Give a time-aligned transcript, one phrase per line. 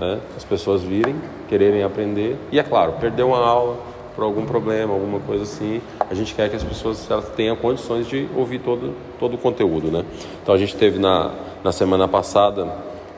[0.00, 0.18] né?
[0.36, 1.14] As pessoas virem,
[1.48, 3.76] quererem aprender e é claro, perder uma aula
[4.16, 8.08] por algum problema, alguma coisa assim, a gente quer que as pessoas elas tenham condições
[8.08, 10.04] de ouvir todo, todo o conteúdo, né?
[10.42, 11.32] Então a gente teve na,
[11.62, 12.66] na semana passada,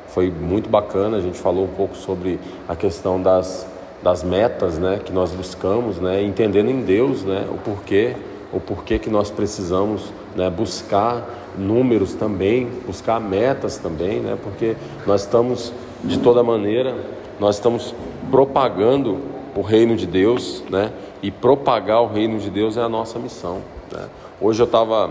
[0.09, 3.67] foi muito bacana, a gente falou um pouco sobre a questão das,
[4.03, 8.15] das metas, né, que nós buscamos, né, entendendo em Deus, né, o porquê,
[8.53, 11.25] o porquê que nós precisamos, né, buscar
[11.57, 14.77] números também, buscar metas também, né, porque
[15.07, 15.73] nós estamos
[16.05, 16.95] de toda maneira,
[17.39, 17.95] nós estamos
[18.31, 19.21] propagando
[19.55, 20.91] o reino de Deus, né?
[21.23, 23.63] E propagar o reino de Deus é a nossa missão.
[23.91, 24.09] Né?
[24.41, 25.11] Hoje eu estava,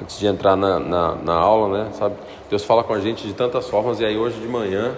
[0.00, 1.90] antes de entrar na, na, na, aula, né?
[1.92, 2.16] Sabe?
[2.50, 4.92] Deus fala com a gente de tantas formas, e aí hoje de manhã,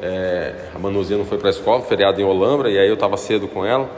[0.00, 3.16] é, a Manuzinha não foi para a escola, feriado em Olambra, e aí eu estava
[3.16, 3.88] cedo com ela.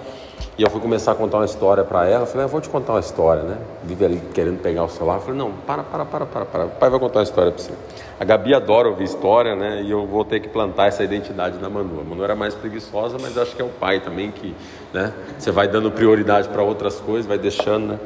[0.57, 2.23] E eu fui começar a contar uma história para ela.
[2.23, 3.59] Eu falei, ah, vou te contar uma história, né?
[3.83, 5.17] Vive ali querendo pegar o celular.
[5.17, 6.65] Eu falei, não, para, para, para, para, para.
[6.67, 7.73] O pai vai contar uma história para você.
[8.20, 9.83] A Gabi adora ouvir história, né?
[9.83, 12.01] E eu vou ter que plantar essa identidade na Manu.
[12.01, 14.55] A Manu era mais preguiçosa, mas acho que é o pai também que,
[14.92, 15.12] né?
[15.37, 17.98] Você vai dando prioridade para outras coisas, vai deixando, né?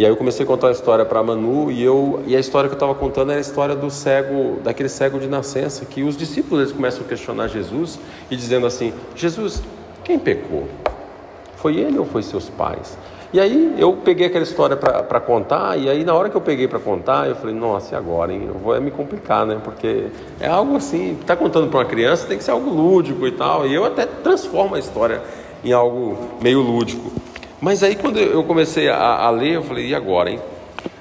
[0.00, 2.40] E aí eu comecei a contar uma história para a Manu e eu e a
[2.40, 6.02] história que eu estava contando era a história do cego, daquele cego de nascença, que
[6.02, 7.98] os discípulos eles começam a questionar Jesus
[8.30, 9.62] e dizendo assim: Jesus,
[10.02, 10.68] quem pecou?
[11.60, 12.96] Foi ele ou foi seus pais?
[13.32, 16.66] E aí eu peguei aquela história para contar, e aí na hora que eu peguei
[16.66, 18.44] para contar, eu falei, nossa, e agora, hein?
[18.48, 19.60] Eu vou é me complicar, né?
[19.62, 20.06] Porque
[20.40, 23.68] é algo assim, tá contando para uma criança, tem que ser algo lúdico e tal.
[23.68, 25.22] E eu até transformo a história
[25.62, 27.12] em algo meio lúdico.
[27.60, 30.40] Mas aí quando eu comecei a, a ler, eu falei, e agora, hein?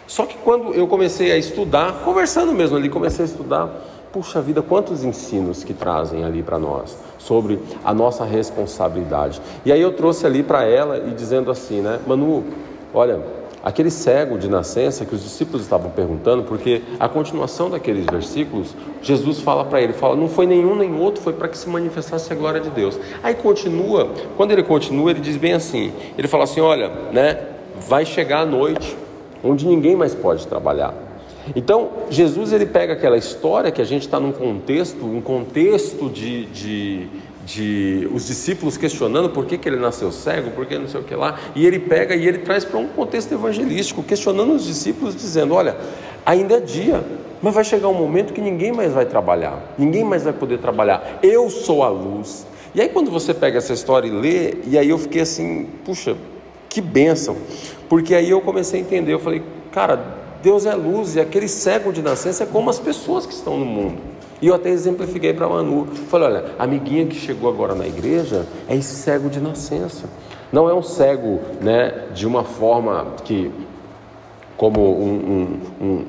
[0.05, 3.69] Só que quando eu comecei a estudar, conversando mesmo ali, comecei a estudar,
[4.11, 9.41] puxa vida, quantos ensinos que trazem ali para nós sobre a nossa responsabilidade.
[9.63, 12.43] E aí eu trouxe ali para ela e dizendo assim, né, Manu,
[12.93, 13.19] olha,
[13.63, 19.39] aquele cego de nascença que os discípulos estavam perguntando, porque a continuação daqueles versículos, Jesus
[19.39, 22.35] fala para ele, fala, não foi nenhum nem outro, foi para que se manifestasse a
[22.35, 22.99] glória de Deus.
[23.21, 27.39] Aí continua, quando ele continua, ele diz bem assim, ele fala assim, olha, né,
[27.87, 28.97] vai chegar a noite,
[29.43, 31.08] onde ninguém mais pode trabalhar.
[31.55, 36.45] Então, Jesus ele pega aquela história que a gente está num contexto, um contexto de,
[36.45, 37.07] de,
[37.45, 41.03] de, os discípulos questionando por que, que ele nasceu cego, por que não sei o
[41.03, 45.15] que lá, e ele pega e ele traz para um contexto evangelístico, questionando os discípulos,
[45.15, 45.75] dizendo: olha,
[46.25, 47.03] ainda é dia,
[47.41, 51.19] mas vai chegar um momento que ninguém mais vai trabalhar, ninguém mais vai poder trabalhar.
[51.23, 52.45] Eu sou a luz.
[52.73, 56.15] E aí, quando você pega essa história e lê, e aí eu fiquei assim, puxa,
[56.69, 57.35] que bênção,
[57.89, 59.99] porque aí eu comecei a entender, eu falei, cara,
[60.41, 63.65] Deus é luz e aquele cego de nascença é como as pessoas que estão no
[63.65, 63.97] mundo.
[64.41, 65.87] E eu até exemplifiquei para Manu.
[66.09, 70.07] Falei, olha, a amiguinha que chegou agora na igreja é esse cego de nascença.
[70.51, 73.51] Não é um cego né, de uma forma que,
[74.55, 76.05] como um, um, um,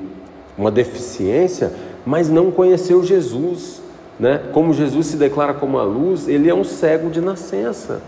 [0.57, 1.73] uma deficiência,
[2.05, 3.81] mas não conheceu Jesus.
[4.17, 4.41] Né?
[4.53, 8.01] Como Jesus se declara como a luz, ele é um cego de nascença.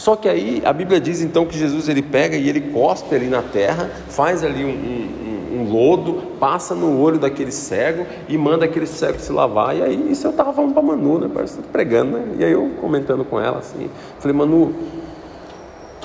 [0.00, 3.26] Só que aí a Bíblia diz então que Jesus ele pega e ele cospe ali
[3.26, 5.20] na terra, faz ali um, um
[5.52, 9.76] um lodo, passa no olho daquele cego e manda aquele cego se lavar.
[9.76, 11.30] E aí, isso eu estava falando para Manu, né?
[11.32, 12.36] Parece que pregando, né?
[12.38, 13.90] E aí eu comentando com ela assim,
[14.20, 14.72] falei, Manu,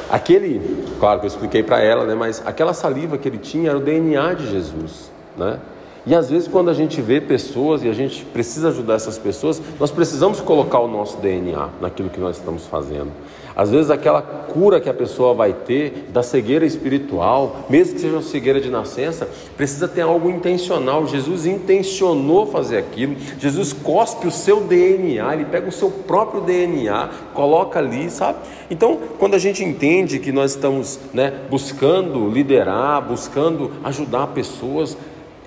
[0.09, 2.15] aquele, claro que eu expliquei para ela, né?
[2.15, 5.59] Mas aquela saliva que ele tinha era o DNA de Jesus, né?
[6.07, 9.61] E às vezes, quando a gente vê pessoas e a gente precisa ajudar essas pessoas,
[9.79, 13.11] nós precisamos colocar o nosso DNA naquilo que nós estamos fazendo.
[13.55, 18.13] Às vezes, aquela cura que a pessoa vai ter da cegueira espiritual, mesmo que seja
[18.13, 21.07] uma cegueira de nascença, precisa ter algo intencional.
[21.07, 23.15] Jesus intencionou fazer aquilo.
[23.39, 28.39] Jesus cospe o seu DNA, ele pega o seu próprio DNA, coloca ali, sabe?
[28.69, 34.97] Então, quando a gente entende que nós estamos né, buscando liderar, buscando ajudar pessoas,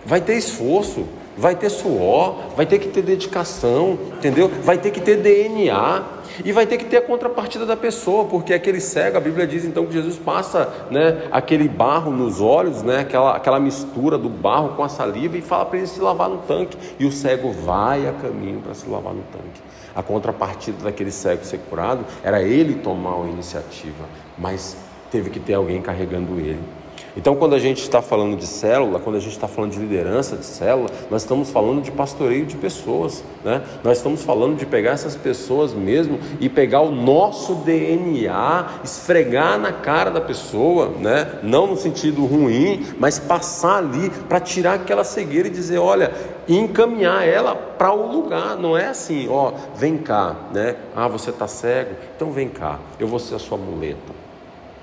[0.04, 1.04] vai ter esforço,
[1.36, 4.50] vai ter suor, vai ter que ter dedicação, entendeu?
[4.64, 8.54] Vai ter que ter DNA e vai ter que ter a contrapartida da pessoa, porque
[8.54, 13.00] aquele cego, a Bíblia diz então que Jesus passa, né, aquele barro nos olhos, né,
[13.00, 16.38] aquela, aquela mistura do barro com a saliva e fala para ele se lavar no
[16.38, 19.60] tanque, e o cego vai a caminho para se lavar no tanque.
[19.94, 24.04] A contrapartida daquele cego ser curado era ele tomar a iniciativa,
[24.36, 24.76] mas
[25.10, 26.77] teve que ter alguém carregando ele.
[27.18, 30.36] Então, quando a gente está falando de célula, quando a gente está falando de liderança
[30.36, 33.60] de célula, nós estamos falando de pastoreio de pessoas, né?
[33.82, 39.72] Nós estamos falando de pegar essas pessoas mesmo e pegar o nosso DNA, esfregar na
[39.72, 41.40] cara da pessoa, né?
[41.42, 46.12] Não no sentido ruim, mas passar ali para tirar aquela cegueira e dizer, olha,
[46.46, 48.56] e encaminhar ela para o lugar.
[48.56, 50.76] Não é assim, ó, vem cá, né?
[50.94, 52.78] Ah, você está cego, então vem cá.
[52.96, 54.12] Eu vou ser a sua muleta,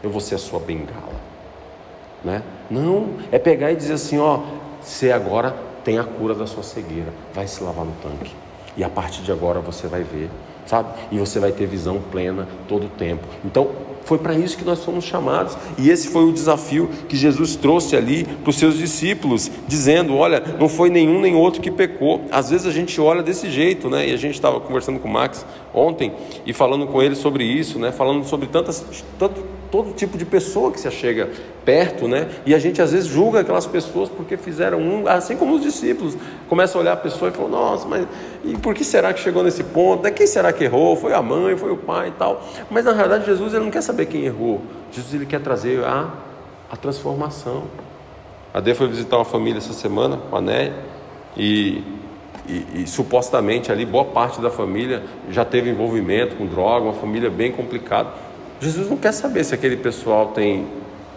[0.03, 1.14] eu vou ser a sua bengala.
[2.25, 2.41] Né?
[2.71, 4.39] Não, é pegar e dizer assim: ó,
[4.81, 8.33] você agora tem a cura da sua cegueira, vai se lavar no tanque.
[8.75, 10.29] E a partir de agora você vai ver,
[10.65, 10.89] sabe?
[11.11, 13.25] E você vai ter visão plena todo o tempo.
[13.45, 13.69] Então,
[14.05, 15.57] foi para isso que nós fomos chamados.
[15.77, 20.43] E esse foi o desafio que Jesus trouxe ali para os seus discípulos, dizendo: Olha,
[20.59, 22.21] não foi nenhum nem outro que pecou.
[22.31, 24.07] Às vezes a gente olha desse jeito, né?
[24.07, 26.13] E a gente estava conversando com o Max ontem
[26.45, 27.91] e falando com ele sobre isso, né?
[27.91, 28.85] Falando sobre tantas,
[29.17, 29.43] tanto,
[29.75, 31.29] todo tipo de pessoa que se chega
[31.65, 32.29] perto, né?
[32.45, 36.15] E a gente às vezes julga aquelas pessoas porque fizeram um, assim como os discípulos,
[36.47, 38.07] começa a olhar a pessoa e fala: Nossa, mas
[38.45, 40.01] e por que será que chegou nesse ponto?
[40.01, 40.11] Né?
[40.11, 40.95] Quem será que errou?
[40.95, 42.41] Foi a mãe, foi o pai e tal.
[42.71, 44.61] Mas na realidade Jesus ele não quer saber quem errou.
[44.93, 46.09] Jesus ele quer trazer a,
[46.71, 47.63] a transformação.
[48.53, 50.73] A Dê foi visitar uma família essa semana com a Néia
[51.35, 51.83] e,
[52.47, 57.29] e, e, supostamente ali boa parte da família já teve envolvimento com droga, uma família
[57.29, 58.23] bem complicada.
[58.59, 60.65] Jesus não quer saber se aquele pessoal tem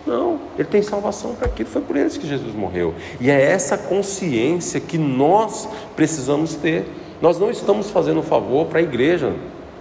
[0.09, 1.69] não, ele tem salvação para aquilo.
[1.69, 2.95] Foi por eles que Jesus morreu.
[3.21, 6.87] E é essa consciência que nós precisamos ter.
[7.21, 9.35] Nós não estamos fazendo um favor para a igreja,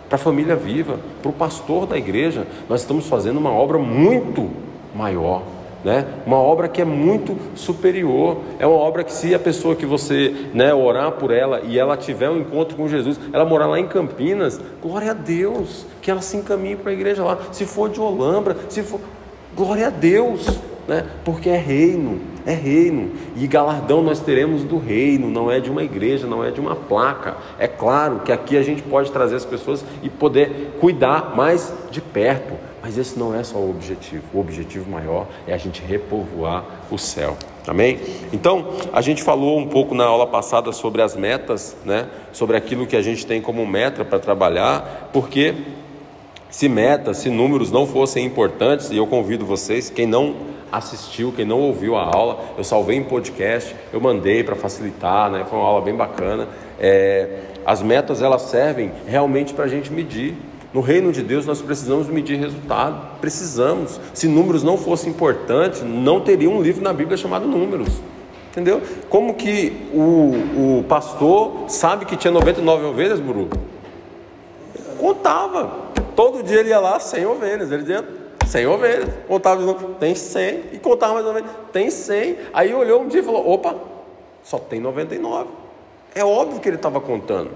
[0.09, 2.45] para a família viva, para o pastor da igreja.
[2.67, 4.49] Nós estamos fazendo uma obra muito
[4.93, 5.43] maior.
[5.83, 6.05] Né?
[6.25, 8.37] Uma obra que é muito superior.
[8.59, 11.95] É uma obra que se a pessoa que você né, orar por ela e ela
[11.95, 16.21] tiver um encontro com Jesus, ela morar lá em Campinas, glória a Deus, que ela
[16.21, 17.37] se encaminhe para a igreja lá.
[17.51, 18.99] Se for de Olambra, se for
[19.57, 20.47] Glória a Deus,
[20.87, 21.03] né?
[21.25, 23.09] Porque é reino, é reino.
[23.35, 26.75] E galardão nós teremos do reino, não é de uma igreja, não é de uma
[26.75, 27.35] placa.
[27.57, 31.99] É claro que aqui a gente pode trazer as pessoas e poder cuidar mais de
[31.99, 32.53] perto,
[32.87, 34.23] mas esse não é só o objetivo.
[34.33, 37.35] O objetivo maior é a gente repovoar o céu.
[37.67, 37.99] Amém?
[38.31, 42.07] Então, a gente falou um pouco na aula passada sobre as metas, né?
[42.31, 45.53] Sobre aquilo que a gente tem como meta para trabalhar, porque
[46.49, 50.37] se metas, se números não fossem importantes, e eu convido vocês, quem não
[50.71, 55.45] assistiu, quem não ouviu a aula, eu salvei em podcast, eu mandei para facilitar, né?
[55.49, 56.47] Foi uma aula bem bacana.
[56.79, 60.35] É, as metas elas servem realmente para a gente medir.
[60.77, 63.99] No reino de Deus nós precisamos medir resultado, precisamos.
[64.13, 67.99] Se números não fossem importantes, não teria um livro na Bíblia chamado Números.
[68.51, 68.79] Entendeu?
[69.09, 73.49] Como que o, o pastor sabe que tinha 99 ovelhas, Buru?
[74.99, 75.87] Contava.
[76.15, 77.71] Todo dia ele ia lá, 100 ovelhas.
[77.71, 78.07] Ele dizia,
[78.45, 79.09] 100 ovelhas.
[79.27, 80.63] Contava de novo, tem 100.
[80.73, 82.37] E contava mais vez, tem 100.
[82.53, 83.75] Aí olhou um dia e falou, opa,
[84.43, 85.49] só tem 99.
[86.13, 87.49] É óbvio que ele estava contando.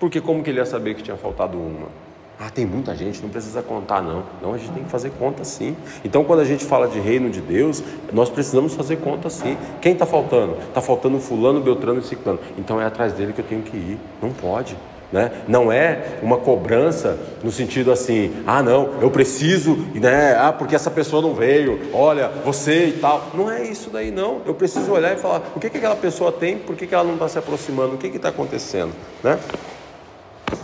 [0.00, 2.05] Porque como que ele ia saber que tinha faltado uma?
[2.38, 4.22] Ah, tem muita gente, não precisa contar não.
[4.42, 5.74] Não, a gente tem que fazer conta sim.
[6.04, 9.56] Então, quando a gente fala de reino de Deus, nós precisamos fazer conta sim.
[9.80, 10.58] Quem está faltando?
[10.68, 12.38] Está faltando fulano, beltrano e ciclano.
[12.58, 13.98] Então é atrás dele que eu tenho que ir.
[14.20, 14.76] Não pode.
[15.10, 15.30] Né?
[15.48, 20.36] Não é uma cobrança no sentido assim, ah não, eu preciso, né?
[20.36, 23.30] Ah, porque essa pessoa não veio, olha, você e tal.
[23.32, 24.42] Não é isso daí não.
[24.44, 27.04] Eu preciso olhar e falar, o que, que aquela pessoa tem, por que, que ela
[27.04, 28.92] não está se aproximando, o que está acontecendo?
[29.22, 29.38] Né?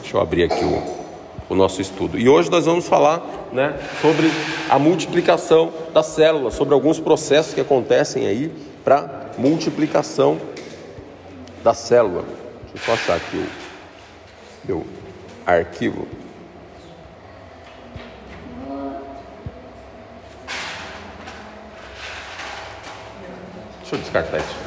[0.00, 1.02] Deixa eu abrir aqui o,
[1.48, 2.18] o nosso estudo.
[2.18, 3.22] E hoje nós vamos falar
[3.52, 4.30] né, sobre
[4.68, 8.52] a multiplicação das células, sobre alguns processos que acontecem aí
[8.84, 10.40] para multiplicação
[11.62, 12.24] da célula.
[12.72, 13.46] Deixa eu só achar aqui o
[14.66, 14.86] meu
[15.46, 16.06] arquivo.
[23.80, 24.62] Deixa eu descartar isso.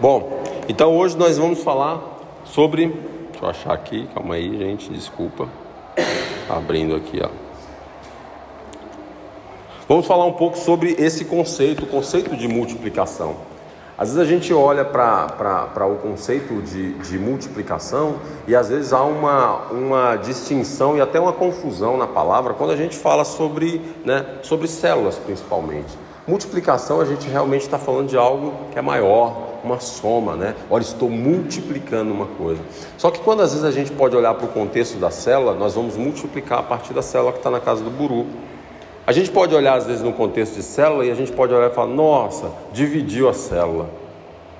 [0.00, 2.00] Bom, então hoje nós vamos falar
[2.44, 2.86] sobre.
[2.86, 5.48] Deixa eu achar aqui, calma aí, gente, desculpa.
[6.48, 7.28] Abrindo aqui, ó.
[9.88, 13.49] Vamos falar um pouco sobre esse conceito, o conceito de multiplicação.
[14.00, 18.14] Às vezes a gente olha para o conceito de, de multiplicação
[18.48, 22.76] e às vezes há uma, uma distinção e até uma confusão na palavra quando a
[22.76, 25.98] gente fala sobre, né, sobre células principalmente.
[26.26, 30.54] Multiplicação a gente realmente está falando de algo que é maior, uma soma, né?
[30.70, 32.62] Olha, estou multiplicando uma coisa.
[32.96, 35.74] Só que quando às vezes a gente pode olhar para o contexto da célula, nós
[35.74, 38.26] vamos multiplicar a partir da célula que está na casa do buru.
[39.10, 41.68] A gente pode olhar às vezes no contexto de célula e a gente pode olhar
[41.68, 43.90] e falar, nossa, dividiu a célula.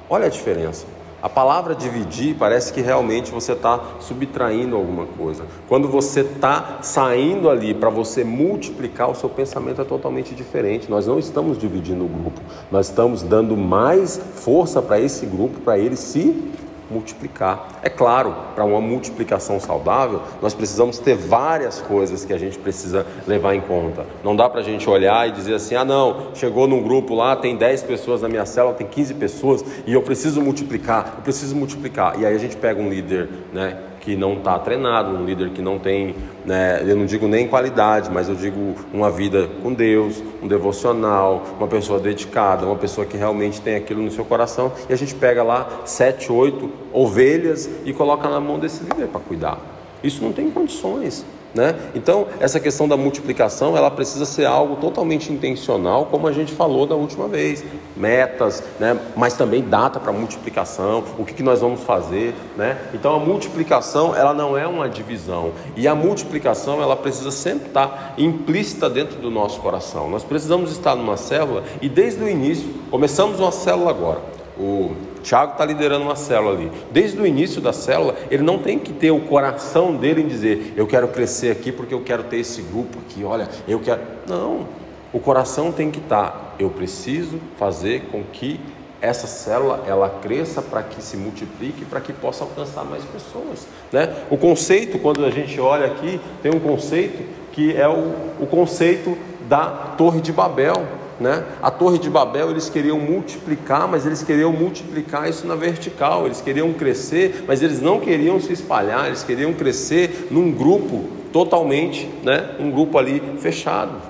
[0.08, 0.86] Olha a diferença.
[1.22, 5.44] A palavra dividir parece que realmente você está subtraindo alguma coisa.
[5.68, 10.90] Quando você está saindo ali para você multiplicar, o seu pensamento é totalmente diferente.
[10.90, 12.40] Nós não estamos dividindo o grupo,
[12.72, 16.50] nós estamos dando mais força para esse grupo, para ele se
[16.90, 17.68] multiplicar.
[17.82, 23.06] É claro, para uma multiplicação saudável, nós precisamos ter várias coisas que a gente precisa
[23.26, 24.04] levar em conta.
[24.24, 27.36] Não dá para a gente olhar e dizer assim: ah, não, chegou num grupo lá,
[27.36, 31.54] tem 10 pessoas na minha célula, tem 15 pessoas e eu preciso multiplicar, eu preciso
[31.54, 32.18] multiplicar.
[32.18, 33.89] E aí a gente pega um líder, né?
[34.00, 36.14] Que não está treinado, um líder que não tem,
[36.44, 41.44] né, eu não digo nem qualidade, mas eu digo uma vida com Deus, um devocional,
[41.58, 45.14] uma pessoa dedicada, uma pessoa que realmente tem aquilo no seu coração, e a gente
[45.14, 49.58] pega lá sete, oito ovelhas e coloca na mão desse líder para cuidar.
[50.02, 51.24] Isso não tem condições.
[51.54, 51.74] Né?
[51.94, 56.86] Então, essa questão da multiplicação, ela precisa ser algo totalmente intencional, como a gente falou
[56.86, 57.64] da última vez.
[57.96, 58.98] Metas, né?
[59.16, 62.34] mas também data para multiplicação, o que, que nós vamos fazer.
[62.56, 62.78] Né?
[62.94, 65.52] Então, a multiplicação, ela não é uma divisão.
[65.76, 70.08] E a multiplicação, ela precisa sempre estar implícita dentro do nosso coração.
[70.08, 74.20] Nós precisamos estar numa célula e desde o início, começamos uma célula agora.
[74.58, 76.70] O Tiago está liderando uma célula ali.
[76.90, 80.74] Desde o início da célula, ele não tem que ter o coração dele em dizer,
[80.76, 84.00] eu quero crescer aqui porque eu quero ter esse grupo aqui, olha, eu quero.
[84.26, 84.66] Não.
[85.12, 88.60] O coração tem que estar, tá, eu preciso fazer com que
[89.00, 93.66] essa célula ela cresça para que se multiplique, para que possa alcançar mais pessoas.
[93.90, 94.14] Né?
[94.30, 99.16] O conceito, quando a gente olha aqui, tem um conceito que é o, o conceito
[99.48, 100.99] da Torre de Babel.
[101.20, 101.44] Né?
[101.62, 106.40] A Torre de Babel eles queriam multiplicar, mas eles queriam multiplicar isso na vertical, eles
[106.40, 112.56] queriam crescer, mas eles não queriam se espalhar, eles queriam crescer num grupo totalmente, né?
[112.58, 114.00] um grupo ali fechado.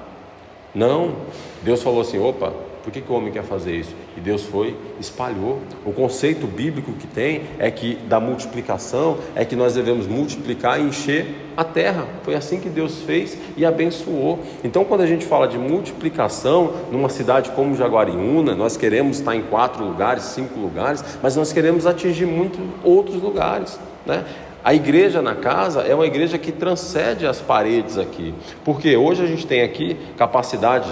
[0.72, 1.16] Não,
[1.62, 2.52] Deus falou assim: opa,
[2.82, 3.94] por que, que o homem quer fazer isso?
[4.16, 5.60] E Deus foi, espalhou.
[5.84, 10.84] O conceito bíblico que tem é que da multiplicação é que nós devemos multiplicar e
[10.84, 12.06] encher a terra.
[12.22, 14.40] Foi assim que Deus fez e abençoou.
[14.64, 19.42] Então, quando a gente fala de multiplicação numa cidade como Jaguariúna, nós queremos estar em
[19.42, 24.24] quatro lugares, cinco lugares, mas nós queremos atingir muitos outros lugares, né?
[24.62, 29.26] A igreja na casa é uma igreja que transcende as paredes aqui, porque hoje a
[29.26, 30.86] gente tem aqui capacidade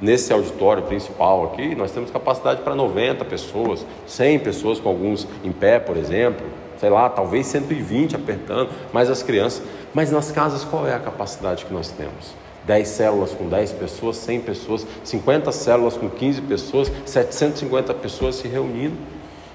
[0.00, 5.50] Nesse auditório principal aqui, nós temos capacidade para 90 pessoas, 100 pessoas com alguns em
[5.50, 6.44] pé, por exemplo,
[6.78, 9.62] sei lá, talvez 120 apertando, mais as crianças.
[9.94, 12.34] Mas nas casas, qual é a capacidade que nós temos?
[12.66, 18.48] 10 células com 10 pessoas, 100 pessoas, 50 células com 15 pessoas, 750 pessoas se
[18.48, 18.96] reunindo.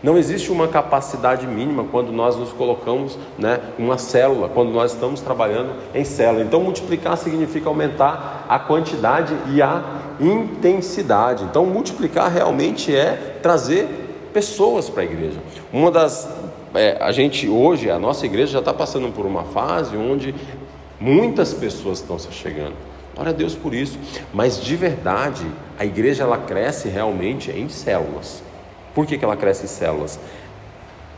[0.03, 5.21] Não existe uma capacidade mínima quando nós nos colocamos né, uma célula, quando nós estamos
[5.21, 6.43] trabalhando em célula.
[6.43, 9.83] Então, multiplicar significa aumentar a quantidade e a
[10.19, 11.43] intensidade.
[11.43, 13.87] Então, multiplicar realmente é trazer
[14.33, 15.39] pessoas para a igreja.
[15.71, 16.27] Uma das.
[16.73, 20.33] É, a gente hoje, a nossa igreja já está passando por uma fase onde
[20.99, 22.73] muitas pessoas estão se chegando.
[23.13, 23.99] Glória a Deus por isso.
[24.33, 25.45] Mas de verdade,
[25.77, 28.41] a igreja ela cresce realmente em células.
[28.93, 30.19] Por que, que ela cresce em células?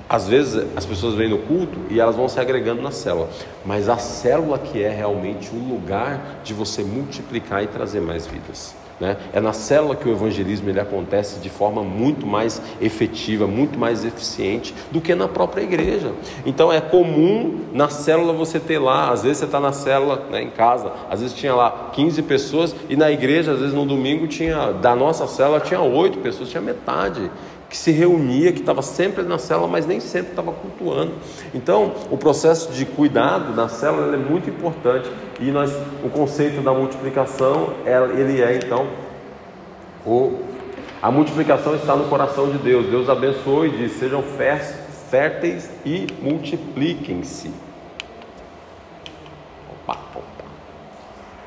[0.08, 3.30] Às vezes as pessoas vêm no culto e elas vão se agregando na célula,
[3.66, 8.76] mas a célula que é realmente o lugar de você multiplicar e trazer mais vidas.
[9.00, 9.18] Né?
[9.34, 14.06] É na célula que o evangelismo ele acontece de forma muito mais efetiva, muito mais
[14.06, 16.14] eficiente do que na própria igreja.
[16.46, 20.44] Então é comum na célula você ter lá, às vezes você está na célula né,
[20.44, 24.28] em casa, às vezes tinha lá 15 pessoas e na igreja, às vezes no domingo
[24.28, 27.32] tinha, da nossa célula tinha 8 pessoas, tinha metade
[27.74, 31.14] que se reunia, que estava sempre na célula, mas nem sempre estava cultuando.
[31.56, 36.72] Então, o processo de cuidado na célula é muito importante e nós, o conceito da
[36.72, 37.74] multiplicação,
[38.16, 38.86] ele é então
[40.06, 40.38] o,
[41.02, 42.86] a multiplicação está no coração de Deus.
[42.86, 44.22] Deus abençoou e diz: sejam
[45.10, 47.50] férteis e multipliquem-se.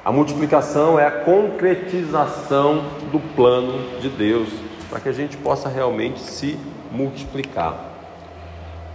[0.05, 6.21] A multiplicação é a concretização do plano de Deus para que a gente possa realmente
[6.21, 6.59] se
[6.91, 7.97] multiplicar.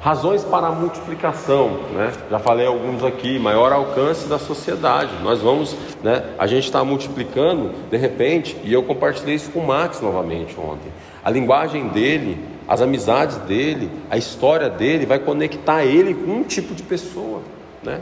[0.02, 2.12] Razões para a multiplicação, né?
[2.30, 5.12] Já falei alguns aqui, maior alcance da sociedade.
[5.22, 6.24] Nós vamos, né?
[6.40, 10.92] A gente está multiplicando de repente, e eu compartilhei isso com o Max novamente ontem.
[11.24, 16.74] A linguagem dele, as amizades dele, a história dele vai conectar ele com um tipo
[16.74, 17.42] de pessoa,
[17.84, 18.02] né?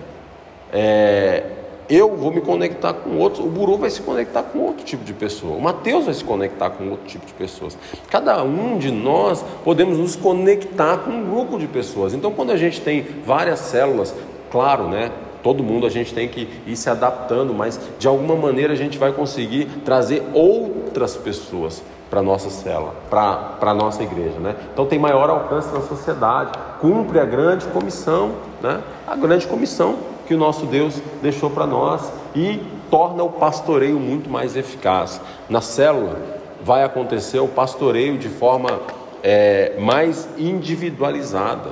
[0.71, 1.43] É,
[1.89, 5.13] eu vou me conectar com outros, o Buru vai se conectar com outro tipo de
[5.13, 7.77] pessoa, o Mateus vai se conectar com outro tipo de pessoas.
[8.09, 12.13] Cada um de nós podemos nos conectar com um grupo de pessoas.
[12.13, 14.13] Então, quando a gente tem várias células,
[14.51, 15.11] claro, né?
[15.41, 18.97] Todo mundo a gente tem que ir se adaptando, mas de alguma maneira a gente
[18.97, 24.37] vai conseguir trazer outras pessoas para nossa célula, para a nossa igreja.
[24.39, 24.55] Né?
[24.73, 28.81] Então tem maior alcance na sociedade, cumpre a grande comissão, né?
[29.07, 29.95] a grande comissão
[30.29, 35.19] que o nosso Deus deixou para nós e torna o pastoreio muito mais eficaz.
[35.49, 36.21] Na célula
[36.63, 38.79] vai acontecer o pastoreio de forma
[39.23, 41.71] é, mais individualizada.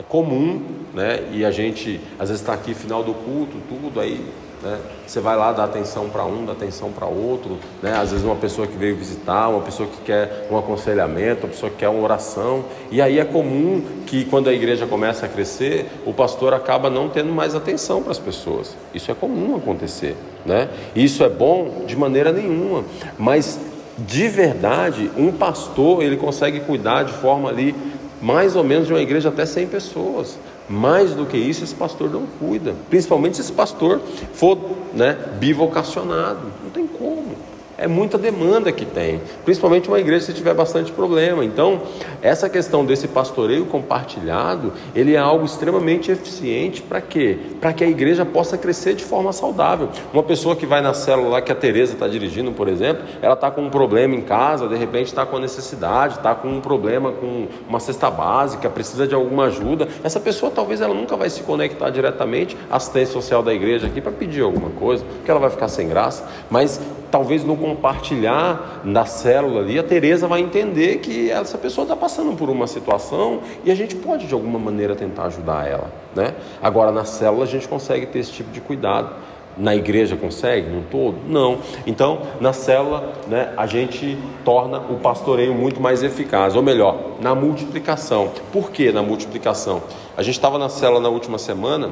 [0.00, 1.28] é comum, né?
[1.30, 4.20] E a gente às vezes está aqui final do culto, tudo aí
[4.66, 4.80] né?
[5.06, 7.58] Você vai lá dar atenção para um, dar atenção para outro.
[7.80, 7.92] Né?
[7.92, 11.70] Às vezes, uma pessoa que veio visitar, uma pessoa que quer um aconselhamento, uma pessoa
[11.70, 12.64] que quer uma oração.
[12.90, 17.08] E aí é comum que, quando a igreja começa a crescer, o pastor acaba não
[17.08, 18.76] tendo mais atenção para as pessoas.
[18.92, 20.16] Isso é comum acontecer.
[20.44, 20.68] Né?
[20.94, 22.84] Isso é bom de maneira nenhuma.
[23.16, 23.60] Mas,
[23.96, 27.74] de verdade, um pastor ele consegue cuidar de forma ali
[28.20, 30.38] mais ou menos de uma igreja até 100 pessoas.
[30.68, 32.74] Mais do que isso, esse pastor não cuida.
[32.90, 34.00] Principalmente se esse pastor
[34.34, 34.58] for
[34.92, 36.40] né, bivocacionado.
[36.64, 37.35] Não tem como.
[37.78, 41.44] É muita demanda que tem, principalmente uma igreja se tiver bastante problema.
[41.44, 41.82] Então,
[42.22, 47.38] essa questão desse pastoreio compartilhado, ele é algo extremamente eficiente para quê?
[47.60, 49.90] Para que a igreja possa crescer de forma saudável.
[50.10, 53.34] Uma pessoa que vai na célula lá que a Teresa está dirigindo, por exemplo, ela
[53.34, 57.12] está com um problema em casa, de repente está com necessidade, está com um problema
[57.12, 59.86] com uma cesta básica, precisa de alguma ajuda.
[60.02, 64.00] Essa pessoa talvez ela nunca vai se conectar diretamente à assistência social da igreja aqui
[64.00, 66.80] para pedir alguma coisa, porque ela vai ficar sem graça, mas
[67.10, 72.36] talvez no compartilhar na célula ali, a Teresa vai entender que essa pessoa está passando
[72.36, 76.34] por uma situação e a gente pode de alguma maneira tentar ajudar ela, né?
[76.62, 79.10] Agora na célula a gente consegue ter esse tipo de cuidado.
[79.58, 80.68] Na igreja consegue?
[80.68, 81.16] No todo?
[81.26, 81.60] Não.
[81.86, 87.34] Então, na célula, né, a gente torna o pastoreio muito mais eficaz, ou melhor, na
[87.34, 88.30] multiplicação.
[88.52, 89.82] Por que na multiplicação?
[90.14, 91.88] A gente estava na célula na última semana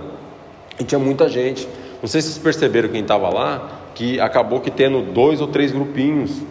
[0.78, 1.66] e tinha muita gente.
[2.02, 5.72] Não sei se vocês perceberam quem estava lá, que acabou que tendo dois ou três
[5.72, 6.42] grupinhos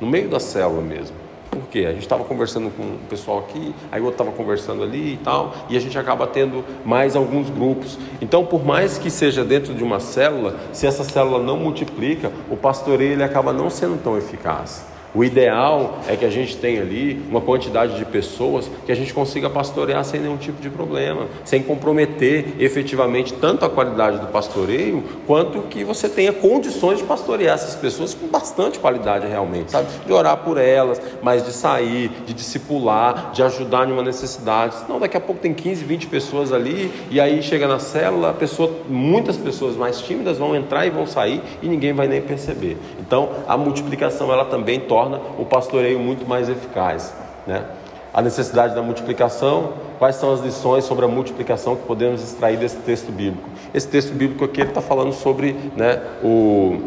[0.00, 1.16] no meio da célula mesmo.
[1.50, 1.80] Por quê?
[1.86, 5.16] A gente estava conversando com o pessoal aqui, aí o outro estava conversando ali e
[5.16, 7.98] tal, e a gente acaba tendo mais alguns grupos.
[8.20, 12.56] Então, por mais que seja dentro de uma célula, se essa célula não multiplica, o
[12.56, 14.86] pastoreio ele acaba não sendo tão eficaz.
[15.12, 19.12] O ideal é que a gente tenha ali uma quantidade de pessoas que a gente
[19.12, 25.02] consiga pastorear sem nenhum tipo de problema, sem comprometer efetivamente tanto a qualidade do pastoreio,
[25.26, 29.88] quanto que você tenha condições de pastorear essas pessoas com bastante qualidade realmente, sabe?
[30.06, 34.76] De orar por elas, mas de sair, de discipular, de ajudar em uma necessidade.
[34.76, 38.70] Senão daqui a pouco tem 15, 20 pessoas ali e aí chega na célula, pessoa,
[38.88, 42.76] muitas pessoas mais tímidas vão entrar e vão sair e ninguém vai nem perceber.
[43.00, 47.14] Então, a multiplicação ela também torna torna o pastoreio muito mais eficaz.
[47.46, 47.64] Né?
[48.12, 52.76] A necessidade da multiplicação, quais são as lições sobre a multiplicação que podemos extrair desse
[52.78, 53.48] texto bíblico?
[53.72, 56.82] Esse texto bíblico aqui está falando sobre né, o,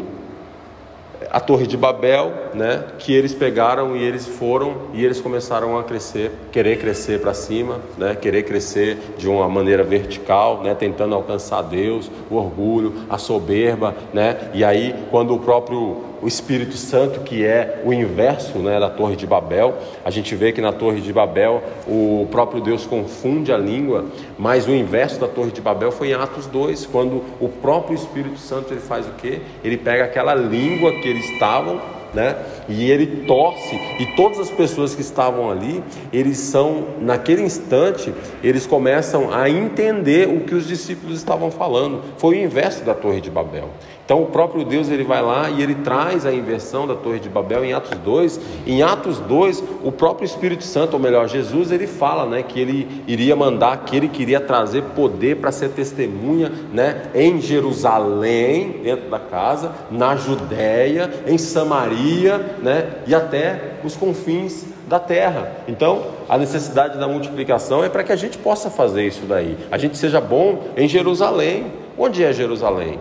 [1.30, 5.82] a Torre de Babel, né, que eles pegaram e eles foram e eles começaram a
[5.82, 11.62] crescer, querer crescer para cima, né, querer crescer de uma maneira vertical, né, tentando alcançar
[11.62, 17.44] Deus, o orgulho, a soberba, né, e aí quando o próprio o Espírito Santo, que
[17.44, 19.76] é o inverso né, da Torre de Babel.
[20.02, 24.06] A gente vê que na Torre de Babel o próprio Deus confunde a língua,
[24.38, 28.38] mas o inverso da Torre de Babel foi em Atos 2, quando o próprio Espírito
[28.38, 29.42] Santo ele faz o quê?
[29.62, 31.78] Ele pega aquela língua que eles estavam
[32.14, 32.36] né?
[32.68, 35.82] E ele torce, e todas as pessoas que estavam ali,
[36.12, 42.02] eles são, naquele instante, eles começam a entender o que os discípulos estavam falando.
[42.16, 43.68] Foi o inverso da Torre de Babel.
[44.04, 47.28] Então o próprio Deus ele vai lá e ele traz a inversão da Torre de
[47.28, 48.40] Babel em Atos 2.
[48.66, 53.02] Em Atos 2, o próprio Espírito Santo, ou melhor, Jesus, ele fala, né, que ele
[53.06, 59.18] iria mandar, que ele queria trazer poder para ser testemunha, né, em Jerusalém, dentro da
[59.18, 65.50] casa, na Judéia, em Samaria, né, e até os confins da terra.
[65.66, 69.56] Então, a necessidade da multiplicação é para que a gente possa fazer isso daí.
[69.70, 71.72] A gente seja bom em Jerusalém.
[71.96, 72.98] Onde é Jerusalém?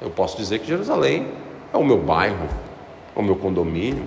[0.00, 1.26] Eu posso dizer que Jerusalém
[1.72, 2.48] é o meu bairro,
[3.14, 4.04] é o meu condomínio.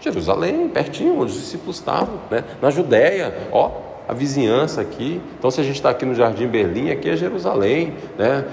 [0.00, 2.44] Jerusalém, pertinho, onde os discípulos estavam, né?
[2.60, 3.70] na Judéia, ó,
[4.08, 5.20] a vizinhança aqui.
[5.38, 8.44] Então, se a gente está aqui no Jardim Berlim, aqui é Jerusalém, né?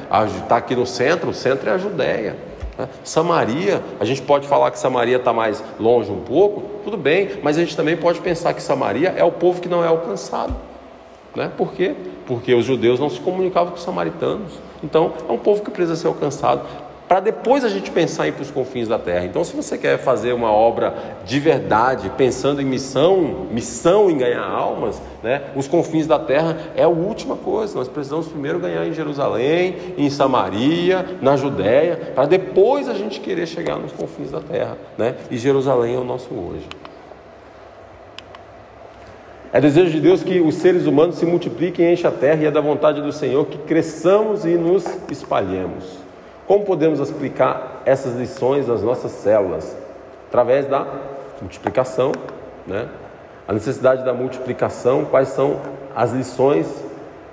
[0.41, 2.35] Está aqui no centro, o centro é a Judéia.
[2.77, 2.87] Né?
[3.03, 7.57] Samaria, a gente pode falar que Samaria está mais longe um pouco, tudo bem, mas
[7.57, 10.55] a gente também pode pensar que Samaria é o povo que não é alcançado.
[11.35, 11.51] Né?
[11.55, 11.95] Por quê?
[12.25, 14.53] Porque os judeus não se comunicavam com os samaritanos.
[14.84, 16.62] Então, é um povo que precisa ser alcançado
[17.13, 19.24] para depois a gente pensar em ir para os confins da terra.
[19.26, 24.43] Então, se você quer fazer uma obra de verdade, pensando em missão, missão em ganhar
[24.43, 27.78] almas, né, os confins da terra é a última coisa.
[27.78, 33.46] Nós precisamos primeiro ganhar em Jerusalém, em Samaria, na Judéia, para depois a gente querer
[33.46, 34.76] chegar nos confins da terra.
[34.98, 35.13] Né?
[35.30, 36.67] E Jerusalém é o nosso hoje.
[39.53, 42.45] É desejo de Deus que os seres humanos se multipliquem e enchem a terra, e
[42.45, 45.99] é da vontade do Senhor que cresçamos e nos espalhemos.
[46.47, 49.77] Como podemos explicar essas lições nas nossas células?
[50.27, 50.87] Através da
[51.39, 52.11] multiplicação,
[52.65, 52.87] né?
[53.47, 55.61] A necessidade da multiplicação, quais são
[55.95, 56.65] as lições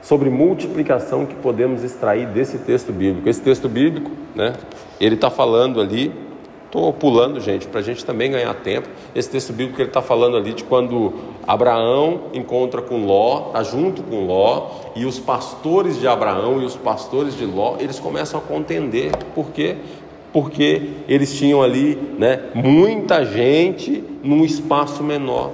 [0.02, 3.30] sobre multiplicação que podemos extrair desse texto bíblico?
[3.30, 4.52] Esse texto bíblico, né,
[5.00, 6.12] ele está falando ali
[6.70, 8.88] Estou pulando, gente, para a gente também ganhar tempo.
[9.12, 14.04] Esse texto bíblico ele está falando ali de quando Abraão encontra com Ló, está junto
[14.04, 18.42] com Ló, e os pastores de Abraão e os pastores de Ló, eles começam a
[18.44, 19.11] contender.
[19.35, 19.78] Por quê?
[20.33, 25.50] Porque eles tinham ali né, muita gente num espaço menor.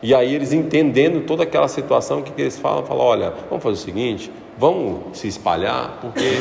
[0.00, 2.84] E aí eles entendendo toda aquela situação, o que, que eles falam?
[2.84, 6.38] Falam, olha, vamos fazer o seguinte, vamos se espalhar, porque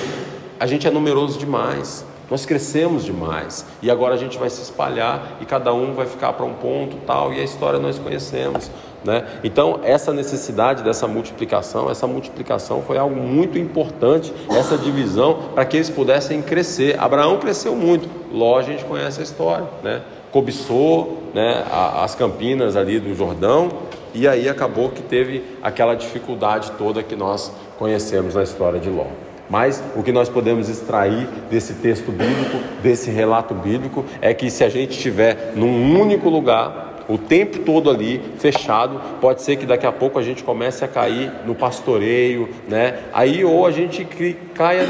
[0.60, 2.06] a gente é numeroso demais.
[2.30, 6.34] Nós crescemos demais e agora a gente vai se espalhar e cada um vai ficar
[6.34, 8.70] para um ponto tal e a história nós conhecemos,
[9.04, 9.26] né?
[9.44, 15.78] Então essa necessidade dessa multiplicação, essa multiplicação foi algo muito importante, essa divisão para que
[15.78, 17.00] eles pudessem crescer.
[17.00, 20.02] Abraão cresceu muito, Ló a gente conhece a história, né?
[20.30, 21.64] Cobiçou, né?
[21.72, 23.70] As campinas ali do Jordão
[24.14, 29.06] e aí acabou que teve aquela dificuldade toda que nós conhecemos na história de Ló.
[29.50, 34.64] Mas o que nós podemos extrair desse texto bíblico, desse relato bíblico, é que se
[34.64, 39.86] a gente estiver num único lugar, o tempo todo ali fechado, pode ser que daqui
[39.86, 43.00] a pouco a gente comece a cair no pastoreio, né?
[43.14, 44.06] Aí ou a gente
[44.54, 44.86] caia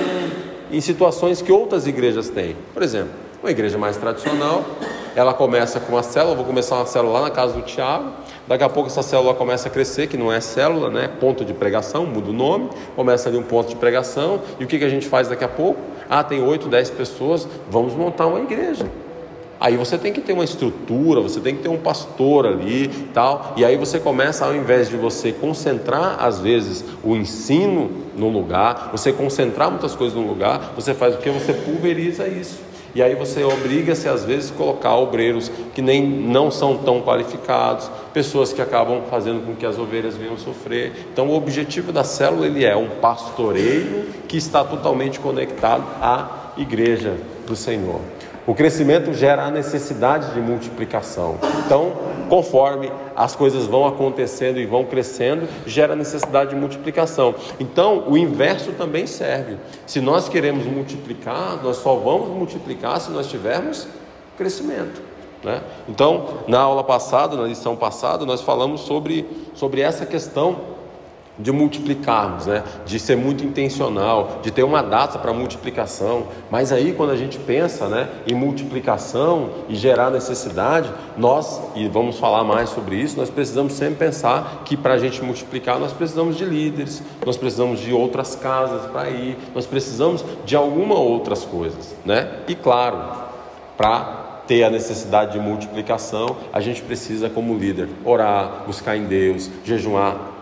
[0.72, 2.56] em situações que outras igrejas têm.
[2.74, 4.66] Por exemplo, uma igreja mais tradicional,
[5.16, 8.12] ela começa com uma célula, vou começar uma célula lá na casa do Tiago,
[8.48, 11.10] Daqui a pouco essa célula começa a crescer, que não é célula, né?
[11.20, 14.40] Ponto de pregação, muda o nome, começa ali um ponto de pregação.
[14.60, 15.80] E o que, que a gente faz daqui a pouco?
[16.10, 18.86] Ah, tem 8, 10 pessoas, vamos montar uma igreja.
[19.60, 23.54] Aí você tem que ter uma estrutura, você tem que ter um pastor ali, tal.
[23.58, 28.90] E aí você começa, ao invés de você concentrar às vezes o ensino no lugar,
[28.92, 31.30] você concentrar muitas coisas no lugar, você faz o que?
[31.32, 32.67] Você pulveriza isso.
[32.96, 37.90] E aí você obriga-se às vezes a colocar obreiros que nem não são tão qualificados,
[38.14, 41.08] pessoas que acabam fazendo com que as ovelhas venham sofrer.
[41.12, 47.16] Então o objetivo da célula ele é um pastoreio que está totalmente conectado à igreja
[47.46, 48.02] do Senhor.
[48.48, 51.38] O crescimento gera a necessidade de multiplicação.
[51.66, 51.92] Então,
[52.30, 57.36] conforme as coisas vão acontecendo e vão crescendo, gera a necessidade de multiplicação.
[57.60, 59.58] Então, o inverso também serve.
[59.86, 63.86] Se nós queremos multiplicar, nós só vamos multiplicar se nós tivermos
[64.38, 65.02] crescimento.
[65.44, 65.62] Né?
[65.90, 70.77] Então, na aula passada, na lição passada, nós falamos sobre, sobre essa questão
[71.40, 72.64] de multiplicarmos, né?
[72.86, 76.28] de ser muito intencional, de ter uma data para multiplicação.
[76.50, 82.18] Mas aí, quando a gente pensa né, em multiplicação e gerar necessidade, nós, e vamos
[82.18, 86.36] falar mais sobre isso, nós precisamos sempre pensar que para a gente multiplicar, nós precisamos
[86.36, 91.96] de líderes, nós precisamos de outras casas para ir, nós precisamos de alguma outras coisas.
[92.06, 92.40] Né?
[92.48, 93.00] E claro,
[93.78, 99.50] para ter a necessidade de multiplicação, a gente precisa, como líder, orar, buscar em Deus,
[99.64, 100.37] jejuar,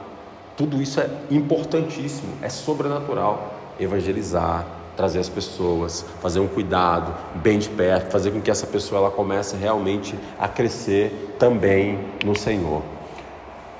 [0.58, 3.54] tudo isso é importantíssimo, é sobrenatural.
[3.80, 4.66] Evangelizar,
[4.96, 9.12] trazer as pessoas, fazer um cuidado bem de perto, fazer com que essa pessoa ela
[9.12, 12.82] comece realmente a crescer também no Senhor.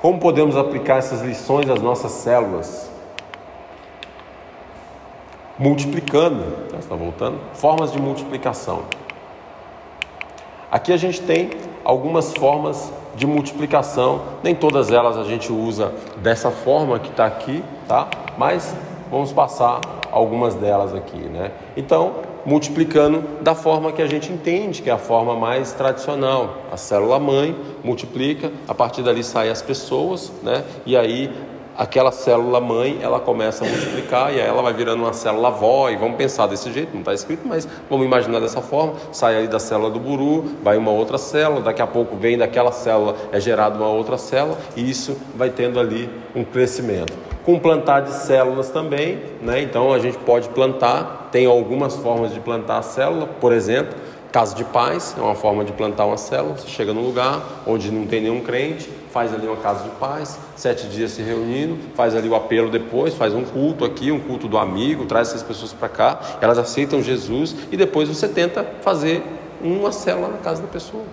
[0.02, 2.92] Como podemos aplicar essas lições às nossas células?
[5.58, 6.44] Multiplicando,
[6.78, 8.84] está voltando, formas de multiplicação.
[10.70, 11.52] Aqui a gente tem
[11.86, 14.22] algumas formas de multiplicação.
[14.44, 18.08] Nem todas elas a gente usa dessa forma que está aqui, tá?
[18.38, 18.76] Mas
[19.10, 21.52] vamos passar algumas delas aqui, né?
[21.76, 22.14] Então,
[22.46, 26.58] multiplicando da forma que a gente entende, que é a forma mais tradicional.
[26.72, 30.64] A célula mãe multiplica, a partir dali saem as pessoas, né?
[30.86, 31.34] E aí
[31.78, 35.90] aquela célula mãe ela começa a multiplicar e aí ela vai virando uma célula avó
[35.90, 39.48] e vamos pensar desse jeito, não está escrito, mas vamos imaginar dessa forma, sai aí
[39.48, 43.40] da célula do buru, vai uma outra célula, daqui a pouco vem daquela célula, é
[43.40, 47.14] gerada uma outra célula e isso vai tendo ali um crescimento.
[47.44, 49.62] Com plantar de células também, né?
[49.62, 53.96] então a gente pode plantar, tem algumas formas de plantar a célula, por exemplo,
[54.36, 56.58] Casa de paz é uma forma de plantar uma célula.
[56.58, 60.38] Você chega num lugar onde não tem nenhum crente, faz ali uma casa de paz,
[60.58, 64.46] sete dias se reunindo, faz ali o apelo depois, faz um culto aqui, um culto
[64.46, 69.24] do amigo, traz essas pessoas para cá, elas aceitam Jesus e depois você tenta fazer
[69.62, 71.06] uma célula na casa da pessoa.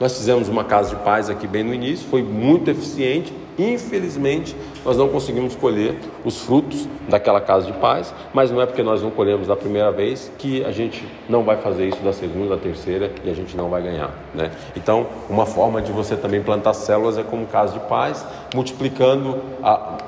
[0.00, 3.32] Nós fizemos uma casa de paz aqui bem no início, foi muito eficiente.
[3.58, 8.82] Infelizmente, nós não conseguimos colher os frutos daquela casa de paz, mas não é porque
[8.82, 12.54] nós não colhemos da primeira vez que a gente não vai fazer isso da segunda,
[12.54, 14.52] da terceira e a gente não vai ganhar, né?
[14.76, 19.98] Então, uma forma de você também plantar células é como casa de paz, multiplicando a,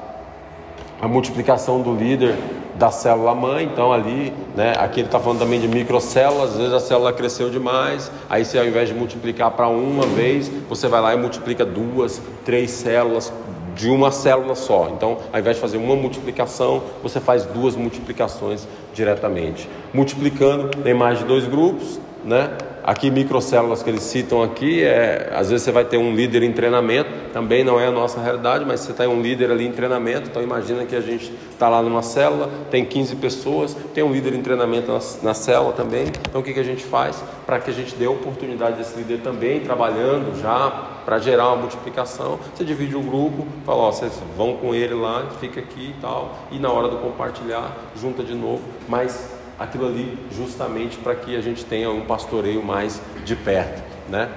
[1.03, 2.37] a multiplicação do líder
[2.81, 6.73] da célula mãe, então ali, né, aqui ele está falando também de microcélulas, às vezes
[6.73, 11.03] a célula cresceu demais, aí você ao invés de multiplicar para uma vez, você vai
[11.03, 13.31] lá e multiplica duas, três células
[13.77, 14.91] de uma célula só.
[14.97, 19.69] Então, ao invés de fazer uma multiplicação, você faz duas multiplicações diretamente.
[19.93, 22.51] Multiplicando, tem mais de dois grupos, né?
[22.91, 26.51] Aqui, microcélulas que eles citam aqui, é, às vezes você vai ter um líder em
[26.51, 30.29] treinamento, também não é a nossa realidade, mas você tem um líder ali em treinamento,
[30.29, 34.35] então imagina que a gente está lá numa célula, tem 15 pessoas, tem um líder
[34.35, 37.23] em treinamento na, na célula também, então o que, que a gente faz?
[37.47, 40.69] Para que a gente dê oportunidade desse líder também, trabalhando já
[41.05, 45.29] para gerar uma multiplicação, você divide o grupo, fala, ó, vocês vão com ele lá,
[45.39, 49.30] fica aqui e tal, e na hora do compartilhar, junta de novo, mas
[49.61, 54.31] aquilo ali justamente para que a gente tenha um pastoreio mais de perto, né?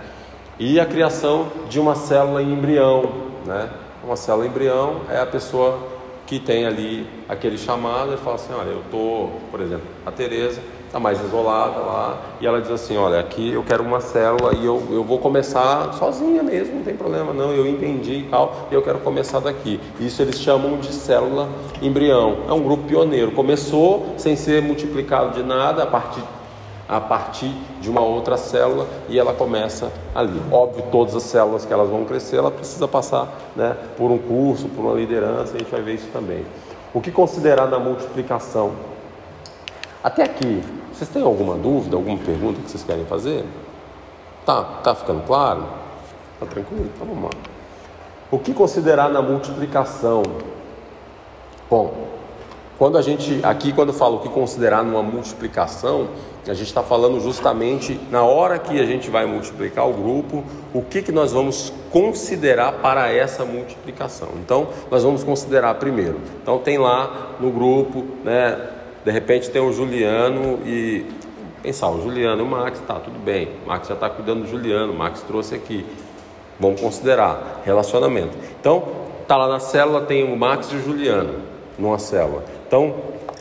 [0.60, 3.10] E a criação de uma célula em embrião,
[3.46, 3.70] né?
[4.04, 5.80] Uma célula em embrião é a pessoa
[6.28, 10.62] que tem ali aquele chamado e fala assim, olha, eu tô, por exemplo, a Teresa
[10.94, 14.64] está mais isolada lá, e ela diz assim, olha, aqui eu quero uma célula e
[14.64, 18.76] eu, eu vou começar sozinha mesmo, não tem problema não, eu entendi e tal, e
[18.76, 19.80] eu quero começar daqui.
[20.00, 21.50] Isso eles chamam de célula
[21.82, 22.44] embrião.
[22.48, 23.32] É um grupo pioneiro.
[23.32, 26.22] Começou sem ser multiplicado de nada, a partir
[26.88, 27.52] a partir
[27.82, 30.40] de uma outra célula e ela começa ali.
[30.52, 34.68] Óbvio, todas as células que elas vão crescer, ela precisa passar né, por um curso,
[34.68, 36.46] por uma liderança, a gente vai ver isso também.
[36.94, 38.74] O que considerar na multiplicação?
[40.04, 40.62] Até aqui,
[40.94, 43.44] vocês têm alguma dúvida, alguma pergunta que vocês querem fazer?
[44.46, 45.66] Tá, tá ficando claro?
[46.40, 46.90] Tá tranquilo?
[46.94, 47.30] Então vamos lá.
[48.30, 50.22] O que considerar na multiplicação?
[51.70, 51.94] Bom,
[52.78, 56.10] quando a gente aqui quando falo o que considerar numa multiplicação,
[56.48, 60.82] a gente está falando justamente na hora que a gente vai multiplicar o grupo, o
[60.82, 64.30] que, que nós vamos considerar para essa multiplicação.
[64.44, 66.20] Então, nós vamos considerar primeiro.
[66.42, 68.60] Então, tem lá no grupo, né,
[69.04, 71.06] de repente tem o Juliano e
[71.62, 73.50] pensar, o Juliano e o Max, tá, tudo bem.
[73.66, 75.86] O Max já está cuidando do Juliano, o Max trouxe aqui.
[76.60, 78.38] Vamos considerar relacionamento.
[78.60, 78.84] Então,
[79.28, 81.36] tá lá na célula tem o Max e o Juliano
[81.78, 82.44] numa célula.
[82.68, 82.94] Então,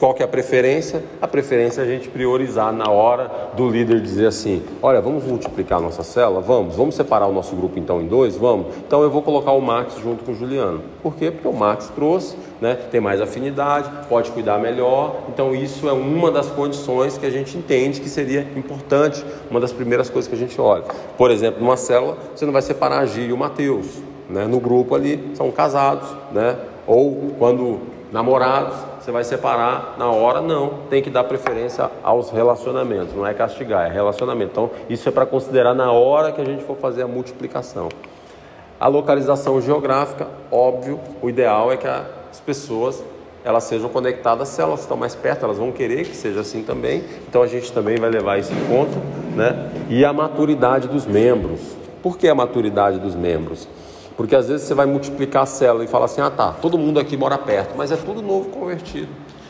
[0.02, 1.00] qual que é a preferência?
[1.20, 5.78] A preferência é a gente priorizar na hora do líder dizer assim: olha, vamos multiplicar
[5.78, 6.40] a nossa célula?
[6.40, 6.74] Vamos.
[6.74, 8.36] Vamos separar o nosso grupo então em dois?
[8.36, 8.66] Vamos.
[8.78, 10.82] Então eu vou colocar o Max junto com o Juliano.
[11.02, 11.30] Por quê?
[11.30, 15.16] Porque o Max trouxe, né, tem mais afinidade, pode cuidar melhor.
[15.28, 19.72] Então isso é uma das condições que a gente entende que seria importante, uma das
[19.72, 20.84] primeiras coisas que a gente olha.
[21.18, 24.00] Por exemplo, numa célula, você não vai separar a Gil e o Mateus.
[24.30, 24.46] Né?
[24.46, 26.56] No grupo ali são casados, né?
[26.86, 27.80] ou quando
[28.12, 30.40] namorados, você vai separar na hora?
[30.40, 34.52] Não, tem que dar preferência aos relacionamentos, não é castigar, é relacionamento.
[34.52, 37.88] Então, isso é para considerar na hora que a gente for fazer a multiplicação.
[38.78, 41.88] A localização geográfica, óbvio, o ideal é que
[42.32, 43.04] as pessoas
[43.44, 47.04] elas sejam conectadas, se elas estão mais perto, elas vão querer que seja assim também.
[47.28, 48.96] Então a gente também vai levar isso em conta,
[49.36, 49.70] né?
[49.90, 51.60] E a maturidade dos membros.
[52.02, 53.68] Por que a maturidade dos membros?
[54.16, 56.98] Porque às vezes você vai multiplicar a célula e fala assim: ah tá, todo mundo
[56.98, 59.08] aqui mora perto, mas é tudo novo convertido.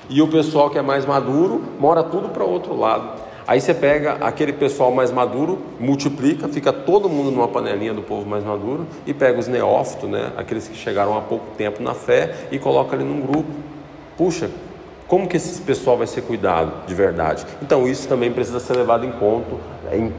[0.08, 3.21] E o pessoal que é mais maduro mora tudo para outro lado.
[3.46, 8.28] Aí você pega aquele pessoal mais maduro, multiplica, fica todo mundo numa panelinha do povo
[8.28, 12.46] mais maduro e pega os neófitos, né, aqueles que chegaram há pouco tempo na fé
[12.50, 13.50] e coloca ali num grupo.
[14.16, 14.50] Puxa,
[15.08, 17.44] como que esse pessoal vai ser cuidado de verdade?
[17.60, 19.56] Então isso também precisa ser levado em conta,
[19.90, 20.12] em,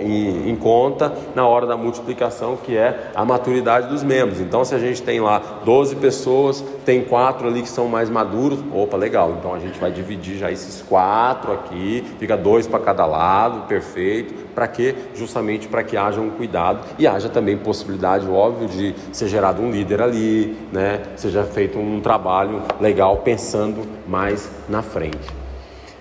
[0.00, 4.40] em, em, conta na hora da multiplicação, que é a maturidade dos membros.
[4.40, 8.58] Então se a gente tem lá 12 pessoas, tem quatro ali que são mais maduros,
[8.72, 9.36] opa, legal.
[9.38, 14.46] Então a gente vai dividir já esses quatro aqui, fica dois para cada lado, perfeito.
[14.54, 14.94] Para quê?
[15.14, 19.70] Justamente para que haja um cuidado e haja também possibilidade, óbvio, de ser gerado um
[19.70, 21.02] líder ali, né?
[21.16, 25.46] Seja feito um trabalho legal pensando mais na frente.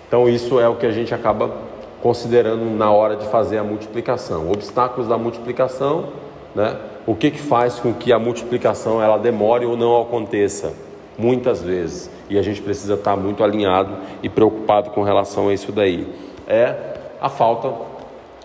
[0.08, 1.65] Então isso é o que a gente acaba
[2.06, 4.52] considerando na hora de fazer a multiplicação.
[4.52, 6.10] Obstáculos da multiplicação,
[6.54, 6.78] né?
[7.08, 10.72] O que, que faz com que a multiplicação ela demore ou não aconteça?
[11.18, 12.08] Muitas vezes.
[12.30, 13.90] E a gente precisa estar muito alinhado
[14.22, 16.08] e preocupado com relação a isso daí.
[16.48, 16.76] É
[17.20, 17.74] a falta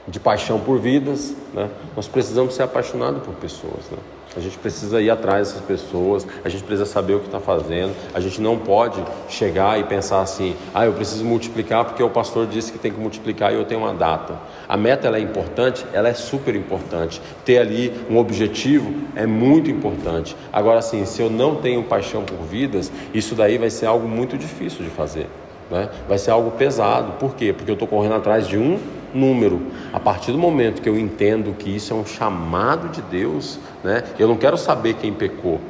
[0.08, 1.68] de paixão por vidas, né?
[1.94, 3.90] nós precisamos ser apaixonados por pessoas.
[3.90, 3.98] Né?
[4.36, 7.92] A gente precisa ir atrás dessas pessoas, a gente precisa saber o que está fazendo,
[8.14, 12.46] a gente não pode chegar e pensar assim, ah, eu preciso multiplicar porque o pastor
[12.46, 14.38] disse que tem que multiplicar e eu tenho uma data.
[14.68, 17.20] A meta ela é importante, ela é super importante.
[17.44, 20.36] Ter ali um objetivo é muito importante.
[20.52, 24.38] Agora, assim, se eu não tenho paixão por vidas, isso daí vai ser algo muito
[24.38, 25.26] difícil de fazer.
[25.68, 25.88] Né?
[26.08, 27.12] Vai ser algo pesado.
[27.12, 27.52] Por quê?
[27.52, 28.78] Porque eu estou correndo atrás de um
[29.14, 29.60] número.
[29.92, 34.04] A partir do momento que eu entendo que isso é um chamado de Deus, né?
[34.18, 35.60] eu não quero saber quem pecou.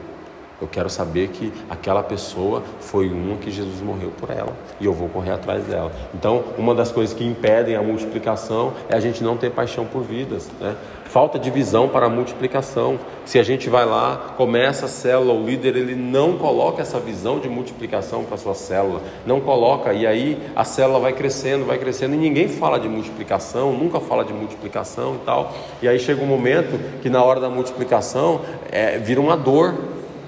[0.60, 4.92] Eu quero saber que aquela pessoa foi uma que Jesus morreu por ela e eu
[4.92, 5.90] vou correr atrás dela.
[6.12, 10.02] Então, uma das coisas que impedem a multiplicação é a gente não ter paixão por
[10.02, 10.76] vidas, né?
[11.10, 12.96] Falta de visão para a multiplicação.
[13.24, 17.40] Se a gente vai lá, começa a célula, o líder ele não coloca essa visão
[17.40, 21.78] de multiplicação para a sua célula, não coloca, e aí a célula vai crescendo, vai
[21.78, 25.52] crescendo, e ninguém fala de multiplicação, nunca fala de multiplicação e tal.
[25.82, 29.74] E aí chega um momento que na hora da multiplicação é, vira uma dor,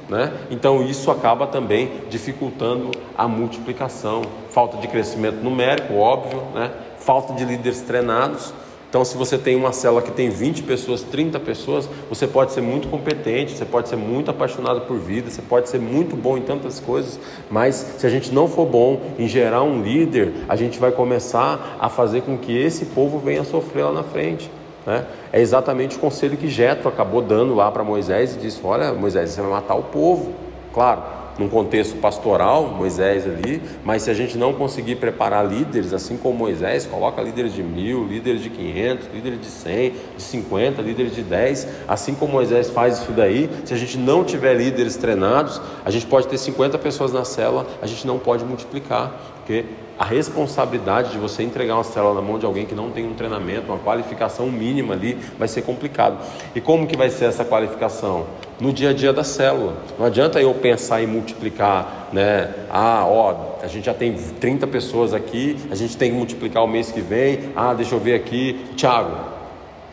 [0.09, 0.33] né?
[0.51, 4.23] Então isso acaba também dificultando a multiplicação.
[4.51, 6.73] Falta de crescimento numérico, óbvio, né?
[6.99, 8.53] falta de líderes treinados.
[8.93, 12.61] Então, se você tem uma célula que tem 20 pessoas, 30 pessoas, você pode ser
[12.61, 16.43] muito competente, você pode ser muito apaixonado por vida, você pode ser muito bom em
[16.43, 17.19] tantas coisas,
[17.51, 21.79] mas se a gente não for bom em gerar um líder, a gente vai começar
[21.81, 24.51] a fazer com que esse povo venha sofrer lá na frente.
[24.85, 25.07] Né?
[25.33, 29.31] É exatamente o conselho que Jetro acabou dando lá para Moisés e disse: Olha, Moisés,
[29.31, 30.35] você vai matar o povo.
[30.75, 31.01] Claro,
[31.39, 36.39] num contexto pastoral, Moisés ali, mas se a gente não conseguir preparar líderes, assim como
[36.39, 41.23] Moisés, coloca líderes de mil, líderes de 500, líderes de 100, de 50, líderes de
[41.23, 45.91] 10, assim como Moisés faz isso daí, se a gente não tiver líderes treinados, a
[45.91, 49.65] gente pode ter 50 pessoas na cela, a gente não pode multiplicar, porque
[49.99, 53.15] a responsabilidade de você entregar uma célula na mão de alguém que não tem um
[53.15, 56.19] treinamento, uma qualificação mínima ali, vai ser complicado.
[56.55, 58.27] E como que vai ser essa qualificação?
[58.61, 59.77] No dia a dia da célula.
[59.99, 62.53] Não adianta eu pensar em multiplicar, né?
[62.71, 66.69] Ah, ó, a gente já tem 30 pessoas aqui, a gente tem que multiplicar o
[66.69, 67.51] mês que vem.
[67.57, 69.17] Ah, deixa eu ver aqui, Tiago,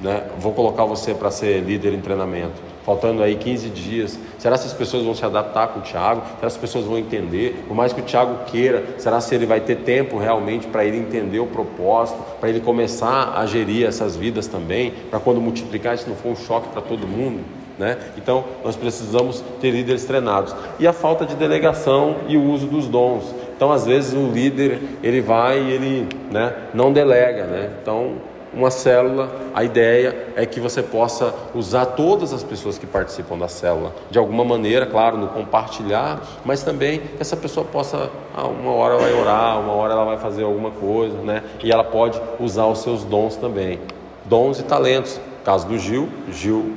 [0.02, 0.24] né?
[0.38, 4.19] Vou colocar você para ser líder em treinamento faltando aí 15 dias.
[4.39, 6.24] Será se as pessoas vão se adaptar com o Tiago?
[6.39, 7.63] Será se as pessoas vão entender?
[7.67, 10.98] Por mais que o Tiago queira, será se ele vai ter tempo realmente para ele
[10.98, 16.10] entender o propósito, para ele começar a gerir essas vidas também, para quando multiplicar isso
[16.10, 17.43] não for um choque para todo mundo?
[17.79, 17.97] Né?
[18.17, 20.53] Então, nós precisamos ter líderes treinados.
[20.77, 23.33] E a falta de delegação e o uso dos dons.
[23.55, 27.45] Então, às vezes, o líder ele vai e ele né, não delega.
[27.45, 27.69] Né?
[27.81, 28.15] Então,
[28.53, 33.47] uma célula, a ideia é que você possa usar todas as pessoas que participam da
[33.47, 38.71] célula de alguma maneira, claro, no compartilhar, mas também que essa pessoa possa, ah, uma
[38.71, 41.43] hora vai orar, uma hora ela vai fazer alguma coisa, né?
[41.63, 43.79] E ela pode usar os seus dons também,
[44.25, 45.19] dons e talentos.
[45.45, 46.73] caso do Gil, Gil,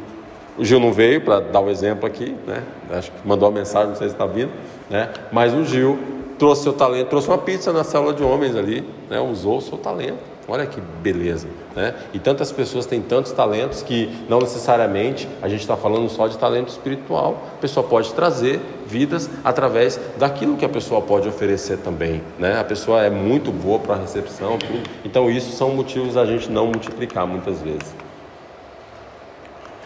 [0.58, 2.62] o Gil não veio para dar o um exemplo aqui, né?
[2.90, 4.52] Acho que mandou uma mensagem, não sei se está vindo,
[4.90, 5.10] né?
[5.30, 5.98] Mas o Gil
[6.38, 9.20] trouxe seu talento, trouxe uma pizza na célula de homens ali, né?
[9.20, 11.94] Usou o seu talento Olha que beleza, né?
[12.12, 16.36] E tantas pessoas têm tantos talentos que não necessariamente a gente está falando só de
[16.36, 17.40] talento espiritual.
[17.54, 22.58] A pessoa pode trazer vidas através daquilo que a pessoa pode oferecer também, né?
[22.58, 24.82] A pessoa é muito boa para a recepção, tudo.
[25.04, 27.94] Então isso são motivos a gente não multiplicar muitas vezes.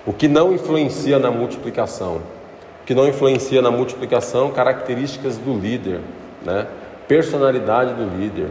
[0.07, 2.23] O que não influencia na multiplicação?
[2.83, 4.53] O que não influencia na multiplicação?
[4.53, 6.01] Características do líder,
[6.45, 6.69] né?
[7.09, 8.49] Personalidade do líder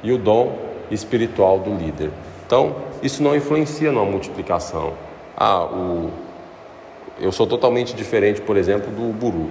[0.00, 0.56] e o dom
[0.92, 2.10] espiritual do líder.
[2.46, 4.92] Então, isso não influencia na multiplicação.
[5.36, 6.10] Ah, o...
[7.20, 9.50] eu sou totalmente diferente, por exemplo, do Buru.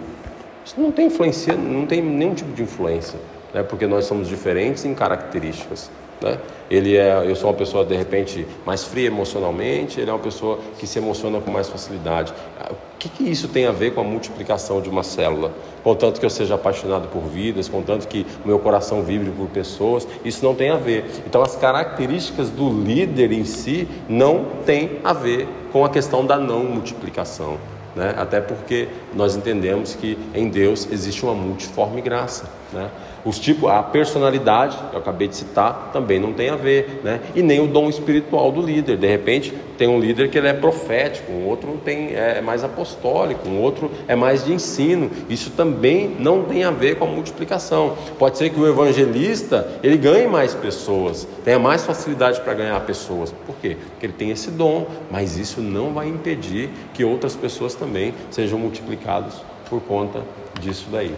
[0.63, 3.19] Isso não tem influência, não tem nenhum tipo de influência,
[3.53, 3.61] né?
[3.61, 5.91] porque nós somos diferentes em características.
[6.21, 6.37] Né?
[6.69, 10.59] Ele é, eu sou uma pessoa de repente mais fria emocionalmente, ele é uma pessoa
[10.77, 12.33] que se emociona com mais facilidade.
[12.69, 15.51] O que, que isso tem a ver com a multiplicação de uma célula?
[15.83, 20.07] Contanto que eu seja apaixonado por vidas, contanto que o meu coração vibre por pessoas,
[20.23, 21.05] isso não tem a ver.
[21.25, 26.37] Então, as características do líder em si não tem a ver com a questão da
[26.37, 27.57] não multiplicação.
[27.95, 28.13] Né?
[28.17, 32.49] Até porque nós entendemos que em Deus existe uma multiforme graça.
[32.71, 32.89] Né?
[33.23, 37.19] Os tipos, a personalidade, que eu acabei de citar, também não tem a ver, né?
[37.35, 38.97] E nem o dom espiritual do líder.
[38.97, 43.47] De repente, tem um líder que ele é profético, um outro tem, é mais apostólico,
[43.47, 45.11] um outro é mais de ensino.
[45.29, 47.95] Isso também não tem a ver com a multiplicação.
[48.17, 53.31] Pode ser que o evangelista ele ganhe mais pessoas, tenha mais facilidade para ganhar pessoas.
[53.45, 53.77] Por quê?
[53.91, 58.57] Porque ele tem esse dom, mas isso não vai impedir que outras pessoas também sejam
[58.57, 59.35] multiplicadas
[59.69, 60.21] por conta
[60.59, 61.13] disso daí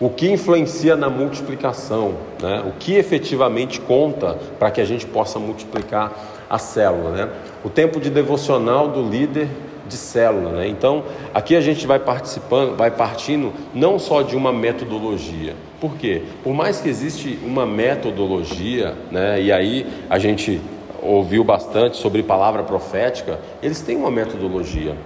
[0.00, 2.62] o que influencia na multiplicação, né?
[2.66, 6.12] o que efetivamente conta para que a gente possa multiplicar
[6.48, 7.10] a célula.
[7.10, 7.28] Né?
[7.64, 9.48] O tempo de devocional do líder
[9.88, 10.52] de célula.
[10.52, 10.68] Né?
[10.68, 15.56] Então, aqui a gente vai participando, vai partindo não só de uma metodologia.
[15.80, 16.22] Por quê?
[16.44, 19.40] Por mais que existe uma metodologia, né?
[19.42, 20.60] e aí a gente
[21.02, 24.96] ouviu bastante sobre palavra profética, eles têm uma metodologia,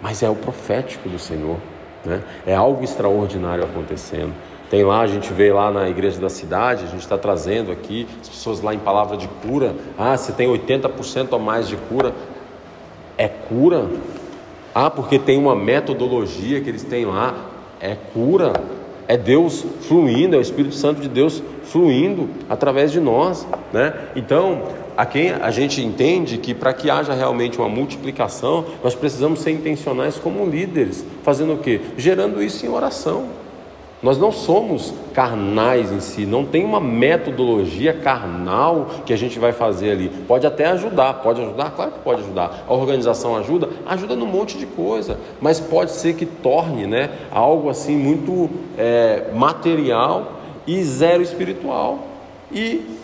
[0.00, 1.58] mas é o profético do Senhor.
[2.08, 2.22] Né?
[2.46, 4.32] É algo extraordinário acontecendo.
[4.70, 8.06] Tem lá, a gente vê lá na igreja da cidade, a gente está trazendo aqui
[8.20, 9.74] as pessoas lá em palavra de cura.
[9.98, 12.12] Ah, você tem 80% a mais de cura.
[13.16, 13.86] É cura?
[14.74, 17.34] Ah, porque tem uma metodologia que eles têm lá,
[17.80, 18.52] é cura,
[19.06, 23.94] é Deus fluindo, é o Espírito Santo de Deus fluindo através de nós, né?
[24.14, 24.62] Então,
[24.98, 29.52] a quem a gente entende que para que haja realmente uma multiplicação, nós precisamos ser
[29.52, 31.80] intencionais como líderes, fazendo o quê?
[31.96, 33.26] Gerando isso em oração.
[34.02, 39.52] Nós não somos carnais em si, não tem uma metodologia carnal que a gente vai
[39.52, 40.08] fazer ali.
[40.26, 41.70] Pode até ajudar, pode ajudar?
[41.70, 42.64] Claro que pode ajudar.
[42.66, 43.68] A organização ajuda?
[43.86, 49.30] Ajuda num monte de coisa, mas pode ser que torne né, algo assim muito é,
[49.32, 50.32] material
[50.66, 52.00] e zero espiritual.
[52.50, 52.97] E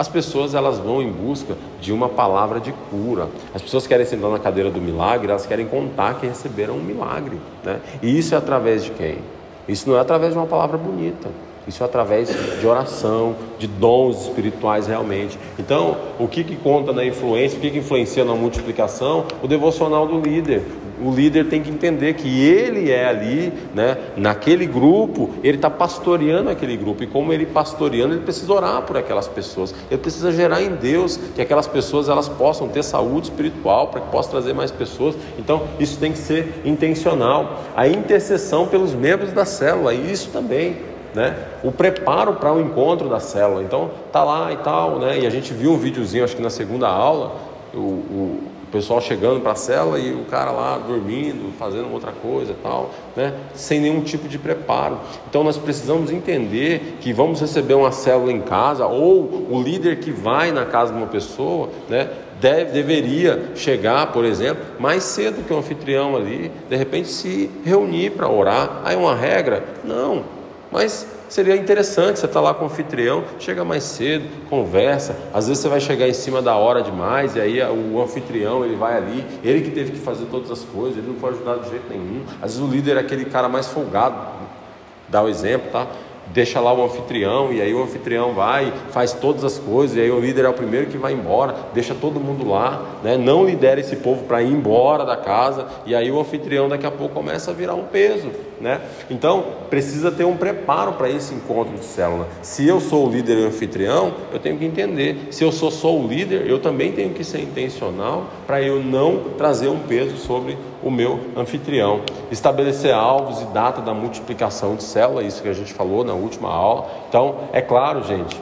[0.00, 3.28] as pessoas elas vão em busca de uma palavra de cura.
[3.54, 7.38] As pessoas querem sentar na cadeira do milagre, elas querem contar que receberam um milagre.
[7.62, 7.80] Né?
[8.02, 9.18] E isso é através de quem?
[9.68, 11.28] Isso não é através de uma palavra bonita.
[11.68, 15.38] Isso é através de oração, de dons espirituais realmente.
[15.58, 19.26] Então, o que, que conta na influência, o que, que influencia na multiplicação?
[19.42, 20.62] O devocional do líder.
[21.02, 26.50] O líder tem que entender que ele é ali, né, naquele grupo, ele está pastoreando
[26.50, 27.02] aquele grupo.
[27.02, 29.74] E como ele pastoreando, ele precisa orar por aquelas pessoas.
[29.90, 34.08] Ele precisa gerar em Deus que aquelas pessoas elas possam ter saúde espiritual para que
[34.10, 35.14] possa trazer mais pessoas.
[35.38, 37.62] Então, isso tem que ser intencional.
[37.76, 41.36] A intercessão pelos membros da célula, isso também né?
[41.62, 43.62] O preparo para o encontro da célula.
[43.62, 45.18] Então, tá lá e tal, né?
[45.20, 47.36] E a gente viu um videozinho, acho que na segunda aula,
[47.74, 48.40] o, o
[48.70, 53.34] pessoal chegando para a célula e o cara lá dormindo, fazendo outra coisa tal, né?
[53.54, 54.98] Sem nenhum tipo de preparo.
[55.28, 60.10] Então, nós precisamos entender que vamos receber uma célula em casa ou o líder que
[60.10, 62.08] vai na casa de uma pessoa, né?
[62.40, 68.12] Deve, deveria chegar, por exemplo, mais cedo que o anfitrião ali, de repente se reunir
[68.12, 68.80] para orar.
[68.82, 69.62] Aí uma regra?
[69.84, 70.24] Não,
[70.72, 75.62] mas seria interessante, você está lá com o anfitrião, chega mais cedo, conversa, às vezes
[75.62, 79.24] você vai chegar em cima da hora demais, e aí o anfitrião ele vai ali,
[79.42, 82.22] ele que teve que fazer todas as coisas, ele não foi ajudado de jeito nenhum.
[82.42, 84.16] Às vezes o líder é aquele cara mais folgado,
[85.08, 85.86] dá o exemplo, tá?
[86.32, 90.10] deixa lá o anfitrião, e aí o anfitrião vai, faz todas as coisas, e aí
[90.10, 93.16] o líder é o primeiro que vai embora, deixa todo mundo lá, né?
[93.16, 96.90] não lidera esse povo para ir embora da casa, e aí o anfitrião daqui a
[96.90, 98.30] pouco começa a virar um peso.
[98.60, 98.78] Né?
[99.08, 102.28] Então, precisa ter um preparo para esse encontro de célula.
[102.42, 105.28] Se eu sou o líder e o anfitrião, eu tenho que entender.
[105.30, 109.30] Se eu sou só o líder, eu também tenho que ser intencional para eu não
[109.38, 112.02] trazer um peso sobre o meu anfitrião.
[112.30, 116.50] Estabelecer alvos e data da multiplicação de célula, isso que a gente falou na última
[116.50, 116.86] aula.
[117.08, 118.38] Então, é claro, gente,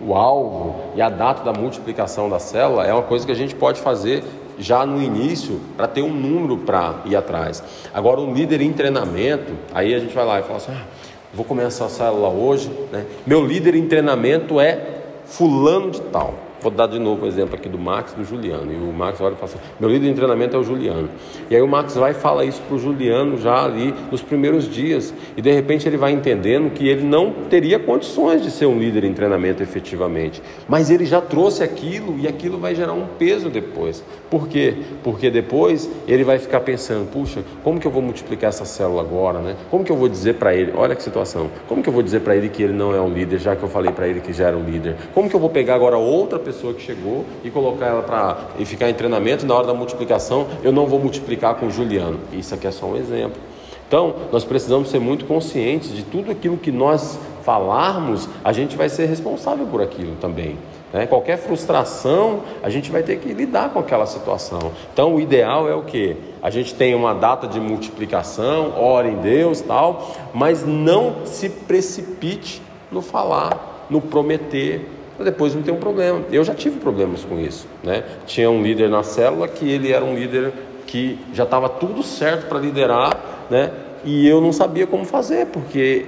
[0.00, 3.54] o alvo e a data da multiplicação da célula é uma coisa que a gente
[3.54, 4.24] pode fazer
[4.58, 7.62] já no início para ter um número para ir atrás.
[7.92, 10.84] Agora, um líder em treinamento, aí a gente vai lá e fala assim: ah,
[11.32, 12.70] vou começar a célula hoje.
[12.90, 13.06] Né?
[13.26, 16.34] Meu líder em treinamento é fulano de tal.
[16.62, 18.72] Vou dar de novo um exemplo aqui do Max e do Juliano.
[18.72, 21.08] E o Max olha e fala assim: meu líder de treinamento é o Juliano.
[21.50, 24.70] E aí o Max vai e fala isso para o Juliano já ali nos primeiros
[24.70, 25.12] dias.
[25.36, 29.02] E de repente ele vai entendendo que ele não teria condições de ser um líder
[29.02, 30.40] em treinamento efetivamente.
[30.68, 34.04] Mas ele já trouxe aquilo e aquilo vai gerar um peso depois.
[34.30, 34.76] Por quê?
[35.02, 39.40] Porque depois ele vai ficar pensando: puxa, como que eu vou multiplicar essa célula agora?
[39.40, 39.56] Né?
[39.68, 40.72] Como que eu vou dizer para ele?
[40.76, 41.50] Olha que situação.
[41.66, 43.64] Como que eu vou dizer para ele que ele não é um líder, já que
[43.64, 44.94] eu falei para ele que já era um líder?
[45.12, 46.51] Como que eu vou pegar agora outra pessoa?
[46.52, 50.70] Pessoa que chegou e colocar ela para ficar em treinamento, na hora da multiplicação eu
[50.70, 52.20] não vou multiplicar com Juliano.
[52.32, 53.40] Isso aqui é só um exemplo.
[53.88, 58.88] Então, nós precisamos ser muito conscientes de tudo aquilo que nós falarmos, a gente vai
[58.88, 60.56] ser responsável por aquilo também.
[60.92, 61.06] Né?
[61.06, 64.72] Qualquer frustração, a gente vai ter que lidar com aquela situação.
[64.92, 66.16] Então, o ideal é o que?
[66.42, 72.62] A gente tem uma data de multiplicação, ore em Deus, tal, mas não se precipite
[72.90, 76.22] no falar, no prometer, para depois não ter um problema.
[76.30, 77.66] Eu já tive problemas com isso.
[77.82, 78.04] Né?
[78.26, 80.52] Tinha um líder na célula que ele era um líder
[80.86, 83.18] que já estava tudo certo para liderar,
[83.50, 83.70] né?
[84.04, 86.06] e eu não sabia como fazer, porque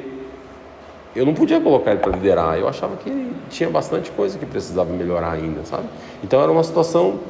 [1.15, 2.59] eu não podia colocar ele para liderar.
[2.59, 5.85] Eu achava que tinha bastante coisa que precisava melhorar ainda, sabe?
[6.23, 7.21] Então era uma situação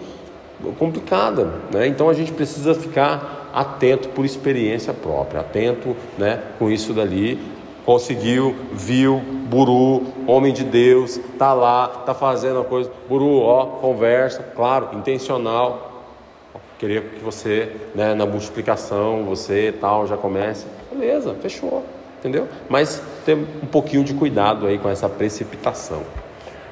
[0.79, 1.87] complicada, né?
[1.87, 7.39] Então a gente precisa ficar atento por experiência própria, atento, né, com isso dali
[7.85, 14.43] conseguiu, viu, Buru, homem de Deus, tá lá, tá fazendo a coisa, Buru, ó, conversa,
[14.55, 15.93] claro, intencional.
[16.79, 20.67] Queria que você, né, na multiplicação, você tal, já comece.
[20.91, 21.85] Beleza, fechou,
[22.19, 22.49] entendeu?
[22.69, 26.03] Mas ter um pouquinho de cuidado aí com essa precipitação.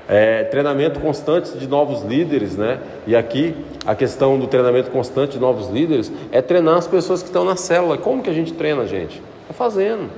[0.09, 2.81] É, treinamento constante de novos líderes, né?
[3.07, 3.55] E aqui
[3.87, 7.57] a questão do treinamento constante de novos líderes é treinar as pessoas que estão na
[7.57, 7.97] célula.
[7.97, 9.23] Como que a gente treina, gente?
[9.49, 10.11] É fazendo.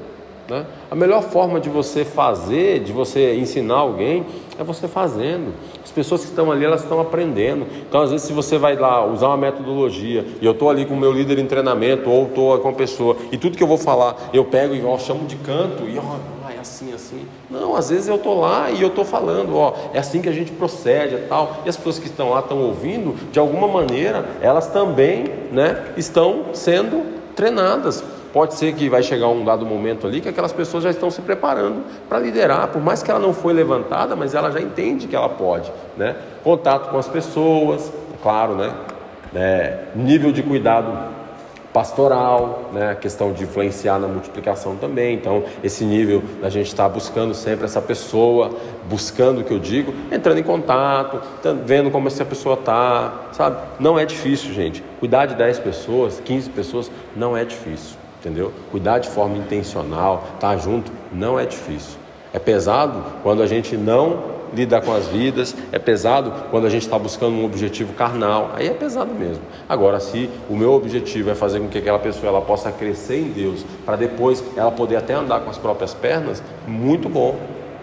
[0.48, 0.66] Né?
[0.90, 4.24] A melhor forma de você fazer, de você ensinar alguém,
[4.56, 5.52] É você fazendo.
[5.82, 7.66] As pessoas que estão ali, elas estão aprendendo.
[7.88, 10.94] Então, às vezes, se você vai lá usar uma metodologia e eu estou ali com
[10.94, 13.76] o meu líder em treinamento ou estou com a pessoa e tudo que eu vou
[13.76, 17.26] falar, eu pego e ó, chamo de canto e ó, é assim, assim.
[17.50, 20.32] Não, às vezes eu estou lá e eu estou falando, ó, é assim que a
[20.32, 21.62] gente procede, é tal.
[21.64, 26.44] E as pessoas que estão lá estão ouvindo, de alguma maneira, elas também, né, estão
[26.52, 27.02] sendo
[27.34, 28.04] treinadas
[28.34, 31.22] Pode ser que vai chegar um dado momento ali que aquelas pessoas já estão se
[31.22, 35.14] preparando para liderar, por mais que ela não foi levantada, mas ela já entende que
[35.14, 36.16] ela pode, né?
[36.42, 37.92] Contato com as pessoas,
[38.24, 38.74] claro, né?
[39.32, 41.14] É, nível de cuidado
[41.72, 42.90] pastoral, né?
[42.90, 45.14] A questão de influenciar na multiplicação também.
[45.14, 48.50] Então, esse nível da gente estar tá buscando sempre essa pessoa,
[48.90, 51.20] buscando o que eu digo, entrando em contato,
[51.64, 53.58] vendo como essa pessoa está, sabe?
[53.78, 54.82] Não é difícil, gente.
[54.98, 58.50] Cuidar de 10 pessoas, 15 pessoas, não é difícil entendeu?
[58.70, 61.98] Cuidar de forma intencional, estar tá junto, não é difícil.
[62.32, 66.82] É pesado quando a gente não lida com as vidas, é pesado quando a gente
[66.82, 69.42] está buscando um objetivo carnal, aí é pesado mesmo.
[69.68, 73.30] Agora, se o meu objetivo é fazer com que aquela pessoa ela possa crescer em
[73.30, 77.36] Deus, para depois ela poder até andar com as próprias pernas, muito bom,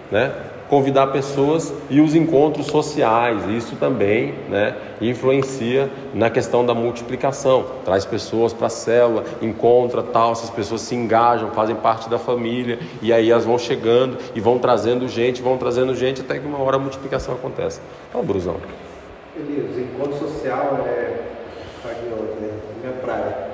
[0.09, 0.33] né?
[0.71, 3.43] Convidar pessoas e os encontros sociais.
[3.49, 7.65] Isso também né, influencia na questão da multiplicação.
[7.83, 12.79] Traz pessoas para a célula, encontra tal, essas pessoas se engajam, fazem parte da família
[13.01, 16.59] e aí elas vão chegando e vão trazendo gente, vão trazendo gente até que uma
[16.59, 17.81] hora a multiplicação acontece.
[18.13, 18.55] Olha o Brusão.
[19.35, 21.21] Elias, encontro social é
[22.39, 22.51] né?
[22.81, 23.50] minha praia.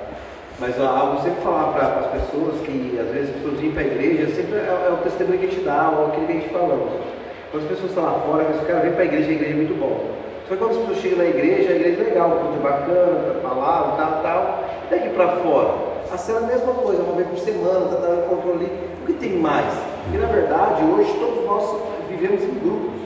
[0.60, 3.86] Mas algo sempre falar para as pessoas que às vezes as pessoas vêm para a
[3.86, 6.48] igreja, sempre é, é, o testemunho que a gente dá, ou aquilo que a gente
[6.48, 6.90] falamos.
[7.52, 9.56] Quando as pessoas estão lá fora, o cara vem para a igreja, a igreja é
[9.56, 10.10] muito bom.
[10.48, 12.70] Só que quando as pessoas chegam na igreja, a igreja é legal, o culto é
[12.70, 14.64] bacana, a palavra, tal, tal.
[14.84, 15.74] E daqui para fora,
[16.10, 18.68] a cena é a mesma coisa, uma vez por semana, tá dando controle.
[19.02, 19.72] O que tem mais?
[20.04, 22.98] Porque na verdade, hoje todos nós vivemos em grupos.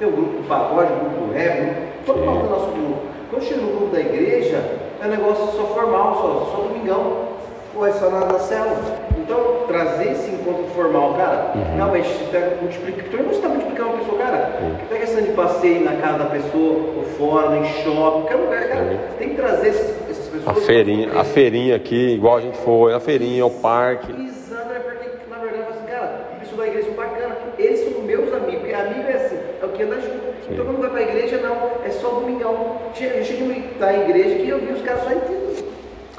[0.00, 3.15] Tem o grupo do pagode, o grupo do rap, todo mundo tem o nosso grupo.
[3.30, 4.62] Quando chega no grupo da igreja,
[5.02, 7.26] é um negócio só formal, só, só domingão,
[7.74, 9.06] ou é só na, na célula.
[9.18, 11.76] Então, trazer esse encontro formal, cara, uhum.
[11.76, 14.76] realmente, você tá multiplicando, todo mundo está multiplicando uma pessoa, cara, uhum.
[14.88, 18.82] pega essa de passeio na casa da pessoa, ou fora, em shopping, qualquer lugar, cara,
[18.82, 18.98] uhum.
[19.18, 20.56] tem que trazer esses, essas pessoas.
[20.56, 24.12] A feirinha, a feirinha aqui, igual a gente foi, a feirinha, o parque.
[24.12, 28.32] Exato, é porque, na verdade, assim, cara, pessoa da igreja são bacana, eles são meus
[28.32, 30.26] amigos, porque amigo é assim, é o que anda junto.
[30.46, 30.52] Sim.
[30.52, 32.76] Então, quando vai pra igreja, não, é só domingão.
[32.94, 35.20] De estar em igreja que eu vi os caras só em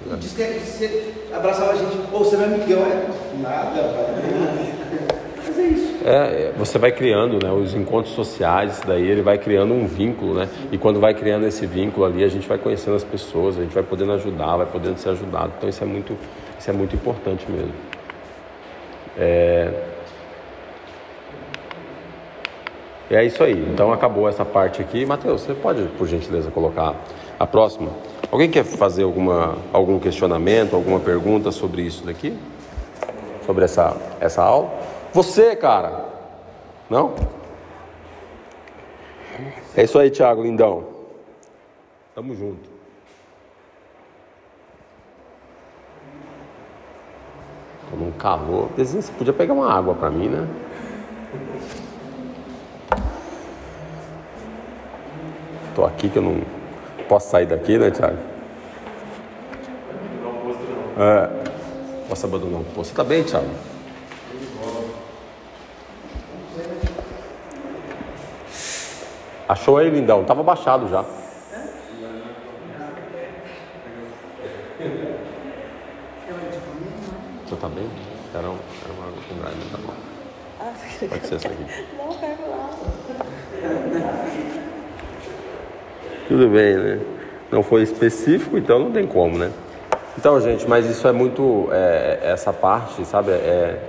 [0.09, 3.07] e diz que você abraçava a gente, pô, você é meu amigão, é?
[3.41, 4.15] Nada,
[5.45, 5.97] Mas é isso.
[6.05, 10.35] É, é, você vai criando, né, os encontros sociais, daí ele vai criando um vínculo,
[10.35, 10.47] né?
[10.71, 13.73] E quando vai criando esse vínculo ali, a gente vai conhecendo as pessoas, a gente
[13.73, 15.51] vai podendo ajudar, vai podendo ser ajudado.
[15.57, 16.17] Então isso é muito,
[16.57, 17.73] isso é muito importante mesmo.
[19.17, 19.96] É...
[23.15, 23.67] é isso aí.
[23.71, 25.05] Então acabou essa parte aqui.
[25.05, 26.95] Mateus, você pode, por gentileza, colocar
[27.39, 27.89] a próxima?
[28.31, 32.37] Alguém quer fazer alguma, algum questionamento, alguma pergunta sobre isso daqui?
[33.45, 34.69] Sobre essa, essa aula?
[35.13, 36.05] Você, cara!
[36.89, 37.15] Não?
[39.75, 40.85] É isso aí, Thiago, lindão.
[42.13, 42.69] Tamo junto.
[47.89, 48.69] Tô num calor.
[48.75, 50.47] Você podia pegar uma água pra mim, né?
[55.77, 56.41] Tô aqui que eu não
[57.07, 58.17] Posso sair daqui, né, Thiago?
[60.97, 61.29] É.
[62.09, 62.89] Posso abandonar o posto.
[62.89, 63.47] Você tá bem, Thiago?
[69.47, 70.23] Achou aí, lindão?
[70.25, 71.05] Tava baixado já.
[77.45, 77.87] Você tá bem?
[78.33, 79.93] Era, era uma água com gás, tá bom.
[81.07, 81.63] Pode ser essa aqui.
[81.95, 82.69] Não, pega lá.
[86.27, 86.99] Tudo bem, né?
[87.49, 89.49] Não foi específico, então não tem como, né?
[90.17, 91.69] Então, gente, mas isso é muito.
[91.71, 93.31] É, essa parte, sabe?
[93.31, 93.79] É,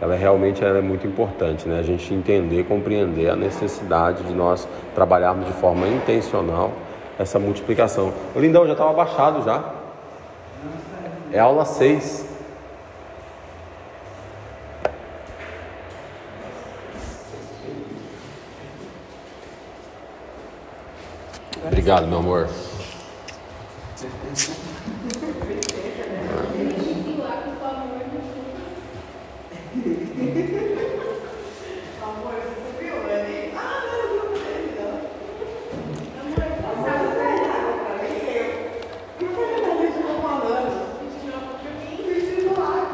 [0.00, 1.78] ela realmente ela é muito importante, né?
[1.78, 6.72] A gente entender, compreender a necessidade de nós trabalharmos de forma intencional
[7.16, 8.12] essa multiplicação.
[8.34, 9.62] O lindão já estava baixado já.
[11.32, 12.31] É aula 6.
[21.82, 22.48] Obrigado, meu amor.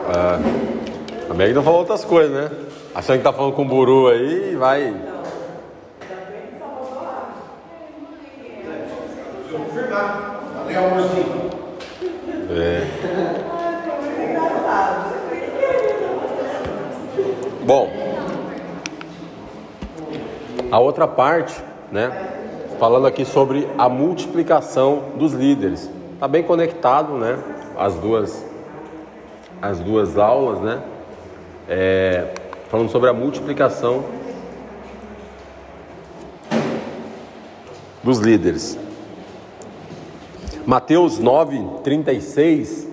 [0.08, 2.50] É, a não falou outras coisas, né?
[2.94, 5.17] Achando que tá falando com o Buru aí, vai.
[10.88, 11.48] Amorzinho.
[17.64, 17.90] Bom,
[20.72, 21.62] a outra parte,
[21.92, 22.10] né?
[22.78, 25.90] Falando aqui sobre a multiplicação dos líderes.
[26.18, 27.38] Tá bem conectado, né?
[27.76, 28.44] As duas,
[29.60, 30.80] as duas aulas, né?
[31.68, 32.32] É,
[32.70, 34.04] falando sobre a multiplicação
[38.02, 38.78] dos líderes.
[40.68, 42.86] Mateus 9, 36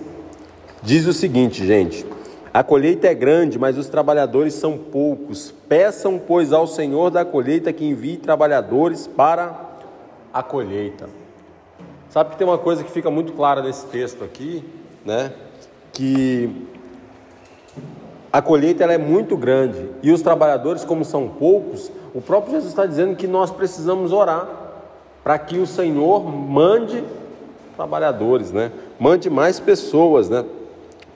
[0.82, 2.06] diz o seguinte, gente:
[2.50, 5.52] A colheita é grande, mas os trabalhadores são poucos.
[5.68, 9.76] Peçam, pois, ao Senhor da colheita que envie trabalhadores para
[10.32, 11.06] a colheita.
[12.08, 14.64] Sabe que tem uma coisa que fica muito clara nesse texto aqui,
[15.04, 15.34] né?
[15.92, 16.50] Que
[18.32, 22.72] a colheita ela é muito grande e os trabalhadores, como são poucos, o próprio Jesus
[22.72, 24.48] está dizendo que nós precisamos orar
[25.22, 27.04] para que o Senhor mande
[27.76, 28.72] trabalhadores, né?
[28.98, 30.44] Mande mais pessoas, né?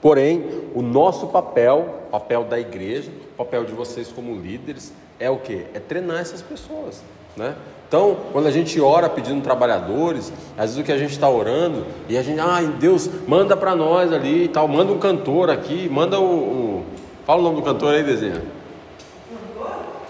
[0.01, 0.43] Porém,
[0.73, 5.65] o nosso papel, papel da igreja, papel de vocês como líderes, é o que?
[5.73, 7.03] É treinar essas pessoas,
[7.35, 7.55] né?
[7.87, 11.85] Então, quando a gente ora pedindo trabalhadores, às vezes o que a gente está orando
[12.07, 15.89] e a gente, ai Deus, manda para nós ali e tal, manda um cantor aqui,
[15.89, 16.85] manda o, o,
[17.25, 18.41] fala o nome do cantor aí, desenha.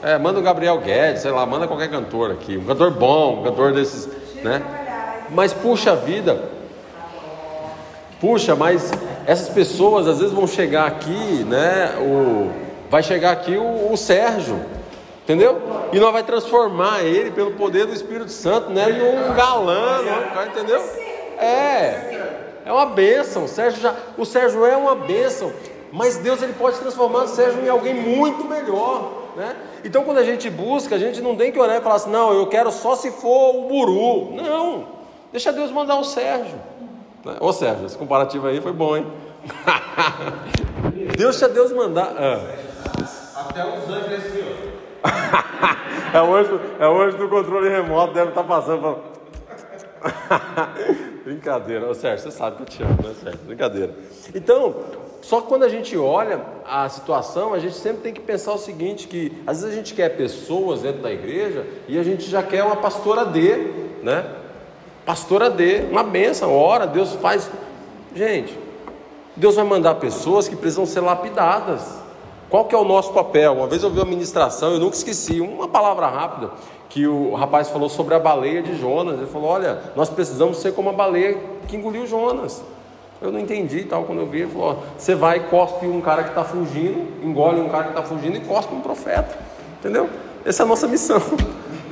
[0.04, 3.44] É, manda o Gabriel Guedes, sei lá, manda qualquer cantor aqui, um cantor bom, um
[3.44, 4.08] cantor desses,
[4.44, 4.81] né?
[5.32, 6.44] Mas puxa vida,
[8.20, 8.92] puxa, mas
[9.26, 11.96] essas pessoas às vezes vão chegar aqui, né?
[12.02, 12.52] O,
[12.90, 14.60] vai chegar aqui o, o Sérgio,
[15.24, 15.62] entendeu?
[15.94, 18.88] E nós vai transformar ele pelo poder do Espírito Santo, né?
[18.88, 20.48] Num galã, né?
[20.48, 20.82] entendeu?
[21.38, 22.20] É,
[22.66, 23.46] é uma bênção.
[23.46, 25.54] O Sérgio, já, o Sérgio é uma bênção,
[25.94, 29.56] mas Deus ele pode transformar o Sérgio em alguém muito melhor, né?
[29.86, 32.34] Então quando a gente busca, a gente não tem que orar e falar assim, não,
[32.34, 34.36] eu quero só se for o Buru.
[34.36, 34.91] Não,
[35.32, 36.60] deixa Deus mandar o Sérgio.
[37.26, 37.38] Né?
[37.40, 39.08] Ô Sérgio, esse comparativo aí foi bom, hein?
[41.18, 42.14] Deixa Deus mandar.
[42.18, 43.50] Ah.
[43.50, 44.44] Até os anjos assim,
[45.04, 46.18] ó.
[46.18, 49.00] é, hoje, é hoje do controle remoto, deve estar passando.
[50.00, 50.70] Pra...
[51.24, 53.40] Brincadeira, Ô, Sérgio, você sabe que eu te amo, né, Sérgio?
[53.46, 53.96] Brincadeira.
[54.34, 54.76] Então,
[55.22, 58.58] só que quando a gente olha a situação, a gente sempre tem que pensar o
[58.58, 62.42] seguinte: que às vezes a gente quer pessoas dentro da igreja e a gente já
[62.42, 63.56] quer uma pastora D,
[64.04, 64.41] né?
[65.06, 67.50] Pastora D, uma benção, ora, Deus faz.
[68.16, 68.58] Gente,
[69.36, 72.00] Deus vai mandar pessoas que precisam ser lapidadas.
[72.50, 73.54] Qual que é o nosso papel?
[73.54, 76.52] Uma vez eu vi uma ministração, eu nunca esqueci, uma palavra rápida,
[76.90, 79.18] que o rapaz falou sobre a baleia de Jonas.
[79.18, 81.38] Ele falou: Olha, nós precisamos ser como a baleia
[81.68, 82.62] que engoliu Jonas.
[83.22, 84.04] Eu não entendi tal.
[84.04, 87.62] Quando eu vi, ele falou: Você vai e cospe um cara que está fugindo, engole
[87.62, 89.38] um cara que está fugindo e cospe um profeta.
[89.80, 90.10] Entendeu?
[90.44, 91.22] Essa é a nossa missão.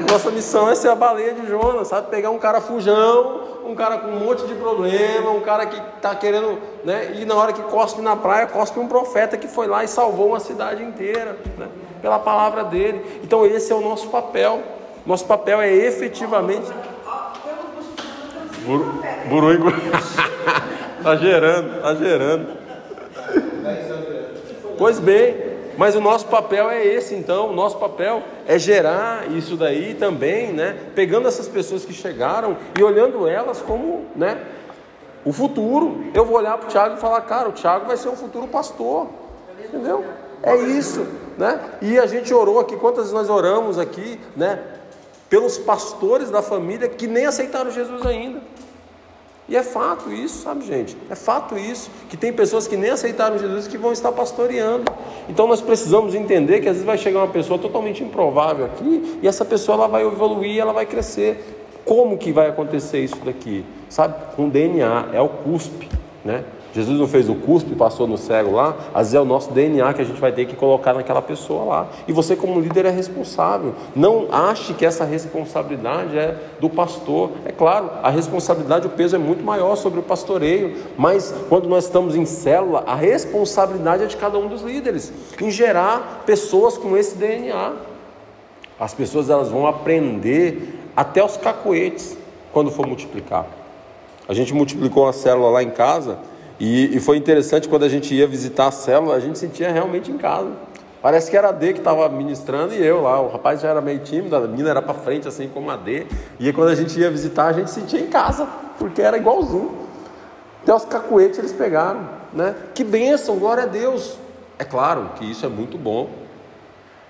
[0.08, 2.10] Nossa missão é ser a baleia de Jonas, sabe?
[2.10, 6.16] Pegar um cara fujão, um cara com um monte de problema, um cara que está
[6.16, 7.16] querendo, né?
[7.16, 10.30] E na hora que cospe na praia, cospe um profeta que foi lá e salvou
[10.30, 11.68] uma cidade inteira, né?
[12.02, 13.20] Pela palavra dele.
[13.24, 14.62] Então esse é o nosso papel.
[15.06, 16.72] Nosso papel é efetivamente.
[18.66, 19.58] Buru, buru e
[21.04, 22.48] tá gerando, tá gerando.
[24.78, 25.49] Pois bem,
[25.80, 30.52] mas o nosso papel é esse, então, o nosso papel é gerar isso daí também,
[30.52, 30.78] né?
[30.94, 34.44] Pegando essas pessoas que chegaram e olhando elas como, né?
[35.24, 36.04] O futuro.
[36.14, 38.46] Eu vou olhar para o Tiago e falar, cara, o Tiago vai ser um futuro
[38.46, 39.08] pastor,
[39.58, 40.04] entendeu?
[40.44, 41.08] É isso,
[41.38, 41.62] né?
[41.82, 44.62] E a gente orou aqui, quantas nós oramos aqui, né?
[45.30, 48.42] Pelos pastores da família que nem aceitaram Jesus ainda.
[49.50, 50.96] E é fato isso, sabe, gente?
[51.10, 54.92] É fato isso, que tem pessoas que nem aceitaram Jesus que vão estar pastoreando.
[55.28, 59.28] Então nós precisamos entender que às vezes vai chegar uma pessoa totalmente improvável aqui e
[59.28, 61.58] essa pessoa ela vai evoluir, ela vai crescer.
[61.84, 63.66] Como que vai acontecer isso daqui?
[63.90, 64.36] Sabe?
[64.36, 65.90] Com DNA, é o cuspe,
[66.24, 66.44] né?
[66.74, 69.94] Jesus não fez o cuspe, passou no cego lá, às vezes é o nosso DNA
[69.94, 71.88] que a gente vai ter que colocar naquela pessoa lá.
[72.08, 73.74] E você, como líder, é responsável.
[73.96, 77.32] Não ache que essa responsabilidade é do pastor.
[77.46, 81.86] É claro, a responsabilidade, o peso é muito maior sobre o pastoreio, mas quando nós
[81.86, 85.12] estamos em célula, a responsabilidade é de cada um dos líderes
[85.42, 87.74] em gerar pessoas com esse DNA.
[88.80, 92.18] As pessoas elas vão aprender até os cacoetes
[92.54, 93.46] quando for multiplicar.
[94.28, 96.20] A gente multiplicou uma célula lá em casa
[96.60, 100.12] e, e, foi interessante quando a gente ia visitar a célula, a gente sentia realmente
[100.12, 100.52] em casa.
[101.02, 103.22] Parece que era a D que estava ministrando e eu lá.
[103.22, 106.06] O rapaz já era meio tímido, a menina era para frente, assim como a D.
[106.38, 108.46] E quando a gente ia visitar, a gente sentia em casa,
[108.78, 109.88] porque era igualzinho.
[110.62, 112.54] Até os cacuetes eles pegaram, né?
[112.76, 114.18] Que bênção, glória a Deus.
[114.58, 116.10] É claro que isso é muito bom,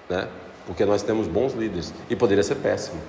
[0.07, 0.27] né?
[0.67, 1.91] Porque nós temos bons líderes.
[2.07, 3.01] E poderia ser péssimo,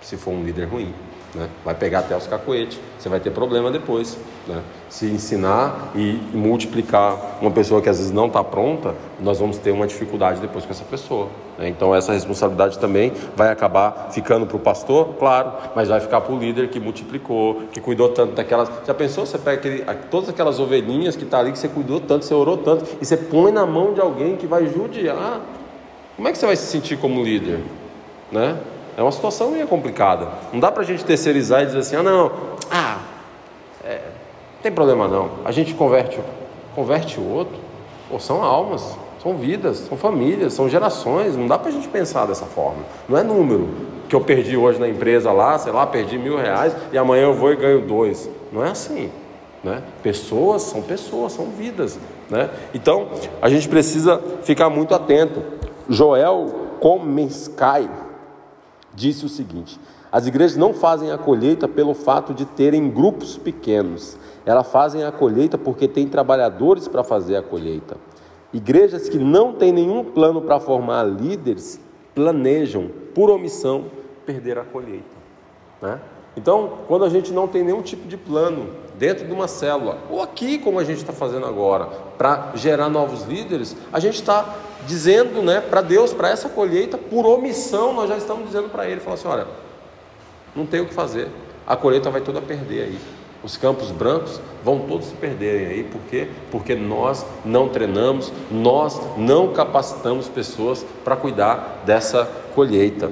[0.00, 0.94] se for um líder ruim.
[1.36, 1.50] Né?
[1.62, 4.16] Vai pegar até os cacoetes, você vai ter problema depois.
[4.46, 4.62] Né?
[4.88, 9.70] Se ensinar e multiplicar uma pessoa que às vezes não está pronta, nós vamos ter
[9.70, 11.28] uma dificuldade depois com essa pessoa.
[11.58, 11.68] Né?
[11.68, 16.34] Então essa responsabilidade também vai acabar ficando para o pastor, claro, mas vai ficar para
[16.34, 18.70] o líder que multiplicou, que cuidou tanto daquelas.
[18.86, 19.26] Já pensou?
[19.26, 22.56] Você pega aquele, todas aquelas ovelhinhas que está ali, que você cuidou tanto, você orou
[22.56, 25.42] tanto, e você põe na mão de alguém que vai judiar.
[26.16, 27.60] Como é que você vai se sentir como líder?
[28.32, 28.56] Né?
[28.96, 30.28] É uma situação meio complicada.
[30.52, 32.32] Não dá para a gente terceirizar e dizer assim, ah não,
[32.70, 32.98] ah,
[33.84, 34.00] é,
[34.54, 35.30] não tem problema não.
[35.44, 36.18] A gente converte,
[36.74, 37.58] converte o outro.
[38.08, 41.36] Pô, são almas, são vidas, são famílias, são gerações.
[41.36, 42.82] Não dá para a gente pensar dessa forma.
[43.06, 43.68] Não é número
[44.08, 47.34] que eu perdi hoje na empresa lá, sei lá, perdi mil reais e amanhã eu
[47.34, 48.30] vou e ganho dois.
[48.50, 49.10] Não é assim.
[49.62, 49.82] Né?
[50.02, 51.98] Pessoas são pessoas, são vidas.
[52.30, 52.48] Né?
[52.72, 53.08] Então
[53.42, 55.42] a gente precisa ficar muito atento.
[55.88, 56.46] Joel
[56.80, 57.90] Comenskai
[58.96, 59.78] disse o seguinte:
[60.10, 65.12] as igrejas não fazem a colheita pelo fato de terem grupos pequenos, elas fazem a
[65.12, 67.96] colheita porque tem trabalhadores para fazer a colheita.
[68.52, 71.78] Igrejas que não têm nenhum plano para formar líderes
[72.14, 73.84] planejam, por omissão,
[74.24, 75.16] perder a colheita.
[75.82, 76.00] Né?
[76.36, 80.22] Então, quando a gente não tem nenhum tipo de plano dentro de uma célula, ou
[80.22, 81.86] aqui, como a gente está fazendo agora,
[82.16, 84.54] para gerar novos líderes, a gente está
[84.86, 89.00] dizendo né, para Deus, para essa colheita, por omissão, nós já estamos dizendo para Ele,
[89.00, 89.46] falando assim, olha,
[90.54, 91.28] não tem o que fazer,
[91.66, 92.98] a colheita vai toda perder aí.
[93.42, 96.28] Os campos brancos vão todos se perderem aí, por quê?
[96.50, 103.10] Porque nós não treinamos, nós não capacitamos pessoas para cuidar dessa colheita.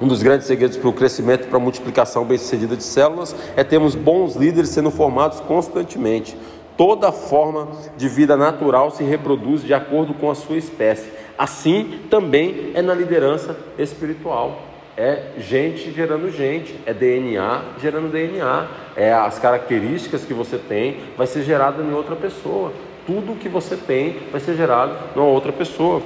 [0.00, 3.62] Um dos grandes segredos para o crescimento e para a multiplicação bem-sucedida de células é
[3.62, 6.36] termos bons líderes sendo formados constantemente.
[6.80, 7.68] Toda forma
[7.98, 11.12] de vida natural se reproduz de acordo com a sua espécie.
[11.36, 14.62] Assim também é na liderança espiritual.
[14.96, 18.66] É gente gerando gente, é DNA gerando DNA,
[18.96, 22.72] é as características que você tem vai ser gerado em outra pessoa.
[23.06, 26.00] Tudo que você tem vai ser gerado em outra pessoa.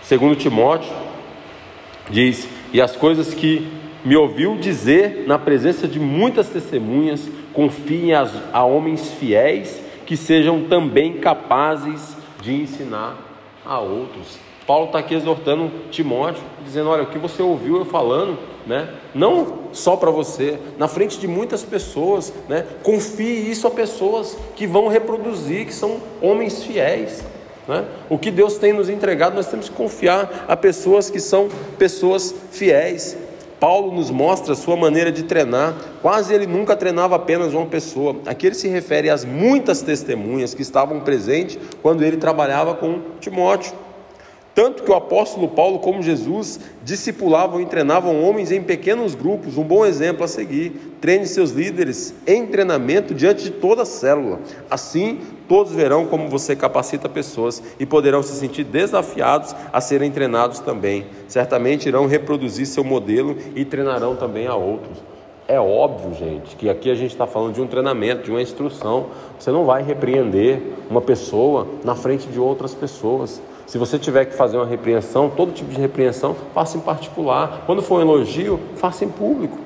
[0.00, 0.96] Segundo Timóteo
[2.08, 3.70] diz: "E as coisas que
[4.02, 11.18] me ouviu dizer na presença de muitas testemunhas, confiem a, homens fiéis que sejam também
[11.18, 13.16] capazes de ensinar
[13.64, 14.38] a outros.
[14.66, 18.88] Paulo está aqui exortando Timóteo, dizendo: olha, o que você ouviu eu falando, né?
[19.14, 22.66] não só para você, na frente de muitas pessoas, né?
[22.82, 27.24] confie isso a pessoas que vão reproduzir, que são homens fiéis.
[27.66, 27.84] Né?
[28.08, 31.48] O que Deus tem nos entregado, nós temos que confiar a pessoas que são
[31.78, 33.16] pessoas fiéis.
[33.60, 35.74] Paulo nos mostra sua maneira de treinar.
[36.00, 38.16] Quase ele nunca treinava apenas uma pessoa.
[38.24, 43.74] Aqui ele se refere às muitas testemunhas que estavam presentes quando ele trabalhava com Timóteo.
[44.54, 49.62] Tanto que o apóstolo Paulo, como Jesus, discipulavam e treinavam homens em pequenos grupos, um
[49.62, 50.96] bom exemplo a seguir.
[51.00, 54.40] Treine seus líderes em treinamento diante de toda a célula.
[54.68, 60.58] Assim, todos verão como você capacita pessoas e poderão se sentir desafiados a serem treinados
[60.58, 61.06] também.
[61.28, 64.98] Certamente irão reproduzir seu modelo e treinarão também a outros.
[65.46, 69.06] É óbvio, gente, que aqui a gente está falando de um treinamento, de uma instrução.
[69.36, 73.42] Você não vai repreender uma pessoa na frente de outras pessoas.
[73.70, 77.62] Se você tiver que fazer uma repreensão, todo tipo de repreensão, faça em particular.
[77.66, 79.56] Quando for um elogio, faça em público.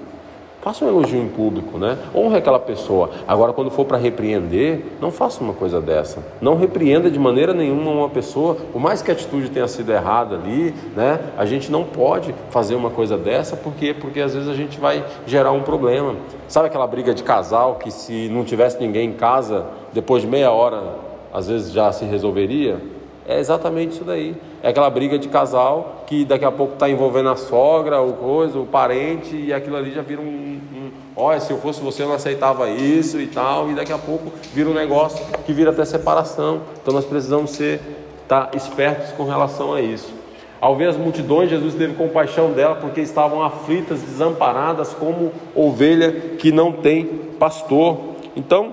[0.60, 1.96] Faça um elogio em público, né?
[2.14, 3.08] Honre aquela pessoa.
[3.26, 6.22] Agora, quando for para repreender, não faça uma coisa dessa.
[6.38, 10.34] Não repreenda de maneira nenhuma uma pessoa, por mais que a atitude tenha sido errada
[10.34, 11.20] ali, né?
[11.38, 13.96] A gente não pode fazer uma coisa dessa, por quê?
[13.98, 16.14] Porque às vezes a gente vai gerar um problema.
[16.46, 20.50] Sabe aquela briga de casal que se não tivesse ninguém em casa, depois de meia
[20.50, 20.96] hora,
[21.32, 22.92] às vezes já se resolveria?
[23.26, 24.36] É exatamente isso daí.
[24.62, 28.58] É aquela briga de casal que daqui a pouco está envolvendo a sogra, o coisa,
[28.58, 30.90] o parente, e aquilo ali já vira um, um.
[31.16, 34.30] Olha, se eu fosse você, eu não aceitava isso e tal, e daqui a pouco
[34.52, 36.62] vira um negócio que vira até separação.
[36.82, 37.80] Então nós precisamos ser
[38.28, 40.12] tá, espertos com relação a isso.
[40.60, 46.50] Ao ver as multidões, Jesus teve compaixão dela porque estavam aflitas, desamparadas, como ovelha que
[46.50, 47.04] não tem
[47.38, 47.98] pastor.
[48.34, 48.72] Então,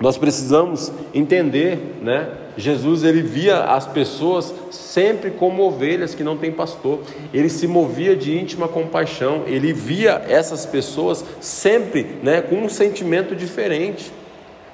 [0.00, 2.28] nós precisamos entender, né?
[2.56, 7.00] Jesus ele via as pessoas sempre como ovelhas que não têm pastor.
[7.32, 9.44] Ele se movia de íntima compaixão.
[9.46, 14.12] Ele via essas pessoas sempre, né, com um sentimento diferente.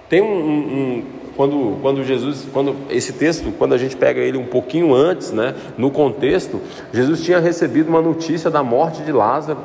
[0.09, 1.05] Tem um, um, um
[1.37, 5.55] quando, quando Jesus, quando esse texto, quando a gente pega ele um pouquinho antes, né,
[5.77, 6.61] no contexto,
[6.93, 9.61] Jesus tinha recebido uma notícia da morte de Lázaro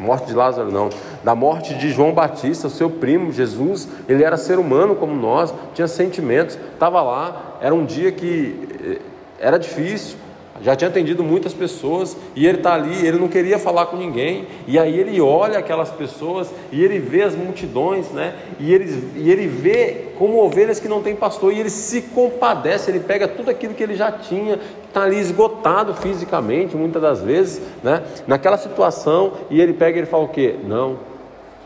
[0.00, 0.88] morte de Lázaro não,
[1.22, 5.86] da morte de João Batista, seu primo Jesus, ele era ser humano como nós, tinha
[5.86, 8.98] sentimentos, estava lá, era um dia que eh,
[9.38, 10.16] era difícil,
[10.62, 14.46] já tinha atendido muitas pessoas e ele está ali, ele não queria falar com ninguém.
[14.66, 18.34] E aí ele olha aquelas pessoas e ele vê as multidões, né?
[18.58, 22.90] E ele, e ele vê como ovelhas que não tem pastor e ele se compadece,
[22.90, 27.62] ele pega tudo aquilo que ele já tinha, está ali esgotado fisicamente, muitas das vezes,
[27.82, 28.02] né?
[28.26, 30.56] Naquela situação e ele pega e ele fala o quê?
[30.64, 30.98] Não,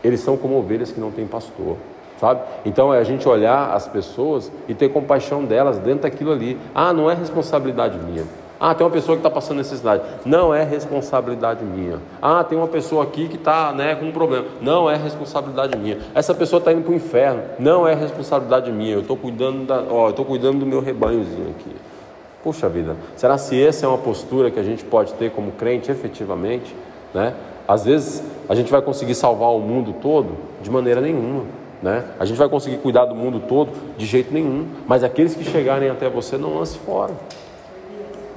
[0.03, 1.75] eles são como ovelhas que não têm pastor
[2.17, 2.39] sabe?
[2.63, 6.57] Então é a gente olhar as pessoas e ter compaixão delas dentro daquilo ali.
[6.73, 8.23] Ah, não é responsabilidade minha.
[8.59, 10.03] Ah, tem uma pessoa que está passando necessidade.
[10.25, 11.99] Não é responsabilidade minha.
[12.21, 14.45] Ah, tem uma pessoa aqui que está né, com um problema.
[14.61, 15.99] Não é responsabilidade minha.
[16.13, 17.41] Essa pessoa está indo para o inferno.
[17.59, 18.93] Não é responsabilidade minha.
[18.93, 21.75] Eu estou cuidando, da, ó, cuidando do meu rebanhozinho aqui.
[22.43, 25.91] Puxa vida, será se essa é uma postura que a gente pode ter como crente
[25.91, 26.75] efetivamente?
[27.11, 27.33] Né?
[27.67, 31.43] Às vezes a gente vai conseguir salvar o mundo todo de maneira nenhuma.
[31.81, 32.05] Né?
[32.19, 35.89] A gente vai conseguir cuidar do mundo todo de jeito nenhum, mas aqueles que chegarem
[35.89, 37.13] até você não lance fora.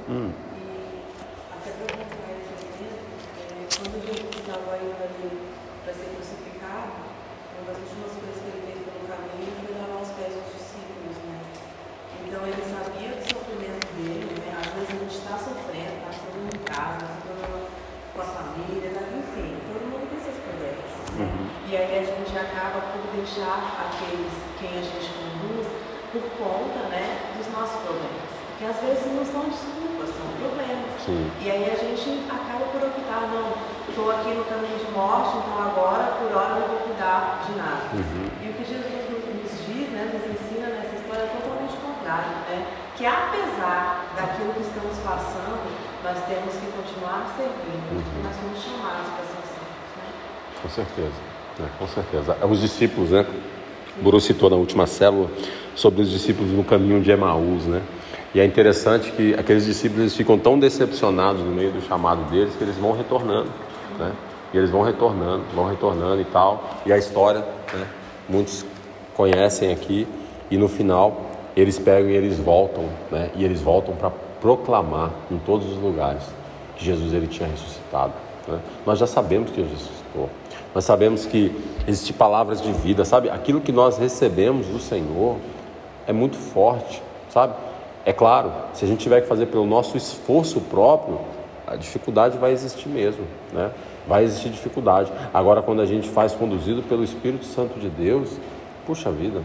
[0.09, 0.48] Mm.
[51.89, 52.37] Certeza.
[52.49, 53.25] Os discípulos, né?
[53.99, 55.29] O Buru citou na última célula
[55.75, 57.81] sobre os discípulos no caminho de Emaús, né?
[58.33, 62.55] E é interessante que aqueles discípulos eles ficam tão decepcionados no meio do chamado deles
[62.55, 63.49] que eles vão retornando,
[63.97, 64.11] né?
[64.53, 66.63] E eles vão retornando, vão retornando e tal.
[66.85, 67.39] E a história,
[67.73, 67.87] né?
[68.27, 68.65] Muitos
[69.15, 70.07] conhecem aqui
[70.49, 73.31] e no final eles pegam e eles voltam, né?
[73.35, 76.23] E eles voltam para proclamar em todos os lugares
[76.75, 78.13] que Jesus ele tinha ressuscitado.
[78.47, 78.59] Né?
[78.85, 80.29] Nós já sabemos que Jesus ressuscitou.
[80.73, 81.55] Nós sabemos que
[81.89, 83.29] existem palavras de vida, sabe?
[83.29, 85.37] Aquilo que nós recebemos do Senhor
[86.07, 87.53] é muito forte, sabe?
[88.05, 91.19] É claro, se a gente tiver que fazer pelo nosso esforço próprio,
[91.67, 93.71] a dificuldade vai existir mesmo, né?
[94.07, 95.11] Vai existir dificuldade.
[95.33, 98.29] Agora, quando a gente faz conduzido pelo Espírito Santo de Deus,
[98.85, 99.41] puxa vida,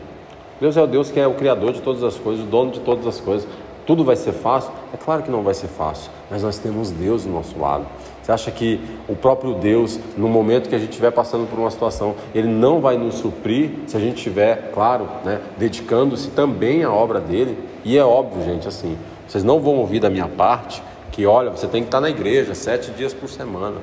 [0.60, 2.80] Deus é o Deus que é o Criador de todas as coisas, o dono de
[2.80, 3.46] todas as coisas.
[3.86, 4.72] Tudo vai ser fácil?
[4.94, 7.84] É claro que não vai ser fácil, mas nós temos Deus do nosso lado.
[8.24, 11.70] Você acha que o próprio Deus, no momento que a gente estiver passando por uma
[11.70, 16.90] situação, Ele não vai nos suprir se a gente estiver, claro, né, dedicando-se também à
[16.90, 17.58] obra dele?
[17.84, 18.96] E é óbvio, gente, assim,
[19.28, 22.54] vocês não vão ouvir da minha parte que, olha, você tem que estar na igreja
[22.54, 23.76] sete dias por semana.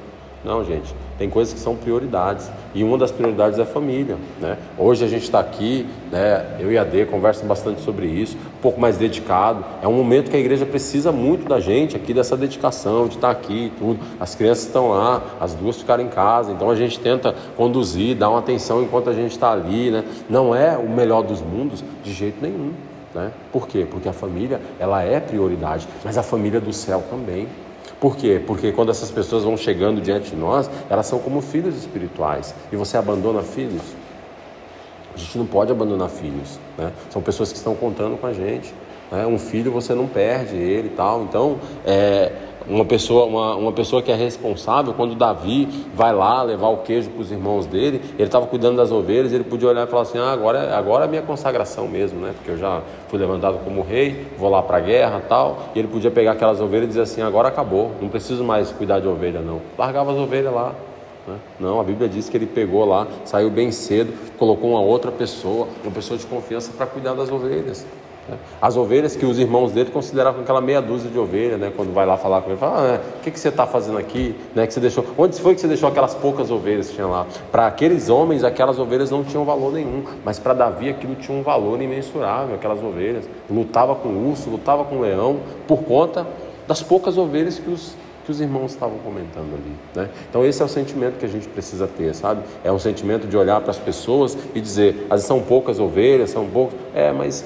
[0.44, 4.18] Não, gente, tem coisas que são prioridades e uma das prioridades é a família.
[4.40, 4.58] Né?
[4.76, 8.62] Hoje a gente está aqui, né, eu e a Dê conversam bastante sobre isso, um
[8.62, 9.64] pouco mais dedicado.
[9.84, 13.34] É um momento que a igreja precisa muito da gente aqui, dessa dedicação, de estar
[13.34, 14.00] tá aqui e tudo.
[14.20, 18.30] As crianças estão lá, as duas ficaram em casa, então a gente tenta conduzir, dar
[18.30, 19.92] uma atenção enquanto a gente está ali.
[19.92, 20.04] Né?
[20.28, 22.74] Não é o melhor dos mundos de jeito nenhum.
[23.14, 23.32] Né?
[23.52, 23.86] Por quê?
[23.90, 27.48] Porque a família ela é prioridade, mas a família do céu também.
[28.02, 28.42] Por quê?
[28.44, 32.56] Porque quando essas pessoas vão chegando diante de nós, elas são como filhos espirituais.
[32.72, 33.84] E você abandona filhos?
[35.14, 36.60] A gente não pode abandonar filhos.
[36.80, 36.92] Né?
[37.12, 38.74] São pessoas que estão contando com a gente.
[39.12, 39.28] Né?
[39.28, 41.26] Um filho você não perde ele e tal.
[41.26, 42.32] Então, é,
[42.68, 47.10] uma pessoa, uma, uma pessoa que é responsável, quando Davi vai lá levar o queijo
[47.10, 50.18] para os irmãos dele, ele estava cuidando das ovelhas, ele podia olhar e falar assim:
[50.18, 52.34] ah, agora, agora é a minha consagração mesmo, né?
[52.36, 55.70] Porque eu já fui levantado como rei, vou lá para a guerra tal.
[55.76, 59.00] E ele podia pegar aquelas ovelhas e dizer assim: agora acabou, não preciso mais cuidar
[59.00, 59.62] de ovelha, não.
[59.78, 60.74] Largava as ovelhas lá.
[61.28, 61.36] Né?
[61.60, 65.68] Não, a Bíblia diz que ele pegou lá, saiu bem cedo, colocou uma outra pessoa,
[65.84, 67.86] uma pessoa de confiança para cuidar das ovelhas.
[68.32, 68.38] Né?
[68.62, 71.72] As ovelhas que os irmãos dele consideravam aquela meia dúzia de ovelha, né?
[71.76, 74.36] Quando vai lá falar com ele, fala, ah, o que, que você está fazendo aqui?
[74.56, 74.66] Né?
[74.66, 75.06] Que você deixou?
[75.18, 77.28] Onde foi que você deixou aquelas poucas ovelhas que tinha lá?
[77.52, 81.44] Para aqueles homens, aquelas ovelhas não tinham valor nenhum, mas para Davi aquilo tinha um
[81.44, 83.30] valor imensurável, aquelas ovelhas.
[83.50, 86.26] Lutava com o urso, lutava com o leão, por conta
[86.68, 90.10] das poucas ovelhas que os que os irmãos estavam comentando ali, né?
[90.30, 92.44] Então esse é o sentimento que a gente precisa ter, sabe?
[92.64, 96.46] É um sentimento de olhar para as pessoas e dizer, as são poucas ovelhas, são
[96.48, 97.44] poucos, é, mas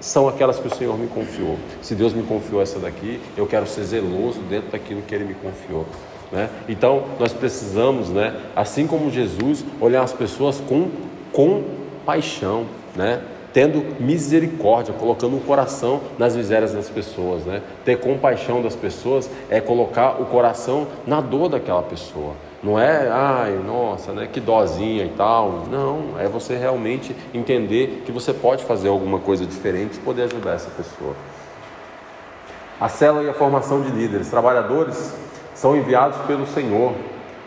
[0.00, 1.56] são aquelas que o Senhor me confiou.
[1.82, 5.34] Se Deus me confiou essa daqui, eu quero ser zeloso dentro daquilo que Ele me
[5.34, 5.86] confiou.
[6.30, 6.50] Né?
[6.68, 10.90] Então, nós precisamos, né, assim como Jesus, olhar as pessoas com,
[11.32, 11.64] com
[12.04, 13.22] paixão, né?
[13.56, 17.62] tendo misericórdia, colocando o coração nas misérias das pessoas, né?
[17.86, 22.34] Ter compaixão das pessoas é colocar o coração na dor daquela pessoa.
[22.66, 25.66] Não é, ai, nossa, né, que dozinha e tal.
[25.70, 30.54] Não, é você realmente entender que você pode fazer alguma coisa diferente e poder ajudar
[30.54, 31.14] essa pessoa.
[32.80, 34.28] A célula e a formação de líderes.
[34.28, 35.14] Trabalhadores
[35.54, 36.92] são enviados pelo Senhor.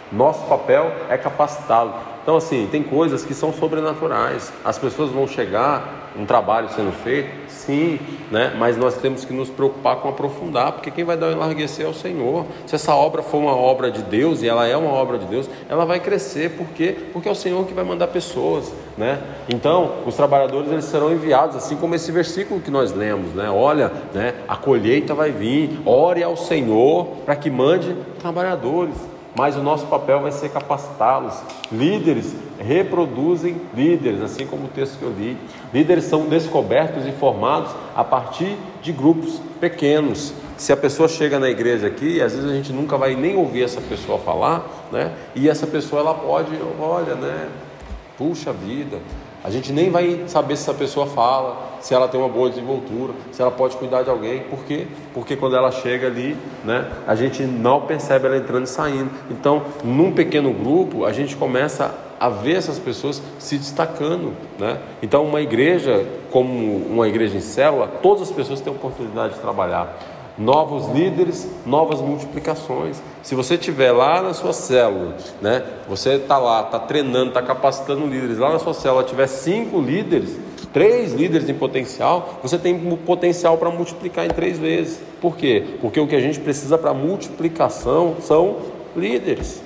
[0.09, 1.95] Nosso papel é capacitá-lo.
[2.23, 4.53] Então, assim, tem coisas que são sobrenaturais.
[4.63, 7.97] As pessoas vão chegar, um trabalho sendo feito, sim,
[8.29, 8.53] né?
[8.57, 11.89] mas nós temos que nos preocupar com aprofundar, porque quem vai dar o enlarguecer é
[11.89, 12.45] o Senhor.
[12.67, 15.49] Se essa obra for uma obra de Deus, e ela é uma obra de Deus,
[15.69, 16.95] ela vai crescer, por quê?
[17.13, 18.73] Porque é o Senhor que vai mandar pessoas.
[18.97, 19.17] Né?
[19.47, 23.49] Então, os trabalhadores eles serão enviados, assim como esse versículo que nós lemos, né?
[23.49, 24.33] Olha, né?
[24.45, 28.95] a colheita vai vir, ore ao Senhor para que mande trabalhadores
[29.35, 31.41] mas o nosso papel vai ser capacitá-los.
[31.71, 35.37] Líderes reproduzem líderes, assim como o texto que eu li.
[35.73, 40.33] Líderes são descobertos e formados a partir de grupos pequenos.
[40.57, 43.63] Se a pessoa chega na igreja aqui, às vezes a gente nunca vai nem ouvir
[43.63, 45.13] essa pessoa falar, né?
[45.33, 47.47] E essa pessoa ela pode, olha, né?
[48.17, 48.97] Puxa vida,
[49.41, 53.13] a gente nem vai saber se essa pessoa fala, se ela tem uma boa desenvoltura,
[53.31, 54.41] se ela pode cuidar de alguém.
[54.41, 54.85] Por quê?
[55.13, 56.35] Porque quando ela chega ali,
[56.65, 59.09] né, a gente não percebe ela entrando e saindo.
[59.31, 64.33] Então, num pequeno grupo, a gente começa a ver essas pessoas se destacando.
[64.57, 64.77] Né?
[65.01, 69.97] Então, uma igreja, como uma igreja em célula, todas as pessoas têm oportunidade de trabalhar
[70.39, 73.01] novos líderes, novas multiplicações.
[73.21, 78.07] Se você tiver lá na sua célula, né, você está lá, está treinando, está capacitando
[78.07, 80.37] líderes, lá na sua célula tiver cinco líderes,
[80.71, 85.01] três líderes em potencial, você tem potencial para multiplicar em três vezes.
[85.19, 85.75] Por quê?
[85.81, 88.57] Porque o que a gente precisa para multiplicação são
[88.95, 89.61] líderes.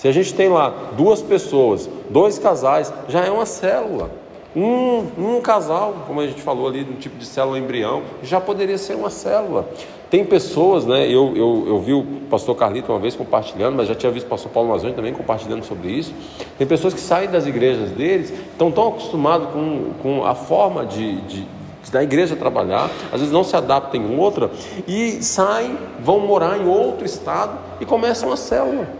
[0.00, 4.10] Se a gente tem lá duas pessoas, dois casais, já é uma célula.
[4.56, 8.78] Um, um casal, como a gente falou ali, no tipo de célula embrião, já poderia
[8.78, 9.68] ser uma célula.
[10.08, 11.04] Tem pessoas, né?
[11.06, 14.30] Eu, eu, eu vi o pastor Carlito uma vez compartilhando, mas já tinha visto o
[14.30, 16.14] pastor Paulo Mazoni também compartilhando sobre isso.
[16.56, 21.20] Tem pessoas que saem das igrejas deles, estão tão acostumados com, com a forma de,
[21.26, 21.46] de
[21.92, 24.50] da igreja trabalhar, às vezes não se adaptam em outra
[24.86, 28.99] e saem, vão morar em outro estado e começam uma célula.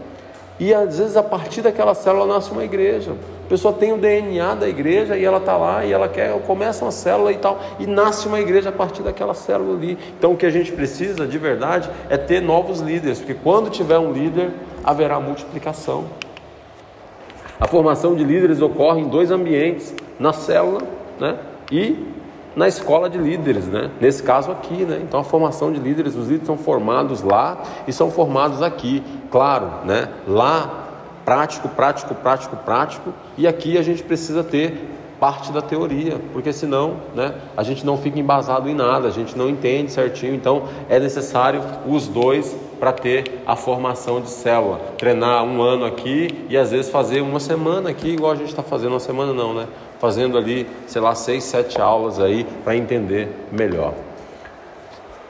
[0.61, 3.17] E às vezes a partir daquela célula nasce uma igreja
[3.51, 6.93] pessoa tem o DNA da igreja e ela está lá e ela quer, começa uma
[6.93, 9.99] célula e tal, e nasce uma igreja a partir daquela célula ali.
[10.17, 13.99] Então o que a gente precisa de verdade é ter novos líderes, porque quando tiver
[13.99, 14.53] um líder,
[14.85, 16.05] haverá multiplicação.
[17.59, 20.83] A formação de líderes ocorre em dois ambientes, na célula
[21.19, 21.37] né,
[21.73, 22.07] e
[22.57, 23.91] na escola de líderes, né?
[24.01, 24.85] nesse caso aqui.
[24.85, 25.01] Né?
[25.03, 29.03] Então a formação de líderes, os líderes são formados lá e são formados aqui.
[29.31, 30.09] Claro, né?
[30.27, 30.89] lá
[31.25, 34.89] prático, prático, prático, prático, e aqui a gente precisa ter
[35.21, 39.37] parte da teoria, porque senão né, a gente não fica embasado em nada, a gente
[39.37, 45.45] não entende certinho, então é necessário os dois para ter a formação de célula, treinar
[45.45, 48.93] um ano aqui e às vezes fazer uma semana aqui, igual a gente está fazendo,
[48.93, 49.67] uma semana não, né?
[50.01, 53.95] Fazendo ali, sei lá, seis, sete aulas aí para entender melhor.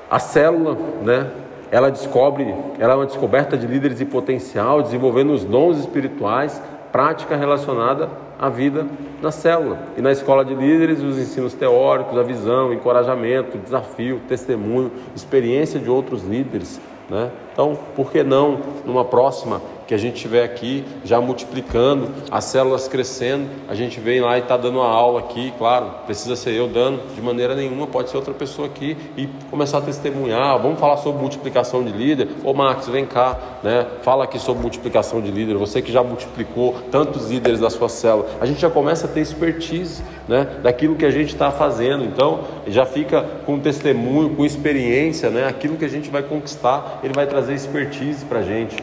[0.08, 1.30] A célula, né?
[1.70, 6.60] ela descobre, ela é uma descoberta de líderes e potencial, desenvolvendo os dons espirituais,
[6.90, 8.08] prática relacionada
[8.38, 8.86] à vida
[9.22, 9.78] na célula.
[9.96, 15.88] E na escola de líderes, os ensinos teóricos, a visão, encorajamento, desafio, testemunho, experiência de
[15.88, 16.80] outros líderes.
[17.08, 17.30] Né?
[17.52, 19.60] Então, por que não, numa próxima,
[19.90, 24.40] que a gente estiver aqui já multiplicando, as células crescendo, a gente vem lá e
[24.40, 28.16] está dando uma aula aqui, claro, precisa ser eu dando, de maneira nenhuma, pode ser
[28.16, 32.86] outra pessoa aqui e começar a testemunhar, vamos falar sobre multiplicação de líder, ô Max,
[32.86, 33.84] vem cá, né?
[34.02, 38.28] fala aqui sobre multiplicação de líder, você que já multiplicou tantos líderes da sua célula,
[38.40, 40.58] a gente já começa a ter expertise né?
[40.62, 45.48] daquilo que a gente está fazendo, então já fica com testemunho, com experiência, né?
[45.48, 48.76] aquilo que a gente vai conquistar, ele vai trazer expertise para a gente.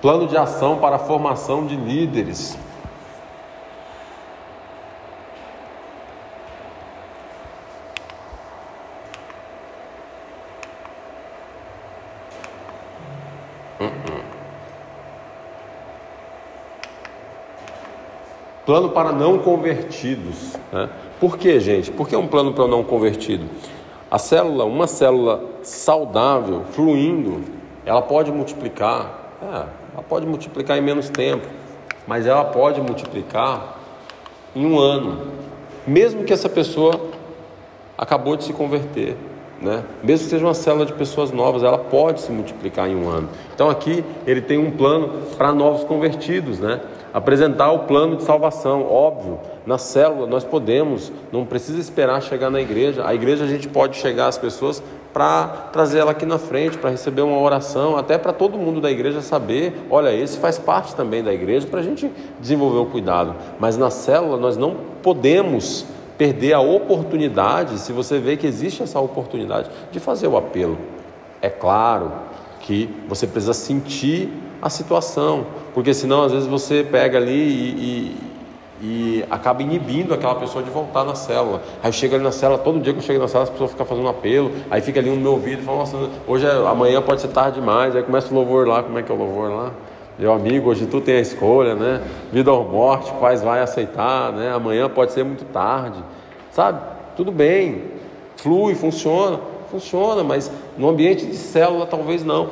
[0.00, 2.56] Plano de ação para a formação de líderes.
[18.70, 20.56] Plano para não convertidos.
[20.70, 20.88] Né?
[21.18, 21.90] Por que, gente?
[21.90, 23.44] Por que um plano para não convertido?
[24.08, 27.42] A célula, uma célula saudável, fluindo,
[27.84, 29.18] ela pode multiplicar.
[29.42, 31.46] É, ela pode multiplicar em menos tempo,
[32.06, 33.78] mas ela pode multiplicar
[34.54, 35.28] em um ano,
[35.86, 37.08] mesmo que essa pessoa
[37.96, 39.16] acabou de se converter,
[39.60, 39.84] né?
[40.02, 43.28] Mesmo que seja uma célula de pessoas novas, ela pode se multiplicar em um ano.
[43.54, 46.80] Então aqui ele tem um plano para novos convertidos, né?
[47.12, 49.38] Apresentar o plano de salvação, óbvio.
[49.66, 53.06] Na célula nós podemos, não precisa esperar chegar na igreja.
[53.06, 54.82] A igreja a gente pode chegar às pessoas
[55.12, 58.90] para trazer ela aqui na frente, para receber uma oração, até para todo mundo da
[58.90, 63.34] igreja saber, olha, esse faz parte também da igreja, para a gente desenvolver o cuidado.
[63.58, 65.84] Mas na célula nós não podemos
[66.16, 70.76] perder a oportunidade, se você vê que existe essa oportunidade, de fazer o apelo.
[71.40, 72.12] É claro
[72.60, 74.28] que você precisa sentir
[74.60, 78.29] a situação, porque senão às vezes você pega ali e, e,
[78.82, 81.62] e acaba inibindo aquela pessoa de voltar na célula.
[81.82, 83.84] Aí chega ali na célula, todo dia que eu chego na célula, as pessoas ficam
[83.84, 87.28] fazendo apelo, aí fica ali no meu ouvido fala, nossa, hoje é, amanhã pode ser
[87.28, 89.72] tarde demais, aí começa o louvor lá, como é que é o louvor lá?
[90.18, 92.02] Meu amigo, hoje tu tem a escolha, né?
[92.32, 94.52] Vida ou morte, quais vai aceitar, né?
[94.52, 95.98] Amanhã pode ser muito tarde,
[96.50, 96.80] sabe?
[97.16, 97.84] Tudo bem,
[98.36, 102.48] flui, funciona, funciona, mas no ambiente de célula talvez não.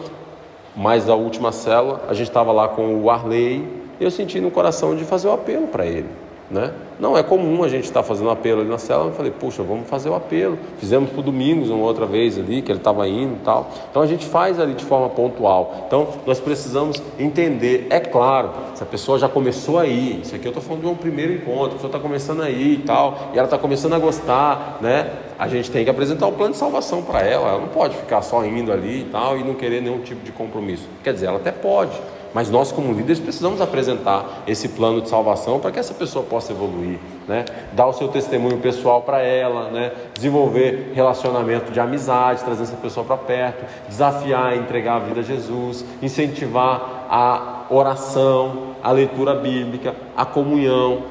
[0.76, 4.94] Mas a última célula, a gente estava lá com o Arley, eu senti no coração
[4.94, 6.08] de fazer o apelo para ele.
[6.50, 6.72] Né?
[6.98, 9.04] Não é comum a gente estar tá fazendo apelo ali na cela.
[9.04, 10.58] Eu falei, puxa, vamos fazer o apelo.
[10.78, 13.70] Fizemos por domingos uma outra vez ali, que ele estava indo e tal.
[13.90, 15.84] Então a gente faz ali de forma pontual.
[15.86, 17.86] Então nós precisamos entender.
[17.90, 20.94] É claro, se a pessoa já começou aí, isso aqui eu estou falando de um
[20.94, 24.78] primeiro encontro, a pessoa está começando aí e tal, e ela está começando a gostar,
[24.80, 25.10] né?
[25.38, 27.46] A gente tem que apresentar o um plano de salvação para ela.
[27.46, 30.32] Ela não pode ficar só indo ali e tal e não querer nenhum tipo de
[30.32, 30.88] compromisso.
[31.04, 31.92] Quer dizer, ela até pode
[32.34, 36.52] mas nós, como líderes, precisamos apresentar esse plano de salvação para que essa pessoa possa
[36.52, 37.44] evoluir, né?
[37.72, 39.92] dar o seu testemunho pessoal para ela, né?
[40.14, 45.84] desenvolver relacionamento de amizade, trazer essa pessoa para perto, desafiar entregar a vida a Jesus,
[46.02, 51.02] incentivar a oração, a leitura bíblica, a comunhão.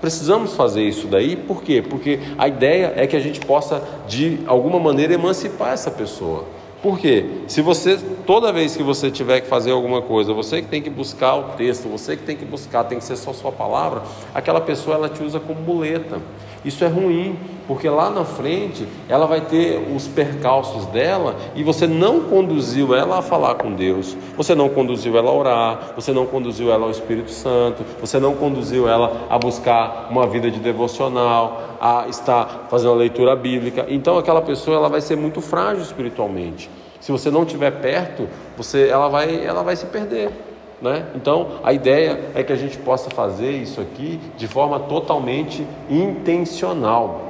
[0.00, 1.82] Precisamos fazer isso daí, por quê?
[1.82, 6.44] Porque a ideia é que a gente possa, de alguma maneira, emancipar essa pessoa.
[6.82, 7.24] Por quê?
[7.48, 10.90] Se você, toda vez que você tiver que fazer alguma coisa, você que tem que
[10.90, 14.02] buscar o texto, você que tem que buscar, tem que ser só sua palavra,
[14.34, 16.20] aquela pessoa ela te usa como muleta.
[16.66, 17.38] Isso é ruim,
[17.68, 23.20] porque lá na frente ela vai ter os percalços dela e você não conduziu ela
[23.20, 26.90] a falar com Deus, você não conduziu ela a orar, você não conduziu ela ao
[26.90, 32.94] Espírito Santo, você não conduziu ela a buscar uma vida de devocional, a estar fazendo
[32.94, 33.86] a leitura bíblica.
[33.88, 36.68] Então aquela pessoa ela vai ser muito frágil espiritualmente.
[37.00, 40.32] Se você não estiver perto, você, ela, vai, ela vai se perder.
[40.80, 41.06] Né?
[41.14, 47.22] Então, a ideia é que a gente possa fazer isso aqui de forma totalmente intencional.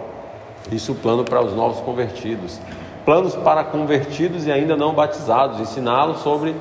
[0.70, 2.58] Isso o plano para os novos convertidos.
[3.04, 6.56] Planos para convertidos e ainda não batizados, ensiná-los sobre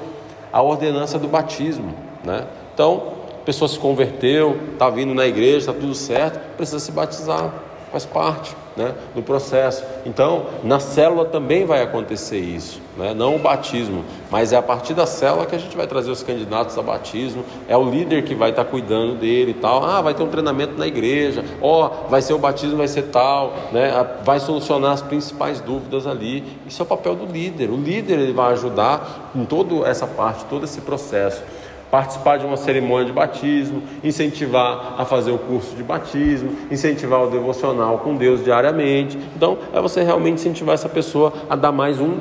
[0.54, 1.92] a ordenança do batismo.
[2.24, 2.46] Né?
[2.74, 7.52] Então, a pessoa se converteu, está vindo na igreja, está tudo certo, precisa se batizar
[7.92, 9.84] faz parte né, do processo.
[10.06, 14.94] Então, na célula também vai acontecer isso, né, não o batismo, mas é a partir
[14.94, 18.36] da célula que a gente vai trazer os candidatos a batismo, é o líder que
[18.36, 19.84] vai estar cuidando dele e tal.
[19.84, 23.04] Ah, vai ter um treinamento na igreja, ó, oh, vai ser o batismo, vai ser
[23.04, 23.92] tal, né,
[24.24, 26.44] vai solucionar as principais dúvidas ali.
[26.68, 27.70] Isso é o papel do líder.
[27.70, 31.42] O líder ele vai ajudar em toda essa parte, todo esse processo
[31.90, 37.30] participar de uma cerimônia de batismo, incentivar a fazer o curso de batismo, incentivar o
[37.30, 39.18] devocional com Deus diariamente.
[39.36, 42.18] Então, é você realmente incentivar essa pessoa a dar mais um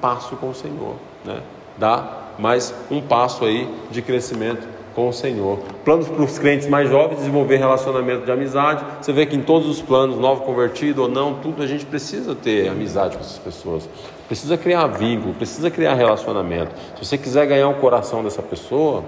[0.00, 0.94] passo com o Senhor,
[1.24, 1.40] né?
[1.78, 5.58] Dar mais um passo aí de crescimento com o Senhor.
[5.84, 8.84] Planos para os crentes mais jovens, desenvolver relacionamento de amizade.
[9.00, 12.34] Você vê que em todos os planos, novo convertido ou não, tudo a gente precisa
[12.34, 13.88] ter amizade com essas pessoas.
[14.26, 16.72] Precisa criar vínculo, precisa criar relacionamento.
[16.96, 19.04] Se você quiser ganhar o coração dessa pessoa,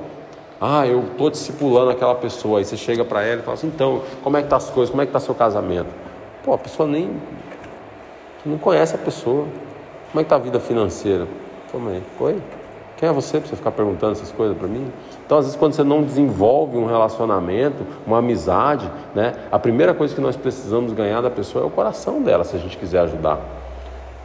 [0.60, 2.58] ah, eu estou discipulando aquela pessoa.
[2.58, 4.90] Aí você chega para ela e fala assim: então, como é que tá as coisas?
[4.90, 5.88] Como é que está seu casamento?
[6.44, 7.10] Pô, a pessoa nem
[8.44, 9.46] não conhece a pessoa.
[10.10, 11.26] Como é que está a vida financeira?
[11.74, 12.00] É?
[12.22, 12.40] Oi?
[12.96, 14.90] Quem é você para você ficar perguntando essas coisas para mim?
[15.26, 20.14] Então, às vezes, quando você não desenvolve um relacionamento, uma amizade, né, a primeira coisa
[20.14, 23.38] que nós precisamos ganhar da pessoa é o coração dela, se a gente quiser ajudar.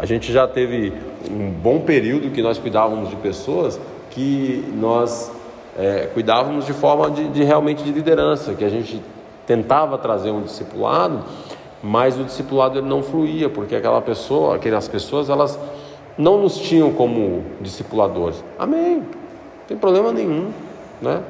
[0.02, 0.92] A gente já teve
[1.30, 3.80] um bom período que nós cuidávamos de pessoas
[4.10, 5.32] que nós
[5.78, 9.00] é, cuidávamos de forma de, de realmente de liderança, que a gente
[9.46, 11.24] tentava trazer um discipulado,
[11.84, 15.60] mas o discipulado ele não fluía, porque aquela pessoa, aquelas pessoas, elas
[16.18, 18.44] não nos tinham como discipuladores.
[18.58, 18.96] Amém.
[18.96, 19.06] Não
[19.68, 20.50] tem problema nenhum,
[21.00, 21.22] né?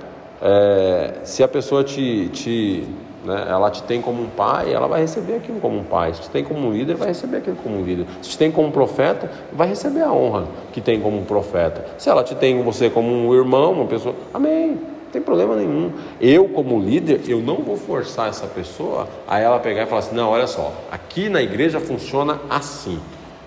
[0.42, 2.88] É, se a pessoa te, te
[3.24, 6.14] né, ela te tem como um pai, ela vai receber aquilo como um pai.
[6.14, 8.06] Se te tem como um líder, vai receber aquilo como um líder.
[8.22, 11.86] Se te tem como um profeta, vai receber a honra que tem como um profeta.
[11.98, 14.70] Se ela te tem você como um irmão, uma pessoa, amém.
[14.72, 15.92] Não tem problema nenhum.
[16.22, 20.16] Eu, como líder, eu não vou forçar essa pessoa a ela pegar e falar assim:
[20.16, 22.98] não, olha só, aqui na igreja funciona assim.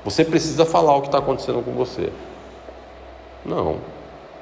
[0.04, 2.10] Você precisa falar o que está acontecendo com você.
[3.44, 3.76] Não,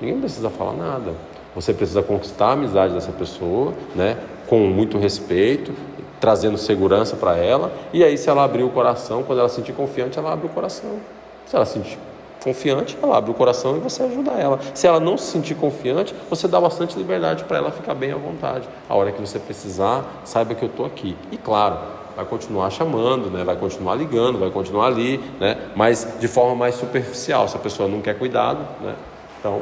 [0.00, 1.12] ninguém precisa falar nada.
[1.54, 4.16] Você precisa conquistar a amizade dessa pessoa, né?
[4.46, 5.72] Com muito respeito,
[6.20, 7.72] trazendo segurança para ela.
[7.92, 10.50] E aí, se ela abrir o coração, quando ela se sentir confiante, ela abre o
[10.50, 10.98] coração.
[11.46, 11.98] Se ela se sentir
[12.42, 14.58] confiante, ela abre o coração e você ajuda ela.
[14.74, 18.16] Se ela não se sentir confiante, você dá bastante liberdade para ela ficar bem à
[18.16, 18.68] vontade.
[18.88, 21.16] A hora que você precisar, saiba que eu estou aqui.
[21.30, 21.78] E claro,
[22.16, 23.44] vai continuar chamando, né?
[23.44, 25.56] vai continuar ligando, vai continuar ali, né?
[25.74, 27.48] mas de forma mais superficial.
[27.48, 28.94] Se a pessoa não quer cuidado, né?
[29.38, 29.60] então,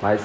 [0.00, 0.22] mas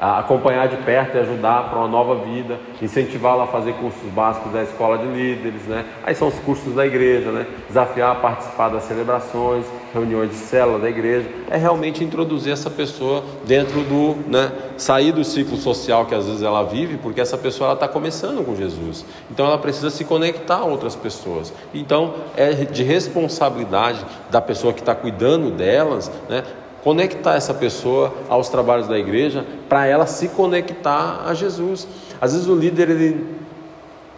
[0.00, 4.62] acompanhar de perto e ajudar para uma nova vida, incentivá-la a fazer cursos básicos da
[4.62, 5.84] escola de líderes, né?
[6.02, 7.46] Aí são os cursos da igreja, né?
[7.68, 13.22] Desafiar a participar das celebrações, reuniões de célula da igreja, é realmente introduzir essa pessoa
[13.44, 14.50] dentro do, né?
[14.78, 18.42] Sair do ciclo social que às vezes ela vive, porque essa pessoa ela está começando
[18.42, 21.52] com Jesus, então ela precisa se conectar a outras pessoas.
[21.74, 26.42] Então é de responsabilidade da pessoa que está cuidando delas, né?
[26.82, 31.86] Conectar essa pessoa aos trabalhos da igreja para ela se conectar a Jesus.
[32.20, 33.26] Às vezes o líder ele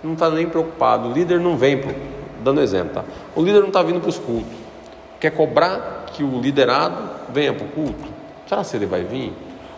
[0.02, 1.80] não está nem preocupado, o líder não vem,
[2.42, 3.04] dando exemplo, tá?
[3.36, 4.52] O líder não está vindo para os cultos,
[5.20, 8.12] quer cobrar que o liderado venha para o culto.
[8.46, 9.32] Será que ele vai vir?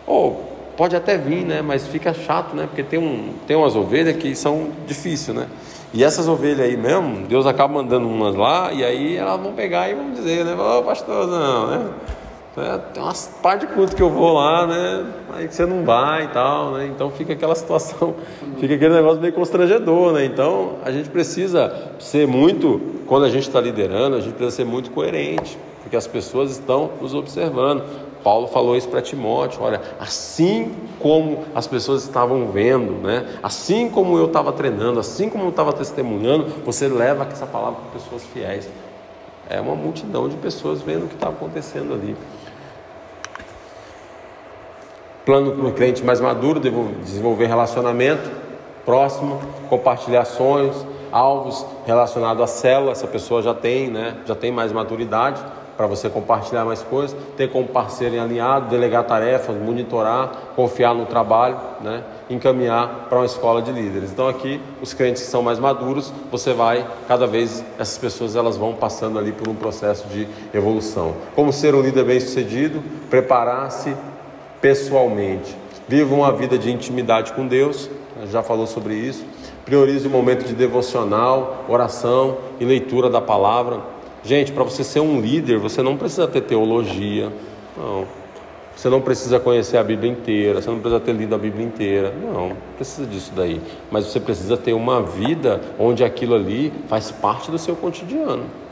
[0.05, 1.61] Ou pode até vir, né?
[1.61, 2.65] Mas fica chato, né?
[2.67, 5.47] Porque tem, um, tem umas ovelhas que são difíceis, né?
[5.93, 9.89] E essas ovelhas aí mesmo, Deus acaba mandando umas lá, e aí elas vão pegar
[9.89, 10.53] e vão dizer, né?
[10.53, 11.89] Ô oh, pastor, não, né?
[12.57, 15.05] É, tem umas parte de culto que eu vou lá, né?
[15.33, 16.85] Aí você não vai e tal, né?
[16.87, 18.15] Então fica aquela situação,
[18.57, 20.23] fica aquele negócio meio constrangedor, né?
[20.23, 24.63] Então a gente precisa ser muito, quando a gente está liderando, a gente precisa ser
[24.63, 27.83] muito coerente, porque as pessoas estão nos observando.
[28.23, 33.37] Paulo falou isso para Timóteo: olha, assim como as pessoas estavam vendo, né?
[33.43, 37.99] assim como eu estava treinando, assim como eu estava testemunhando, você leva essa palavra para
[37.99, 38.69] pessoas fiéis.
[39.47, 42.15] É uma multidão de pessoas vendo o que está acontecendo ali.
[45.25, 48.29] Plano para o crente mais maduro, desenvolver relacionamento
[48.85, 52.91] próximo, compartilhar sonhos, alvos relacionados à célula.
[52.91, 54.17] Essa pessoa já tem, né?
[54.25, 55.43] Já tem mais maturidade
[55.75, 61.57] para você compartilhar mais coisas, ter como parceiro alinhado, delegar tarefas, monitorar, confiar no trabalho,
[61.81, 62.01] né?
[62.29, 64.11] encaminhar para uma escola de líderes.
[64.11, 68.55] Então aqui, os crentes que são mais maduros, você vai, cada vez essas pessoas elas
[68.55, 71.13] vão passando ali por um processo de evolução.
[71.35, 73.93] Como ser um líder bem-sucedido, preparar-se
[74.65, 75.55] pessoalmente.
[75.87, 77.87] Viva uma vida de intimidade com Deus,
[78.31, 79.23] já falou sobre isso.
[79.63, 83.81] Priorize o momento de devocional, oração e leitura da palavra.
[84.23, 87.31] Gente, para você ser um líder, você não precisa ter teologia,
[87.77, 88.07] não.
[88.75, 92.11] Você não precisa conhecer a Bíblia inteira, você não precisa ter lido a Bíblia inteira,
[92.19, 93.61] não, não precisa disso daí.
[93.91, 98.64] Mas você precisa ter uma vida onde aquilo ali faz parte do seu cotidiano.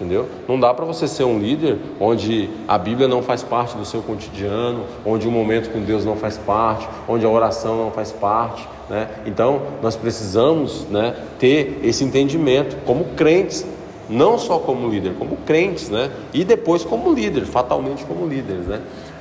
[0.00, 0.26] Entendeu?
[0.48, 4.00] Não dá para você ser um líder onde a Bíblia não faz parte do seu
[4.00, 8.66] cotidiano, onde o momento com Deus não faz parte, onde a oração não faz parte.
[8.88, 9.10] Né?
[9.26, 13.66] Então, nós precisamos né, ter esse entendimento como crentes,
[14.08, 16.10] não só como líder, como crentes, né?
[16.32, 18.64] e depois como líder, fatalmente como líderes.
[18.64, 18.80] Né?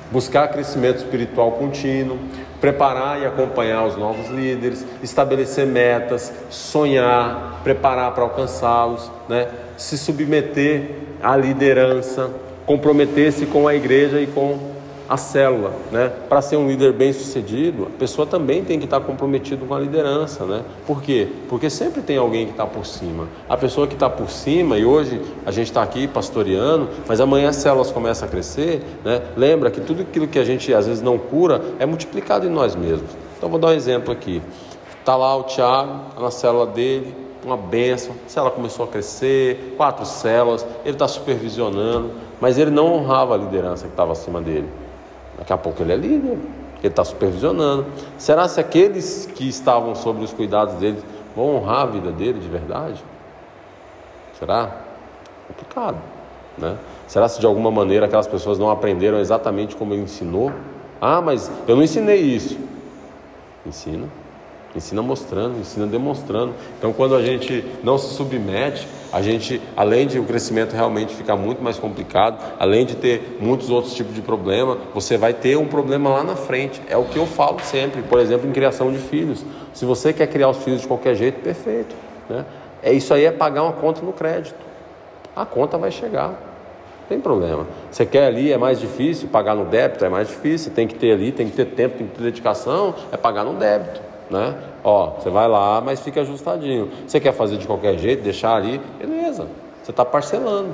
[0.10, 2.18] Buscar crescimento espiritual contínuo,
[2.62, 9.12] preparar e acompanhar os novos líderes, estabelecer metas, sonhar, preparar para alcançá-los.
[9.28, 9.46] Né?
[9.80, 10.92] Se submeter
[11.24, 12.30] à liderança,
[12.66, 14.60] comprometer-se com a igreja e com
[15.08, 16.12] a célula, né?
[16.28, 19.80] Para ser um líder bem sucedido, a pessoa também tem que estar comprometido com a
[19.80, 20.64] liderança, né?
[20.86, 21.30] Por quê?
[21.48, 23.28] Porque sempre tem alguém que está por cima.
[23.48, 27.50] A pessoa que está por cima, e hoje a gente está aqui pastoreando, mas amanhã
[27.50, 29.22] as células começam a crescer, né?
[29.38, 32.76] Lembra que tudo aquilo que a gente às vezes não cura é multiplicado em nós
[32.76, 33.10] mesmos.
[33.38, 34.42] Então vou dar um exemplo aqui.
[35.00, 38.14] Está lá o Tiago, tá na célula dele, uma benção.
[38.26, 43.38] A célula começou a crescer, quatro células, ele está supervisionando, mas ele não honrava a
[43.38, 44.70] liderança que estava acima dele.
[45.38, 47.86] Daqui a pouco ele é líder, ele está supervisionando.
[48.18, 51.02] Será se aqueles que estavam sob os cuidados dele
[51.36, 53.04] vão honrar a vida dele de verdade?
[54.38, 54.78] Será?
[55.48, 55.98] Complicado,
[56.58, 56.78] né?
[57.08, 60.52] Será se de alguma maneira aquelas pessoas não aprenderam exatamente como ele ensinou?
[61.02, 62.58] Ah, mas eu não ensinei isso.
[63.66, 64.08] Ensina.
[64.76, 66.54] Ensina mostrando, ensina demonstrando.
[66.78, 71.36] Então, quando a gente não se submete, a gente, além de o crescimento realmente ficar
[71.36, 75.66] muito mais complicado, além de ter muitos outros tipos de problema, você vai ter um
[75.66, 76.80] problema lá na frente.
[76.88, 79.44] É o que eu falo sempre, por exemplo, em criação de filhos.
[79.74, 81.96] Se você quer criar os filhos de qualquer jeito, perfeito.
[82.30, 82.46] Né?
[82.84, 84.60] É isso aí é pagar uma conta no crédito.
[85.36, 86.30] A conta vai chegar.
[86.30, 87.66] Não tem problema.
[87.90, 91.12] Você quer ali, é mais difícil, pagar no débito é mais difícil, tem que ter
[91.12, 94.56] ali, tem que ter tempo, tem que ter dedicação, é pagar no débito né?
[94.84, 96.90] Ó, você vai lá, mas fica ajustadinho.
[97.08, 99.48] Você quer fazer de qualquer jeito, deixar ali, beleza.
[99.84, 100.74] Você está parcelando.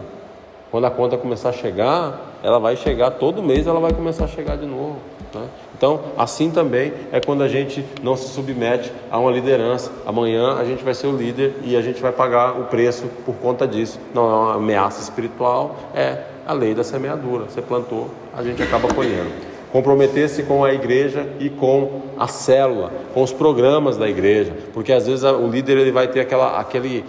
[0.72, 4.28] Quando a conta começar a chegar, ela vai chegar todo mês, ela vai começar a
[4.28, 4.98] chegar de novo.
[5.34, 5.48] Né?
[5.78, 9.92] Então, assim também é quando a gente não se submete a uma liderança.
[10.06, 13.36] Amanhã a gente vai ser o líder e a gente vai pagar o preço por
[13.36, 14.00] conta disso.
[14.14, 17.46] Não é uma ameaça espiritual, é a lei da semeadura.
[17.46, 19.55] Você plantou, a gente acaba colhendo.
[19.72, 25.06] Comprometer-se com a igreja e com a célula, com os programas da igreja, porque às
[25.06, 27.04] vezes o líder ele vai ter aquela, aquele,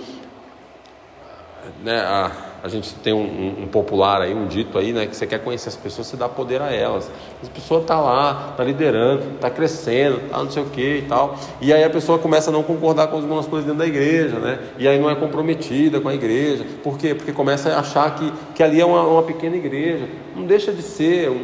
[1.83, 2.33] né, a,
[2.67, 5.07] a gente tem um, um, um, popular aí, um dito aí, né?
[5.07, 7.09] Que você quer conhecer as pessoas, você dá poder a elas.
[7.41, 11.37] As pessoas tá lá, tá liderando, tá crescendo, tá não sei o que e tal.
[11.61, 14.59] E aí a pessoa começa a não concordar com algumas coisas dentro da igreja, né?
[14.79, 16.65] E aí não é comprometida com a igreja.
[16.83, 17.15] Por quê?
[17.15, 20.09] Porque começa a achar que, que ali é uma, uma pequena igreja.
[20.35, 21.35] Não deixa de ser um,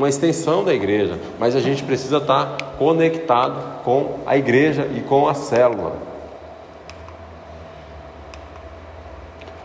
[0.00, 5.28] uma extensão da igreja, mas a gente precisa estar conectado com a igreja e com
[5.28, 5.92] a célula.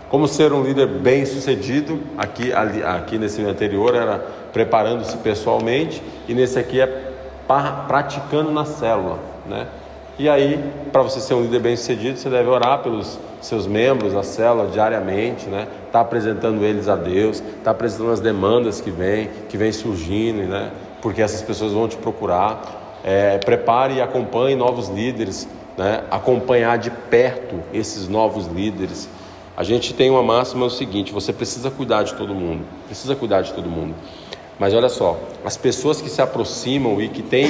[0.09, 4.19] Como ser um líder bem sucedido, aqui, ali, aqui nesse anterior era
[4.51, 7.13] preparando-se pessoalmente, e nesse aqui é
[7.87, 9.19] praticando na célula.
[9.45, 9.67] Né?
[10.19, 14.11] E aí, para você ser um líder bem sucedido, você deve orar pelos seus membros
[14.11, 15.67] da célula diariamente, né?
[15.95, 20.69] Tá apresentando eles a Deus, tá apresentando as demandas que vêm, que vem surgindo, né?
[21.01, 22.99] Porque essas pessoas vão te procurar.
[23.01, 25.47] É, prepare e acompanhe novos líderes,
[25.77, 26.03] né?
[26.11, 29.07] Acompanhar de perto esses novos líderes.
[29.55, 33.15] A gente tem uma máxima é o seguinte: você precisa cuidar de todo mundo, precisa
[33.15, 33.95] cuidar de todo mundo.
[34.59, 37.47] Mas olha só, as pessoas que se aproximam e que têm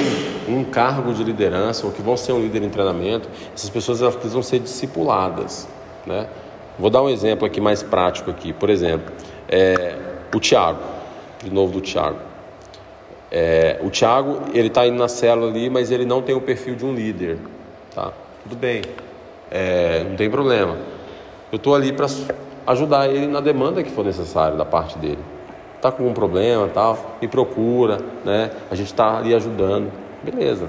[0.48, 4.14] um cargo de liderança ou que vão ser um líder em treinamento, essas pessoas elas
[4.14, 5.66] precisam ser discipuladas,
[6.06, 6.28] né?
[6.78, 8.52] Vou dar um exemplo aqui mais prático aqui.
[8.52, 9.12] Por exemplo,
[9.48, 9.96] é,
[10.34, 10.80] o Tiago,
[11.42, 12.18] de novo do Tiago.
[13.30, 16.74] É, o Tiago ele está indo na célula ali, mas ele não tem o perfil
[16.74, 17.38] de um líder,
[17.94, 18.12] tá?
[18.42, 18.82] Tudo bem,
[19.50, 20.76] é, não tem problema.
[21.50, 22.06] Eu estou ali para
[22.66, 25.18] ajudar ele na demanda que for necessário da parte dele.
[25.76, 28.50] Está com algum problema, tal, me procura, né?
[28.70, 29.90] A gente está ali ajudando,
[30.22, 30.68] beleza.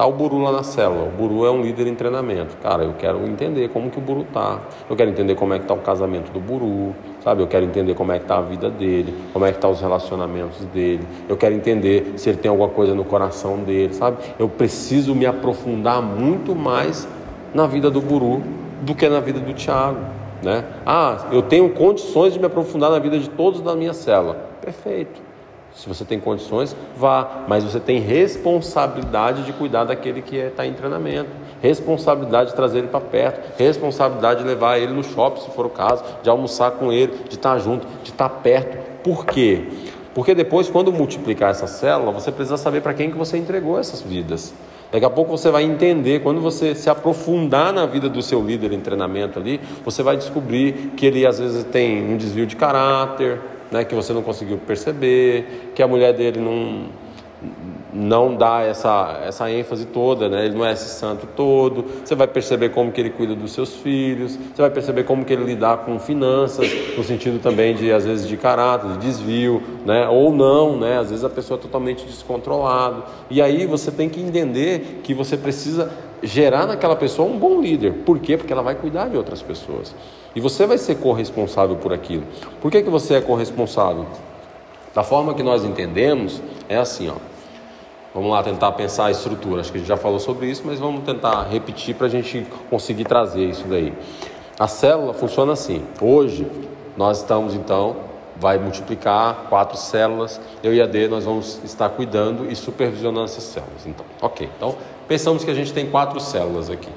[0.00, 1.08] Tá o Buru lá na célula.
[1.08, 2.56] O Buru é um líder em treinamento.
[2.62, 4.58] Cara, eu quero entender como que o Buru tá.
[4.88, 7.42] Eu quero entender como é que tá o casamento do Buru, sabe?
[7.42, 9.78] Eu quero entender como é que tá a vida dele, como é que tá os
[9.78, 11.06] relacionamentos dele.
[11.28, 14.16] Eu quero entender se ele tem alguma coisa no coração dele, sabe?
[14.38, 17.06] Eu preciso me aprofundar muito mais
[17.52, 18.42] na vida do Buru
[18.80, 20.00] do que na vida do Tiago.
[20.42, 20.64] Né?
[20.86, 24.48] Ah, eu tenho condições de me aprofundar na vida de todos da minha célula.
[24.62, 25.29] Perfeito.
[25.74, 30.72] Se você tem condições, vá, mas você tem responsabilidade de cuidar daquele que está em
[30.72, 31.30] treinamento,
[31.62, 35.70] responsabilidade de trazer ele para perto, responsabilidade de levar ele no shopping, se for o
[35.70, 38.78] caso, de almoçar com ele, de estar tá junto, de estar tá perto.
[39.02, 39.68] Por quê?
[40.14, 44.02] Porque depois, quando multiplicar essa célula, você precisa saber para quem que você entregou essas
[44.02, 44.52] vidas.
[44.90, 48.72] Daqui a pouco você vai entender, quando você se aprofundar na vida do seu líder
[48.72, 53.40] em treinamento ali, você vai descobrir que ele às vezes tem um desvio de caráter,
[53.70, 56.88] né, que você não conseguiu perceber, que a mulher dele não
[57.92, 60.46] não dá essa, essa ênfase toda, né?
[60.46, 61.84] ele não é esse santo todo.
[62.04, 65.32] Você vai perceber como que ele cuida dos seus filhos, você vai perceber como que
[65.32, 70.08] ele lidar com finanças, no sentido também de, às vezes, de caráter, de desvio, né?
[70.08, 70.98] ou não, né?
[70.98, 73.02] às vezes a pessoa é totalmente descontrolada.
[73.28, 75.90] E aí você tem que entender que você precisa
[76.22, 77.92] gerar naquela pessoa um bom líder.
[78.04, 78.36] Por quê?
[78.36, 79.94] Porque ela vai cuidar de outras pessoas.
[80.34, 82.24] E você vai ser corresponsável por aquilo.
[82.60, 84.06] Por que, que você é corresponsável?
[84.94, 87.14] Da forma que nós entendemos, é assim, ó.
[88.12, 89.60] Vamos lá tentar pensar a estrutura.
[89.60, 92.44] Acho que a gente já falou sobre isso, mas vamos tentar repetir para a gente
[92.68, 93.92] conseguir trazer isso daí.
[94.58, 95.82] A célula funciona assim.
[96.00, 96.46] Hoje
[96.96, 97.96] nós estamos então,
[98.36, 100.40] vai multiplicar quatro células.
[100.62, 103.86] Eu e a D nós vamos estar cuidando e supervisionando essas células.
[103.86, 104.50] Então, ok.
[104.56, 104.74] Então
[105.06, 106.90] pensamos que a gente tem quatro células aqui.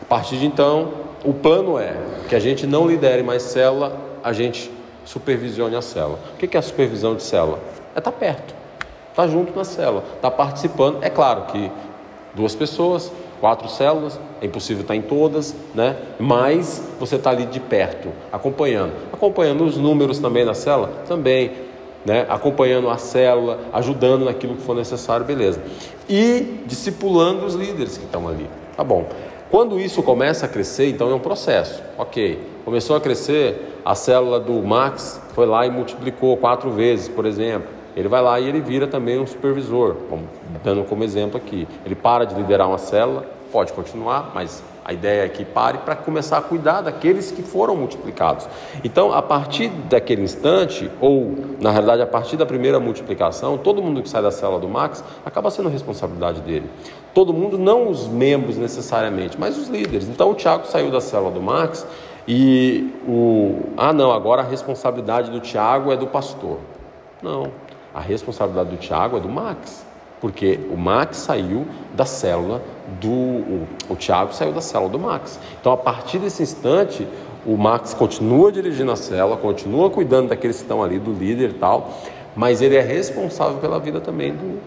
[0.00, 0.92] A partir de então,
[1.26, 1.94] o plano é
[2.28, 4.70] que a gente não lidere mais célula, a gente
[5.04, 6.18] supervisione a célula.
[6.34, 7.58] O que é a supervisão de célula?
[7.94, 8.66] É estar perto
[9.16, 11.02] está junto na célula, está participando.
[11.02, 11.70] É claro que
[12.34, 15.96] duas pessoas, quatro células, é impossível estar em todas, né?
[16.20, 21.50] Mas você está ali de perto, acompanhando, acompanhando os números também na célula, também,
[22.04, 22.26] né?
[22.28, 25.62] Acompanhando a célula, ajudando naquilo que for necessário, beleza?
[26.06, 28.46] E discipulando os líderes que estão ali,
[28.76, 29.06] tá bom?
[29.50, 32.40] Quando isso começa a crescer, então é um processo, ok?
[32.64, 37.68] Começou a crescer, a célula do Max foi lá e multiplicou quatro vezes, por exemplo.
[37.96, 39.96] Ele vai lá e ele vira também um supervisor,
[40.64, 41.66] dando como exemplo aqui.
[41.84, 45.96] Ele para de liderar uma célula, pode continuar, mas a ideia é que pare para
[45.96, 48.48] começar a cuidar daqueles que foram multiplicados.
[48.84, 54.02] Então, a partir daquele instante, ou na realidade a partir da primeira multiplicação, todo mundo
[54.02, 56.68] que sai da célula do Max acaba sendo responsabilidade dele.
[57.16, 60.06] Todo mundo, não os membros necessariamente, mas os líderes.
[60.06, 61.86] Então, o Tiago saiu da célula do Max
[62.28, 66.58] E o ah não, agora a responsabilidade do Tiago é do pastor.
[67.22, 67.50] Não,
[67.94, 69.86] a responsabilidade do Tiago é do Max,
[70.20, 72.60] porque o Max saiu da célula
[73.00, 75.40] do o, o Tiago saiu da célula do Max.
[75.58, 77.08] Então a partir desse instante
[77.46, 81.54] o Max continua dirigindo a célula, continua cuidando daqueles que estão ali, do líder e
[81.54, 81.92] tal,
[82.36, 84.60] mas ele é responsável pela vida também do,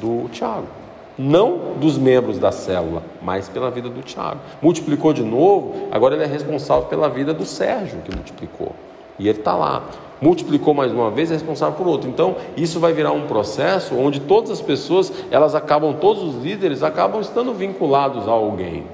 [0.00, 0.79] do Tiago.
[1.22, 4.40] Não dos membros da célula, mas pela vida do Tiago.
[4.62, 8.72] Multiplicou de novo, agora ele é responsável pela vida do Sérgio, que multiplicou.
[9.18, 9.82] E ele está lá.
[10.18, 12.08] Multiplicou mais uma vez, é responsável por outro.
[12.08, 16.82] Então, isso vai virar um processo onde todas as pessoas, elas acabam, todos os líderes
[16.82, 18.84] acabam estando vinculados a alguém.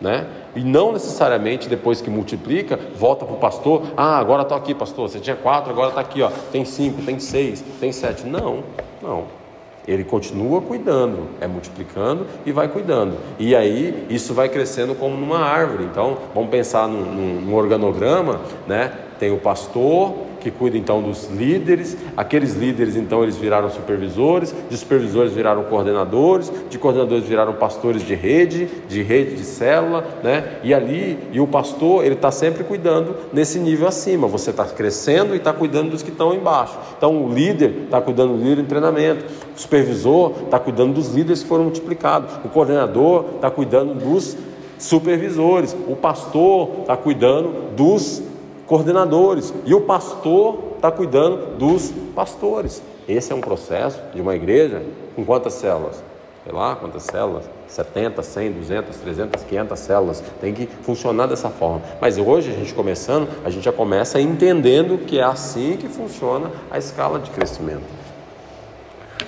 [0.00, 0.26] Né?
[0.56, 5.10] E não necessariamente depois que multiplica, volta para o pastor, ah, agora está aqui, pastor,
[5.10, 8.26] você tinha quatro, agora está aqui, ó, tem cinco, tem seis, tem sete.
[8.26, 8.64] Não,
[9.02, 9.43] não.
[9.86, 13.16] Ele continua cuidando, é multiplicando e vai cuidando.
[13.38, 15.84] E aí isso vai crescendo como numa árvore.
[15.84, 18.92] Então, vamos pensar num, num, num organograma, né?
[19.18, 20.14] Tem o pastor,
[20.44, 21.96] que cuida então dos líderes.
[22.16, 28.14] Aqueles líderes então eles viraram supervisores, de supervisores viraram coordenadores, de coordenadores viraram pastores de
[28.14, 30.58] rede, de rede de célula, né?
[30.62, 34.28] E ali e o pastor ele está sempre cuidando nesse nível acima.
[34.28, 36.78] Você está crescendo e está cuidando dos que estão embaixo.
[36.96, 39.24] Então o líder está cuidando do líder em treinamento,
[39.56, 44.36] o supervisor está cuidando dos líderes que foram multiplicados, o coordenador está cuidando dos
[44.78, 48.22] supervisores, o pastor está cuidando dos
[48.66, 52.82] coordenadores e o pastor está cuidando dos pastores.
[53.08, 54.82] Esse é um processo de uma igreja
[55.14, 56.02] com quantas células?
[56.44, 57.48] Sei lá quantas células?
[57.66, 60.24] 70, 100, 200, 300, 500 células.
[60.40, 61.80] Tem que funcionar dessa forma.
[62.00, 66.50] Mas hoje, a gente começando, a gente já começa entendendo que é assim que funciona
[66.70, 67.82] a escala de crescimento.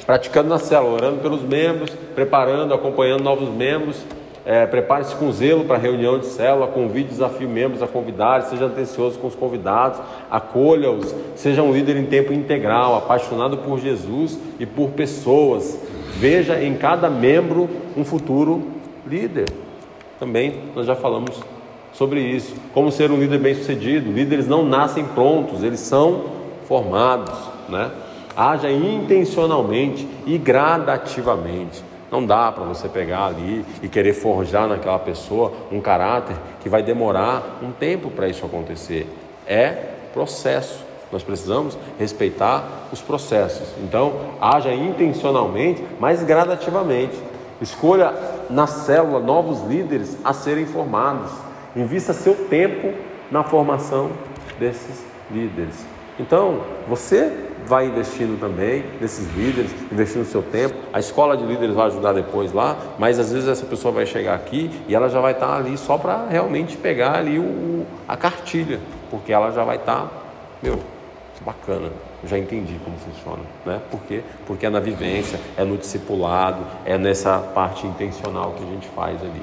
[0.04, 3.96] Praticando na célula, orando pelos membros, preparando, acompanhando novos membros,
[4.46, 8.66] é, Prepare-se com zelo para a reunião de célula, convide, desafie membros a convidar, seja
[8.66, 10.00] atencioso com os convidados,
[10.30, 15.76] acolha-os, seja um líder em tempo integral, apaixonado por Jesus e por pessoas.
[16.14, 18.62] Veja em cada membro um futuro
[19.04, 19.46] líder.
[20.20, 21.40] Também nós já falamos
[21.92, 22.54] sobre isso.
[22.72, 24.12] Como ser um líder bem-sucedido.
[24.12, 26.24] Líderes não nascem prontos, eles são
[26.68, 27.34] formados,
[27.68, 27.90] né?
[28.36, 31.82] Haja intencionalmente e gradativamente.
[32.10, 36.82] Não dá para você pegar ali e querer forjar naquela pessoa um caráter que vai
[36.82, 39.08] demorar um tempo para isso acontecer.
[39.46, 39.70] É
[40.12, 40.84] processo.
[41.10, 43.68] Nós precisamos respeitar os processos.
[43.82, 47.16] Então, haja intencionalmente, mas gradativamente.
[47.60, 48.12] Escolha
[48.50, 51.30] na célula novos líderes a serem formados.
[51.74, 52.92] Invista seu tempo
[53.30, 54.10] na formação
[54.58, 55.86] desses líderes.
[56.18, 60.74] Então, você vai investindo também nesses líderes, investindo seu tempo.
[60.92, 64.34] A escola de líderes vai ajudar depois lá, mas às vezes essa pessoa vai chegar
[64.34, 68.80] aqui e ela já vai estar ali só para realmente pegar ali o, a cartilha,
[69.10, 70.08] porque ela já vai estar,
[70.62, 70.78] meu,
[71.44, 71.90] bacana,
[72.24, 73.80] já entendi como funciona, né?
[73.90, 74.22] Por quê?
[74.46, 79.20] Porque é na vivência, é no discipulado, é nessa parte intencional que a gente faz
[79.22, 79.42] ali.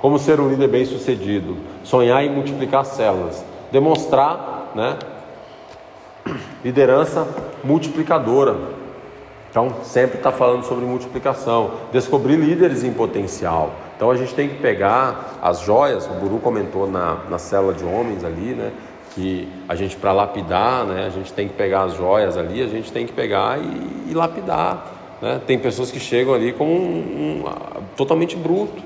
[0.00, 1.58] Como ser um líder bem sucedido?
[1.84, 4.98] Sonhar em multiplicar células, demonstrar né?
[6.64, 7.26] Liderança
[7.64, 8.56] multiplicadora.
[9.50, 11.72] Então, sempre está falando sobre multiplicação.
[11.92, 13.72] Descobrir líderes em potencial.
[13.96, 16.06] Então, a gente tem que pegar as joias.
[16.06, 18.72] O Guru comentou na, na célula de homens ali, né?
[19.14, 21.06] Que a gente, para lapidar, né?
[21.06, 24.14] A gente tem que pegar as joias ali, a gente tem que pegar e, e
[24.14, 25.00] lapidar.
[25.20, 25.40] Né?
[25.46, 27.44] Tem pessoas que chegam ali como um, um,
[27.96, 28.82] totalmente bruto.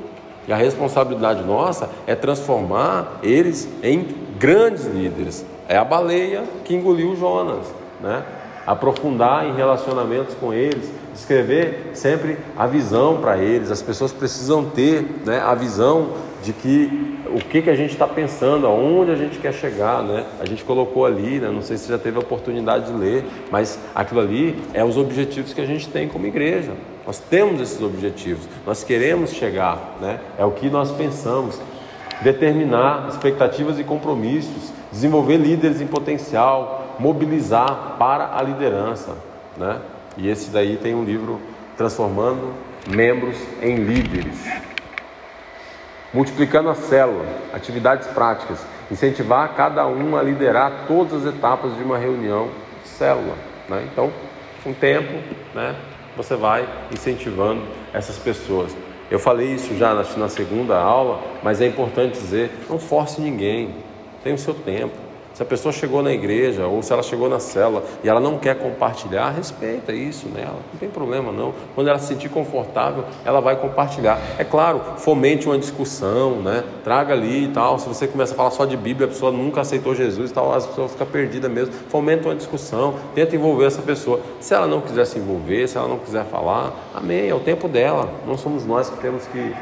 [0.47, 4.07] E a responsabilidade nossa é transformar eles em
[4.39, 7.67] grandes líderes, é a baleia que engoliu Jonas,
[8.01, 8.23] né?
[8.67, 13.71] Aprofundar em relacionamentos com eles, escrever sempre a visão para eles.
[13.71, 16.13] As pessoas precisam ter né, a visão
[16.43, 20.25] de que o que, que a gente está pensando, aonde a gente quer chegar, né?
[20.39, 21.49] A gente colocou ali, né?
[21.49, 25.53] não sei se já teve a oportunidade de ler, mas aquilo ali é os objetivos
[25.53, 26.73] que a gente tem como igreja.
[27.07, 30.21] Nós temos esses objetivos, nós queremos chegar, né?
[30.39, 31.61] É o que nós pensamos.
[32.23, 39.17] Determinar expectativas e compromissos desenvolver líderes em potencial, mobilizar para a liderança,
[39.57, 39.81] né?
[40.17, 41.41] E esse daí tem um livro
[41.77, 42.55] transformando
[42.89, 44.39] membros em líderes.
[46.13, 51.99] Multiplicando a célula, atividades práticas, incentivar cada um a liderar todas as etapas de uma
[51.99, 52.49] reunião
[52.85, 53.35] de célula,
[53.69, 53.89] né?
[53.91, 54.13] Então,
[54.63, 55.13] com o tempo,
[55.53, 55.75] né,
[56.17, 57.63] você vai incentivando
[57.93, 58.77] essas pessoas.
[59.11, 63.75] Eu falei isso já na segunda aula, mas é importante dizer: não force ninguém,
[64.25, 65.15] tem o seu tempo.
[65.35, 68.39] Se a pessoa chegou na igreja ou se ela chegou na célula e ela não
[68.39, 71.53] quer compartilhar, respeita isso nela, não tem problema não.
[71.75, 74.17] Quando ela se sentir confortável, ela vai compartilhar.
[74.39, 76.63] É claro, fomente uma discussão, né?
[76.85, 77.81] Traga ali e tal.
[77.81, 80.53] Se você começa a falar só de Bíblia, a pessoa nunca aceitou Jesus e tal,
[80.53, 81.75] a pessoa fica perdida mesmo.
[81.89, 84.21] Fomenta uma discussão, tenta envolver essa pessoa.
[84.39, 87.67] Se ela não quiser se envolver, se ela não quiser falar, amém, é o tempo
[87.67, 88.09] dela.
[88.25, 89.53] Não somos nós que temos que,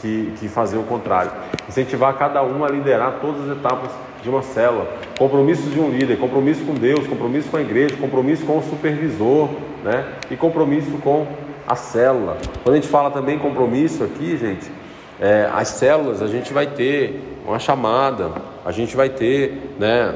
[0.00, 1.30] que, que fazer o contrário.
[1.68, 3.90] Incentivar cada um a liderar todas as etapas
[4.22, 4.86] de uma célula,
[5.18, 9.48] compromissos de um líder, compromisso com Deus, compromisso com a igreja, compromisso com o supervisor,
[9.82, 10.04] né?
[10.30, 11.26] E compromisso com
[11.66, 12.36] a célula.
[12.62, 14.70] Quando a gente fala também compromisso aqui, gente,
[15.18, 18.32] é, as células a gente vai ter uma chamada,
[18.64, 20.14] a gente vai ter, né?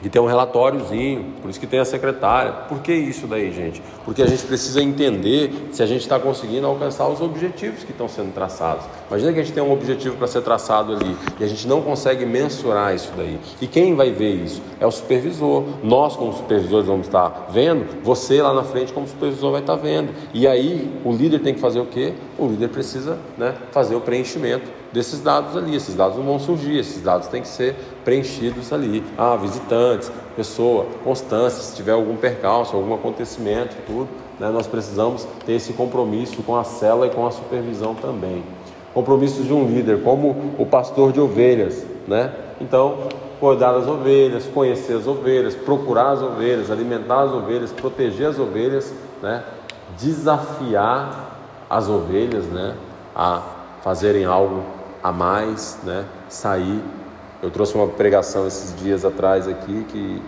[0.00, 2.52] De ter um relatóriozinho, por isso que tem a secretária.
[2.68, 3.82] Por que isso daí, gente?
[4.04, 8.08] Porque a gente precisa entender se a gente está conseguindo alcançar os objetivos que estão
[8.08, 8.84] sendo traçados.
[9.08, 11.82] Imagina que a gente tem um objetivo para ser traçado ali e a gente não
[11.82, 13.38] consegue mensurar isso daí.
[13.60, 14.62] E quem vai ver isso?
[14.78, 15.64] É o supervisor.
[15.82, 20.10] Nós, como supervisores, vamos estar vendo, você lá na frente, como supervisor, vai estar vendo.
[20.32, 22.12] E aí, o líder tem que fazer o quê?
[22.38, 25.74] O líder precisa né, fazer o preenchimento desses dados ali.
[25.74, 29.04] Esses dados não vão surgir, esses dados têm que ser preenchidos ali.
[29.16, 34.08] Ah, visitantes, pessoa, constância, se tiver algum percalço, algum acontecimento, tudo.
[34.38, 38.44] Né, nós precisamos ter esse compromisso com a cela e com a supervisão também.
[38.94, 42.32] Compromissos de um líder, como o pastor de ovelhas, né?
[42.60, 42.98] Então,
[43.38, 48.92] cuidar das ovelhas, conhecer as ovelhas, procurar as ovelhas, alimentar as ovelhas, proteger as ovelhas,
[49.22, 49.44] né?
[49.98, 51.38] Desafiar
[51.68, 52.74] as ovelhas, né?
[53.14, 53.42] A
[53.82, 54.62] fazerem algo
[55.02, 56.04] a mais, né?
[56.28, 56.82] Sair.
[57.42, 60.22] Eu trouxe uma pregação esses dias atrás aqui que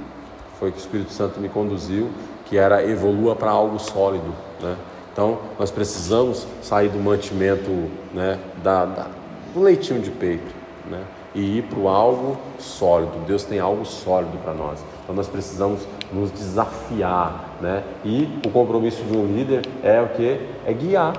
[0.58, 2.10] foi que o Espírito Santo me conduziu,
[2.46, 4.76] que era evolua para algo sólido, né?
[5.12, 7.70] Então nós precisamos sair do mantimento,
[8.14, 8.38] né?
[8.62, 9.06] Da, da
[9.52, 10.54] do leitinho de peito,
[10.88, 11.02] né?
[11.34, 13.12] E ir para algo sólido.
[13.26, 14.80] Deus tem algo sólido para nós.
[15.02, 15.80] Então nós precisamos
[16.12, 17.82] nos desafiar, né?
[18.04, 20.40] E o compromisso de um líder é o que?
[20.66, 21.14] É guiar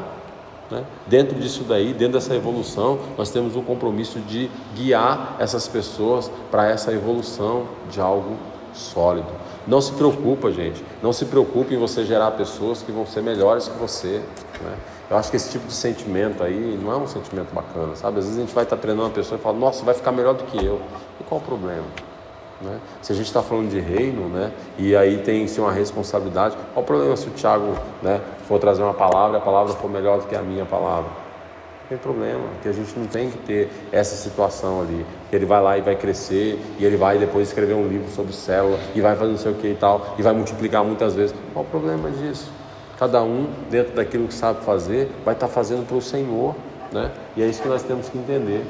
[0.72, 0.86] né?
[1.06, 6.68] Dentro disso daí, dentro dessa evolução, nós temos o compromisso de guiar essas pessoas para
[6.70, 8.38] essa evolução de algo
[8.74, 9.28] sólido.
[9.68, 10.84] Não se preocupa, gente.
[11.04, 14.24] Não se preocupe em você gerar pessoas que vão ser melhores que você.
[14.62, 14.78] Né?
[15.10, 18.20] Eu acho que esse tipo de sentimento aí não é um sentimento bacana, sabe?
[18.20, 20.34] Às vezes a gente vai estar treinando uma pessoa e fala, nossa, vai ficar melhor
[20.34, 20.82] do que eu.
[21.20, 21.84] E qual o problema?
[22.64, 22.80] Né?
[23.02, 24.52] Se a gente está falando de reino, né?
[24.78, 28.84] e aí tem sim uma responsabilidade, qual o problema se o Tiago né, for trazer
[28.84, 31.10] uma palavra a palavra for melhor do que a minha palavra?
[31.10, 35.06] Não tem problema, que a gente não tem que ter essa situação ali.
[35.30, 38.32] Que ele vai lá e vai crescer, e ele vai depois escrever um livro sobre
[38.32, 41.36] célula, e vai fazer não sei o que e tal, e vai multiplicar muitas vezes.
[41.52, 42.50] Qual o problema disso?
[42.98, 46.56] Cada um, dentro daquilo que sabe fazer, vai estar tá fazendo para o Senhor,
[46.94, 47.12] né?
[47.36, 48.64] E é isso que nós temos que entender.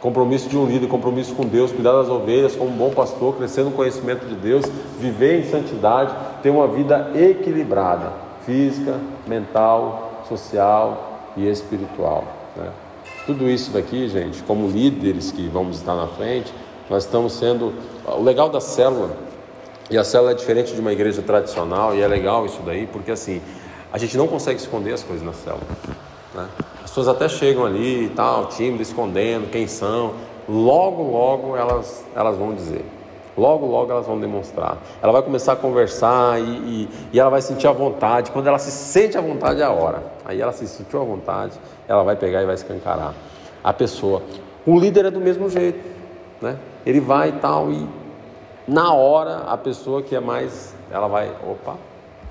[0.00, 3.64] Compromisso de um líder, compromisso com Deus, cuidar das ovelhas como um bom pastor, crescer
[3.64, 4.64] no conhecimento de Deus,
[4.98, 8.12] viver em santidade, ter uma vida equilibrada,
[8.46, 12.24] física, mental, social e espiritual.
[12.56, 12.70] Né?
[13.26, 16.52] Tudo isso daqui, gente, como líderes que vamos estar na frente,
[16.88, 17.74] nós estamos sendo.
[18.06, 19.10] O legal da célula,
[19.90, 23.10] e a célula é diferente de uma igreja tradicional, e é legal isso daí, porque
[23.10, 23.42] assim,
[23.92, 25.66] a gente não consegue esconder as coisas na célula.
[26.34, 26.46] Né?
[26.88, 30.14] As pessoas até chegam ali e tal, tímido, escondendo quem são.
[30.48, 32.82] Logo, logo elas, elas vão dizer.
[33.36, 34.78] Logo, logo elas vão demonstrar.
[35.02, 38.30] Ela vai começar a conversar e, e, e, ela vai sentir a vontade.
[38.30, 40.02] Quando ela se sente à vontade, é a hora.
[40.24, 43.12] Aí ela se sentiu à vontade, ela vai pegar e vai escancarar
[43.62, 44.22] a pessoa.
[44.64, 45.78] O líder é do mesmo jeito,
[46.40, 46.56] né?
[46.86, 47.86] Ele vai e tal e
[48.66, 51.76] na hora a pessoa que é mais, ela vai, opa,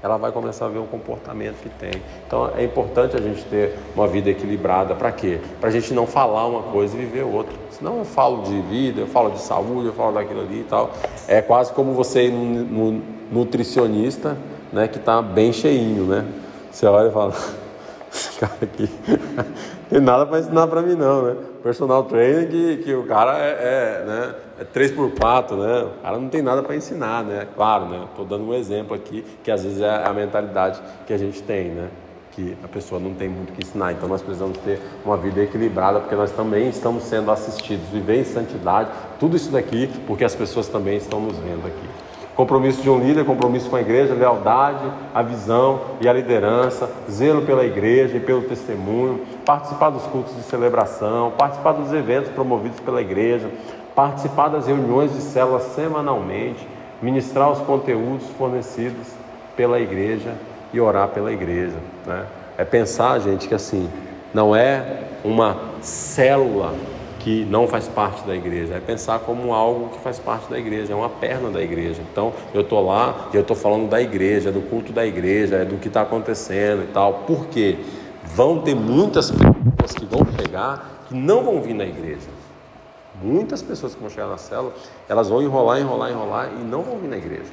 [0.07, 2.01] ela vai começar a ver o comportamento que tem.
[2.25, 4.95] Então é importante a gente ter uma vida equilibrada.
[4.95, 5.39] Para quê?
[5.59, 7.53] Para a gente não falar uma coisa e viver outra.
[7.71, 10.91] Senão eu falo de vida, eu falo de saúde, eu falo daquilo ali e tal.
[11.27, 13.01] É quase como você ir no
[13.31, 14.37] nutricionista,
[14.71, 16.25] né, que está bem cheinho, né?
[16.71, 17.33] Você olha e fala,
[18.11, 18.89] esse cara aqui
[19.89, 21.35] tem nada para ensinar para mim não, né?
[21.63, 24.35] Personal trainer que, que o cara é, é né?
[24.59, 25.83] é 3x4, né?
[25.83, 27.47] O cara não tem nada para ensinar, né?
[27.55, 28.05] Claro, né?
[28.09, 31.69] Estou dando um exemplo aqui, que às vezes é a mentalidade que a gente tem,
[31.69, 31.89] né?
[32.31, 33.93] Que a pessoa não tem muito que ensinar.
[33.93, 37.87] Então nós precisamos ter uma vida equilibrada, porque nós também estamos sendo assistidos.
[37.89, 38.89] Viver em santidade,
[39.19, 41.87] tudo isso daqui, porque as pessoas também estão nos vendo aqui.
[42.37, 47.41] Compromisso de um líder, compromisso com a igreja, lealdade, a visão e a liderança, zelo
[47.41, 52.99] pela igreja e pelo testemunho, participar dos cultos de celebração, participar dos eventos promovidos pela
[52.99, 53.49] igreja,
[53.95, 56.67] participar das reuniões de células semanalmente,
[57.01, 59.07] ministrar os conteúdos fornecidos
[59.55, 60.33] pela igreja
[60.73, 61.77] e orar pela igreja.
[62.05, 62.25] Né?
[62.57, 63.89] É pensar, gente, que assim,
[64.33, 66.73] não é uma célula
[67.19, 70.91] que não faz parte da igreja, é pensar como algo que faz parte da igreja,
[70.91, 72.01] é uma perna da igreja.
[72.11, 75.65] Então, eu estou lá e eu estou falando da igreja, do culto da igreja, é
[75.65, 77.23] do que está acontecendo e tal.
[77.25, 77.77] Por quê?
[78.35, 82.27] Vão ter muitas pessoas que vão chegar que não vão vir na igreja.
[83.21, 84.73] Muitas pessoas que vão chegar na célula,
[85.09, 87.51] elas vão enrolar, enrolar, enrolar e não vão vir na igreja.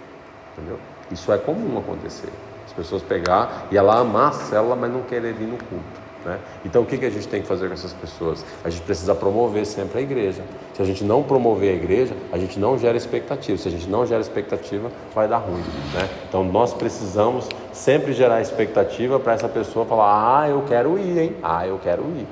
[0.52, 0.78] Entendeu?
[1.10, 2.30] Isso é comum acontecer.
[2.66, 6.03] As pessoas pegar e ela amar a célula, mas não querer vir no culto.
[6.24, 6.38] Né?
[6.64, 8.44] Então, o que, que a gente tem que fazer com essas pessoas?
[8.64, 10.42] A gente precisa promover sempre a igreja.
[10.72, 13.58] Se a gente não promover a igreja, a gente não gera expectativa.
[13.58, 15.62] Se a gente não gera expectativa, vai dar ruim.
[15.92, 16.08] Né?
[16.28, 21.36] Então, nós precisamos sempre gerar expectativa para essa pessoa falar: Ah, eu quero ir, hein?
[21.42, 22.26] Ah, eu quero ir.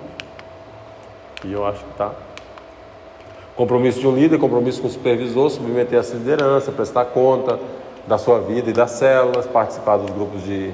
[1.44, 2.12] E eu acho que tá.
[3.54, 7.58] Compromisso de um líder, compromisso com o supervisor, submeter essa liderança, prestar conta
[8.06, 10.72] da sua vida e das células, participar dos grupos de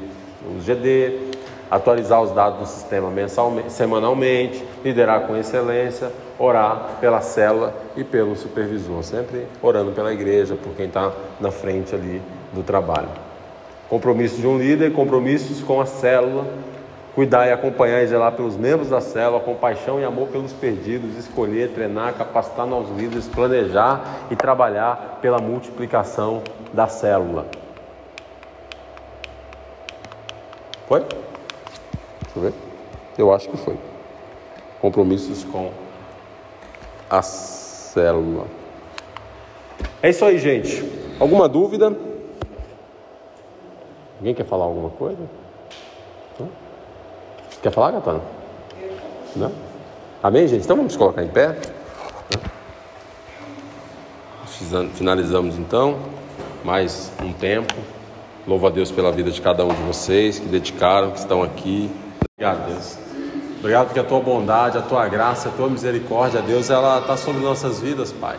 [0.57, 1.27] os GD,
[1.70, 8.36] atualizar os dados do sistema mensalmente, semanalmente, liderar com excelência, orar pela célula e pelo
[8.36, 12.23] supervisor, sempre orando pela igreja, por quem está na frente ali
[12.53, 13.09] do trabalho.
[13.89, 16.47] Compromisso de um líder, compromissos com a célula,
[17.15, 21.70] cuidar e acompanhar e zelar pelos membros da célula, compaixão e amor pelos perdidos, escolher,
[21.70, 26.43] treinar, capacitar novos líderes, planejar e trabalhar pela multiplicação
[26.73, 27.47] da célula.
[30.86, 31.05] Foi?
[32.34, 32.55] Deixa eu ver.
[33.16, 33.76] Eu acho que foi.
[34.80, 35.72] Compromissos com
[37.10, 38.46] a célula.
[40.02, 40.84] É isso aí, gente.
[41.18, 41.96] Alguma dúvida?
[44.18, 45.18] Alguém quer falar alguma coisa?
[46.38, 46.48] Não?
[47.62, 48.20] Quer falar, Gatana?
[49.34, 49.52] Não?
[50.22, 50.64] Amém, gente?
[50.64, 51.56] Então vamos colocar em pé.
[54.94, 55.98] Finalizamos então
[56.64, 57.74] mais um tempo.
[58.46, 61.90] Louvo a Deus pela vida de cada um de vocês que dedicaram, que estão aqui.
[62.39, 62.97] Obrigado, Deus.
[63.59, 67.43] Obrigado porque a tua bondade, a tua graça, a tua misericórdia, Deus, ela está sobre
[67.43, 68.36] nossas vidas, Pai.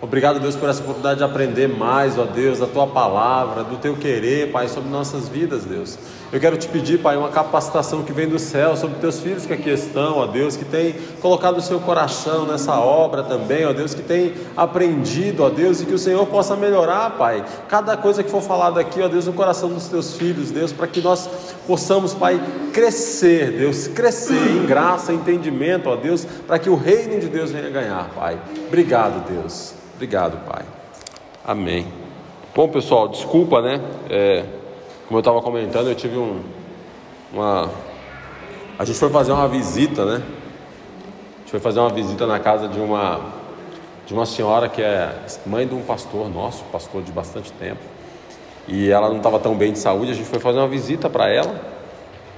[0.00, 3.94] Obrigado, Deus, por essa oportunidade de aprender mais, ó Deus, da tua palavra, do teu
[3.94, 5.98] querer, Pai, sobre nossas vidas, Deus.
[6.36, 9.54] Eu quero te pedir, Pai, uma capacitação que vem do céu sobre teus filhos que
[9.54, 13.94] aqui estão, ó Deus, que tem colocado o seu coração nessa obra também, ó Deus,
[13.94, 18.30] que tem aprendido, ó Deus, e que o Senhor possa melhorar, Pai, cada coisa que
[18.30, 21.26] for falada aqui, ó Deus, no coração dos teus filhos, Deus, para que nós
[21.66, 22.38] possamos, Pai,
[22.70, 27.70] crescer, Deus, crescer em graça, entendimento, ó Deus, para que o reino de Deus venha
[27.70, 28.38] ganhar, Pai.
[28.66, 29.72] Obrigado, Deus.
[29.94, 30.66] Obrigado, Pai.
[31.42, 31.86] Amém.
[32.54, 33.80] Bom, pessoal, desculpa, né?
[34.10, 34.44] É,
[35.06, 36.40] como eu estava comentando, eu tive um,
[37.32, 37.70] uma.
[38.78, 40.16] A gente foi fazer uma visita, né?
[40.16, 43.20] A gente foi fazer uma visita na casa de uma
[44.06, 45.12] de uma senhora que é
[45.44, 47.80] mãe de um pastor nosso, pastor de bastante tempo.
[48.68, 51.28] E ela não estava tão bem de saúde, a gente foi fazer uma visita para
[51.28, 51.76] ela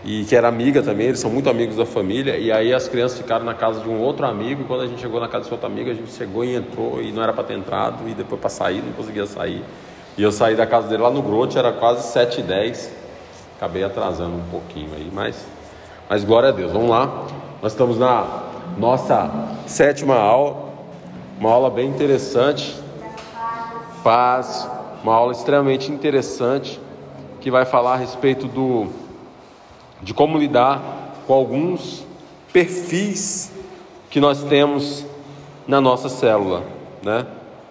[0.05, 3.19] e que era amiga também, eles são muito amigos da família, e aí as crianças
[3.19, 5.53] ficaram na casa de um outro amigo, e quando a gente chegou na casa desse
[5.53, 8.41] outro amigo, a gente chegou e entrou, e não era para ter entrado, e depois
[8.41, 9.63] para sair, não conseguia sair.
[10.19, 12.99] E eu saí da casa dele lá no Grote, era quase 7 e 10
[13.59, 15.45] acabei atrasando um pouquinho aí, mas,
[16.09, 17.27] mas glória a Deus, vamos lá,
[17.61, 18.45] nós estamos na
[18.77, 19.29] nossa
[19.67, 20.57] sétima aula,
[21.41, 22.77] uma aula bem interessante,
[24.05, 24.69] paz,
[25.03, 26.81] uma aula extremamente interessante,
[27.41, 28.87] que vai falar a respeito do
[30.01, 30.81] de como lidar
[31.27, 32.05] com alguns
[32.53, 33.53] perfis
[34.09, 35.05] que nós temos
[35.67, 36.63] na nossa célula,
[37.03, 37.27] né?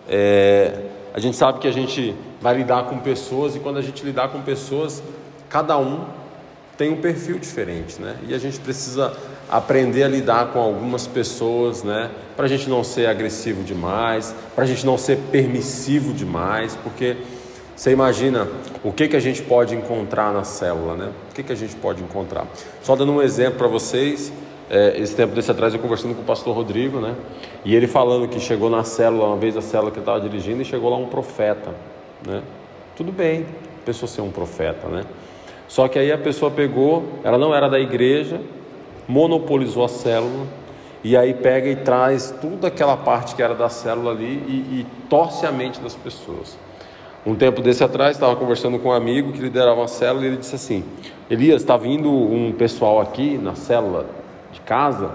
[0.10, 0.82] É,
[1.14, 4.30] a gente sabe que a gente vai lidar com pessoas e quando a gente lidar
[4.30, 5.02] com pessoas,
[5.50, 6.06] cada um
[6.78, 8.16] tem um perfil diferente, né?
[8.28, 9.14] E a gente precisa
[9.50, 12.12] aprender a lidar com algumas pessoas, né?
[12.36, 17.18] Para a gente não ser agressivo demais, para a gente não ser permissivo demais, porque
[17.76, 18.48] você imagina
[18.84, 21.12] o que, que a gente pode encontrar na célula, né?
[21.32, 22.46] O que, que a gente pode encontrar?
[22.84, 24.32] Só dando um exemplo para vocês,
[24.70, 27.16] é, esse tempo desse atrás eu conversando com o pastor Rodrigo, né?
[27.64, 30.62] E ele falando que chegou na célula, uma vez a célula que ele estava dirigindo,
[30.62, 31.74] e chegou lá um profeta,
[32.26, 32.42] né?
[32.96, 33.46] Tudo bem,
[33.82, 35.04] a pessoa ser um profeta, né?
[35.68, 38.40] Só que aí a pessoa pegou, ela não era da igreja,
[39.08, 40.48] monopolizou a célula,
[41.04, 44.88] e aí pega e traz toda aquela parte que era da célula ali e, e
[45.10, 46.58] torce a mente das pessoas.
[47.26, 50.38] Um tempo desse atrás, estava conversando com um amigo que liderava uma célula e ele
[50.38, 50.84] disse assim:
[51.30, 54.06] Elias, está vindo um pessoal aqui na célula
[54.52, 55.12] de casa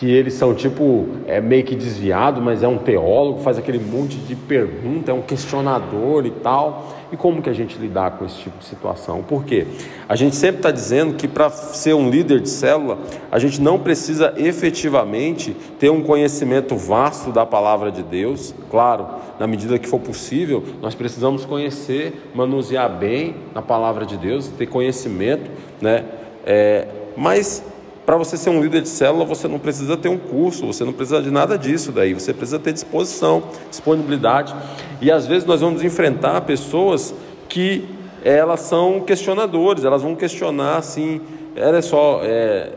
[0.00, 4.16] que eles são tipo, é meio que desviado, mas é um teólogo, faz aquele monte
[4.16, 6.96] de pergunta, é um questionador e tal.
[7.12, 9.22] E como que a gente lidar com esse tipo de situação?
[9.22, 9.66] Por quê?
[10.08, 12.96] A gente sempre está dizendo que para ser um líder de célula,
[13.30, 18.54] a gente não precisa efetivamente ter um conhecimento vasto da palavra de Deus.
[18.70, 19.06] Claro,
[19.38, 24.66] na medida que for possível, nós precisamos conhecer, manusear bem na palavra de Deus, ter
[24.66, 26.06] conhecimento, né?
[26.46, 27.62] É, mas
[28.10, 30.92] para você ser um líder de célula, você não precisa ter um curso, você não
[30.92, 34.52] precisa de nada disso daí, você precisa ter disposição, disponibilidade.
[35.00, 37.14] E às vezes nós vamos enfrentar pessoas
[37.48, 37.84] que
[38.24, 41.20] elas são questionadores, elas vão questionar assim,
[41.56, 42.72] olha só, é,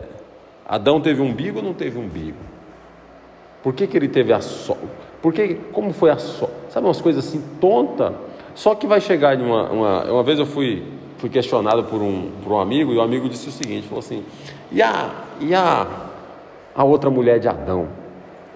[0.67, 2.37] Adão teve umbigo ou não teve umbigo?
[3.63, 4.77] Por que, que ele teve a só?
[5.19, 6.47] Por que, como foi a só?
[6.69, 8.13] Sabe umas coisas assim tonta?
[8.53, 10.83] Só que vai chegar em uma, uma, uma vez eu fui
[11.23, 14.25] fui questionado por um, por um amigo e o amigo disse o seguinte, falou assim,
[14.73, 15.87] e a, e a,
[16.75, 17.87] a outra mulher de Adão?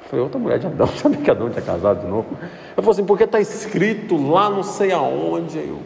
[0.09, 2.25] Falei, outra mulher de Adão, sabia que Adão tinha casado de novo?
[2.75, 5.59] Eu falei assim, porque está escrito lá não sei aonde.
[5.59, 5.79] Eu,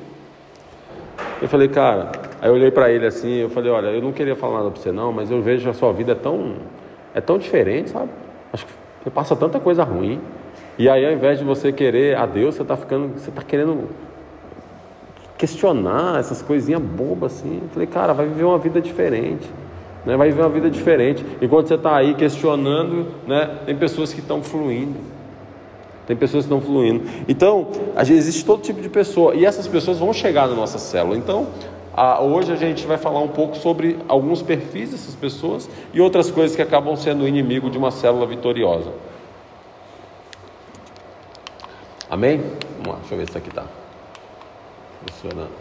[1.41, 4.35] eu falei, cara, aí eu olhei para ele assim, eu falei, olha, eu não queria
[4.35, 6.53] falar nada para você não, mas eu vejo a sua vida é tão,
[7.13, 8.09] é tão diferente, sabe?
[8.53, 8.71] Acho que
[9.03, 10.21] você passa tanta coisa ruim.
[10.77, 13.89] E aí, ao invés de você querer a Deus, você está ficando, você está querendo
[15.37, 17.59] questionar essas coisinhas bobas assim.
[17.63, 19.49] Eu falei, cara, vai viver uma vida diferente.
[20.05, 20.17] Né?
[20.17, 21.25] Vai viver uma vida diferente.
[21.41, 23.57] Enquanto você está aí questionando, né?
[23.65, 24.99] tem pessoas que estão fluindo.
[26.07, 27.03] Tem pessoas que estão fluindo.
[27.27, 27.67] Então,
[27.99, 29.35] existe todo tipo de pessoa.
[29.35, 31.15] E essas pessoas vão chegar na nossa célula.
[31.15, 31.47] Então,
[31.93, 36.31] a, hoje a gente vai falar um pouco sobre alguns perfis dessas pessoas e outras
[36.31, 38.91] coisas que acabam sendo inimigo de uma célula vitoriosa.
[42.09, 42.41] Amém?
[42.77, 43.63] Vamos lá, deixa eu ver se aqui está
[45.05, 45.51] funcionando.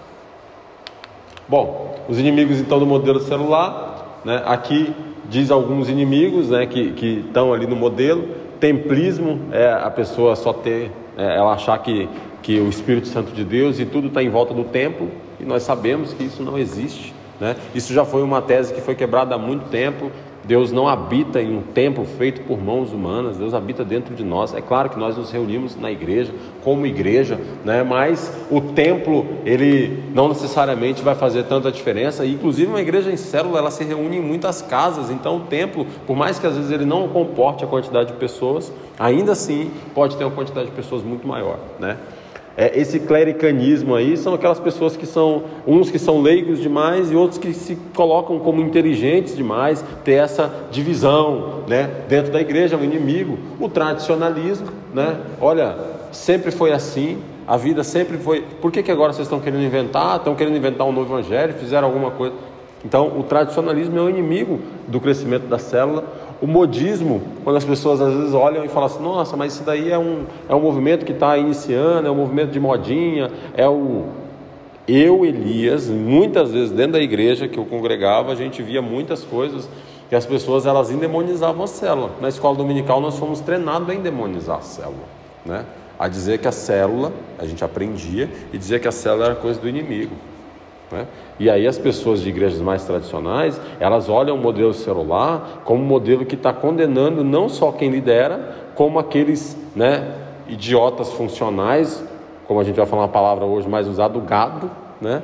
[1.48, 3.89] Bom, os inimigos então do modelo celular,
[4.24, 4.42] né?
[4.44, 4.94] aqui
[5.28, 8.28] diz alguns inimigos né, que, estão ali no modelo.
[8.59, 12.09] Templismo é a pessoa só ter, é, ela achar que,
[12.42, 15.62] que o Espírito Santo de Deus e tudo está em volta do templo, e nós
[15.62, 17.14] sabemos que isso não existe.
[17.40, 17.56] Né?
[17.74, 20.10] Isso já foi uma tese que foi quebrada há muito tempo,
[20.51, 24.52] Deus não habita em um templo feito por mãos humanas, Deus habita dentro de nós.
[24.52, 27.85] É claro que nós nos reunimos na igreja, como igreja, né?
[27.85, 32.27] mas o templo, ele não necessariamente vai fazer tanta diferença.
[32.27, 36.16] Inclusive, uma igreja em célula, ela se reúne em muitas casas, então o templo, por
[36.16, 40.24] mais que às vezes ele não comporte a quantidade de pessoas, ainda assim pode ter
[40.24, 41.60] uma quantidade de pessoas muito maior.
[41.78, 41.97] Né?
[42.60, 47.16] É, esse clericanismo aí são aquelas pessoas que são, uns que são leigos demais e
[47.16, 52.84] outros que se colocam como inteligentes demais, ter essa divisão né, dentro da igreja, o
[52.84, 55.18] inimigo, o tradicionalismo, né?
[55.40, 55.74] Olha,
[56.12, 58.42] sempre foi assim, a vida sempre foi.
[58.60, 60.18] Por que, que agora vocês estão querendo inventar?
[60.18, 62.34] Estão querendo inventar um novo evangelho, fizeram alguma coisa.
[62.84, 66.04] Então, o tradicionalismo é o inimigo do crescimento da célula.
[66.40, 69.90] O modismo, quando as pessoas às vezes olham e falam assim: nossa, mas isso daí
[69.90, 74.06] é um, é um movimento que está iniciando, é um movimento de modinha, é o.
[74.88, 79.68] Eu, Elias, muitas vezes dentro da igreja que eu congregava, a gente via muitas coisas
[80.08, 82.10] que as pessoas elas endemonizavam a célula.
[82.20, 85.04] Na escola dominical nós fomos treinados a endemonizar a célula,
[85.44, 85.64] né?
[85.98, 89.60] A dizer que a célula, a gente aprendia e dizia que a célula era coisa
[89.60, 90.16] do inimigo.
[90.90, 91.06] Né?
[91.38, 95.86] E aí as pessoas de igrejas mais tradicionais, elas olham o modelo celular como um
[95.86, 100.12] modelo que está condenando não só quem lidera, como aqueles né,
[100.48, 102.04] idiotas funcionais,
[102.46, 105.22] como a gente vai falar uma palavra hoje mais usada, o gado, né?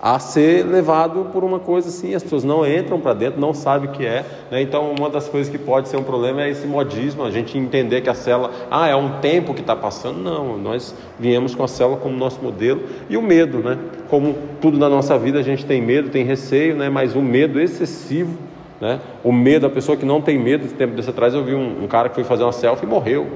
[0.00, 3.88] A ser levado por uma coisa assim, as pessoas não entram para dentro, não sabem
[3.88, 4.62] o que é, né?
[4.62, 8.00] então uma das coisas que pode ser um problema é esse modismo, a gente entender
[8.00, 11.68] que a célula, ah, é um tempo que está passando, não, nós viemos com a
[11.68, 13.76] célula como nosso modelo, e o medo, né?
[14.08, 16.88] como tudo na nossa vida a gente tem medo, tem receio, né?
[16.88, 18.38] mas o medo excessivo,
[18.80, 19.00] né?
[19.24, 21.86] o medo, a pessoa que não tem medo, tempo desse atrás eu vi um, um
[21.88, 23.26] cara que foi fazer uma selfie e morreu,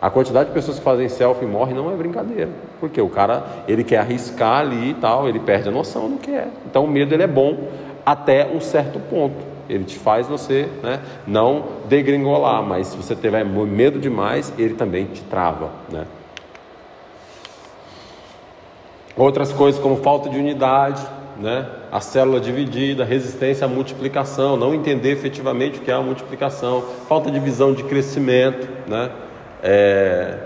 [0.00, 2.50] a quantidade de pessoas que fazem selfie e morrem não é brincadeira.
[2.78, 6.30] Porque o cara, ele quer arriscar ali e tal, ele perde a noção do que
[6.30, 6.48] é.
[6.66, 7.68] Então o medo ele é bom
[8.06, 9.36] até um certo ponto.
[9.68, 15.06] Ele te faz você né, não degringolar, mas se você tiver medo demais, ele também
[15.06, 15.70] te trava.
[15.92, 16.06] Né?
[19.16, 21.04] Outras coisas como falta de unidade,
[21.36, 21.66] né?
[21.90, 27.30] a célula dividida, resistência à multiplicação, não entender efetivamente o que é a multiplicação, falta
[27.30, 29.10] de visão de crescimento, né?
[29.62, 30.38] É,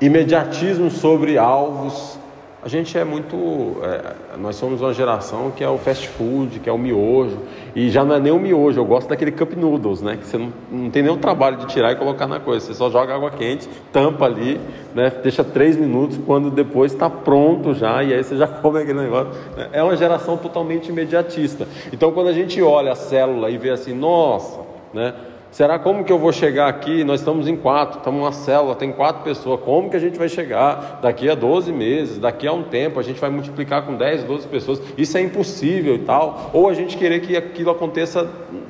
[0.00, 2.18] imediatismo sobre alvos.
[2.62, 3.76] A gente é muito.
[3.84, 7.38] É, nós somos uma geração que é o fast food, que é o miojo.
[7.76, 10.16] E já não é nem o miojo, eu gosto daquele cup noodles, né?
[10.16, 12.66] Que você não, não tem nenhum trabalho de tirar e colocar na coisa.
[12.66, 14.60] Você só joga água quente, tampa ali,
[14.92, 15.12] né?
[15.22, 19.30] Deixa três minutos, quando depois está pronto já, e aí você já come aquele negócio.
[19.72, 21.68] É uma geração totalmente imediatista.
[21.92, 24.58] Então quando a gente olha a célula e vê assim, nossa,
[24.92, 25.14] né?
[25.56, 27.02] Será como que eu vou chegar aqui?
[27.02, 29.58] Nós estamos em quatro, estamos uma célula, tem quatro pessoas.
[29.60, 33.00] Como que a gente vai chegar daqui a 12 meses, daqui a um tempo?
[33.00, 34.82] A gente vai multiplicar com 10, 12 pessoas.
[34.98, 36.50] Isso é impossível e tal.
[36.52, 38.28] Ou a gente querer que aquilo aconteça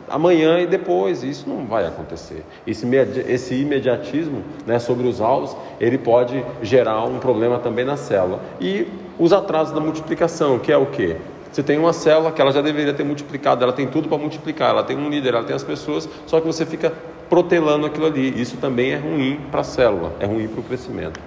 [0.08, 1.24] amanhã e depois.
[1.24, 2.44] Isso não vai acontecer.
[2.64, 2.86] Esse,
[3.26, 8.38] esse imediatismo né, sobre os alvos, ele pode gerar um problema também na célula.
[8.60, 8.86] E
[9.18, 11.16] os atrasos da multiplicação, que é o quê?
[11.56, 14.68] Você tem uma célula que ela já deveria ter multiplicado, ela tem tudo para multiplicar,
[14.68, 16.92] ela tem um líder, ela tem as pessoas, só que você fica
[17.30, 18.38] protelando aquilo ali.
[18.38, 21.18] Isso também é ruim para a célula, é ruim para o crescimento.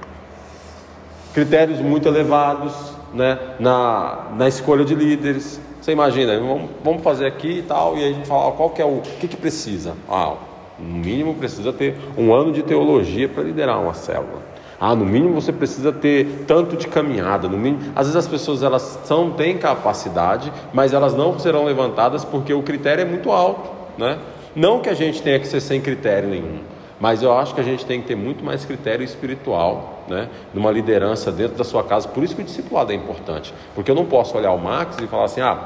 [1.33, 5.59] Critérios muito elevados né, na, na escolha de líderes.
[5.81, 6.39] Você imagina,
[6.83, 9.01] vamos, fazer aqui e tal, e aí a gente fala qual que é o, o
[9.01, 9.95] que, que precisa.
[10.07, 10.35] Ah,
[10.77, 14.43] no mínimo precisa ter um ano de teologia para liderar uma célula.
[14.79, 17.49] Ah, no mínimo você precisa ter tanto de caminhada.
[17.49, 22.23] No mínimo, às vezes as pessoas elas são têm capacidade, mas elas não serão levantadas
[22.23, 24.17] porque o critério é muito alto, né?
[24.55, 26.59] Não que a gente tenha que ser sem critério nenhum,
[26.99, 30.29] mas eu acho que a gente tem que ter muito mais critério espiritual, né?
[30.53, 32.07] Numa liderança dentro da sua casa.
[32.07, 35.07] Por isso que o discipulado é importante, porque eu não posso olhar o Max e
[35.07, 35.59] falar assim, ah,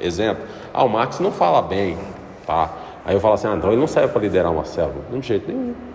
[0.00, 1.98] exemplo, ah, o Max não fala bem,
[2.46, 2.70] tá?
[3.04, 5.50] Aí eu falo assim, ah, então ele não serve para liderar uma célula, de jeito
[5.50, 5.89] nenhum.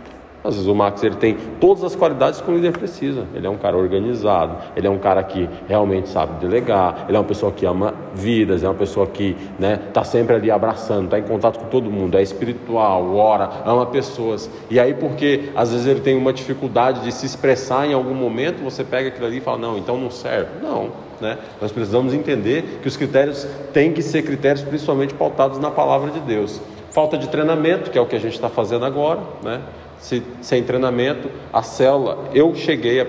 [0.46, 3.26] Às vezes o Max ele tem todas as qualidades que um líder precisa.
[3.34, 7.20] Ele é um cara organizado, ele é um cara que realmente sabe delegar, ele é
[7.20, 11.18] uma pessoa que ama vidas, é uma pessoa que né, está sempre ali abraçando, está
[11.18, 14.48] em contato com todo mundo, é espiritual, ora, ama pessoas.
[14.70, 18.64] E aí, porque às vezes ele tem uma dificuldade de se expressar em algum momento,
[18.64, 20.50] você pega aquilo ali e fala, não, então não serve.
[20.62, 20.92] Não.
[21.20, 21.40] Né?
[21.60, 26.20] Nós precisamos entender que os critérios têm que ser critérios principalmente pautados na palavra de
[26.20, 26.62] Deus.
[26.92, 29.62] Falta de treinamento, que é o que a gente está fazendo agora, né?
[30.00, 33.08] Se, sem treinamento, a célula, eu cheguei a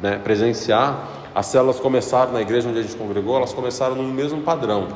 [0.00, 4.40] né, presenciar, as células começaram na igreja onde a gente congregou, elas começaram no mesmo
[4.42, 4.88] padrão.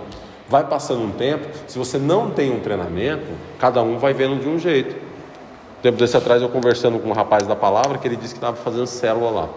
[0.48, 3.26] Vai passando um tempo, se você não tem um treinamento,
[3.58, 4.96] cada um vai vendo de um jeito.
[5.82, 8.56] Tempo desse atrás eu conversando com um rapaz da palavra que ele disse que estava
[8.56, 9.48] fazendo célula lá.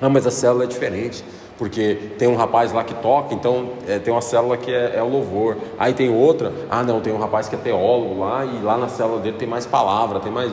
[0.00, 1.22] Não, mas a célula é diferente
[1.60, 5.02] porque tem um rapaz lá que toca, então é, tem uma célula que é, é,
[5.02, 5.58] o louvor.
[5.78, 8.88] Aí tem outra, ah não, tem um rapaz que é teólogo lá e lá na
[8.88, 10.50] célula dele tem mais palavra, tem mais.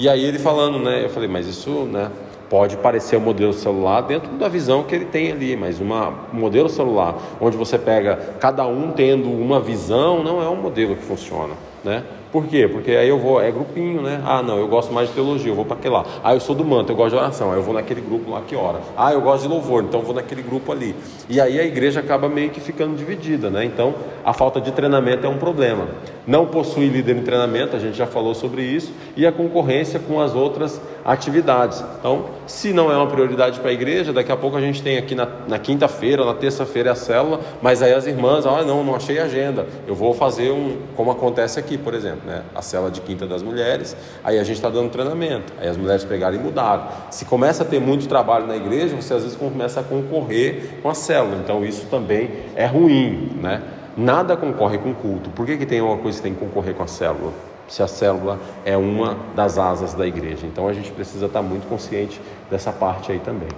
[0.00, 1.04] E aí ele falando, né?
[1.04, 2.10] Eu falei, mas isso, né?
[2.48, 6.38] Pode parecer um modelo celular dentro da visão que ele tem ali, mas uma, um
[6.38, 11.02] modelo celular onde você pega cada um tendo uma visão, não é um modelo que
[11.02, 11.52] funciona,
[11.84, 12.02] né?
[12.32, 12.68] Por quê?
[12.68, 14.22] Porque aí eu vou, é grupinho, né?
[14.24, 16.04] Ah, não, eu gosto mais de teologia, eu vou para aquele lá.
[16.22, 18.40] Ah, eu sou do manto, eu gosto de oração, aí eu vou naquele grupo lá
[18.40, 18.80] que ora.
[18.96, 20.94] Ah, eu gosto de louvor, então eu vou naquele grupo ali.
[21.28, 23.64] E aí a igreja acaba meio que ficando dividida, né?
[23.64, 23.94] Então
[24.24, 25.88] a falta de treinamento é um problema.
[26.24, 30.20] Não possui líder em treinamento, a gente já falou sobre isso, e a concorrência com
[30.20, 31.82] as outras atividades.
[31.98, 34.98] Então, se não é uma prioridade para a igreja, daqui a pouco a gente tem
[34.98, 38.84] aqui na, na quinta-feira, na terça-feira é a célula, mas aí as irmãs, ah, não,
[38.84, 42.42] não achei agenda, eu vou fazer um, como acontece aqui, por exemplo, né?
[42.54, 46.04] a célula de quinta das mulheres, aí a gente está dando treinamento, aí as mulheres
[46.04, 46.88] pegaram e mudaram.
[47.10, 50.88] Se começa a ter muito trabalho na igreja, você às vezes começa a concorrer com
[50.88, 53.62] a célula, então isso também é ruim, né?
[53.96, 55.30] Nada concorre com culto.
[55.30, 57.32] Por que, que tem uma coisa que tem que concorrer com a célula?
[57.70, 60.44] Se a célula é uma das asas da igreja.
[60.44, 62.20] Então a gente precisa estar muito consciente
[62.50, 63.48] dessa parte aí também.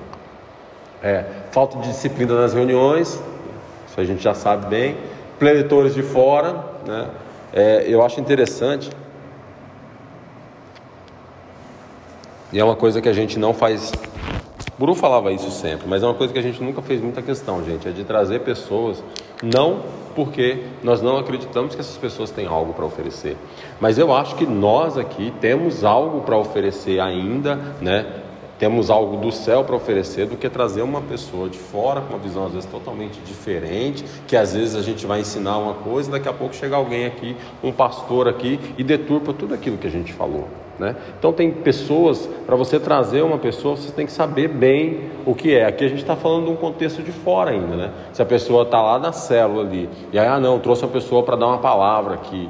[1.02, 3.18] É, falta de disciplina nas reuniões,
[3.89, 4.98] isso a gente já sabe bem.
[5.39, 7.09] Preletores de fora, né?
[7.55, 8.90] É, eu acho interessante.
[12.52, 13.93] E é uma coisa que a gente não faz.
[14.82, 17.64] Buru falava isso sempre, mas é uma coisa que a gente nunca fez muita questão,
[17.64, 19.00] gente, é de trazer pessoas
[19.40, 23.36] não porque nós não acreditamos que essas pessoas têm algo para oferecer.
[23.80, 28.24] Mas eu acho que nós aqui temos algo para oferecer ainda, né?
[28.59, 32.18] Temos algo do céu para oferecer do que trazer uma pessoa de fora com uma
[32.18, 36.12] visão às vezes totalmente diferente, que às vezes a gente vai ensinar uma coisa e
[36.12, 39.90] daqui a pouco chega alguém aqui, um pastor aqui e deturpa tudo aquilo que a
[39.90, 40.48] gente falou.
[40.78, 40.97] Né?
[41.19, 45.55] Então tem pessoas, para você trazer uma pessoa, você tem que saber bem o que
[45.55, 45.66] é.
[45.66, 47.90] Aqui a gente está falando de um contexto de fora ainda, né?
[48.12, 51.23] Se a pessoa está lá na célula ali, e aí, ah não, trouxe uma pessoa
[51.23, 52.49] para dar uma palavra aqui.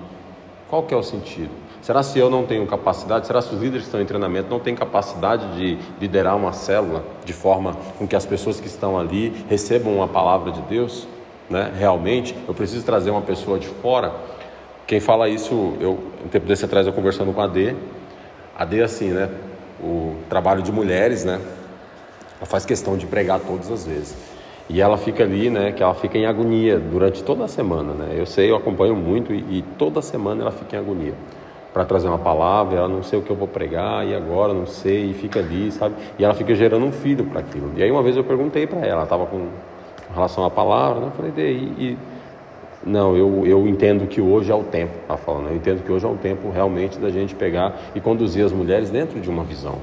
[0.70, 1.51] Qual que é o sentido?
[1.82, 3.27] Será se eu não tenho capacidade?
[3.27, 7.03] Será se os líderes que estão em treinamento não têm capacidade de liderar uma célula
[7.24, 11.09] de forma com que as pessoas que estão ali recebam uma palavra de Deus?
[11.51, 11.73] Né?
[11.77, 14.12] Realmente, eu preciso trazer uma pessoa de fora.
[14.86, 17.74] Quem fala isso, eu, um tempo desse atrás, eu conversando com a D,
[18.57, 19.29] a D, assim, né?
[19.83, 21.41] O trabalho de mulheres, né?
[22.39, 24.16] Ela faz questão de pregar todas as vezes.
[24.69, 25.73] E ela fica ali, né?
[25.73, 28.15] Que ela fica em agonia durante toda a semana, né?
[28.16, 31.15] Eu sei, eu acompanho muito e, e toda semana ela fica em agonia
[31.73, 32.79] para trazer uma palavra.
[32.79, 35.70] Ela não sei o que eu vou pregar e agora não sei e fica ali,
[35.73, 35.95] sabe?
[36.19, 37.73] E ela fica gerando um filho para aquilo.
[37.77, 39.49] E aí uma vez eu perguntei para ela, ela estava com
[40.15, 41.07] relação à palavra, né?
[41.07, 41.99] Eu falei, e, e
[42.84, 45.48] não, eu, eu entendo que hoje é o tempo, tá falando.
[45.48, 48.90] Eu entendo que hoje é o tempo realmente da gente pegar e conduzir as mulheres
[48.90, 49.76] dentro de uma visão.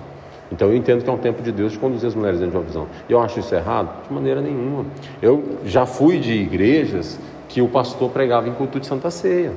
[0.51, 2.57] Então eu entendo que é um tempo de Deus de conduzir as mulheres dentro de
[2.57, 2.87] uma visão.
[3.07, 4.05] E eu acho isso errado?
[4.07, 4.85] De maneira nenhuma.
[5.21, 9.53] Eu já fui de igrejas que o pastor pregava em culto de Santa Ceia,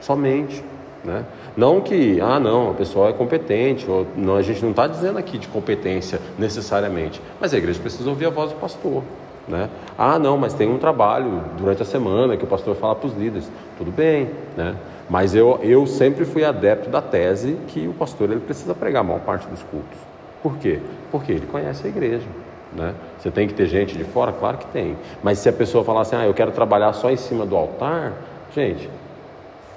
[0.00, 0.64] somente.
[1.04, 1.24] Né?
[1.56, 5.18] Não que, ah, não, a pessoa é competente, ou, não, a gente não está dizendo
[5.18, 9.04] aqui de competência necessariamente, mas a igreja precisa ouvir a voz do pastor.
[9.48, 9.70] Né?
[9.96, 13.16] Ah, não, mas tem um trabalho durante a semana que o pastor fala para os
[13.16, 13.50] líderes.
[13.78, 14.74] Tudo bem, né?
[15.08, 19.04] mas eu, eu sempre fui adepto da tese que o pastor ele precisa pregar a
[19.04, 19.98] maior parte dos cultos.
[20.42, 20.80] Por quê?
[21.12, 22.26] Porque ele conhece a igreja.
[22.72, 22.92] Né?
[23.18, 24.32] Você tem que ter gente de fora?
[24.32, 24.96] Claro que tem.
[25.22, 28.14] Mas se a pessoa falar assim, ah, eu quero trabalhar só em cima do altar,
[28.54, 28.90] gente,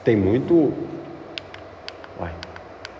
[0.04, 0.74] tem muito.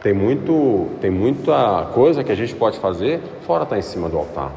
[0.02, 4.08] Tem muito, tem muita coisa que a gente pode fazer fora estar tá em cima
[4.08, 4.50] do altar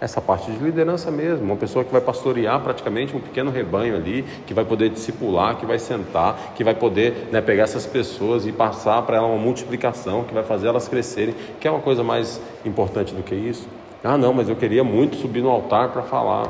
[0.00, 4.24] essa parte de liderança mesmo, uma pessoa que vai pastorear praticamente um pequeno rebanho ali,
[4.46, 8.52] que vai poder discipular, que vai sentar, que vai poder né, pegar essas pessoas e
[8.52, 12.40] passar para ela uma multiplicação, que vai fazer elas crescerem, que é uma coisa mais
[12.64, 13.66] importante do que isso.
[14.02, 16.46] Ah, não, mas eu queria muito subir no altar para falar.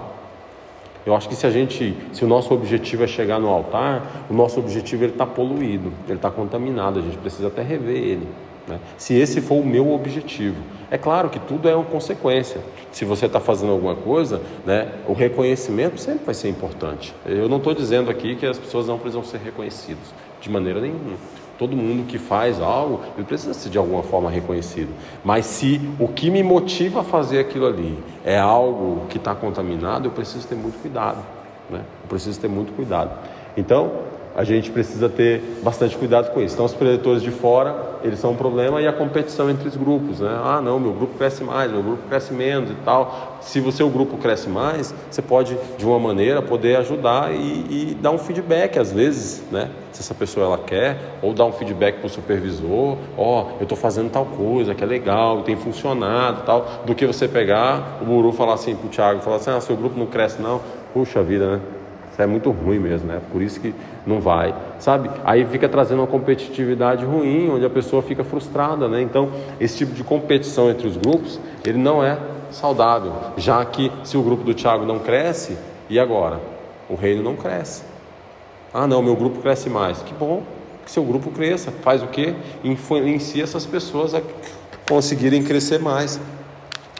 [1.07, 4.35] Eu acho que se a gente, se o nosso objetivo é chegar no altar, o
[4.35, 8.29] nosso objetivo ele está poluído, ele está contaminado, a gente precisa até rever ele.
[8.69, 8.79] Né?
[8.99, 10.63] Se esse for o meu objetivo.
[10.91, 12.61] É claro que tudo é uma consequência.
[12.93, 17.15] Se você está fazendo alguma coisa, né, o reconhecimento sempre vai ser importante.
[17.27, 21.17] Eu não estou dizendo aqui que as pessoas não precisam ser reconhecidas, de maneira nenhuma.
[21.59, 24.91] Todo mundo que faz algo, ele precisa ser de alguma forma reconhecido.
[25.25, 30.07] Mas se o que me motiva a fazer aquilo ali é algo que está contaminado,
[30.07, 31.19] eu preciso ter muito cuidado.
[31.69, 31.81] Né?
[32.03, 33.11] Eu preciso ter muito cuidado.
[33.57, 33.91] Então,
[34.37, 36.55] a gente precisa ter bastante cuidado com isso.
[36.55, 40.21] Então, os predadores de fora, eles são um problema e a competição entre os grupos,
[40.21, 40.31] né?
[40.45, 43.39] Ah, não, meu grupo cresce mais, meu grupo cresce menos e tal.
[43.41, 47.99] Se o seu grupo cresce mais, você pode, de uma maneira, poder ajudar e, e
[48.01, 49.71] dar um feedback, às vezes, né?
[49.93, 53.63] Se essa pessoa ela quer, ou dar um feedback para o supervisor, ó, oh, eu
[53.63, 58.05] estou fazendo tal coisa, que é legal, tem funcionado tal, do que você pegar o
[58.05, 60.61] guru falar assim para o Thiago, falar assim, ah, seu grupo não cresce não,
[60.93, 61.61] puxa vida, né?
[62.19, 63.21] Isso é muito ruim mesmo, né?
[63.31, 63.73] Por isso que
[64.05, 65.09] não vai, sabe?
[65.25, 69.01] Aí fica trazendo uma competitividade ruim, onde a pessoa fica frustrada, né?
[69.01, 69.31] Então,
[69.61, 72.19] esse tipo de competição entre os grupos, ele não é
[72.51, 75.57] saudável, já que se o grupo do Tiago não cresce,
[75.89, 76.41] e agora?
[76.91, 77.85] O reino não cresce.
[78.75, 80.03] Ah, não, meu grupo cresce mais.
[80.03, 80.43] Que bom
[80.85, 81.71] que seu grupo cresça.
[81.71, 82.35] Faz o quê?
[82.65, 84.21] Influencia essas pessoas a
[84.89, 86.19] conseguirem crescer mais.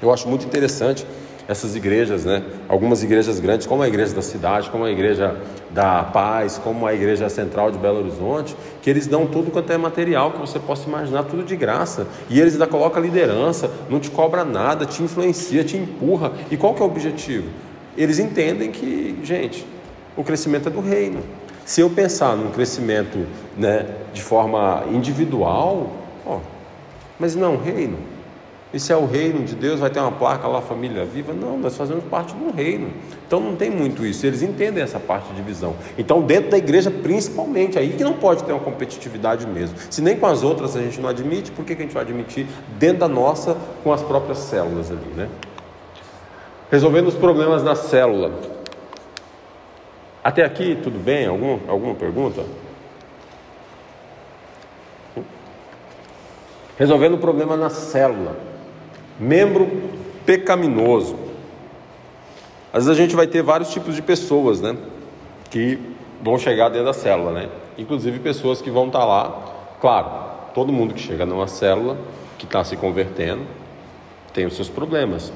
[0.01, 1.05] Eu acho muito interessante
[1.49, 2.43] essas igrejas, né?
[2.69, 5.35] Algumas igrejas grandes, como a igreja da cidade, como a igreja
[5.71, 9.79] da Paz, como a igreja central de Belo Horizonte, que eles dão tudo quanto é
[9.79, 12.07] material que você possa imaginar, tudo de graça.
[12.29, 16.33] E eles ainda colocam liderança, não te cobra nada, te influencia, te empurra.
[16.51, 17.49] E qual que é o objetivo?
[17.97, 19.67] Eles entendem que, gente,
[20.15, 21.21] o crescimento é do reino.
[21.65, 23.27] Se eu pensar num crescimento
[23.57, 25.93] né, de forma individual,
[26.27, 26.41] ó,
[27.19, 27.97] mas não reino.
[28.73, 31.33] Isso é o reino de Deus, vai ter uma placa lá, família viva.
[31.33, 32.91] Não, nós fazemos parte do reino.
[33.27, 34.27] Então não tem muito isso.
[34.27, 35.75] Eles entendem essa parte de visão.
[35.97, 39.75] Então, dentro da igreja, principalmente, aí que não pode ter uma competitividade mesmo.
[39.89, 42.03] Se nem com as outras a gente não admite, por que, que a gente vai
[42.03, 42.47] admitir
[42.79, 45.29] dentro da nossa, com as próprias células ali, né?
[46.71, 48.33] Resolvendo os problemas na célula.
[50.23, 51.27] Até aqui, tudo bem?
[51.27, 52.45] Algum, alguma pergunta?
[56.79, 58.37] Resolvendo o problema na célula.
[59.19, 59.69] Membro
[60.25, 61.17] pecaminoso.
[62.73, 64.77] Às vezes a gente vai ter vários tipos de pessoas, né?
[65.51, 65.79] Que
[66.23, 67.49] vão chegar dentro da célula, né?
[67.77, 69.77] Inclusive pessoas que vão estar lá.
[69.81, 70.11] Claro,
[70.55, 71.97] todo mundo que chega numa célula,
[72.37, 73.43] que está se convertendo,
[74.33, 75.33] tem os seus problemas,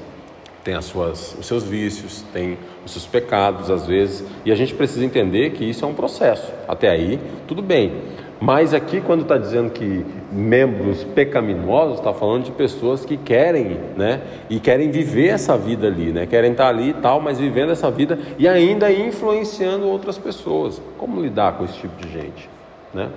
[0.63, 4.73] tem as suas, os seus vícios, tem os seus pecados às vezes, e a gente
[4.73, 6.51] precisa entender que isso é um processo.
[6.67, 8.01] Até aí, tudo bem.
[8.43, 14.19] Mas aqui, quando está dizendo que membros pecaminosos, está falando de pessoas que querem, né?
[14.49, 16.25] E querem viver essa vida ali, né?
[16.25, 20.81] Querem estar tá ali e tal, mas vivendo essa vida e ainda influenciando outras pessoas.
[20.97, 22.49] Como lidar com esse tipo de gente,
[22.93, 23.07] né?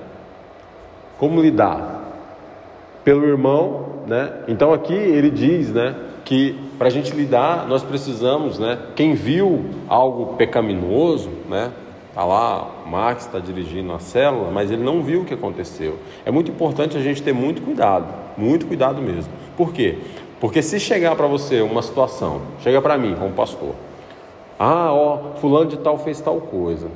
[1.18, 2.04] Como lidar?
[3.02, 4.32] Pelo irmão, né?
[4.46, 5.96] Então aqui ele diz, né?
[6.24, 8.78] Que para a gente lidar, nós precisamos, né?
[8.94, 11.72] Quem viu algo pecaminoso, né?
[12.16, 15.98] Está lá, Max está dirigindo a célula, mas ele não viu o que aconteceu.
[16.24, 18.06] É muito importante a gente ter muito cuidado,
[18.38, 19.30] muito cuidado mesmo.
[19.54, 19.98] Por quê?
[20.40, 23.74] Porque se chegar para você uma situação, chega para mim como pastor,
[24.58, 26.88] ah, ó, fulano de tal fez tal coisa.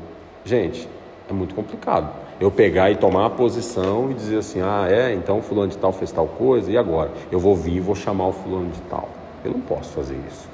[0.42, 0.88] Gente,
[1.28, 2.10] é muito complicado.
[2.40, 5.92] Eu pegar e tomar a posição e dizer assim, ah, é, então fulano de tal
[5.92, 7.10] fez tal coisa, e agora?
[7.30, 9.10] Eu vou vir e vou chamar o fulano de tal.
[9.44, 10.48] Eu não posso fazer isso.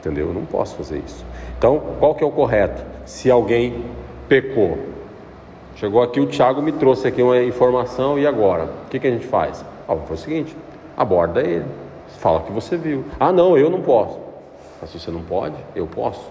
[0.00, 0.26] Entendeu?
[0.26, 1.24] Eu não posso fazer isso.
[1.56, 2.84] Então, qual que é o correto?
[3.04, 3.84] Se alguém
[4.28, 4.78] pecou,
[5.76, 8.64] chegou aqui o Tiago me trouxe aqui uma informação e agora?
[8.86, 9.64] O que, que a gente faz?
[9.88, 10.56] Ah, foi o seguinte,
[10.96, 11.66] aborda ele,
[12.18, 13.04] fala o que você viu.
[13.18, 14.18] Ah, não, eu não posso.
[14.80, 16.30] Mas se você não pode, eu posso,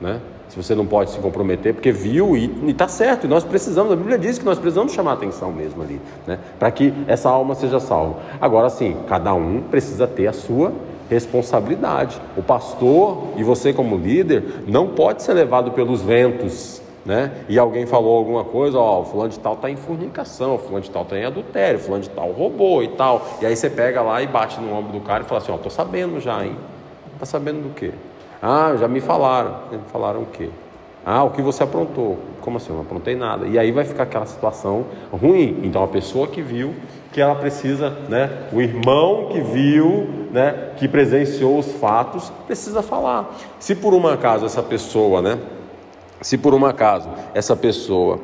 [0.00, 0.20] né?
[0.48, 3.96] Se você não pode se comprometer, porque viu e está certo, e nós precisamos, a
[3.96, 6.38] Bíblia diz que nós precisamos chamar atenção mesmo ali, né?
[6.58, 8.20] Para que essa alma seja salva.
[8.40, 10.72] Agora sim, cada um precisa ter a sua
[11.10, 12.20] responsabilidade.
[12.36, 17.32] O pastor e você como líder não pode ser levado pelos ventos, né?
[17.48, 20.90] E alguém falou alguma coisa, ó, o fulano de tal está em fornicação, fulano de
[20.90, 23.26] tal está em adultério, fulano de tal roubou e tal.
[23.40, 25.56] E aí você pega lá e bate no ombro do cara e fala assim, ó,
[25.56, 26.56] tô sabendo já, hein?
[27.18, 27.92] Tá sabendo do quê?
[28.42, 29.54] Ah, já me falaram.
[29.92, 30.50] Falaram o quê?
[31.08, 32.18] Ah, o que você aprontou?
[32.40, 32.70] Como assim?
[32.70, 33.46] Eu não aprontei nada.
[33.46, 35.60] E aí vai ficar aquela situação ruim.
[35.62, 36.74] Então a pessoa que viu
[37.12, 38.48] que ela precisa, né?
[38.52, 40.72] O irmão que viu, né?
[40.76, 43.38] Que presenciou os fatos, precisa falar.
[43.60, 45.38] Se por um acaso essa pessoa, né?
[46.20, 48.18] Se por um acaso essa pessoa,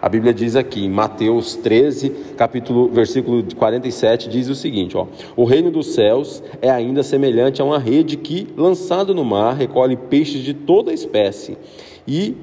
[0.00, 5.44] a Bíblia diz aqui em Mateus 13, capítulo, versículo 47, diz o seguinte: ó, O
[5.44, 10.42] reino dos céus é ainda semelhante a uma rede que, lançado no mar, recolhe peixes
[10.42, 11.58] de toda espécie.
[12.08, 12.34] E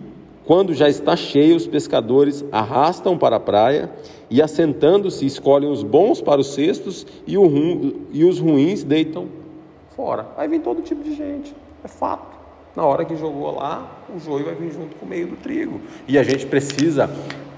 [0.46, 3.90] quando já está cheio, os pescadores arrastam para a praia
[4.30, 7.34] e, assentando-se, escolhem os bons para os cestos e,
[8.14, 9.28] e os ruins deitam
[9.96, 10.28] fora.
[10.38, 12.36] Vai vir todo tipo de gente, é fato.
[12.76, 15.82] Na hora que jogou lá, o joio vai vir junto com o meio do trigo.
[16.08, 17.10] E a gente precisa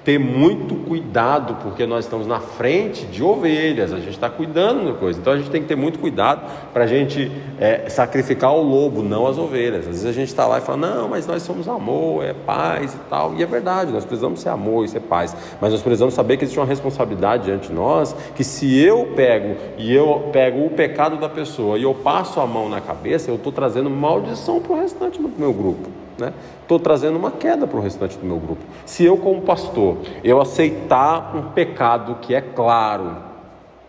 [0.08, 4.98] ter muito cuidado, porque nós estamos na frente de ovelhas, a gente está cuidando da
[4.98, 5.20] coisa.
[5.20, 7.30] Então a gente tem que ter muito cuidado para a gente
[7.60, 9.82] é, sacrificar o lobo, não as ovelhas.
[9.82, 12.94] Às vezes a gente está lá e fala, não, mas nós somos amor, é paz
[12.94, 13.36] e tal.
[13.36, 15.36] E é verdade, nós precisamos ser amor e ser paz.
[15.60, 19.58] Mas nós precisamos saber que existe uma responsabilidade diante de nós, que se eu pego
[19.78, 23.36] e eu pego o pecado da pessoa e eu passo a mão na cabeça, eu
[23.36, 25.90] estou trazendo maldição para o restante do meu grupo.
[26.18, 26.34] Né?
[26.68, 28.62] Estou trazendo uma queda para o restante do meu grupo.
[28.86, 33.16] Se eu, como pastor, eu aceitar um pecado que é claro,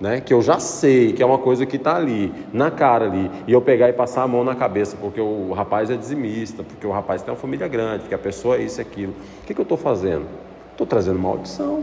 [0.00, 3.28] né, que eu já sei que é uma coisa que está ali, na cara ali,
[3.48, 6.86] e eu pegar e passar a mão na cabeça porque o rapaz é dizimista, porque
[6.86, 9.54] o rapaz tem uma família grande, que a pessoa é isso e aquilo, o que,
[9.54, 10.26] que eu estou fazendo?
[10.70, 11.82] Estou trazendo maldição,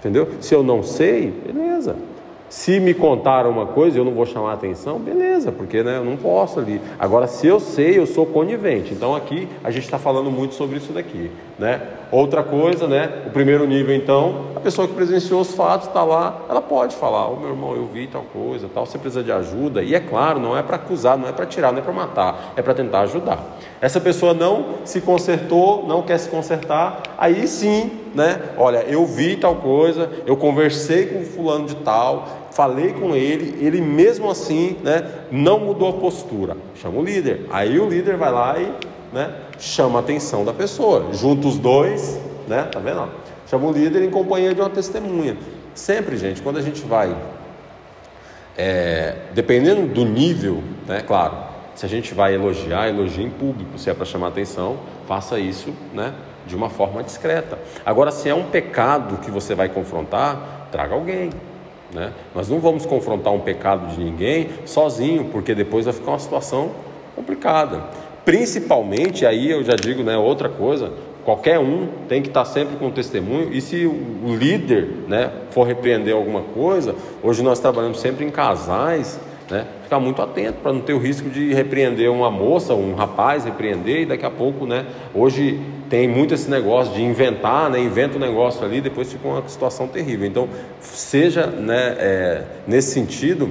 [0.00, 0.28] entendeu?
[0.38, 1.96] Se eu não sei, beleza,
[2.50, 6.16] se me contaram uma coisa eu não vou chamar atenção, beleza, porque né, eu não
[6.16, 6.80] posso ali.
[6.98, 8.92] Agora, se eu sei, eu sou conivente.
[8.92, 11.30] Então aqui a gente está falando muito sobre isso daqui.
[11.56, 11.80] Né?
[12.10, 13.22] Outra coisa, né?
[13.26, 17.28] O primeiro nível, então, a pessoa que presenciou os fatos está lá, ela pode falar,
[17.28, 19.82] ô oh, meu irmão, eu vi tal coisa, tal, você precisa de ajuda.
[19.82, 22.52] E é claro, não é para acusar, não é para tirar, não é para matar,
[22.56, 23.58] é para tentar ajudar.
[23.80, 28.40] Essa pessoa não se consertou, não quer se consertar, aí sim, né?
[28.56, 33.80] Olha, eu vi tal coisa, eu conversei com fulano de tal, falei com ele, ele
[33.80, 36.56] mesmo assim, né, não mudou a postura.
[36.74, 37.46] Chama o líder.
[37.50, 38.72] Aí o líder vai lá e,
[39.12, 41.08] né, chama a atenção da pessoa.
[41.12, 42.18] Junta os dois,
[42.48, 42.64] né?
[42.64, 43.08] Tá vendo?
[43.48, 45.36] Chama o líder em companhia de uma testemunha.
[45.74, 47.16] Sempre, gente, quando a gente vai,
[48.56, 51.00] é, dependendo do nível, né?
[51.00, 51.36] Claro,
[51.74, 53.78] se a gente vai elogiar, elogie em público.
[53.78, 56.12] Se é para chamar atenção, faça isso, né?
[56.46, 57.58] De uma forma discreta.
[57.86, 61.30] Agora, se é um pecado que você vai confrontar, traga alguém.
[61.92, 62.12] Né?
[62.34, 66.70] Nós não vamos confrontar um pecado de ninguém sozinho, porque depois vai ficar uma situação
[67.16, 67.82] complicada.
[68.24, 70.92] Principalmente, aí eu já digo né, outra coisa,
[71.24, 76.14] qualquer um tem que estar sempre com testemunho, e se o líder né, for repreender
[76.14, 79.18] alguma coisa, hoje nós trabalhamos sempre em casais,
[79.50, 83.44] né, ficar muito atento para não ter o risco de repreender uma moça, um rapaz,
[83.44, 85.60] repreender, e daqui a pouco, né, hoje
[85.90, 89.88] tem muito esse negócio de inventar, né, inventa um negócio ali, depois fica uma situação
[89.88, 90.26] terrível.
[90.26, 90.48] Então,
[90.80, 93.50] seja né, é, nesse sentido,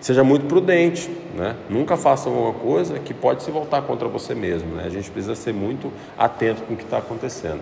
[0.00, 1.54] seja muito prudente, né?
[1.68, 4.84] Nunca faça alguma coisa que pode se voltar contra você mesmo, né?
[4.86, 7.60] A gente precisa ser muito atento com o que está acontecendo.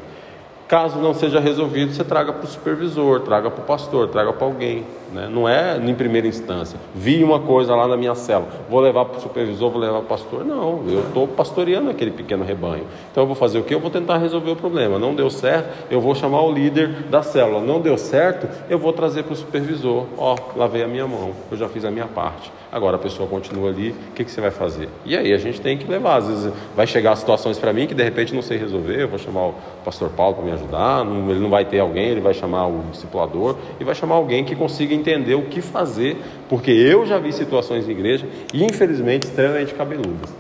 [0.73, 4.47] Caso não seja resolvido, você traga para o supervisor, traga para o pastor, traga para
[4.47, 4.87] alguém.
[5.13, 5.29] Né?
[5.31, 6.81] Não é em primeira instância.
[6.95, 10.07] Vi uma coisa lá na minha cela, vou levar para o supervisor, vou levar para
[10.07, 10.47] o pastor.
[10.47, 12.87] Não, eu estou pastoreando aquele pequeno rebanho.
[13.11, 13.75] Então eu vou fazer o que?
[13.75, 14.99] Eu vou tentar resolver o problema.
[14.99, 17.61] Não deu certo, eu vou chamar o líder da célula.
[17.61, 20.07] Não deu certo, eu vou trazer para o supervisor.
[20.17, 22.51] Ó, lavei a minha mão, eu já fiz a minha parte.
[22.73, 24.89] Agora a pessoa continua ali, o que, que você vai fazer?
[25.05, 26.17] E aí a gente tem que levar.
[26.17, 29.19] Às vezes vai chegar situações para mim que de repente não sei resolver, eu vou
[29.19, 29.55] chamar o
[29.85, 31.05] pastor Paulo para me ajudar.
[31.05, 34.43] Não, ele não vai ter alguém, ele vai chamar o discipulador e vai chamar alguém
[34.43, 36.17] que consiga entender o que fazer,
[36.49, 40.33] porque eu já vi situações em igreja, e infelizmente extremamente cabeludas.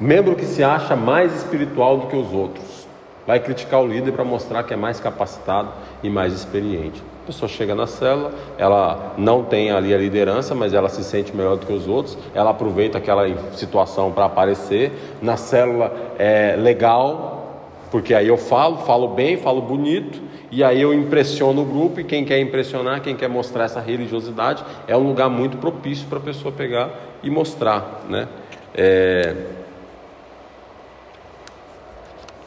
[0.00, 2.73] Membro que se acha mais espiritual do que os outros,
[3.26, 5.70] vai criticar o líder para mostrar que é mais capacitado
[6.02, 7.02] e mais experiente.
[7.22, 11.34] A pessoa chega na célula, ela não tem ali a liderança, mas ela se sente
[11.34, 14.92] melhor do que os outros, ela aproveita aquela situação para aparecer.
[15.22, 20.20] Na célula é legal, porque aí eu falo, falo bem, falo bonito,
[20.50, 24.62] e aí eu impressiono o grupo, e quem quer impressionar, quem quer mostrar essa religiosidade,
[24.86, 26.90] é um lugar muito propício para a pessoa pegar
[27.22, 28.28] e mostrar, né?
[28.74, 29.34] É...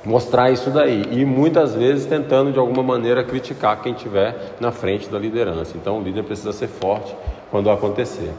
[0.08, 5.10] mostrar isso daí e muitas vezes tentando de alguma maneira criticar quem estiver na frente
[5.10, 5.76] da liderança.
[5.76, 7.14] Então o líder precisa ser forte
[7.52, 8.32] quando acontecer.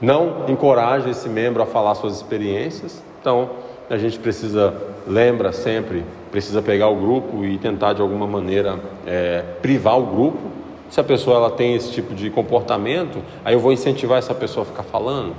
[0.00, 3.02] Não encoraje esse membro a falar suas experiências.
[3.20, 3.50] Então
[3.90, 4.72] a gente precisa
[5.06, 10.38] lembra sempre precisa pegar o grupo e tentar de alguma maneira é, privar o grupo.
[10.88, 14.64] Se a pessoa ela tem esse tipo de comportamento, aí eu vou incentivar essa pessoa
[14.64, 15.34] a ficar falando?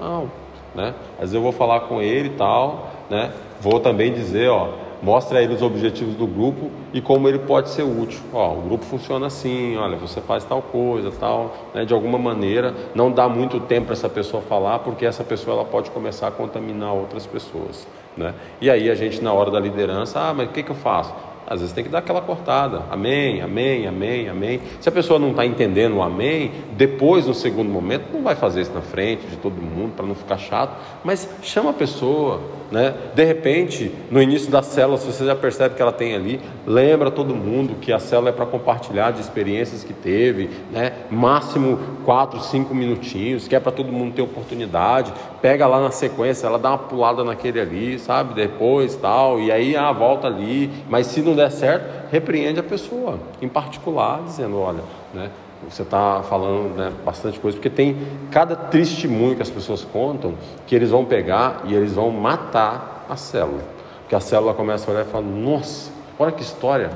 [0.00, 0.28] Não,
[0.74, 0.94] né?
[1.14, 3.32] Às vezes eu vou falar com ele e tal, né?
[3.60, 4.70] Vou também dizer, ó,
[5.02, 8.20] mostra a ele os objetivos do grupo e como ele pode ser útil.
[8.32, 11.84] Ó, o grupo funciona assim, olha, você faz tal coisa, tal, né?
[11.84, 15.64] de alguma maneira, não dá muito tempo para essa pessoa falar, porque essa pessoa ela
[15.64, 17.86] pode começar a contaminar outras pessoas.
[18.16, 18.34] Né?
[18.60, 21.12] E aí a gente na hora da liderança, ah, mas o que, que eu faço?
[21.46, 22.82] Às vezes tem que dar aquela cortada.
[22.90, 24.60] Amém, amém, amém, amém.
[24.80, 28.62] Se a pessoa não está entendendo o amém, depois, no segundo momento, não vai fazer
[28.62, 32.40] isso na frente de todo mundo para não ficar chato, mas chama a pessoa,
[32.70, 32.94] né?
[33.14, 37.10] De repente, no início da célula, se você já percebe que ela tem ali, lembra
[37.10, 40.92] todo mundo que a célula é para compartilhar de experiências que teve, né?
[41.10, 45.12] Máximo quatro, cinco minutinhos, que é para todo mundo ter oportunidade.
[45.42, 48.32] Pega lá na sequência, ela dá uma pulada naquele ali, sabe?
[48.32, 50.70] Depois tal, e aí ah, volta ali.
[50.88, 54.82] Mas se não der certo, repreende a pessoa, em particular, dizendo, olha,
[55.12, 55.30] né?
[55.68, 57.96] você está falando né, bastante coisa, porque tem
[58.30, 60.34] cada testemunho que as pessoas contam
[60.66, 63.62] que eles vão pegar e eles vão matar a célula.
[64.00, 66.90] Porque a célula começa a olhar e fala: Nossa, olha que história!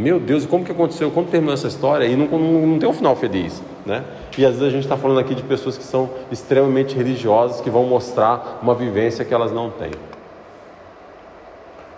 [0.00, 1.10] Meu Deus, como que aconteceu?
[1.10, 2.06] Como terminou essa história?
[2.06, 4.02] E não, não, não tem um final feliz, né?
[4.36, 7.68] E às vezes a gente está falando aqui de pessoas que são extremamente religiosas, que
[7.68, 9.90] vão mostrar uma vivência que elas não têm.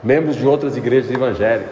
[0.02, 1.12] Membros de outras igrejas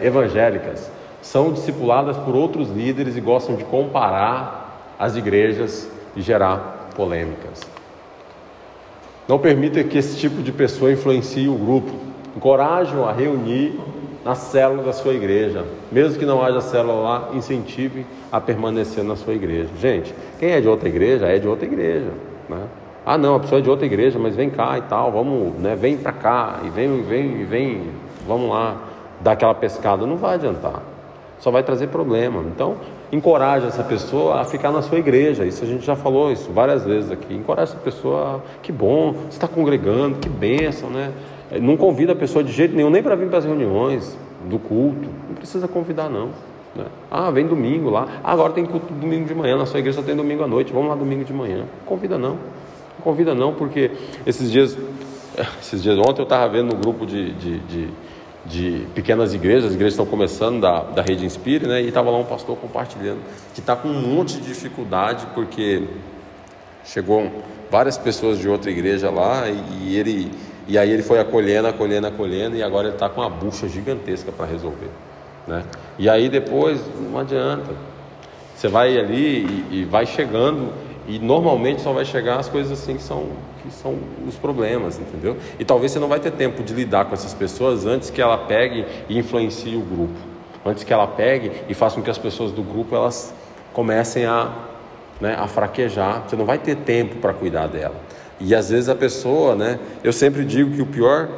[0.01, 0.89] evangélicas
[1.21, 7.59] são discipuladas por outros líderes e gostam de comparar as igrejas e gerar polêmicas.
[9.27, 11.91] Não permita que esse tipo de pessoa influencie o grupo.
[12.37, 13.77] Encoraje-o a reunir
[14.23, 15.65] na célula da sua igreja.
[15.91, 19.69] Mesmo que não haja célula lá, incentive a permanecer na sua igreja.
[19.79, 22.11] Gente, quem é de outra igreja é de outra igreja.
[22.47, 22.61] Né?
[23.05, 25.75] Ah, não, a pessoa é de outra igreja, mas vem cá e tal, vamos, né?
[25.75, 27.89] Vem para cá e vem, vem, vem,
[28.27, 28.77] vamos lá
[29.19, 30.05] dar aquela pescada.
[30.05, 30.83] Não vai adiantar
[31.41, 32.43] só vai trazer problema.
[32.43, 32.77] Então,
[33.11, 35.43] encoraje essa pessoa a ficar na sua igreja.
[35.43, 37.33] Isso a gente já falou isso várias vezes aqui.
[37.33, 38.59] Encoraje essa pessoa, a...
[38.61, 41.11] que bom, você está congregando, que bênção, né?
[41.59, 44.17] Não convida a pessoa de jeito nenhum, nem para vir para as reuniões
[44.49, 45.09] do culto.
[45.27, 46.29] Não precisa convidar, não.
[46.75, 46.85] Né?
[47.09, 48.07] Ah, vem domingo lá.
[48.23, 49.57] Ah, agora tem culto domingo de manhã.
[49.57, 50.71] Na sua igreja só tem domingo à noite.
[50.71, 51.59] Vamos lá domingo de manhã.
[51.59, 52.31] Não convida, não.
[52.31, 53.91] Não convida, não, porque
[54.25, 54.77] esses dias,
[55.59, 57.89] esses dias ontem eu estava vendo no grupo de, de, de
[58.45, 61.81] de pequenas igrejas, as igrejas estão começando da, da rede Inspire, né?
[61.81, 63.19] E estava lá um pastor compartilhando
[63.53, 65.83] que está com um monte de dificuldade porque
[66.83, 67.31] chegou
[67.69, 70.31] várias pessoas de outra igreja lá e, ele
[70.67, 74.31] e aí ele foi acolhendo, acolhendo, acolhendo e agora ele está com uma bucha gigantesca
[74.31, 74.89] para resolver,
[75.47, 75.63] né?
[75.97, 77.71] E aí depois não adianta,
[78.55, 80.71] você vai ali e, e vai chegando
[81.07, 83.29] e normalmente só vai chegar as coisas assim que são,
[83.63, 83.97] que são
[84.27, 85.35] os problemas, entendeu?
[85.59, 88.37] E talvez você não vai ter tempo de lidar com essas pessoas antes que ela
[88.37, 90.13] pegue e influencie o grupo.
[90.63, 93.33] Antes que ela pegue e faça com que as pessoas do grupo elas
[93.73, 94.53] comecem a,
[95.19, 96.23] né, a fraquejar.
[96.27, 97.95] Você não vai ter tempo para cuidar dela.
[98.43, 99.79] E às vezes a pessoa, né?
[100.03, 101.29] Eu sempre digo que o pior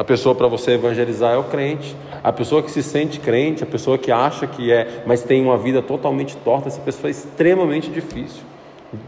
[0.00, 1.94] a pessoa para você evangelizar é o crente.
[2.24, 5.58] A pessoa que se sente crente, a pessoa que acha que é, mas tem uma
[5.58, 8.40] vida totalmente torta, essa pessoa é extremamente difícil.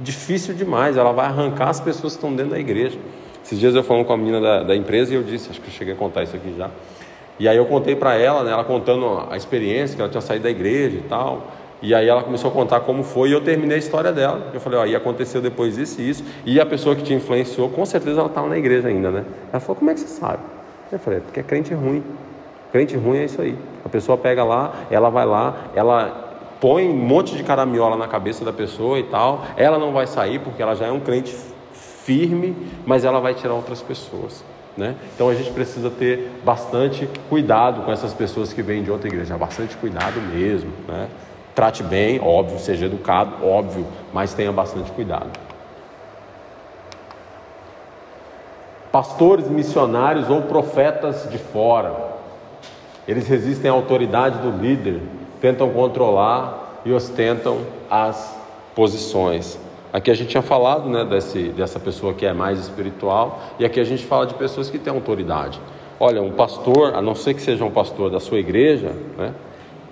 [0.02, 2.98] Difícil demais, ela vai arrancar as pessoas que estão dentro da igreja.
[3.42, 5.68] Esses dias eu falando com a menina da, da empresa e eu disse, acho que
[5.68, 6.68] eu cheguei a contar isso aqui já.
[7.38, 10.44] E aí eu contei para ela, né, ela contando a experiência, que ela tinha saído
[10.44, 11.46] da igreja e tal.
[11.82, 14.50] E aí ela começou a contar como foi e eu terminei a história dela.
[14.54, 16.24] Eu falei, ó, e aconteceu depois isso e isso.
[16.46, 19.24] E a pessoa que te influenciou, com certeza ela estava na igreja ainda, né?
[19.52, 20.42] Ela falou, como é que você sabe?
[20.92, 22.04] Eu falei, porque é crente ruim.
[22.70, 23.58] Crente ruim é isso aí.
[23.84, 26.30] A pessoa pega lá, ela vai lá, ela
[26.60, 29.44] põe um monte de caramiola na cabeça da pessoa e tal.
[29.56, 31.34] Ela não vai sair porque ela já é um crente
[31.72, 32.56] firme,
[32.86, 34.44] mas ela vai tirar outras pessoas.
[34.76, 34.94] Né?
[35.14, 39.36] Então a gente precisa ter bastante cuidado com essas pessoas que vêm de outra igreja,
[39.36, 40.70] bastante cuidado mesmo.
[40.88, 41.08] Né?
[41.54, 45.30] Trate bem, óbvio, seja educado, óbvio, mas tenha bastante cuidado.
[48.90, 51.94] Pastores, missionários ou profetas de fora,
[53.06, 55.00] eles resistem à autoridade do líder,
[55.40, 57.58] tentam controlar e ostentam
[57.90, 58.38] as
[58.74, 59.58] posições.
[59.92, 63.78] Aqui a gente tinha falado né, desse, dessa pessoa que é mais espiritual, e aqui
[63.78, 65.60] a gente fala de pessoas que têm autoridade.
[66.00, 69.34] Olha, um pastor, a não ser que seja um pastor da sua igreja, né,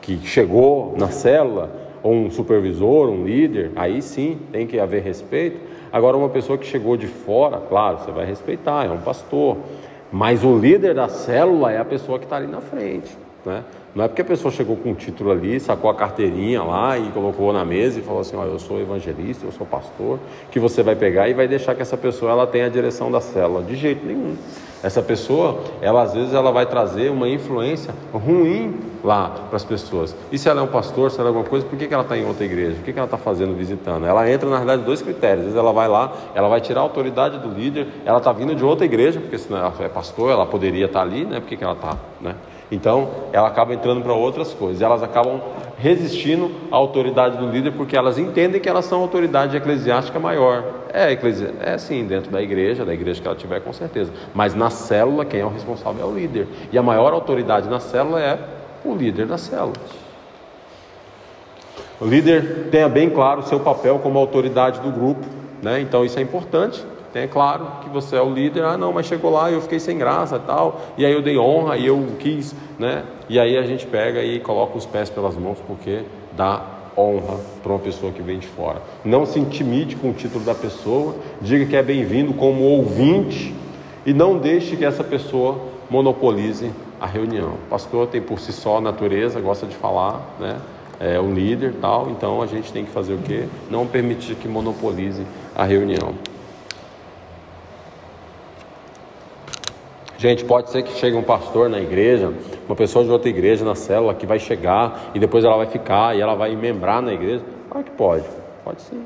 [0.01, 1.71] que chegou na célula,
[2.03, 5.61] ou um supervisor, um líder, aí sim tem que haver respeito.
[5.93, 9.59] Agora, uma pessoa que chegou de fora, claro, você vai respeitar, é um pastor,
[10.13, 13.17] Mas o líder da célula é a pessoa que está ali na frente.
[13.45, 13.63] Né?
[13.95, 17.11] Não é porque a pessoa chegou com um título ali, sacou a carteirinha lá e
[17.11, 20.19] colocou na mesa e falou assim, eu sou evangelista, eu sou pastor,
[20.51, 23.21] que você vai pegar e vai deixar que essa pessoa ela tenha a direção da
[23.21, 23.63] célula.
[23.63, 24.37] De jeito nenhum.
[24.83, 30.15] Essa pessoa, ela às vezes ela vai trazer uma influência ruim lá para as pessoas.
[30.33, 32.03] E se ela é um pastor, se ela é alguma coisa, por que, que ela
[32.03, 32.79] está em outra igreja?
[32.81, 34.07] O que, que ela está fazendo visitando?
[34.07, 35.41] Ela entra, na realidade, dois critérios.
[35.41, 38.55] Às vezes ela vai lá, ela vai tirar a autoridade do líder, ela está vindo
[38.55, 41.41] de outra igreja, porque se ela é pastor, ela poderia estar tá ali, né?
[41.41, 42.35] Por que, que ela está, né?
[42.71, 44.81] Então, ela acaba entrando para outras coisas.
[44.81, 45.41] Elas acabam
[45.77, 50.65] resistindo à autoridade do líder porque elas entendem que elas são autoridade eclesiástica maior.
[50.93, 51.49] É, eclesi...
[51.61, 54.13] é sim, dentro da igreja, da igreja que ela tiver, com certeza.
[54.33, 56.47] Mas na célula, quem é o responsável é o líder.
[56.71, 58.39] E a maior autoridade na célula é
[58.85, 59.73] o líder da célula.
[62.01, 65.27] O líder tenha bem claro o seu papel como autoridade do grupo,
[65.63, 65.81] né?
[65.81, 66.83] então isso é importante.
[67.15, 69.81] É claro que você é o líder, ah não, mas chegou lá e eu fiquei
[69.81, 73.05] sem graça e tal, e aí eu dei honra e eu quis, né?
[73.29, 76.03] E aí a gente pega e coloca os pés pelas mãos porque
[76.37, 76.63] dá
[76.97, 78.81] honra para uma pessoa que vem de fora.
[79.05, 83.55] Não se intimide com o título da pessoa, diga que é bem-vindo como ouvinte
[84.07, 85.59] e não deixe que essa pessoa
[85.91, 86.71] monopolize
[87.01, 87.55] a reunião.
[87.55, 90.59] O pastor tem por si só natureza, gosta de falar, né?
[91.01, 93.47] É um líder tal, então a gente tem que fazer o quê?
[93.71, 95.23] Não permitir que monopolize
[95.57, 96.15] a reunião.
[100.21, 102.31] Gente, pode ser que chegue um pastor na igreja,
[102.69, 106.15] uma pessoa de outra igreja na célula que vai chegar e depois ela vai ficar
[106.15, 107.43] e ela vai membrar na igreja.
[107.71, 108.25] Claro que pode,
[108.63, 109.03] pode sim.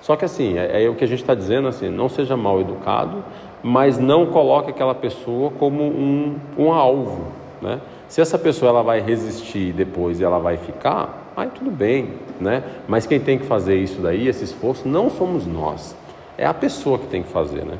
[0.00, 2.58] Só que assim, é, é o que a gente está dizendo assim, não seja mal
[2.58, 3.22] educado,
[3.62, 7.78] mas não coloque aquela pessoa como um, um alvo, né?
[8.08, 12.62] Se essa pessoa ela vai resistir depois e ela vai ficar, aí tudo bem, né?
[12.88, 15.94] Mas quem tem que fazer isso daí, esse esforço, não somos nós,
[16.38, 17.76] é a pessoa que tem que fazer, né?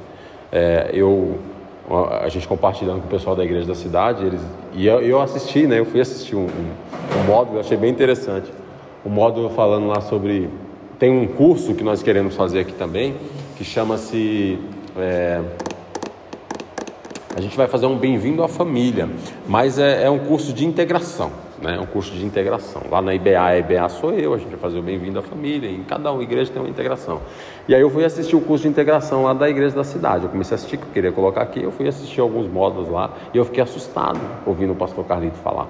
[0.53, 1.39] É, eu
[2.23, 4.41] a gente compartilhando com o pessoal da igreja da cidade, eles,
[4.75, 5.79] e eu, eu assisti, né?
[5.79, 8.51] Eu fui assistir um, um, um módulo, achei bem interessante.
[9.05, 10.49] O um módulo falando lá sobre.
[10.99, 13.15] Tem um curso que nós queremos fazer aqui também,
[13.57, 14.59] que chama-se.
[14.97, 15.41] É,
[17.35, 19.09] a gente vai fazer um bem-vindo à família,
[19.49, 22.83] mas é, é um curso de integração né, um curso de integração.
[22.91, 25.71] Lá na IBA, a IBA sou eu, a gente vai fazer o Bem-vindo à Família,
[25.71, 27.21] em cada uma igreja tem uma integração.
[27.69, 30.25] E aí eu fui assistir o curso de integração lá da igreja da cidade.
[30.25, 33.11] Eu comecei a assistir, que eu queria colocar aqui, eu fui assistir alguns módulos lá,
[33.35, 35.69] e eu fiquei assustado ouvindo o pastor Carlito falar.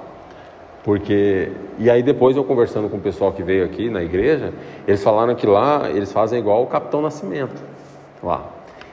[0.82, 4.52] Porque, e aí depois eu conversando com o pessoal que veio aqui na igreja,
[4.88, 7.62] eles falaram que lá eles fazem igual o Capitão Nascimento,
[8.22, 8.44] lá.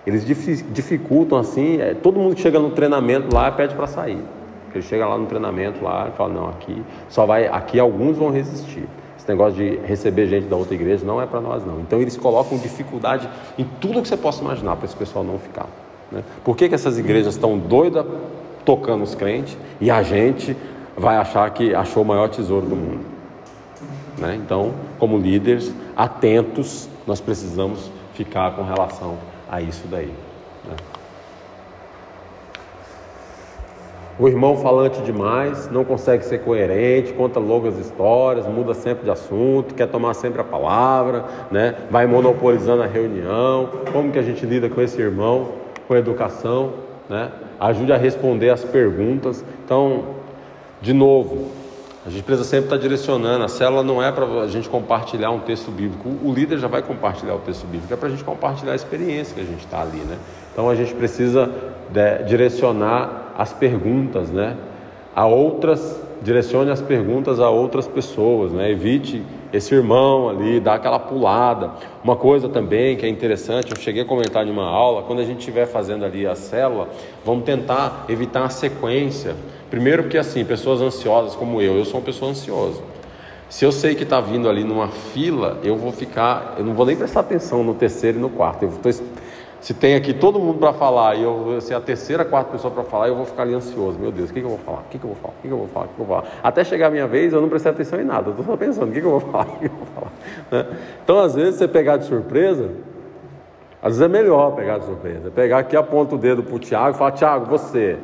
[0.05, 4.19] Eles dificultam assim, é, todo mundo que chega no treinamento lá pede para sair.
[4.73, 8.29] Ele chega lá no treinamento lá e fala, não, aqui só vai, aqui alguns vão
[8.29, 8.87] resistir.
[9.17, 11.79] Esse negócio de receber gente da outra igreja não é para nós não.
[11.79, 13.27] Então eles colocam dificuldade
[13.57, 15.67] em tudo que você possa imaginar para esse pessoal não ficar.
[16.11, 16.23] Né?
[16.43, 18.05] Por que, que essas igrejas estão doidas
[18.63, 20.55] tocando os crentes e a gente
[20.95, 23.05] vai achar que achou o maior tesouro do mundo?
[24.17, 24.35] Né?
[24.35, 29.17] Então, como líderes atentos, nós precisamos ficar com relação
[29.49, 30.13] a isso daí.
[30.65, 30.75] Né?
[34.19, 39.75] O irmão falante demais, não consegue ser coerente, conta longas histórias, muda sempre de assunto,
[39.75, 41.75] quer tomar sempre a palavra, né?
[41.91, 43.69] vai monopolizando a reunião.
[43.91, 45.49] Como que a gente lida com esse irmão,
[45.87, 46.73] com educação?
[47.07, 47.29] Né?
[47.59, 49.45] Ajude a responder as perguntas.
[49.63, 50.05] Então,
[50.81, 51.51] de novo,
[52.03, 53.43] a gente precisa sempre estar direcionando.
[53.43, 56.09] A célula não é para a gente compartilhar um texto bíblico.
[56.23, 59.35] O líder já vai compartilhar o texto bíblico, é para a gente compartilhar a experiência
[59.35, 60.17] que a gente está ali, né?
[60.53, 61.51] Então a gente precisa
[61.91, 64.57] de, direcionar as perguntas, né?
[65.15, 68.71] A outras, direcione as perguntas a outras pessoas, né?
[68.71, 69.23] Evite
[69.53, 71.71] esse irmão ali, dar aquela pulada.
[72.03, 75.23] Uma coisa também que é interessante, eu cheguei a comentar em uma aula, quando a
[75.23, 76.89] gente estiver fazendo ali a célula,
[77.23, 79.35] vamos tentar evitar a sequência
[79.69, 82.81] Primeiro porque assim, pessoas ansiosas como eu, eu sou uma pessoa ansiosa.
[83.49, 86.85] Se eu sei que está vindo ali numa fila, eu vou ficar, eu não vou
[86.85, 88.63] nem prestar atenção no terceiro e no quarto.
[88.63, 88.89] Eu tô,
[89.59, 92.83] se tem aqui todo mundo para falar e eu ser a terceira, quarta pessoa para
[92.83, 93.97] falar, eu vou ficar ali ansioso.
[93.97, 94.79] Meu Deus, o que, que eu vou falar?
[94.79, 95.33] O que, que eu vou falar?
[95.33, 95.85] O que, que eu vou falar?
[95.85, 96.33] O que, que eu vou falar?
[96.43, 98.27] Até chegar a minha vez, eu não prestei atenção em nada.
[98.27, 99.45] Eu estou só pensando, o que, que eu vou falar?
[99.45, 100.11] O que, que eu vou falar?
[100.51, 100.77] Né?
[101.03, 102.69] Então, às vezes, você pegar de surpresa,
[103.81, 105.31] às vezes é melhor pegar de surpresa.
[105.31, 107.97] Pegar aqui, aponta o dedo para o Tiago e falar, Tiago, você.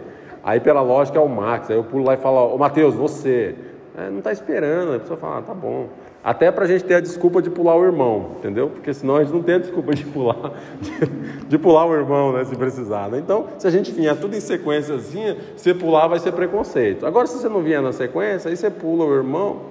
[0.43, 3.55] Aí pela lógica é o Max, aí eu pulo lá e falo, ô Matheus, você.
[3.95, 5.88] É, não está esperando, a pessoa fala, ah, tá bom.
[6.23, 8.69] Até para a gente ter a desculpa de pular o irmão, entendeu?
[8.69, 10.53] Porque senão a gente não tem a desculpa de pular,
[11.49, 12.45] de, pular o irmão, né?
[12.45, 13.09] Se precisar.
[13.09, 13.17] Né?
[13.17, 17.05] Então, se a gente vier tudo em sequência assim, você pular vai ser preconceito.
[17.05, 19.63] Agora, se você não vier na sequência, aí você pula o irmão,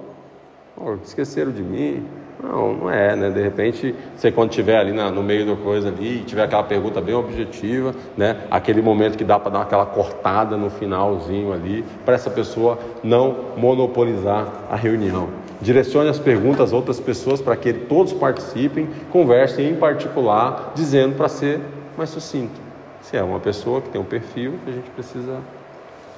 [0.77, 2.05] oh, esqueceram de mim,
[2.43, 3.31] Não, não é, né?
[3.31, 7.01] De repente, você quando estiver ali na, no meio da coisa ali, tiver aquela pergunta
[7.01, 8.41] bem objetiva, né?
[8.51, 13.35] Aquele momento que dá para dar aquela cortada no finalzinho ali, para essa pessoa não
[13.57, 15.41] monopolizar a reunião.
[15.63, 21.29] Direcione as perguntas a outras pessoas para que todos participem, conversem em particular, dizendo para
[21.29, 21.61] ser
[21.97, 22.59] mais sucinto.
[23.01, 25.39] Se é uma pessoa que tem um perfil, a gente precisa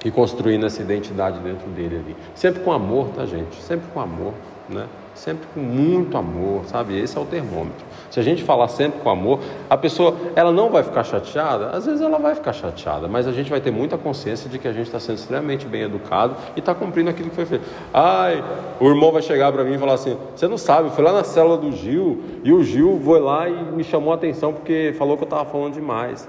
[0.04, 2.16] ir construindo essa identidade dentro dele ali.
[2.34, 3.62] Sempre com amor, tá, gente?
[3.62, 4.34] Sempre com amor,
[4.68, 4.88] né?
[5.16, 7.00] Sempre com muito amor, sabe?
[7.00, 7.86] Esse é o termômetro.
[8.12, 9.40] Se a gente falar sempre com amor,
[9.70, 13.32] a pessoa, ela não vai ficar chateada, às vezes ela vai ficar chateada, mas a
[13.32, 16.60] gente vai ter muita consciência de que a gente está sendo extremamente bem educado e
[16.60, 17.66] está cumprindo aquilo que foi feito.
[17.94, 18.44] Ai,
[18.78, 21.14] o irmão vai chegar para mim e falar assim: você não sabe, eu fui lá
[21.14, 24.94] na célula do Gil e o Gil foi lá e me chamou a atenção porque
[24.98, 26.28] falou que eu estava falando demais.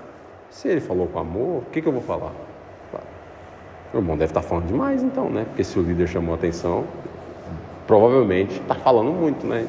[0.49, 2.33] Se ele falou com amor, o que, que eu vou falar?
[3.93, 5.45] O irmão deve estar tá falando demais, então, né?
[5.45, 6.85] Porque se o líder chamou a atenção,
[7.87, 9.67] provavelmente está falando muito, né?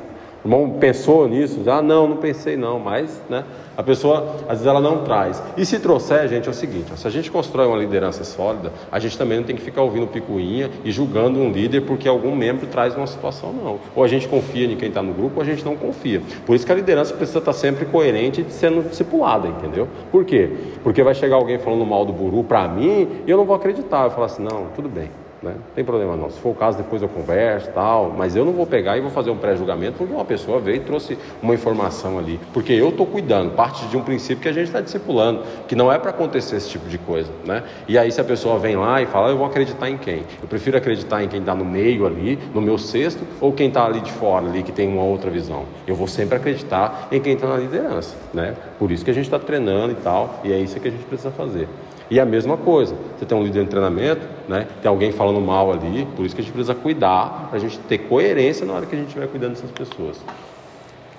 [0.48, 1.62] Irmão pensou nisso?
[1.64, 3.44] Já não, não pensei não, mas né,
[3.76, 5.44] a pessoa às vezes ela não traz.
[5.58, 8.72] E se trouxer, gente, é o seguinte: ó, se a gente constrói uma liderança sólida,
[8.90, 12.34] a gente também não tem que ficar ouvindo picuinha e julgando um líder porque algum
[12.34, 13.80] membro traz uma situação, não.
[13.94, 16.22] Ou a gente confia em quem está no grupo, ou a gente não confia.
[16.46, 19.88] Por isso que a liderança precisa estar tá sempre coerente e sendo discipulada, entendeu?
[20.12, 20.50] Por quê?
[20.82, 24.06] Porque vai chegar alguém falando mal do buru para mim e eu não vou acreditar.
[24.06, 25.10] Eu falar assim: não, tudo bem.
[25.42, 25.52] Né?
[25.52, 26.30] Não tem problema não.
[26.30, 28.14] Se for o caso, depois eu converso tal.
[28.18, 30.80] Mas eu não vou pegar e vou fazer um pré-julgamento porque uma pessoa veio e
[30.80, 32.40] trouxe uma informação ali.
[32.54, 35.92] Porque eu estou cuidando, parte de um princípio que a gente está discipulando, que não
[35.92, 37.32] é para acontecer esse tipo de coisa.
[37.46, 37.64] Né?
[37.88, 40.24] E aí, se a pessoa vem lá e fala, eu vou acreditar em quem?
[40.42, 43.86] Eu prefiro acreditar em quem está no meio ali, no meu cesto, ou quem está
[43.86, 45.66] ali de fora ali, que tem uma outra visão.
[45.86, 48.16] Eu vou sempre acreditar em quem está na liderança.
[48.34, 48.56] Né?
[48.80, 51.04] Por isso que a gente está treinando e tal, e é isso que a gente
[51.06, 51.68] precisa fazer.
[52.10, 54.68] E a mesma coisa, você tem um líder de treinamento, né?
[54.82, 57.78] tem alguém falando mal ali, por isso que a gente precisa cuidar, para a gente
[57.80, 60.22] ter coerência na hora que a gente estiver cuidando dessas pessoas.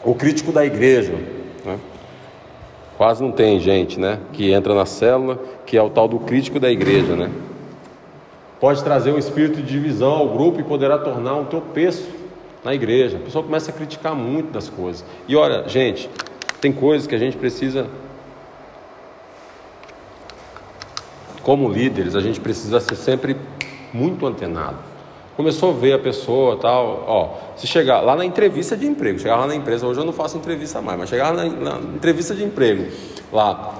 [0.03, 1.13] O crítico da igreja,
[1.65, 1.79] né?
[2.97, 4.19] quase não tem gente né?
[4.33, 7.15] que entra na célula, que é o tal do crítico da igreja.
[7.15, 7.31] Né?
[8.59, 12.09] Pode trazer um espírito de divisão ao grupo e poderá tornar um tropeço
[12.65, 13.19] na igreja.
[13.19, 15.05] A pessoa começa a criticar muito das coisas.
[15.29, 16.09] E olha, gente,
[16.61, 17.87] tem coisas que a gente precisa
[21.43, 23.37] como líderes, a gente precisa ser sempre
[23.93, 24.77] muito antenado.
[25.37, 29.37] Começou a ver a pessoa tal, ó, se chegar lá na entrevista de emprego, chegar
[29.37, 32.45] lá na empresa, hoje eu não faço entrevista mais, mas chegar na, na entrevista de
[32.45, 32.93] emprego,
[33.33, 33.73] lá,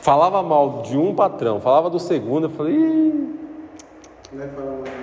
[0.00, 3.38] falava mal de um patrão, falava do segundo, eu falei, Ih,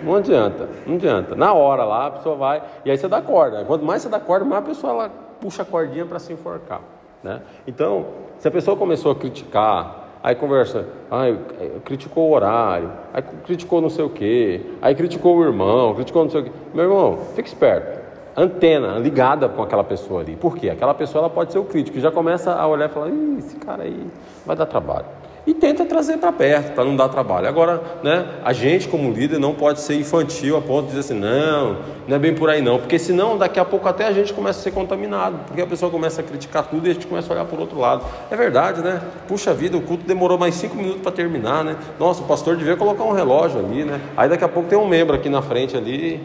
[0.04, 1.36] não adianta, não adianta.
[1.36, 3.66] Na hora lá, a pessoa vai, e aí você dá corda.
[3.66, 5.10] Quanto mais você dá corda, mais a pessoa ela
[5.42, 6.82] puxa a cordinha para se enforcar.
[7.26, 7.42] Né?
[7.68, 8.06] Então,
[8.38, 11.38] se a pessoa começou a criticar, Aí conversa, aí
[11.84, 16.32] criticou o horário, aí criticou não sei o quê, aí criticou o irmão, criticou não
[16.32, 16.52] sei o quê.
[16.74, 18.00] Meu irmão, fica esperto.
[18.36, 20.36] Antena ligada com aquela pessoa ali.
[20.36, 20.72] Por quê?
[20.72, 23.56] Aquela pessoa ela pode ser o crítico, já começa a olhar e falar, Ih, esse
[23.58, 24.08] cara aí
[24.44, 25.06] vai dar trabalho
[25.46, 27.48] e tenta trazer para perto, para não dar trabalho.
[27.48, 31.14] Agora, né, a gente como líder não pode ser infantil a ponto de dizer assim,
[31.14, 31.78] não,
[32.08, 34.60] não é bem por aí não, porque senão daqui a pouco até a gente começa
[34.60, 37.36] a ser contaminado, porque a pessoa começa a criticar tudo e a gente começa a
[37.36, 38.04] olhar por outro lado.
[38.32, 39.02] É verdade, né?
[39.28, 41.76] Puxa vida, o culto demorou mais cinco minutos para terminar, né?
[42.00, 44.02] Nossa, o pastor devia colocar um relógio ali, né?
[44.18, 46.22] Aí daqui a pouco tem um membro aqui na frente ali,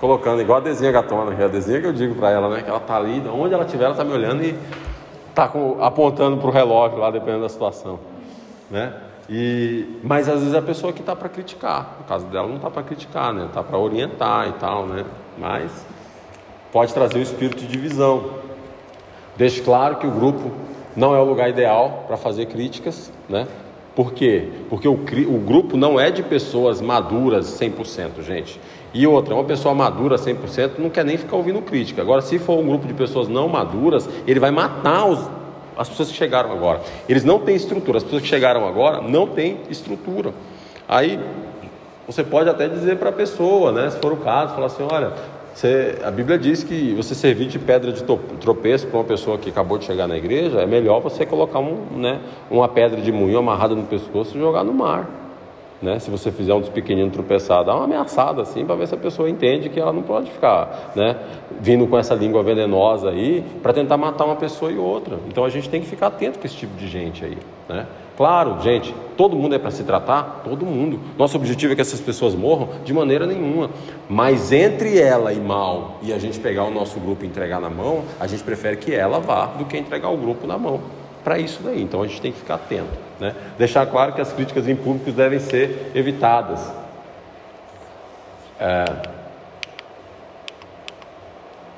[0.00, 2.62] colocando, igual a Dezinha Gatona, que é a Dezinha que eu digo para ela, né?
[2.62, 4.54] Que ela tá ali, onde ela estiver, ela tá me olhando e
[5.34, 5.50] está
[5.80, 7.98] apontando para o relógio lá, dependendo da situação.
[8.70, 8.94] Né?
[9.28, 12.56] E, mas às vezes é a pessoa que está para criticar, no caso dela não
[12.56, 13.46] está para criticar, né?
[13.46, 15.04] Está para orientar e tal, né?
[15.38, 15.70] Mas
[16.70, 18.30] pode trazer o espírito de divisão.
[19.36, 20.50] Deixe claro que o grupo
[20.94, 23.48] não é o lugar ideal para fazer críticas, né?
[23.96, 24.48] Por quê?
[24.68, 28.60] Porque o, o grupo não é de pessoas maduras 100%, gente.
[28.94, 32.00] E outra, uma pessoa madura 100% não quer nem ficar ouvindo crítica.
[32.00, 35.28] Agora, se for um grupo de pessoas não maduras, ele vai matar os,
[35.76, 36.80] as pessoas que chegaram agora.
[37.08, 37.98] Eles não têm estrutura.
[37.98, 40.32] As pessoas que chegaram agora não têm estrutura.
[40.88, 41.18] Aí
[42.06, 45.12] você pode até dizer para a pessoa, né, se for o caso, falar assim, olha,
[45.52, 48.04] você, a Bíblia diz que você servir de pedra de
[48.40, 51.78] tropeço para uma pessoa que acabou de chegar na igreja, é melhor você colocar um,
[51.96, 55.08] né, uma pedra de moinho amarrada no pescoço e jogar no mar.
[55.84, 55.98] Né?
[55.98, 58.96] Se você fizer um dos pequeninos tropeçar, dá uma ameaçada assim para ver se a
[58.96, 61.14] pessoa entende que ela não pode ficar né?
[61.60, 65.18] vindo com essa língua venenosa aí para tentar matar uma pessoa e outra.
[65.28, 67.36] Então a gente tem que ficar atento com esse tipo de gente aí.
[67.68, 67.86] Né?
[68.16, 70.98] Claro, gente, todo mundo é para se tratar, todo mundo.
[71.18, 73.68] Nosso objetivo é que essas pessoas morram de maneira nenhuma.
[74.08, 77.68] Mas entre ela e mal e a gente pegar o nosso grupo e entregar na
[77.68, 80.80] mão, a gente prefere que ela vá do que entregar o grupo na mão
[81.22, 81.82] para isso daí.
[81.82, 83.04] Então a gente tem que ficar atento.
[83.20, 83.34] Né?
[83.56, 86.72] Deixar claro que as críticas em público devem ser evitadas.
[88.58, 88.84] É...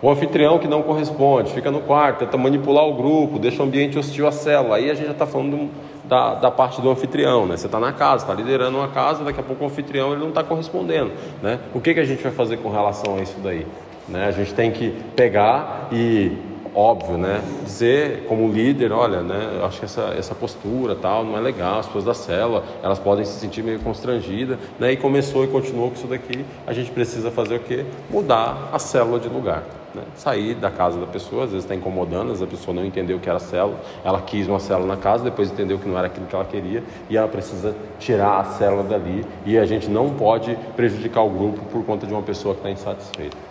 [0.00, 3.98] O anfitrião que não corresponde, fica no quarto, tenta manipular o grupo, deixa o ambiente
[3.98, 4.76] hostil à célula.
[4.76, 5.70] Aí a gente já está falando
[6.04, 7.56] da, da, parte do anfitrião, né?
[7.56, 10.28] Você está na casa, está liderando uma casa, daqui a pouco o anfitrião ele não
[10.28, 11.58] está correspondendo, né?
[11.74, 13.66] O que, que a gente vai fazer com relação a isso daí?
[14.08, 14.26] Né?
[14.26, 16.32] A gente tem que pegar e
[16.76, 17.42] óbvio, né?
[17.64, 19.62] Dizer como líder, olha, né?
[19.64, 23.24] Acho que essa, essa postura tal não é legal, as pessoas da célula, elas podem
[23.24, 24.92] se sentir meio constrangidas, né?
[24.92, 27.86] E começou e continuou com isso daqui, a gente precisa fazer o quê?
[28.10, 29.62] Mudar a célula de lugar.
[29.94, 30.02] Né?
[30.14, 33.16] Sair da casa da pessoa, às vezes está incomodando, às vezes a pessoa não entendeu
[33.16, 36.08] o que era célula, ela quis uma célula na casa, depois entendeu que não era
[36.08, 40.10] aquilo que ela queria e ela precisa tirar a célula dali e a gente não
[40.10, 43.45] pode prejudicar o grupo por conta de uma pessoa que está insatisfeita.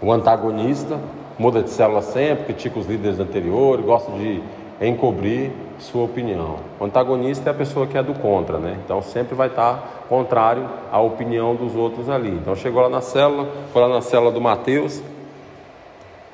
[0.00, 0.98] O antagonista
[1.38, 4.42] muda de célula sempre, critica os líderes anteriores, gosta de
[4.80, 6.56] encobrir sua opinião.
[6.78, 8.76] O antagonista é a pessoa que é do contra, né?
[8.84, 12.30] Então sempre vai estar contrário à opinião dos outros ali.
[12.30, 15.00] Então chegou lá na célula, foi lá na célula do Mateus.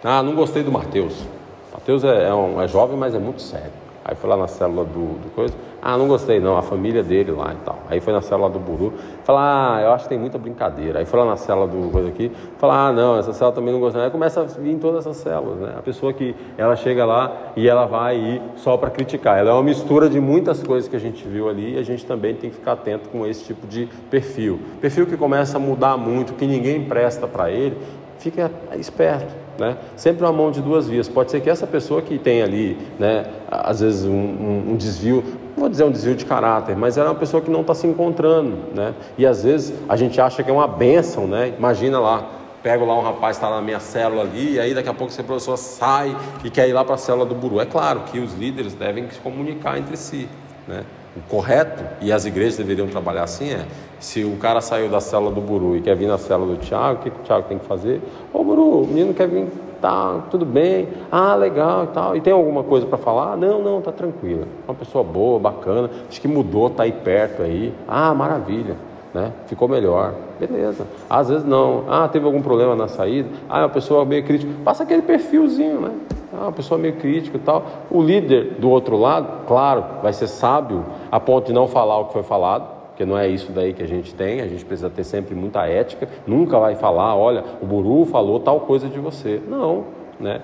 [0.03, 1.25] Ah, não gostei do Mateus.
[1.73, 3.84] Mateus é, é, um, é jovem, mas é muito sério.
[4.05, 5.55] Aí foi lá na célula do, do coisa.
[5.81, 7.79] Ah, não gostei não, a família dele lá e tal.
[7.89, 10.99] Aí foi na célula do Buru, falar, ah, eu acho que tem muita brincadeira.
[10.99, 13.81] Aí foi lá na célula do coisa aqui, falar, ah, não, essa célula também não
[13.81, 14.03] gostei.
[14.03, 15.75] Aí começa a vir em todas essas células, né?
[15.79, 19.39] A pessoa que ela chega lá e ela vai ir só para criticar.
[19.39, 22.05] Ela é uma mistura de muitas coisas que a gente viu ali e a gente
[22.05, 24.61] também tem que ficar atento com esse tipo de perfil.
[24.83, 27.79] Perfil que começa a mudar muito, que ninguém presta para ele,
[28.19, 29.44] fica esperto.
[29.59, 29.77] Né?
[29.97, 31.09] Sempre uma mão de duas vias.
[31.09, 35.23] Pode ser que essa pessoa que tem ali, né, às vezes, um, um, um desvio,
[35.55, 37.75] não vou dizer um desvio de caráter, mas ela é uma pessoa que não está
[37.75, 38.57] se encontrando.
[38.75, 38.95] Né?
[39.17, 41.55] E às vezes a gente acha que é uma benção, né?
[41.57, 42.29] imagina lá.
[42.63, 45.23] Pego lá um rapaz está na minha célula ali, e aí daqui a pouco essa
[45.23, 47.61] pessoa sai e quer ir lá para a célula do Buru.
[47.61, 50.27] É claro que os líderes devem se comunicar entre si.
[50.67, 50.83] Né?
[51.15, 53.67] O correto, e as igrejas deveriam trabalhar assim, é
[54.05, 57.01] se o cara saiu da célula do Buru e quer vir na célula do Tiago,
[57.01, 58.03] o que, que o Tiago tem que fazer?
[58.35, 59.47] Ô Buru, o menino quer vir,
[59.81, 62.15] tá, tudo bem, ah, legal e tal.
[62.15, 63.35] E tem alguma coisa para falar?
[63.35, 64.47] Não, não, tá tranquila.
[64.69, 67.73] Uma pessoa boa, bacana, acho que mudou, tá aí perto aí.
[67.89, 68.77] Ah, maravilha.
[69.15, 69.33] Né?
[69.47, 70.13] Ficou melhor.
[70.39, 70.87] Beleza.
[71.09, 71.85] Às vezes não.
[71.89, 73.31] Ah, teve algum problema na saída.
[73.49, 74.53] Ah, é uma pessoa meio crítica.
[74.63, 75.93] Passa aquele perfilzinho, né?
[76.31, 77.65] Ah, uma pessoa meio crítica e tal.
[77.91, 82.07] O líder do outro lado, claro, vai ser sábio a ponto de não falar o
[82.07, 84.89] que foi falado, porque não é isso daí que a gente tem, a gente precisa
[84.89, 89.43] ter sempre muita ética, nunca vai falar, olha, o Buru falou tal coisa de você.
[89.49, 89.87] Não,
[90.21, 90.43] né?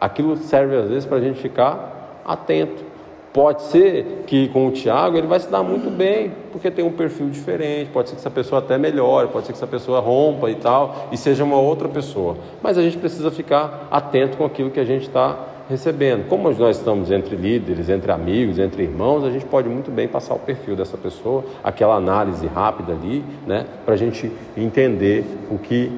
[0.00, 2.84] Aquilo serve às vezes para a gente ficar atento.
[3.32, 6.90] Pode ser que com o Tiago ele vai se dar muito bem, porque tem um
[6.90, 10.50] perfil diferente, pode ser que essa pessoa até melhore, pode ser que essa pessoa rompa
[10.50, 12.36] e tal, e seja uma outra pessoa.
[12.60, 15.38] Mas a gente precisa ficar atento com aquilo que a gente está
[15.72, 16.28] recebendo.
[16.28, 20.34] Como nós estamos entre líderes, entre amigos, entre irmãos, a gente pode muito bem passar
[20.34, 25.90] o perfil dessa pessoa, aquela análise rápida ali, né, para a gente entender o que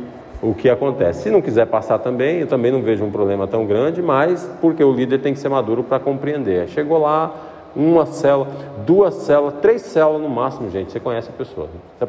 [0.42, 1.22] o que acontece.
[1.22, 4.84] Se não quiser passar também, eu também não vejo um problema tão grande, mas porque
[4.84, 6.68] o líder tem que ser maduro para compreender.
[6.68, 7.34] Chegou lá,
[7.74, 8.48] uma célula,
[8.84, 11.68] duas células, três células no máximo, gente, você conhece a pessoa.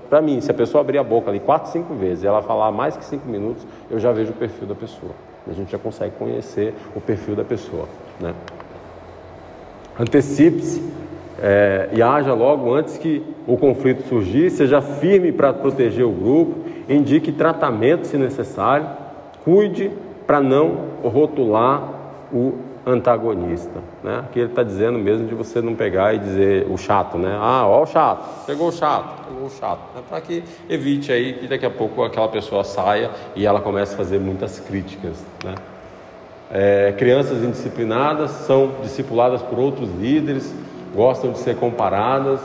[0.09, 2.71] Para mim, se a pessoa abrir a boca ali quatro, cinco vezes e ela falar
[2.71, 5.13] mais que cinco minutos, eu já vejo o perfil da pessoa.
[5.47, 7.87] A gente já consegue conhecer o perfil da pessoa.
[8.19, 8.33] Né?
[9.99, 10.81] Antecipe-se
[11.41, 16.65] é, e haja logo antes que o conflito surgir, seja firme para proteger o grupo,
[16.89, 18.87] indique tratamento se necessário,
[19.43, 19.91] cuide
[20.25, 21.93] para não rotular
[22.33, 22.53] o
[22.85, 23.79] antagonista.
[24.03, 24.19] Né?
[24.19, 27.35] Aqui ele está dizendo mesmo de você não pegar e dizer o chato, né?
[27.39, 29.95] Ah, ó o chato, pegou o chato, chato.
[29.95, 30.01] Né?
[30.07, 33.97] Para que evite aí que daqui a pouco aquela pessoa saia e ela comece a
[33.97, 35.23] fazer muitas críticas.
[35.43, 35.55] Né?
[36.51, 40.53] É, crianças indisciplinadas são discipuladas por outros líderes,
[40.93, 42.39] gostam de ser comparadas,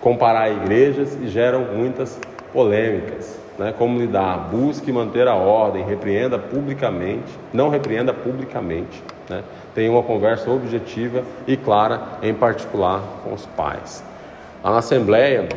[0.00, 2.18] comparar igrejas e geram muitas
[2.52, 3.38] polêmicas.
[3.58, 3.74] Né?
[3.76, 4.48] Como lidar?
[4.50, 9.02] Busque manter a ordem, repreenda publicamente, não repreenda publicamente.
[9.28, 9.42] Né?
[9.74, 14.04] Tenha uma conversa objetiva e clara, em particular com os pais.
[14.70, 15.48] Na Assembleia,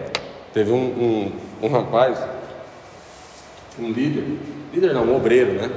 [0.54, 1.32] teve um, um,
[1.64, 2.20] um rapaz,
[3.80, 4.38] um líder,
[4.74, 5.70] líder não, um obreiro, né?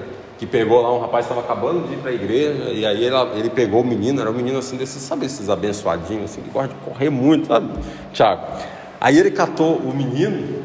[0.42, 3.48] que pegou lá um rapaz estava acabando de ir para a igreja e aí ele,
[3.48, 6.80] pegou o menino, era um menino assim desses, sabe esses abençoadinhos assim que gosta de
[6.80, 7.72] correr muito, sabe,
[8.12, 8.42] Tiago?
[9.00, 10.64] Aí ele catou o menino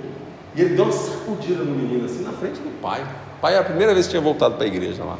[0.55, 3.03] e ele deu uma sacudida no menino, assim, na frente do pai.
[3.37, 5.19] O pai era a primeira vez que tinha voltado para a igreja lá.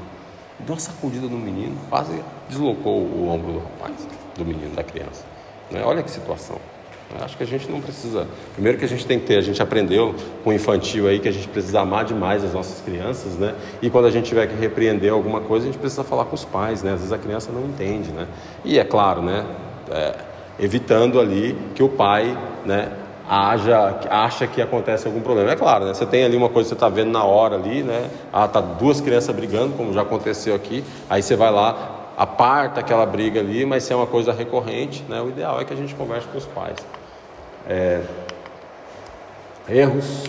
[0.60, 2.20] Deu uma sacudida no menino, quase
[2.50, 3.94] deslocou o ombro do rapaz,
[4.36, 5.24] do menino, da criança.
[5.70, 5.84] Né?
[5.86, 6.58] Olha que situação.
[7.22, 8.28] Acho que a gente não precisa.
[8.54, 10.14] Primeiro que a gente tem que ter, a gente aprendeu
[10.44, 13.56] com o infantil aí que a gente precisa amar demais as nossas crianças, né?
[13.82, 16.46] E quando a gente tiver que repreender alguma coisa, a gente precisa falar com os
[16.46, 16.94] pais, né?
[16.94, 18.28] Às vezes a criança não entende, né?
[18.64, 19.46] E é claro, né?
[19.90, 20.16] É,
[20.60, 22.92] evitando ali que o pai, né?
[23.30, 25.52] haja, acha que acontece algum problema.
[25.52, 25.94] É claro, né?
[25.94, 28.10] Você tem ali uma coisa que você está vendo na hora ali, né?
[28.32, 30.84] Ah, tá duas crianças brigando, como já aconteceu aqui.
[31.10, 35.22] Aí você vai lá, aparta aquela briga ali, mas se é uma coisa recorrente, né?
[35.22, 36.78] O ideal é que a gente converse com os pais.
[37.68, 38.02] É...
[39.70, 40.24] Erros.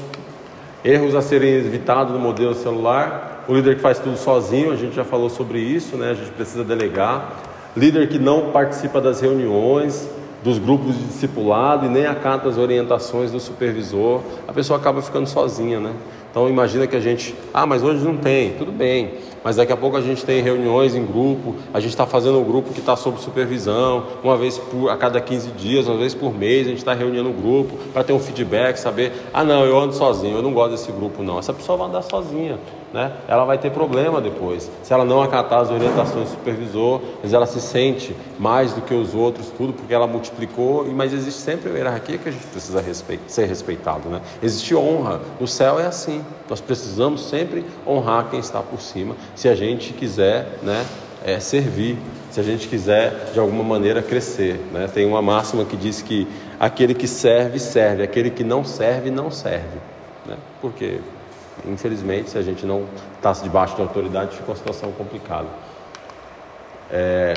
[0.85, 3.45] Erros a serem evitados no modelo celular.
[3.49, 6.11] O líder que faz tudo sozinho, a gente já falou sobre isso, né?
[6.11, 7.33] A gente precisa delegar.
[7.77, 10.09] Líder que não participa das reuniões,
[10.43, 15.27] dos grupos de discipulado e nem acata as orientações do supervisor, a pessoa acaba ficando
[15.27, 15.93] sozinha, né?
[16.39, 19.77] Então imagina que a gente, ah, mas hoje não tem, tudo bem, mas daqui a
[19.77, 22.95] pouco a gente tem reuniões em grupo, a gente está fazendo um grupo que está
[22.95, 26.79] sob supervisão, uma vez por, a cada 15 dias, uma vez por mês, a gente
[26.79, 30.43] está reunindo um grupo para ter um feedback, saber, ah não, eu ando sozinho, eu
[30.43, 31.41] não gosto desse grupo não.
[31.41, 32.57] Essa pessoa vai andar sozinha,
[32.93, 33.13] né?
[33.27, 34.71] ela vai ter problema depois.
[34.83, 38.95] Se ela não acatar as orientações do supervisor, mas ela se sente mais do que
[38.95, 42.83] os outros, tudo porque ela multiplicou, mas existe sempre uma hierarquia que a gente precisa
[43.27, 44.09] ser respeitado.
[44.09, 44.21] Né?
[44.43, 49.49] Existe honra, no céu é assim, nós precisamos sempre honrar quem está por cima, se
[49.49, 50.85] a gente quiser né,
[51.25, 51.99] é, servir,
[52.31, 54.61] se a gente quiser de alguma maneira crescer.
[54.73, 54.89] Né?
[54.93, 56.27] Tem uma máxima que diz que
[56.59, 59.79] aquele que serve, serve, aquele que não serve, não serve.
[60.27, 60.37] Né?
[60.61, 61.01] Porque
[61.67, 62.87] Infelizmente, se a gente não
[63.17, 65.49] está debaixo de autoridade, fica uma situação complicada.
[66.91, 67.35] É,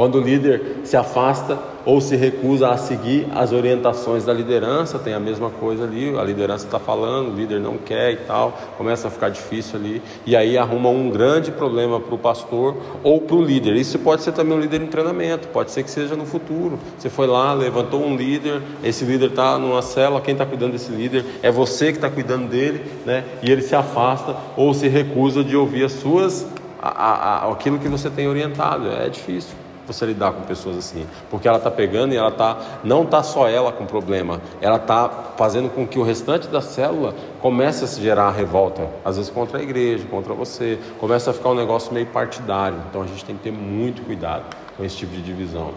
[0.00, 5.12] quando o líder se afasta ou se recusa a seguir as orientações da liderança, tem
[5.12, 9.08] a mesma coisa ali, a liderança está falando, o líder não quer e tal, começa
[9.08, 13.36] a ficar difícil ali, e aí arruma um grande problema para o pastor ou para
[13.36, 13.76] o líder.
[13.76, 16.78] Isso pode ser também um líder em treinamento, pode ser que seja no futuro.
[16.96, 20.90] Você foi lá, levantou um líder, esse líder está numa cela, quem está cuidando desse
[20.90, 23.22] líder é você que está cuidando dele, né?
[23.42, 26.46] e ele se afasta ou se recusa de ouvir as suas,
[26.80, 28.88] a, a, a, aquilo que você tem orientado.
[28.88, 29.59] É difícil
[29.92, 33.48] você lidar com pessoas assim, porque ela está pegando e ela tá, não está só
[33.48, 38.00] ela com problema, ela está fazendo com que o restante da célula comece a se
[38.00, 42.06] gerar revolta, às vezes contra a igreja, contra você, começa a ficar um negócio meio
[42.06, 42.76] partidário.
[42.88, 44.44] Então a gente tem que ter muito cuidado
[44.76, 45.72] com esse tipo de divisão.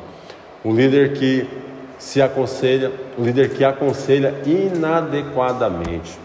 [0.64, 1.48] Um líder que
[1.98, 6.20] se aconselha, um líder que aconselha inadequadamente.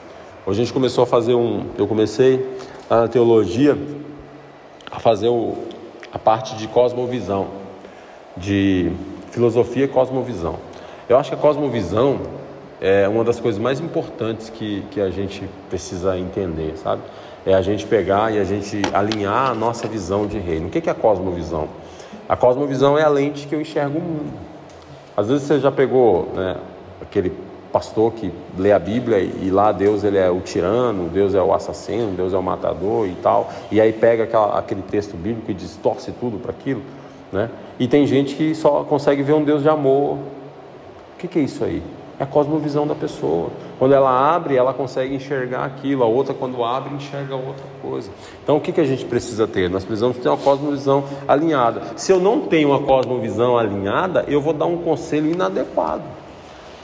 [0.44, 2.44] Hoje a gente começou a fazer um, eu comecei
[2.88, 3.76] na teologia
[4.90, 5.56] a fazer o,
[6.12, 7.48] a parte de cosmovisão
[8.40, 8.92] de
[9.30, 10.56] filosofia e cosmovisão.
[11.08, 12.20] Eu acho que a cosmovisão
[12.80, 17.02] é uma das coisas mais importantes que, que a gente precisa entender, sabe?
[17.46, 20.68] É a gente pegar e a gente alinhar a nossa visão de reino.
[20.68, 21.68] O que é a cosmovisão?
[22.28, 24.32] A cosmovisão é a lente que eu enxergo o mundo.
[25.16, 26.56] Às vezes você já pegou né,
[27.00, 27.32] aquele
[27.72, 31.52] pastor que lê a Bíblia e lá Deus ele é o tirano, Deus é o
[31.52, 35.54] assassino, Deus é o matador e tal, e aí pega aquela, aquele texto bíblico e
[35.54, 36.82] distorce tudo para aquilo.
[37.32, 37.50] Né?
[37.78, 40.14] E tem gente que só consegue ver um Deus de amor.
[40.14, 41.82] O que, que é isso aí?
[42.18, 43.50] É a cosmovisão da pessoa.
[43.78, 46.02] Quando ela abre, ela consegue enxergar aquilo.
[46.02, 48.10] A outra, quando abre, enxerga outra coisa.
[48.42, 49.70] Então, o que, que a gente precisa ter?
[49.70, 51.82] Nós precisamos ter uma cosmovisão alinhada.
[51.94, 56.02] Se eu não tenho uma cosmovisão alinhada, eu vou dar um conselho inadequado.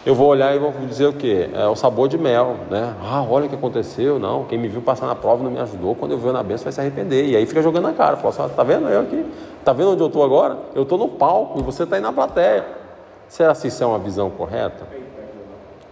[0.06, 1.48] Eu vou olhar e vou dizer o que?
[1.54, 2.94] É o sabor de mel, né?
[3.02, 4.18] Ah, olha o que aconteceu.
[4.18, 5.94] Não, quem me viu passar na prova não me ajudou.
[5.94, 7.26] Quando eu ver na benção vai se arrepender.
[7.26, 8.16] E aí fica jogando na cara.
[8.18, 9.24] Fala assim, tá vendo eu aqui?
[9.64, 10.58] Tá vendo onde eu estou agora?
[10.74, 12.64] Eu estou no palco e você está aí na plateia.
[13.28, 14.86] Será que isso é uma visão correta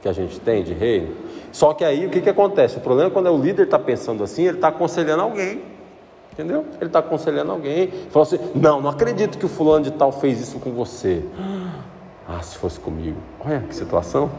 [0.02, 1.16] que a gente tem de reino?
[1.50, 2.76] Só que aí o que, que acontece?
[2.76, 5.62] O problema é quando o líder está pensando assim, ele está aconselhando alguém.
[6.32, 6.64] Entendeu?
[6.80, 7.88] Ele está aconselhando alguém.
[8.10, 11.22] Fala assim: não, não acredito que o fulano de tal fez isso com você.
[12.28, 13.16] Ah, se fosse comigo.
[13.44, 14.30] Olha que situação.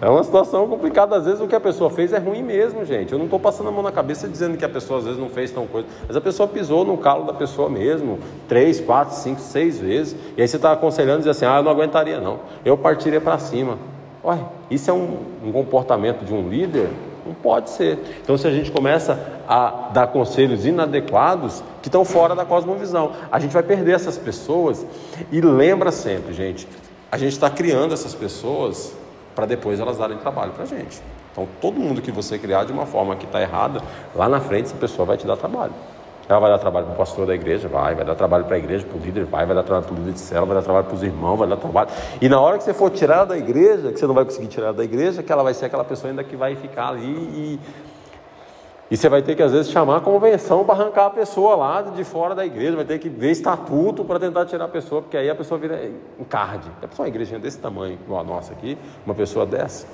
[0.00, 1.16] É uma situação complicada.
[1.16, 3.12] Às vezes o que a pessoa fez é ruim mesmo, gente.
[3.12, 5.28] Eu não estou passando a mão na cabeça dizendo que a pessoa às vezes não
[5.28, 5.86] fez tão coisa.
[6.06, 8.18] Mas a pessoa pisou no calo da pessoa mesmo.
[8.48, 10.16] Três, quatro, cinco, seis vezes.
[10.36, 12.40] E aí você está aconselhando e diz assim: ah, eu não aguentaria não.
[12.64, 13.78] Eu partiria para cima.
[14.24, 16.88] Olha, isso é um, um comportamento de um líder?
[17.26, 17.98] Não pode ser.
[18.22, 19.18] Então, se a gente começa
[19.48, 24.84] a dar conselhos inadequados que estão fora da cosmovisão, a gente vai perder essas pessoas.
[25.30, 26.66] E lembra sempre, gente,
[27.12, 28.94] a gente está criando essas pessoas
[29.34, 31.02] para depois elas darem trabalho para a gente.
[31.30, 33.82] Então, todo mundo que você criar de uma forma que está errada,
[34.14, 35.74] lá na frente essa pessoa vai te dar trabalho.
[36.26, 38.58] Ela vai dar trabalho para o pastor da igreja, vai, vai dar trabalho para a
[38.58, 40.62] igreja, para o líder, vai, vai dar trabalho para o líder de célula, vai dar
[40.62, 41.90] trabalho para os irmãos, vai dar trabalho.
[42.18, 44.72] E na hora que você for tirar da igreja, que você não vai conseguir tirar
[44.72, 47.60] da igreja, que ela vai ser aquela pessoa ainda que vai ficar ali e
[48.92, 51.80] e você vai ter que, às vezes, chamar a convenção para arrancar a pessoa lá
[51.80, 55.16] de fora da igreja, vai ter que ver estatuto para tentar tirar a pessoa, porque
[55.16, 55.90] aí a pessoa vira
[56.20, 56.70] encarde.
[56.82, 59.86] É só uma igreja desse tamanho, igual a nossa aqui, uma pessoa dessa.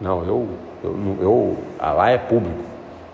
[0.00, 0.48] Não, eu,
[0.82, 2.62] eu, eu ah, lá é público.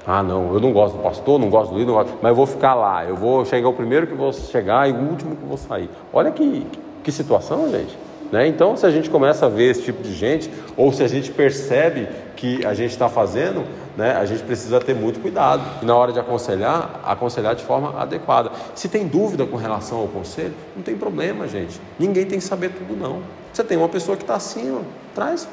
[0.06, 2.46] Ah, não, eu não gosto do pastor, não gosto do líder, gosto, mas eu vou
[2.46, 3.04] ficar lá.
[3.04, 5.90] Eu vou chegar o primeiro que vou chegar e o último que vou sair.
[6.12, 6.64] Olha que,
[7.02, 7.98] que situação, gente.
[8.30, 8.46] Né?
[8.46, 11.32] Então, se a gente começa a ver esse tipo de gente, ou se a gente
[11.32, 12.06] percebe
[12.36, 13.64] que a gente está fazendo,
[13.98, 15.60] né, a gente precisa ter muito cuidado.
[15.82, 18.52] E na hora de aconselhar, aconselhar de forma adequada.
[18.72, 21.80] Se tem dúvida com relação ao conselho, não tem problema, gente.
[21.98, 23.22] Ninguém tem que saber tudo, não.
[23.52, 24.82] Você tem uma pessoa que está acima,
[25.16, 25.48] traz.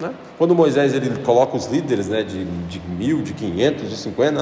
[0.00, 0.12] Né?
[0.36, 4.40] Quando Moisés ele coloca os líderes né, de, de mil, de quinhentos, de cinquenta,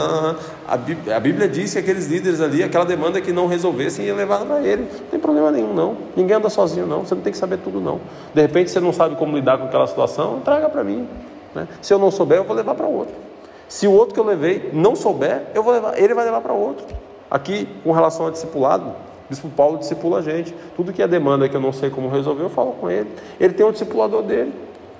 [0.67, 4.15] a, Bíblia, a Bíblia diz que aqueles líderes ali, aquela demanda que não resolvessem, ia
[4.15, 4.89] levar para ele.
[4.91, 5.99] Não tem problema nenhum, não.
[6.17, 7.05] Ninguém anda sozinho, não.
[7.05, 8.01] Você não tem que saber tudo, não.
[8.33, 11.07] De repente você não sabe como lidar com aquela situação, traga para mim.
[11.55, 11.69] Né?
[11.83, 13.32] Se eu não souber, eu vou levar para outro.
[13.73, 16.53] Se o outro que eu levei não souber, eu vou levar, ele vai levar para
[16.53, 16.85] outro.
[17.31, 18.93] Aqui, com relação a discipulado,
[19.31, 20.55] Bispo Paulo discipula a gente.
[20.77, 23.09] Tudo que é demanda que eu não sei como resolver, eu falo com ele.
[23.41, 24.53] Ele tem um discipulador dele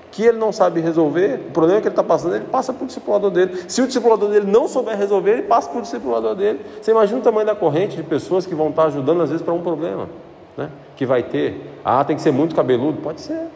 [0.09, 2.87] que ele não sabe resolver, o problema que ele está passando, ele passa para o
[2.87, 3.63] discipulador dele.
[3.67, 6.59] Se o discipulador dele não souber resolver, ele passa para o discipulador dele.
[6.81, 9.53] Você imagina o tamanho da corrente de pessoas que vão estar ajudando, às vezes, para
[9.53, 10.09] um problema,
[10.57, 10.71] né?
[10.95, 11.79] que vai ter.
[11.85, 13.01] Ah, tem que ser muito cabeludo?
[13.03, 13.47] Pode ser,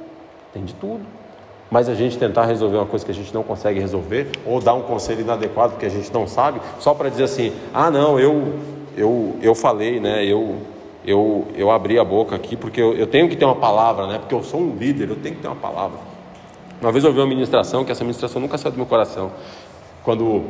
[0.54, 1.17] tem de tudo.
[1.70, 4.74] Mas a gente tentar resolver uma coisa que a gente não consegue resolver, ou dar
[4.74, 8.54] um conselho inadequado que a gente não sabe, só para dizer assim: ah, não, eu,
[8.96, 10.26] eu, eu falei, né?
[10.26, 10.56] eu,
[11.06, 14.18] eu, eu abri a boca aqui porque eu, eu tenho que ter uma palavra, né?
[14.20, 15.98] porque eu sou um líder, eu tenho que ter uma palavra.
[16.82, 19.32] Uma vez eu ouvi uma ministração, que essa ministração nunca saiu do meu coração.
[20.04, 20.44] Quando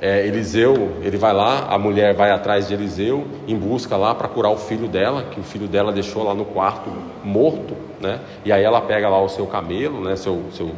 [0.00, 4.28] é, Eliseu, ele vai lá, a mulher vai atrás de Eliseu em busca lá para
[4.28, 6.90] curar o filho dela, que o filho dela deixou lá no quarto
[7.22, 8.18] morto, né?
[8.42, 10.16] E aí ela pega lá o seu camelo, né?
[10.16, 10.70] Seu, seu,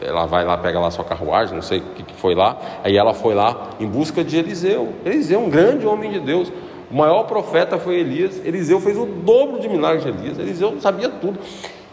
[0.00, 2.56] ela vai lá, pega lá sua carruagem, não sei o que, que foi lá.
[2.84, 4.92] Aí ela foi lá em busca de Eliseu.
[5.04, 6.52] Eliseu, um grande homem de Deus.
[6.88, 8.40] O maior profeta foi Elias.
[8.44, 10.38] Eliseu fez o dobro de milagres de Elias.
[10.38, 11.38] Eliseu sabia tudo.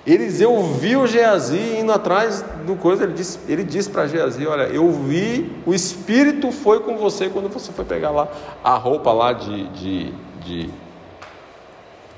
[0.06, 4.92] Eliseu viu Geazi indo atrás do coisa, ele disse, ele disse para Geazi, olha, eu
[4.92, 8.27] vi, o Espírito foi com você quando você foi pegar lá
[8.64, 10.69] a roupa lá de, de, de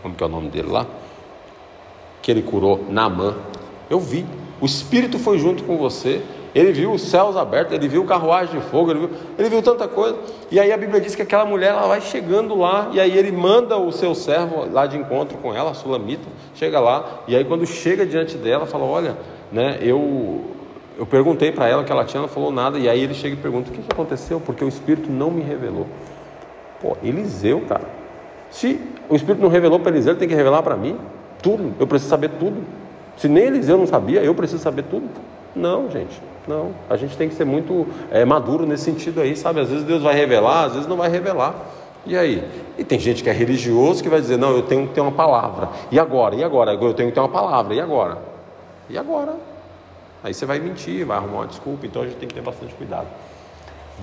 [0.01, 0.85] como que é o nome dele lá?
[2.21, 3.35] Que ele curou, Namã.
[3.89, 4.25] Eu vi,
[4.59, 6.21] o Espírito foi junto com você,
[6.53, 9.87] ele viu os céus abertos, ele viu carruagem de fogo, ele viu, ele viu tanta
[9.87, 10.17] coisa.
[10.49, 13.31] E aí a Bíblia diz que aquela mulher ela vai chegando lá, e aí ele
[13.31, 17.43] manda o seu servo lá de encontro com ela, a Sulamita, chega lá, e aí
[17.43, 19.17] quando chega diante dela, fala: Olha,
[19.51, 20.45] né, eu,
[20.97, 23.37] eu perguntei para ela que ela tinha, ela falou nada, e aí ele chega e
[23.37, 24.39] pergunta: O que, que aconteceu?
[24.39, 25.87] Porque o Espírito não me revelou.
[26.81, 27.85] Pô, Eliseu, cara.
[28.49, 30.97] Se o Espírito não revelou para Eliseu, ele tem que revelar para mim
[31.41, 31.73] tudo.
[31.79, 32.63] Eu preciso saber tudo.
[33.17, 35.07] Se nem Eliseu não sabia, eu preciso saber tudo.
[35.55, 36.21] Não, gente.
[36.47, 39.59] Não, a gente tem que ser muito é, maduro nesse sentido aí, sabe?
[39.59, 41.53] Às vezes Deus vai revelar, às vezes não vai revelar.
[42.05, 42.41] E aí?
[42.77, 45.11] E tem gente que é religioso que vai dizer: não, eu tenho que ter uma
[45.11, 45.69] palavra.
[45.91, 46.35] E agora?
[46.35, 46.73] E agora?
[46.73, 47.73] Eu tenho que ter uma palavra.
[47.73, 48.17] E agora?
[48.89, 49.35] E agora?
[50.23, 51.85] Aí você vai mentir, vai arrumar uma desculpa.
[51.85, 53.07] Então a gente tem que ter bastante cuidado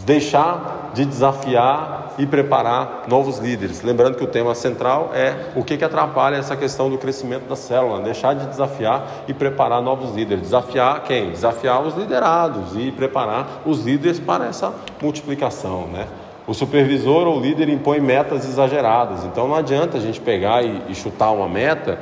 [0.05, 3.83] deixar de desafiar e preparar novos líderes.
[3.83, 7.57] Lembrando que o tema central é o que, que atrapalha essa questão do crescimento da
[7.57, 10.43] célula, deixar de desafiar e preparar novos líderes.
[10.43, 11.31] Desafiar quem?
[11.31, 16.07] Desafiar os liderados e preparar os líderes para essa multiplicação, né?
[16.47, 20.95] O supervisor ou líder impõe metas exageradas, então não adianta a gente pegar e, e
[20.95, 21.99] chutar uma meta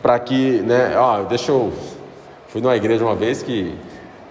[0.00, 0.96] para que, né?
[0.96, 1.72] Ó, deixa eu.
[2.48, 3.76] Fui numa igreja uma vez que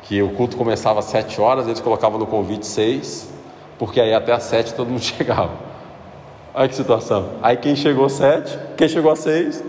[0.10, 3.32] que o culto começava às sete horas, eles colocavam no convite seis,
[3.78, 5.52] porque aí até às sete todo mundo chegava.
[6.52, 7.34] Olha que situação.
[7.44, 9.64] Aí quem chegou às sete, quem chegou às seis,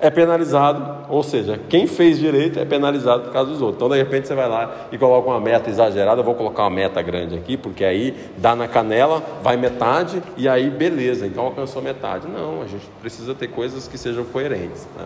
[0.00, 1.06] é penalizado.
[1.08, 3.76] Ou seja, quem fez direito é penalizado por causa dos outros.
[3.76, 6.20] Então, de repente, você vai lá e coloca uma meta exagerada.
[6.20, 10.48] Eu vou colocar uma meta grande aqui, porque aí dá na canela, vai metade, e
[10.48, 12.26] aí beleza, então alcançou metade.
[12.26, 14.88] Não, a gente precisa ter coisas que sejam coerentes.
[14.98, 15.04] Né?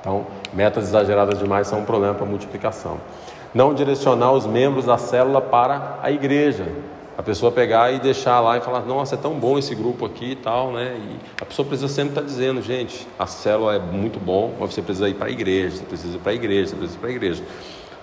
[0.00, 2.98] Então, metas exageradas demais são um problema para multiplicação
[3.54, 6.66] não direcionar os membros da célula para a igreja.
[7.16, 10.30] A pessoa pegar e deixar lá e falar, nossa, é tão bom esse grupo aqui
[10.30, 10.96] e tal, né?
[10.98, 14.80] E a pessoa precisa sempre estar dizendo, gente, a célula é muito bom, mas você
[14.80, 17.08] precisa ir para a igreja, você precisa ir para a igreja, você precisa ir para
[17.10, 17.42] a igreja.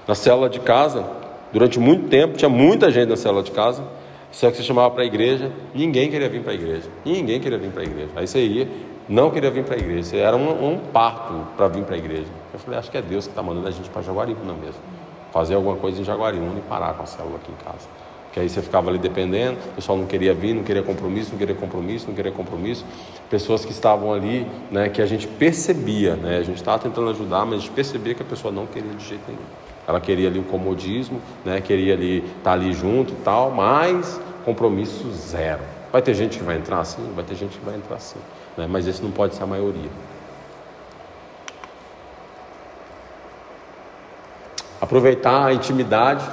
[0.08, 1.04] Na célula de casa,
[1.52, 3.84] durante muito tempo, tinha muita gente na célula de casa,
[4.32, 6.88] só que você chamava para a igreja, ninguém queria vir para a igreja.
[7.04, 8.10] Ninguém queria vir para a igreja.
[8.16, 8.68] Aí você ia,
[9.08, 10.04] não queria vir para a igreja.
[10.04, 12.28] Você era um, um parto para vir para a igreja.
[12.54, 14.99] Eu falei, acho que é Deus que está mandando a gente para Jaguariúna mesmo
[15.32, 17.88] fazer alguma coisa em Jaguariúna e parar com a célula aqui em casa.
[18.32, 21.38] Que aí você ficava ali dependendo, o pessoal não queria vir, não queria compromisso, não
[21.40, 22.86] queria compromisso, não queria compromisso.
[23.30, 27.44] Pessoas que estavam ali, né, que a gente percebia, né, a gente estava tentando ajudar,
[27.46, 29.42] mas a gente percebia que a pessoa não queria de jeito nenhum.
[29.88, 34.22] Ela queria ali o comodismo, né, queria ali estar tá ali junto e tal, mas
[34.46, 35.62] compromisso zero.
[35.92, 38.20] Vai ter gente que vai entrar assim, vai ter gente que vai entrar assim,
[38.56, 39.90] né, mas esse não pode ser a maioria.
[44.82, 46.26] Aproveitar a intimidade,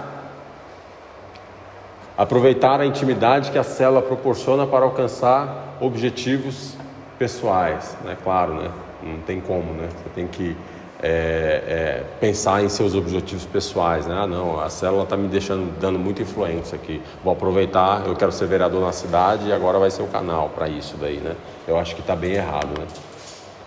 [2.16, 6.74] aproveitar a intimidade que a célula proporciona para alcançar objetivos
[7.18, 8.16] pessoais, né?
[8.22, 8.70] Claro, né?
[9.02, 9.88] Não tem como, né?
[9.88, 10.56] Você tem que
[11.02, 14.16] é, é, pensar em seus objetivos pessoais, né?
[14.18, 17.02] Ah, não, a célula está me deixando, dando muita influência aqui.
[17.22, 20.68] Vou aproveitar, eu quero ser vereador na cidade e agora vai ser o canal para
[20.68, 21.34] isso daí, né?
[21.68, 22.86] Eu acho que está bem errado, né?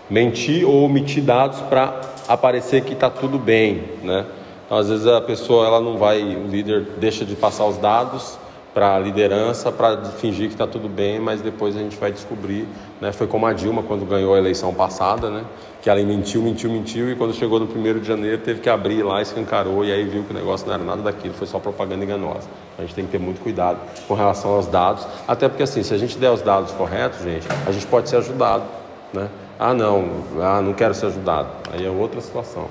[0.08, 4.26] Mentir ou omitir dados para aparecer que está tudo bem, né?
[4.70, 8.38] Então, às vezes a pessoa ela não vai, o líder deixa de passar os dados
[8.72, 12.68] para a liderança para fingir que está tudo bem, mas depois a gente vai descobrir.
[13.00, 13.10] Né?
[13.10, 15.44] Foi como a Dilma quando ganhou a eleição passada, né?
[15.82, 19.02] que ela mentiu, mentiu, mentiu e quando chegou no primeiro de janeiro teve que abrir
[19.02, 22.04] lá, escancarou e aí viu que o negócio não era nada daquilo, foi só propaganda
[22.04, 22.48] enganosa.
[22.78, 25.92] A gente tem que ter muito cuidado com relação aos dados, até porque assim, se
[25.92, 28.62] a gente der os dados corretos, gente, a gente pode ser ajudado.
[29.12, 29.28] Né?
[29.58, 30.04] Ah, não,
[30.40, 31.48] ah, não quero ser ajudado.
[31.72, 32.68] Aí é outra situação.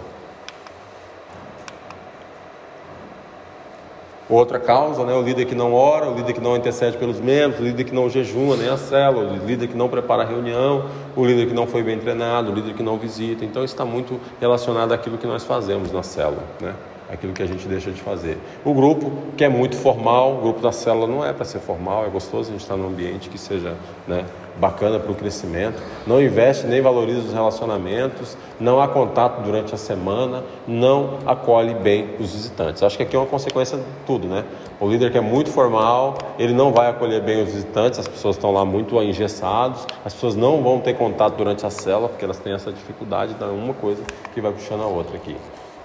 [4.29, 5.13] Outra causa, né?
[5.13, 7.95] o líder que não ora, o líder que não intercede pelos membros, o líder que
[7.95, 10.85] não jejuma nem a célula, o líder que não prepara a reunião,
[11.15, 13.43] o líder que não foi bem treinado, o líder que não visita.
[13.43, 16.75] Então isso está muito relacionado àquilo que nós fazemos na célula, né?
[17.11, 18.37] aquilo que a gente deixa de fazer.
[18.63, 22.05] O grupo, que é muito formal, o grupo da célula não é para ser formal,
[22.05, 23.73] é gostoso a gente estar num ambiente que seja
[24.07, 24.25] né,
[24.59, 29.77] bacana para o crescimento, não investe nem valoriza os relacionamentos, não há contato durante a
[29.77, 32.83] semana, não acolhe bem os visitantes.
[32.83, 34.43] Acho que aqui é uma consequência de tudo, né?
[34.79, 38.35] O líder que é muito formal, ele não vai acolher bem os visitantes, as pessoas
[38.35, 42.37] estão lá muito engessados, as pessoas não vão ter contato durante a célula, porque elas
[42.37, 45.35] têm essa dificuldade, então uma coisa que vai puxando a outra aqui.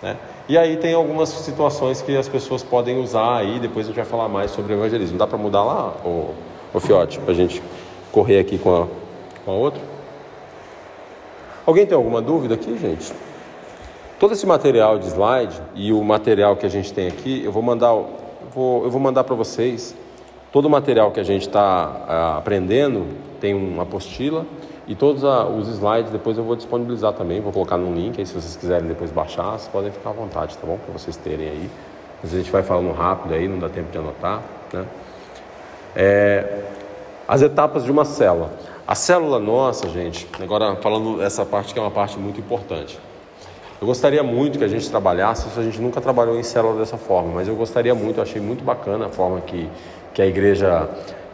[0.03, 0.17] Né?
[0.49, 4.05] E aí tem algumas situações que as pessoas podem usar aí, depois a gente vai
[4.05, 5.17] falar mais sobre evangelismo.
[5.17, 6.35] Dá para mudar lá, o,
[6.75, 7.63] o Fiote, para a gente
[8.15, 8.87] correr aqui com a,
[9.45, 9.83] com a outra?
[11.67, 13.13] Alguém tem alguma dúvida aqui, gente?
[14.21, 17.63] Todo esse material de slide e o material que a gente tem aqui, eu vou
[17.63, 18.07] mandar, eu
[18.55, 19.97] vou, eu vou mandar para vocês.
[20.53, 23.05] Todo o material que a gente está ah, aprendendo
[23.41, 24.47] tem uma apostila
[24.87, 28.27] e todos a, os slides depois eu vou disponibilizar também, vou colocar no link aí
[28.27, 30.79] se vocês quiserem depois baixar, vocês podem ficar à vontade, tá bom?
[30.79, 31.71] Para vocês terem aí.
[32.23, 34.41] Às vezes a gente vai falando rápido aí, não dá tempo de anotar,
[34.73, 34.85] né?
[35.97, 36.63] É,
[37.27, 38.51] as etapas de uma célula.
[38.87, 42.99] A célula nossa, gente, agora falando essa parte que é uma parte muito importante.
[43.81, 47.33] Eu gostaria muito que a gente trabalhasse, a gente nunca trabalhou em célula dessa forma,
[47.35, 49.69] mas eu gostaria muito, eu achei muito bacana a forma que,
[50.13, 50.89] que a igreja,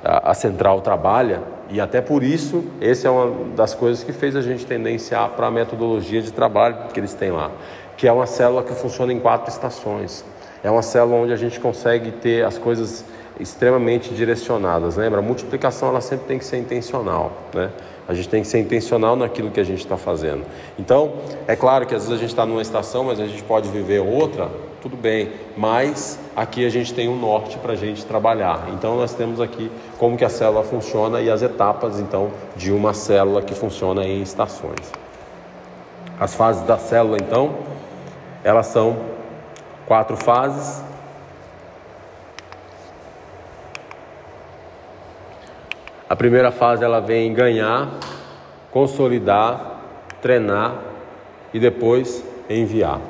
[0.04, 4.34] a, a central trabalha, e até por isso, essa é uma das coisas que fez
[4.34, 7.50] a gente tendenciar para a metodologia de trabalho que eles têm lá,
[7.96, 10.24] que é uma célula que funciona em quatro estações.
[10.62, 13.04] É uma célula onde a gente consegue ter as coisas
[13.38, 14.96] extremamente direcionadas.
[14.96, 15.20] Lembra?
[15.20, 17.70] A multiplicação ela sempre tem que ser intencional, né?
[18.08, 20.44] A gente tem que ser intencional naquilo que a gente está fazendo.
[20.76, 21.12] Então,
[21.46, 24.00] é claro que às vezes a gente está numa estação, mas a gente pode viver
[24.00, 24.48] outra,
[24.82, 25.30] tudo bem.
[25.56, 28.66] Mas aqui a gente tem um norte para a gente trabalhar.
[28.74, 32.92] Então, nós temos aqui como que a célula funciona e as etapas, então, de uma
[32.94, 34.90] célula que funciona em estações.
[36.18, 37.54] As fases da célula, então,
[38.42, 38.96] elas são
[39.86, 40.82] quatro fases
[46.10, 47.88] A primeira fase ela vem ganhar,
[48.72, 49.80] consolidar,
[50.20, 50.74] treinar
[51.54, 53.00] e depois enviar.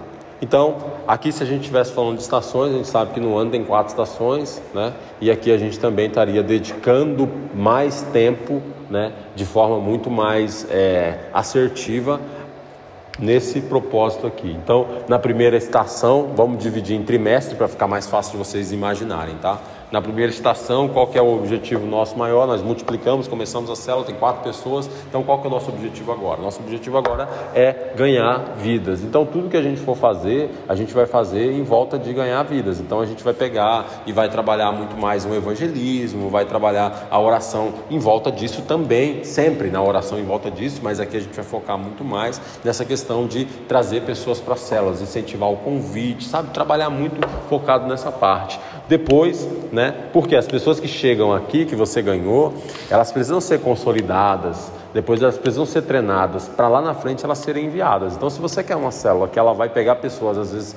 [0.43, 0.77] Então,
[1.09, 3.65] aqui se a gente estivesse falando de estações, a gente sabe que no ano tem
[3.65, 4.93] quatro estações, né?
[5.19, 9.13] E aqui a gente também estaria dedicando mais tempo, né?
[9.35, 12.21] De forma muito mais é, assertiva
[13.19, 14.51] nesse propósito aqui.
[14.63, 19.37] Então, na primeira estação, vamos dividir em trimestre para ficar mais fácil de vocês imaginarem,
[19.37, 19.59] tá?
[19.91, 22.47] Na primeira estação, qual que é o objetivo nosso maior?
[22.47, 26.13] Nós multiplicamos, começamos a célula, tem quatro pessoas, então qual que é o nosso objetivo
[26.13, 26.41] agora?
[26.41, 29.03] Nosso objetivo agora é ganhar vidas.
[29.03, 32.43] Então tudo que a gente for fazer, a gente vai fazer em volta de ganhar
[32.45, 32.81] vidas.
[32.81, 37.21] Então a gente vai pegar e vai trabalhar muito mais o evangelismo, vai trabalhar a
[37.21, 41.35] oração em volta disso também, sempre na oração em volta disso, mas aqui a gente
[41.35, 46.25] vai focar muito mais nessa questão de trazer pessoas para as células, incentivar o convite,
[46.25, 46.51] sabe?
[46.51, 48.61] Trabalhar muito focado nessa parte.
[48.91, 49.95] Depois, né?
[50.13, 52.53] Porque as pessoas que chegam aqui, que você ganhou,
[52.91, 57.67] elas precisam ser consolidadas, depois elas precisam ser treinadas para lá na frente elas serem
[57.67, 58.17] enviadas.
[58.17, 60.77] Então, se você quer uma célula que ela vai pegar pessoas às vezes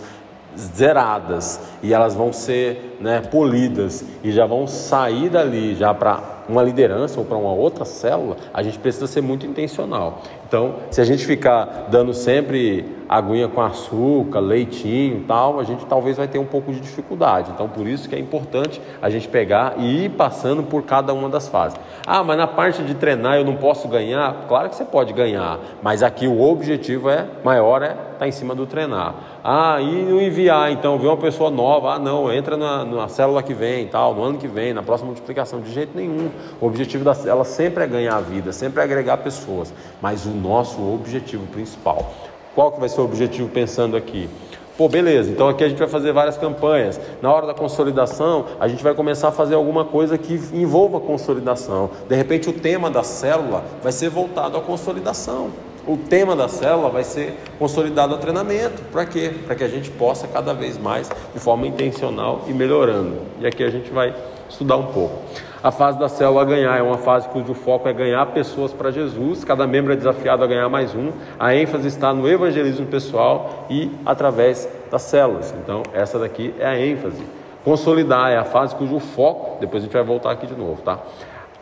[0.55, 6.63] zeradas e elas vão ser né, polidas e já vão sair dali já para uma
[6.63, 10.21] liderança ou para uma outra célula, a gente precisa ser muito intencional.
[10.47, 16.17] Então, se a gente ficar dando sempre aguinha com açúcar, leitinho tal, a gente talvez
[16.17, 17.51] vai ter um pouco de dificuldade.
[17.53, 21.29] Então, por isso que é importante a gente pegar e ir passando por cada uma
[21.29, 21.79] das fases.
[22.05, 24.45] Ah, mas na parte de treinar eu não posso ganhar?
[24.47, 28.31] Claro que você pode ganhar, mas aqui o objetivo é maior é estar tá em
[28.31, 29.15] cima do treinar.
[29.43, 33.41] Ah, e não enviar, então, ver uma pessoa nova, ah, não, entra na, na célula
[33.43, 36.29] que vem, tal, no ano que vem, na próxima multiplicação, de jeito nenhum.
[36.59, 40.81] O objetivo da célula sempre é ganhar vida, sempre é agregar pessoas, mas o nosso
[40.93, 42.13] objetivo principal.
[42.55, 44.29] Qual que vai ser o objetivo pensando aqui?
[44.77, 46.99] Pô, beleza, então aqui a gente vai fazer várias campanhas.
[47.21, 51.91] Na hora da consolidação, a gente vai começar a fazer alguma coisa que envolva consolidação.
[52.09, 55.51] De repente, o tema da célula vai ser voltado à consolidação.
[55.85, 58.81] O tema da célula vai ser consolidado ao treinamento.
[58.89, 59.33] Para quê?
[59.45, 63.17] Para que a gente possa cada vez mais, de forma intencional e melhorando.
[63.41, 64.15] E aqui a gente vai
[64.49, 65.19] estudar um pouco.
[65.61, 69.43] A fase da célula ganhar é uma fase cujo foco é ganhar pessoas para Jesus.
[69.43, 71.11] Cada membro é desafiado a ganhar mais um.
[71.37, 75.53] A ênfase está no evangelismo pessoal e através das células.
[75.61, 77.21] Então, essa daqui é a ênfase.
[77.65, 80.99] Consolidar é a fase cujo foco, depois a gente vai voltar aqui de novo, tá?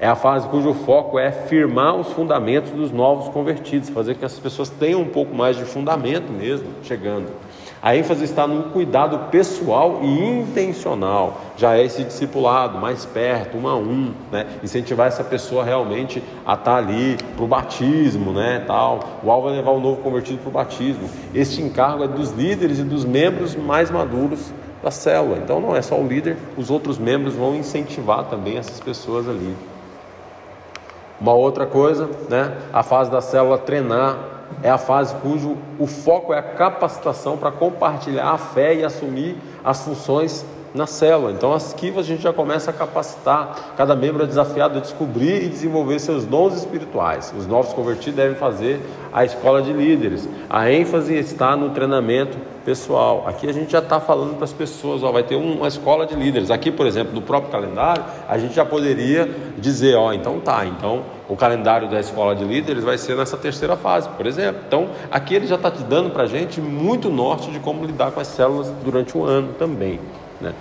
[0.02, 4.40] É a fase cujo foco é firmar os fundamentos dos novos convertidos, fazer que essas
[4.40, 7.28] pessoas tenham um pouco mais de fundamento mesmo, chegando.
[7.80, 11.40] A ênfase está no cuidado pessoal e intencional.
[11.56, 14.48] Já é esse discipulado mais perto, um a um, né?
[14.64, 18.64] Incentivar essa pessoa realmente a estar ali para o batismo, né?
[18.66, 19.02] Tal.
[19.22, 21.08] O alvo é levar o novo convertido para o batismo.
[21.32, 25.38] Este encargo é dos líderes e dos membros mais maduros da célula.
[25.38, 29.56] Então não é só o líder, os outros membros vão incentivar também essas pessoas ali.
[31.22, 32.58] Uma outra coisa, né?
[32.74, 34.18] A fase da célula treinar
[34.64, 39.38] é a fase cujo o foco é a capacitação para compartilhar a fé e assumir
[39.64, 40.44] as funções
[40.74, 41.32] na célula.
[41.32, 43.74] Então, as esquivas a gente já começa a capacitar.
[43.76, 47.34] Cada membro é desafiado a descobrir e desenvolver seus dons espirituais.
[47.38, 50.28] Os novos convertidos devem fazer a escola de líderes.
[50.50, 53.26] A ênfase está no treinamento pessoal.
[53.28, 56.16] Aqui a gente já está falando para as pessoas, ó, vai ter uma escola de
[56.16, 56.52] líderes.
[56.52, 61.04] Aqui, por exemplo, no próprio calendário, a gente já poderia dizer, ó, então tá, então
[61.28, 64.62] o calendário da escola de líderes vai ser nessa terceira fase, por exemplo.
[64.68, 68.12] Então, aqui ele já está te dando para a gente muito norte de como lidar
[68.12, 70.00] com as células durante o ano também.
[70.42, 70.54] Né?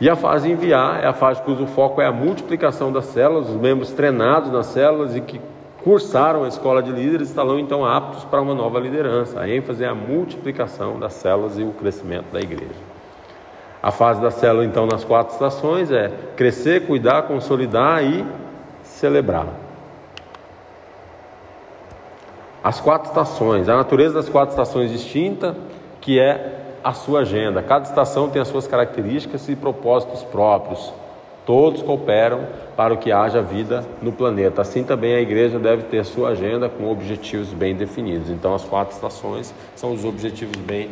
[0.00, 3.56] E a fase enviar é a fase cujo foco é a multiplicação das células, os
[3.56, 5.40] membros treinados nas células e que
[5.84, 9.40] cursaram a escola de líderes estarão então aptos para uma nova liderança.
[9.40, 12.92] A ênfase é a multiplicação das células e o crescimento da igreja.
[13.82, 18.24] A fase da célula, então, nas quatro estações é crescer, cuidar, consolidar e
[18.84, 19.46] celebrar.
[22.62, 25.56] As quatro estações, a natureza das quatro estações distinta,
[26.00, 27.62] que é a sua agenda.
[27.62, 30.92] Cada estação tem as suas características e propósitos próprios.
[31.44, 32.46] Todos cooperam
[32.76, 34.62] para que haja vida no planeta.
[34.62, 38.30] Assim também a igreja deve ter sua agenda com objetivos bem definidos.
[38.30, 40.90] Então, as quatro estações são os objetivos bem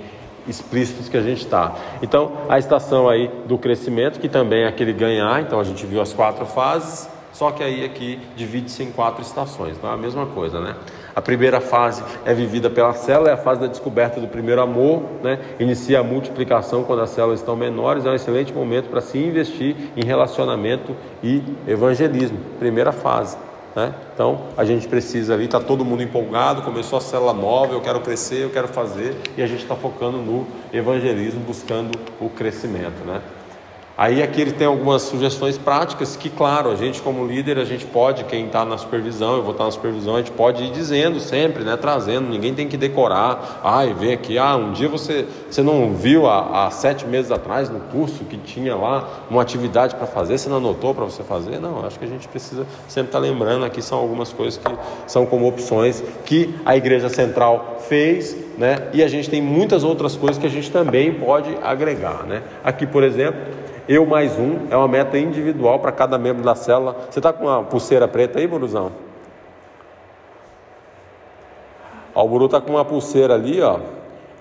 [0.49, 1.75] explícitos que a gente está.
[2.03, 6.01] Então, a estação aí do crescimento, que também é aquele ganhar, então a gente viu
[6.01, 10.27] as quatro fases, só que aí aqui divide-se em quatro estações, não é a mesma
[10.27, 10.75] coisa, né?
[11.15, 15.03] A primeira fase é vivida pela célula, é a fase da descoberta do primeiro amor,
[15.23, 15.39] né?
[15.59, 19.77] inicia a multiplicação quando as células estão menores, é um excelente momento para se investir
[19.97, 22.39] em relacionamento e evangelismo.
[22.59, 23.37] Primeira fase.
[23.75, 23.95] Né?
[24.15, 28.01] Então a gente precisa ali, está todo mundo empolgado, começou a célula nova, eu quero
[28.01, 33.05] crescer, eu quero fazer, e a gente está focando no evangelismo, buscando o crescimento.
[33.07, 33.21] Né?
[34.01, 37.85] Aí aqui ele tem algumas sugestões práticas que, claro, a gente como líder, a gente
[37.85, 41.21] pode, quem está na supervisão, eu vou estar na supervisão, a gente pode ir dizendo
[41.21, 45.63] sempre, né, trazendo, ninguém tem que decorar, ai, vem aqui, ah, um dia você, você
[45.63, 50.07] não viu há, há sete meses atrás no curso que tinha lá uma atividade para
[50.07, 51.61] fazer, você não anotou para você fazer?
[51.61, 54.75] Não, acho que a gente precisa sempre estar tá lembrando, aqui são algumas coisas que
[55.07, 60.17] são como opções que a Igreja Central fez, né, e a gente tem muitas outras
[60.17, 62.43] coisas que a gente também pode agregar, né.
[62.65, 66.97] Aqui, por exemplo, eu mais um é uma meta individual para cada membro da célula.
[67.11, 68.93] Você está com uma pulseira preta aí, Buruzão?
[72.15, 73.79] Ó, o Buru está com uma pulseira ali, ó,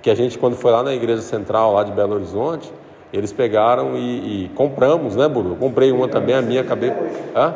[0.02, 2.72] que a gente quando foi lá na igreja central lá de Belo Horizonte,
[3.14, 5.50] eles pegaram e, e compramos, né, Buru?
[5.50, 6.92] Eu comprei uma também, a minha acabei.
[7.36, 7.56] Hã?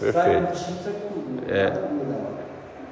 [0.00, 0.52] Perfeito.
[1.48, 1.72] É.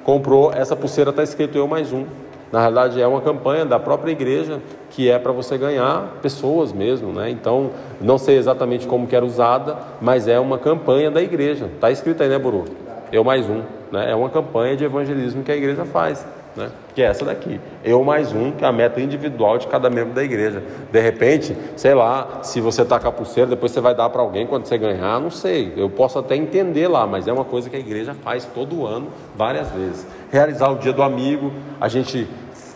[0.03, 2.05] Comprou essa pulseira está escrito eu mais um.
[2.53, 7.11] Na realidade, é uma campanha da própria igreja que é para você ganhar pessoas mesmo,
[7.11, 7.31] né?
[7.31, 11.65] Então, não sei exatamente como que era usada, mas é uma campanha da igreja.
[11.65, 12.65] Está escrito aí, né, Buru?
[13.11, 14.11] Eu mais um, né?
[14.11, 16.23] É uma campanha de evangelismo que a igreja faz.
[16.55, 16.69] Né?
[16.93, 17.59] Que é essa daqui.
[17.83, 20.61] Eu mais um, que é a meta individual de cada membro da igreja.
[20.91, 24.21] De repente, sei lá, se você tá com a pulseira, depois você vai dar para
[24.21, 25.73] alguém quando você ganhar, não sei.
[25.75, 29.07] Eu posso até entender lá, mas é uma coisa que a igreja faz todo ano,
[29.35, 30.05] várias vezes.
[30.31, 31.51] Realizar o dia do amigo,
[31.81, 32.27] a gente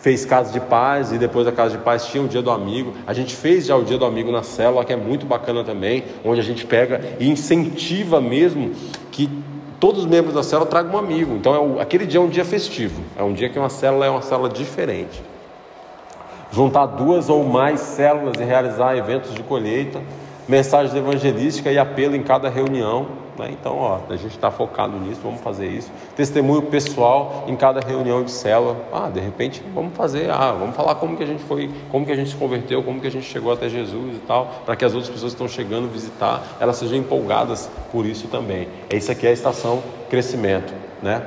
[0.08, 2.94] fez casa de paz e depois da casa de paz tinha o dia do amigo.
[3.06, 6.06] A gente fez já o dia do amigo na célula, que é muito bacana também,
[6.24, 8.72] onde a gente pega e incentiva mesmo
[9.12, 9.30] que
[9.82, 11.36] todos os membros da célula tragam um amigo.
[11.36, 14.06] Então é o, aquele dia é um dia festivo, é um dia que uma célula
[14.06, 15.22] é uma célula diferente.
[16.54, 20.02] Juntar duas ou mais células e realizar eventos de colheita,
[20.48, 23.08] mensagens evangelísticas e apelo em cada reunião.
[23.38, 23.50] Né?
[23.52, 25.92] Então, ó, a gente está focado nisso, vamos fazer isso.
[26.16, 28.76] Testemunho pessoal em cada reunião de célula.
[28.92, 32.12] Ah, de repente, vamos fazer, ah, vamos falar como que a gente foi, como que
[32.12, 34.84] a gente se converteu, como que a gente chegou até Jesus e tal, para que
[34.84, 38.68] as outras pessoas que estão chegando visitar, elas sejam empolgadas por isso também.
[38.90, 41.24] É isso aqui é a estação crescimento, né?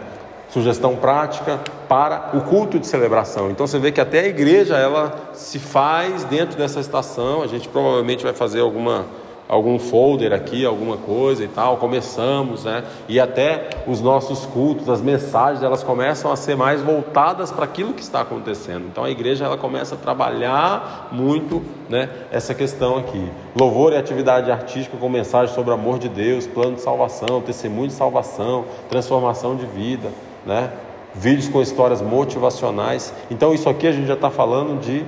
[0.49, 3.53] Sugestão prática para o culto de celebração.
[3.53, 7.41] Então você vê que até a igreja ela se faz dentro dessa estação.
[7.41, 9.07] A gente provavelmente vai fazer alguma
[9.51, 12.85] algum folder aqui, alguma coisa e tal, começamos, né?
[13.09, 17.93] E até os nossos cultos, as mensagens, elas começam a ser mais voltadas para aquilo
[17.93, 18.87] que está acontecendo.
[18.87, 23.29] Então a igreja ela começa a trabalhar muito, né, essa questão aqui.
[23.59, 27.89] Louvor e atividade artística com mensagem sobre o amor de Deus, plano de salvação, testemunho
[27.89, 30.11] de salvação, transformação de vida,
[30.47, 30.71] né?
[31.13, 33.13] Vídeos com histórias motivacionais.
[33.29, 35.05] Então isso aqui a gente já está falando de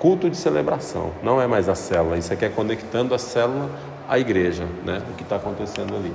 [0.00, 3.70] culto de celebração, não é mais a célula, isso aqui é conectando a célula
[4.08, 5.02] à igreja, né?
[5.10, 6.12] o que está acontecendo ali.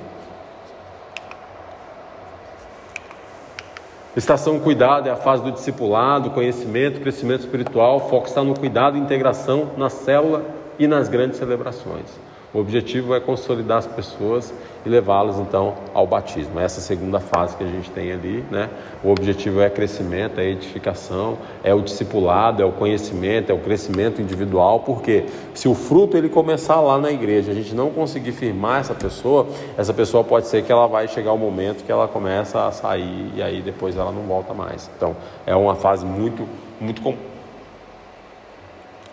[4.17, 8.99] Estação cuidado é a fase do discipulado, conhecimento, crescimento espiritual, foco está no cuidado e
[8.99, 10.43] integração na célula
[10.79, 12.09] e nas grandes celebrações.
[12.55, 14.53] O objetivo é consolidar as pessoas
[14.85, 16.57] e levá-las então ao batismo.
[16.57, 18.69] Essa segunda fase que a gente tem ali, né?
[19.03, 24.21] O objetivo é crescimento, é edificação, é o discipulado, é o conhecimento, é o crescimento
[24.21, 28.79] individual, porque se o fruto ele começar lá na igreja, a gente não conseguir firmar
[28.79, 32.07] essa pessoa, essa pessoa pode ser que ela vai chegar o um momento que ela
[32.07, 34.89] começa a sair e aí depois ela não volta mais.
[34.95, 35.13] Então,
[35.45, 36.47] é uma fase muito
[36.79, 37.01] muito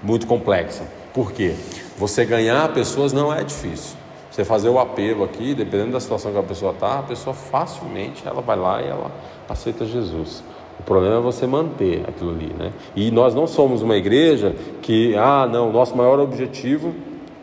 [0.01, 0.85] muito complexa.
[1.13, 1.57] Por quê?
[2.03, 3.97] Você ganhar pessoas não é difícil.
[4.29, 8.27] Você fazer o apelo aqui, dependendo da situação que a pessoa está, a pessoa facilmente
[8.27, 9.09] ela vai lá e ela
[9.49, 10.43] aceita Jesus.
[10.81, 12.73] O problema é você manter aquilo ali, né?
[12.97, 16.93] E nós não somos uma igreja que, ah, não, nosso maior objetivo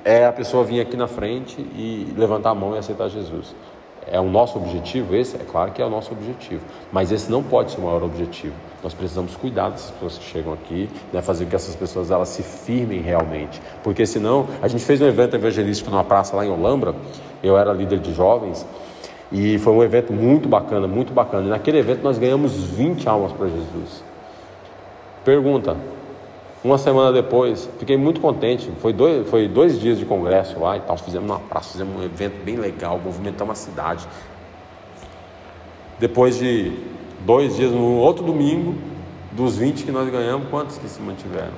[0.03, 3.55] é a pessoa vir aqui na frente e levantar a mão e aceitar Jesus.
[4.11, 5.35] É o nosso objetivo esse?
[5.35, 8.53] É claro que é o nosso objetivo, mas esse não pode ser o maior objetivo.
[8.83, 12.29] Nós precisamos cuidar dessas pessoas que chegam aqui, né, fazer com que essas pessoas elas
[12.29, 16.49] se firmem realmente, porque senão a gente fez um evento evangelístico numa praça lá em
[16.49, 16.95] Olambra.
[17.43, 18.65] Eu era líder de jovens
[19.31, 21.45] e foi um evento muito bacana, muito bacana.
[21.47, 24.03] E naquele evento nós ganhamos 20 almas para Jesus.
[25.23, 25.77] Pergunta:
[26.63, 28.69] uma semana depois, fiquei muito contente.
[28.81, 30.97] Foi dois, foi dois dias de congresso lá e tal.
[30.97, 34.07] Fizemos uma praça, fizemos um evento bem legal, movimentamos a cidade.
[35.97, 36.73] Depois de
[37.21, 38.75] dois dias, no outro domingo,
[39.31, 41.53] dos 20 que nós ganhamos, quantos que se mantiveram?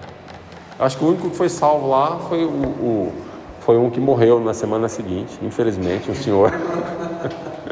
[0.79, 3.13] Acho que o único que foi salvo lá foi o, o
[3.61, 6.51] foi um que morreu na semana seguinte, infelizmente, um senhor.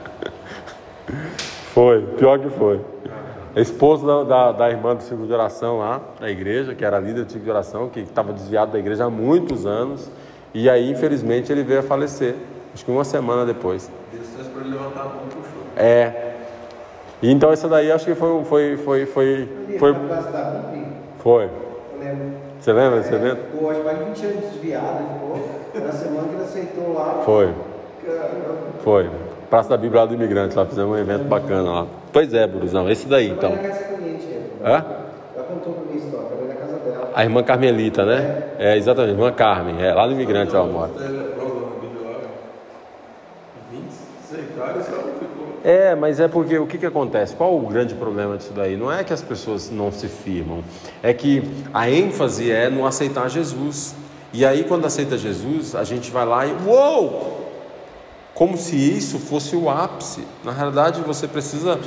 [1.74, 2.80] foi, pior que foi
[3.56, 7.26] esposo da, da, da, irmã do ciclo de oração lá, da igreja, que era líder
[7.26, 10.10] do ciclo de oração, que estava desviado da igreja há muitos anos,
[10.54, 12.36] e aí, infelizmente, ele veio a falecer,
[12.74, 13.90] acho que uma semana depois.
[14.12, 15.66] Deus fez para ele levantar a mão choro.
[15.76, 16.30] É.
[17.22, 19.96] E então essa daí acho que foi foi foi foi foi
[21.18, 21.50] foi.
[22.60, 23.42] Você lembra desse evento?
[23.52, 27.22] Ficou acho que mais de 20 anos desviado, ficou na semana que ele aceitou lá.
[27.26, 27.54] Foi.
[28.84, 29.10] Foi.
[29.50, 31.88] Praça da Bíblia do Imigrante, lá fizemos um evento bacana lá.
[32.14, 33.52] Pois é, Brusão, esse daí então.
[33.52, 34.28] Cliente,
[34.64, 34.86] Hã?
[35.36, 37.12] Ela contou pra minha história, na casa dela.
[37.16, 38.44] A irmã Carmelita, né?
[38.60, 40.92] É, exatamente, irmã Carmen, é, lá no Imigrante ela mora.
[45.64, 47.36] É, mas é porque o que, que acontece?
[47.36, 48.78] Qual o grande problema disso daí?
[48.78, 50.64] Não é que as pessoas não se firmam,
[51.04, 53.96] é que a ênfase é no aceitar Jesus.
[54.32, 57.49] E aí, quando aceita Jesus, a gente vai lá e uou!
[58.40, 60.24] Como se isso fosse o ápice.
[60.46, 61.78] Na realidade, você precisa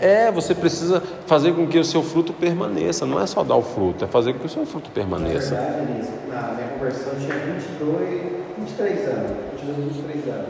[0.00, 3.06] é, você precisa fazer com que o seu fruto permaneça.
[3.06, 5.54] Não é só dar o fruto, é fazer com que o seu fruto permaneça.
[5.54, 8.22] Na verdade, na minha conversão tinha 22,
[8.58, 9.30] 23 anos.
[9.62, 10.48] 22, 23 anos.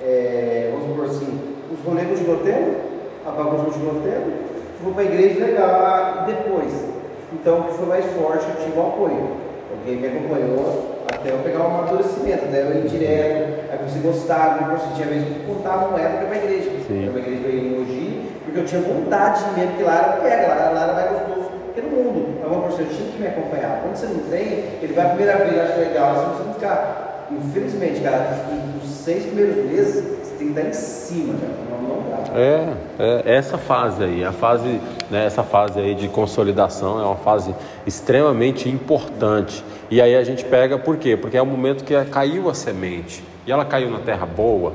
[0.00, 2.76] É, vamos supor assim, os rolês continuam tendo,
[3.26, 6.72] a bagunça continuou tendo, fui para a igreja legal, e depois.
[7.34, 9.36] Então, o que foi mais forte, eu tive o apoio.
[9.70, 10.91] Alguém me acompanhou,
[11.22, 15.06] até eu pegar um amadurecimento, até eu ir direto, aí você gostar, não você tinha
[15.06, 16.70] vezes que contava moeda para a igreja.
[16.86, 17.72] Para a igreja para ir
[18.44, 21.80] porque eu tinha vontade mesmo, porque lá era pega, lá, lá era mais gostoso que
[21.80, 22.38] no mundo.
[22.42, 23.80] Mas uma pessoa tinha que me acompanhar.
[23.82, 24.42] Quando você não tem,
[24.82, 27.28] ele vai a primeira vez, acha legal, você não ficar.
[27.30, 28.44] Infelizmente, cara,
[28.82, 30.04] os seis primeiros meses,
[30.42, 31.52] tem que estar em cima, cara.
[31.70, 32.40] Não, dá.
[32.40, 34.80] É, é, essa fase aí, a fase,
[35.10, 37.54] né, essa fase aí de consolidação é uma fase
[37.86, 39.64] extremamente importante.
[39.90, 41.16] E aí a gente pega por quê?
[41.16, 44.72] Porque é o momento que caiu a semente e ela caiu na terra boa,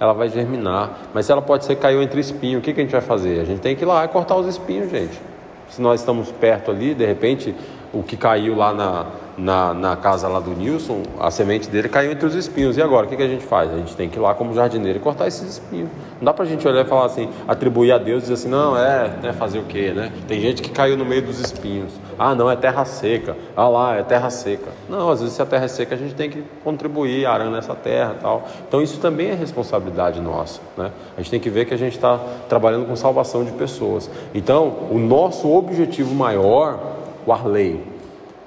[0.00, 0.98] ela vai germinar.
[1.12, 3.40] Mas se ela pode ser caiu entre espinhos, o que, que a gente vai fazer?
[3.40, 5.20] A gente tem que ir lá e cortar os espinhos, gente.
[5.68, 7.54] Se nós estamos perto ali, de repente,
[7.92, 9.06] o que caiu lá na,
[9.36, 12.76] na, na casa lá do Nilson, a semente dele caiu entre os espinhos.
[12.76, 13.72] E agora, o que, que a gente faz?
[13.72, 15.88] A gente tem que ir lá como jardineiro e cortar esses espinhos.
[16.18, 18.76] Não dá pra gente olhar e falar assim, atribuir a Deus e dizer assim, não,
[18.76, 20.12] é, né, fazer o quê, né?
[20.28, 21.92] Tem gente que caiu no meio dos espinhos.
[22.18, 23.36] Ah, não, é terra seca.
[23.56, 24.70] Ah lá, é terra seca.
[24.88, 27.74] Não, às vezes se a terra é seca, a gente tem que contribuir arando essa
[27.74, 28.44] terra tal.
[28.66, 30.90] Então isso também é responsabilidade nossa, né?
[31.16, 34.10] A gente tem que ver que a gente está trabalhando com salvação de pessoas.
[34.34, 36.78] Então, o nosso objetivo maior,
[37.26, 37.93] o Arley,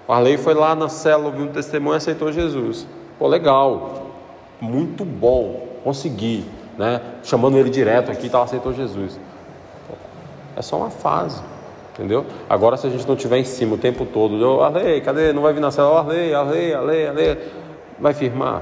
[0.08, 2.88] o Arley foi lá na célula, ouviu um testemunho e aceitou Jesus.
[3.20, 4.08] Pô, legal,
[4.62, 6.46] muito bom, consegui,
[6.78, 7.02] né?
[7.24, 9.20] Chamando ele direto aqui, tá, aceitou Jesus.
[10.56, 11.42] É só uma fase,
[11.94, 12.26] entendeu?
[12.50, 15.34] Agora, se a gente não tiver em cima o tempo todo, eu, Arley, cadê?
[15.34, 17.38] Não vai vir na célula, Arley, Arley, Arley, Arley,
[18.00, 18.62] vai firmar.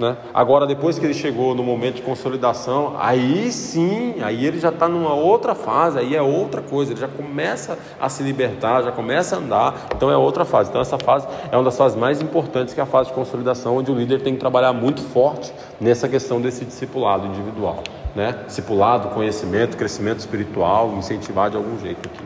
[0.00, 0.16] Né?
[0.32, 4.88] Agora, depois que ele chegou no momento de consolidação, aí sim, aí ele já está
[4.88, 9.36] numa outra fase, aí é outra coisa, ele já começa a se libertar, já começa
[9.36, 10.70] a andar, então é outra fase.
[10.70, 13.76] Então, essa fase é uma das fases mais importantes, que é a fase de consolidação,
[13.76, 17.84] onde o líder tem que trabalhar muito forte nessa questão desse discipulado individual.
[18.16, 18.34] Né?
[18.46, 22.24] Discipulado, conhecimento, crescimento espiritual, incentivar de algum jeito aqui.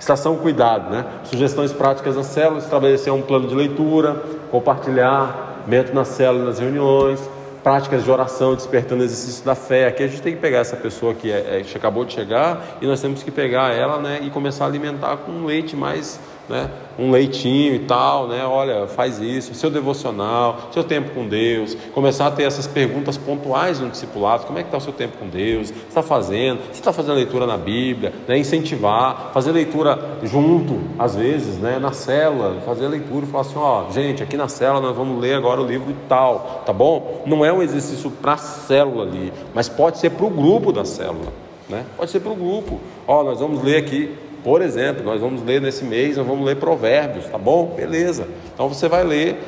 [0.00, 1.04] Estação cuidado, né?
[1.24, 7.20] Sugestões práticas nas células, estabelecer um plano de leitura, compartilhar, Mento na célula, nas reuniões,
[7.62, 9.86] práticas de oração, despertando exercício da fé.
[9.86, 12.78] Aqui a gente tem que pegar essa pessoa que, é, é, que acabou de chegar
[12.80, 16.70] e nós temos que pegar ela né, e começar a alimentar com leite mais né?
[16.98, 18.44] um leitinho e tal, né?
[18.44, 23.78] Olha, faz isso, seu devocional, seu tempo com Deus, começar a ter essas perguntas pontuais
[23.78, 26.92] no discipulado, como é que está o seu tempo com Deus, está fazendo, você está
[26.92, 28.36] fazendo leitura na Bíblia, né?
[28.36, 31.78] incentivar, fazer leitura junto, às vezes, né?
[31.78, 35.34] na cela, fazer leitura e falar assim, ó, gente, aqui na cela nós vamos ler
[35.34, 37.22] agora o livro tal, tá bom?
[37.26, 40.84] Não é um exercício para a célula ali, mas pode ser para o grupo da
[40.84, 41.32] célula,
[41.68, 41.84] né?
[41.96, 45.60] Pode ser para o grupo, ó, nós vamos ler aqui por exemplo, nós vamos ler
[45.60, 47.74] nesse mês, nós vamos ler Provérbios, tá bom?
[47.76, 48.26] Beleza.
[48.54, 49.38] Então você vai ler,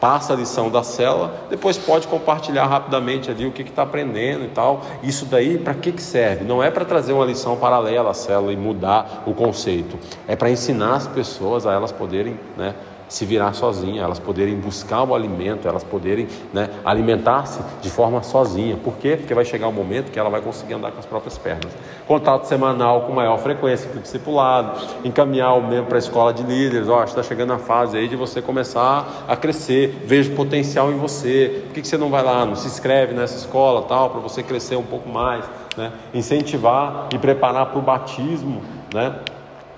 [0.00, 4.48] passa a lição da célula, depois pode compartilhar rapidamente ali o que está aprendendo e
[4.48, 4.82] tal.
[5.02, 6.44] Isso daí para que, que serve?
[6.44, 9.98] Não é para trazer uma lição paralela à célula e mudar o conceito,
[10.28, 12.74] é para ensinar as pessoas a elas poderem, né?
[13.08, 18.76] Se virar sozinha, elas poderem buscar o alimento, elas poderem né, alimentar-se de forma sozinha.
[18.76, 19.16] Por quê?
[19.16, 21.72] Porque vai chegar um momento que ela vai conseguir andar com as próprias pernas.
[22.06, 26.42] Contato semanal com maior frequência com o discipulado, encaminhar o membro para a escola de
[26.42, 26.88] líderes.
[26.88, 31.62] Ó, está chegando a fase aí de você começar a crescer, vejo potencial em você.
[31.66, 34.42] Por que, que você não vai lá, não se inscreve nessa escola tal, para você
[34.42, 35.44] crescer um pouco mais?
[35.76, 35.92] Né?
[36.12, 38.62] Incentivar e preparar para o batismo,
[38.92, 39.14] né?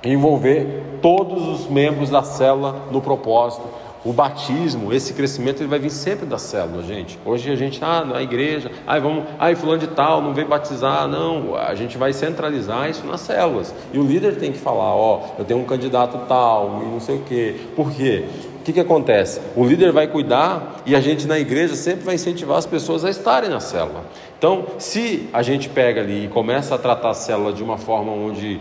[0.04, 3.66] Envolver todos os membros da célula no propósito.
[4.04, 7.18] O batismo, esse crescimento, ele vai vir sempre da célula, gente.
[7.24, 11.08] Hoje a gente, ah, na igreja, ah, vamos, ah, fulano de tal, não vem batizar,
[11.08, 11.56] não.
[11.56, 13.74] A gente vai centralizar isso nas células.
[13.92, 17.22] E o líder tem que falar, ó, eu tenho um candidato tal, não sei o
[17.22, 17.56] quê.
[17.74, 18.24] Por quê?
[18.60, 19.40] O que, que acontece?
[19.56, 23.10] O líder vai cuidar e a gente na igreja sempre vai incentivar as pessoas a
[23.10, 24.04] estarem na célula.
[24.38, 28.12] Então, se a gente pega ali e começa a tratar a célula de uma forma
[28.12, 28.60] onde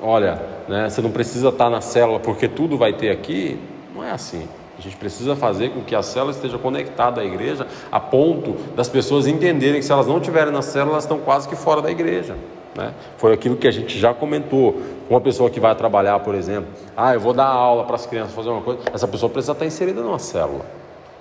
[0.00, 3.58] olha, né, você não precisa estar na célula porque tudo vai ter aqui,
[3.94, 4.46] não é assim.
[4.78, 8.88] A gente precisa fazer com que a célula esteja conectada à igreja a ponto das
[8.88, 11.90] pessoas entenderem que se elas não estiverem na célula, elas estão quase que fora da
[11.90, 12.36] igreja.
[12.76, 12.92] Né?
[13.16, 14.76] Foi aquilo que a gente já comentou.
[15.08, 18.34] Uma pessoa que vai trabalhar, por exemplo, ah, eu vou dar aula para as crianças
[18.34, 20.66] fazer uma coisa, essa pessoa precisa estar inserida numa célula.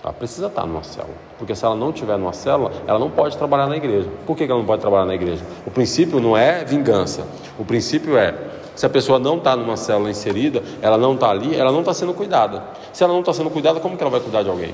[0.03, 1.15] Ela precisa estar numa célula.
[1.37, 4.07] Porque se ela não estiver numa célula, ela não pode trabalhar na igreja.
[4.25, 5.43] Por que ela não pode trabalhar na igreja?
[5.65, 7.25] O princípio não é vingança.
[7.57, 8.35] O princípio é
[8.75, 11.93] se a pessoa não está numa célula inserida, ela não está ali, ela não está
[11.93, 12.63] sendo cuidada.
[12.91, 14.73] Se ela não está sendo cuidada, como que ela vai cuidar de alguém?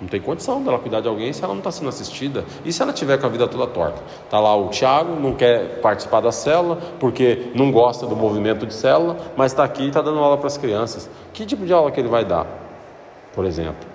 [0.00, 2.44] Não tem condição dela cuidar de alguém se ela não está sendo assistida.
[2.64, 4.02] E se ela tiver com a vida toda torta?
[4.24, 8.72] Está lá o Tiago, não quer participar da célula, porque não gosta do movimento de
[8.72, 11.10] célula, mas está aqui e está dando aula para as crianças.
[11.34, 12.46] Que tipo de aula que ele vai dar,
[13.34, 13.89] por exemplo?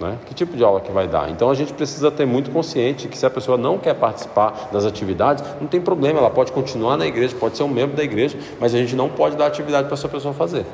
[0.00, 0.18] Né?
[0.26, 1.30] Que tipo de aula que vai dar?
[1.30, 4.84] Então a gente precisa ter muito consciente que se a pessoa não quer participar das
[4.84, 8.36] atividades, não tem problema, ela pode continuar na igreja, pode ser um membro da igreja,
[8.58, 10.64] mas a gente não pode dar atividade para essa pessoa fazer.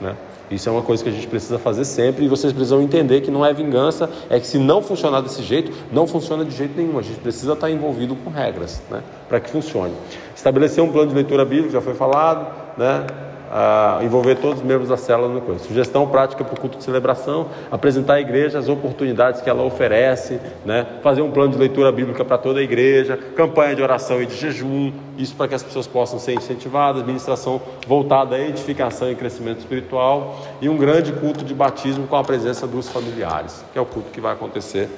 [0.00, 0.14] Né?
[0.50, 3.30] Isso é uma coisa que a gente precisa fazer sempre e vocês precisam entender que
[3.30, 6.98] não é vingança, é que se não funcionar desse jeito, não funciona de jeito nenhum.
[6.98, 9.02] A gente precisa estar envolvido com regras né?
[9.28, 9.94] para que funcione.
[10.36, 13.06] Estabelecer um plano de leitura bíblica, já foi falado, né?
[14.02, 15.64] Envolver todos os membros da célula no coisa.
[15.64, 20.40] Sugestão prática para o culto de celebração, apresentar à igreja as oportunidades que ela oferece,
[20.64, 20.86] né?
[21.02, 24.34] fazer um plano de leitura bíblica para toda a igreja, campanha de oração e de
[24.34, 29.58] jejum, isso para que as pessoas possam ser incentivadas, administração voltada à edificação e crescimento
[29.58, 33.86] espiritual e um grande culto de batismo com a presença dos familiares, que é o
[33.86, 34.88] culto que vai acontecer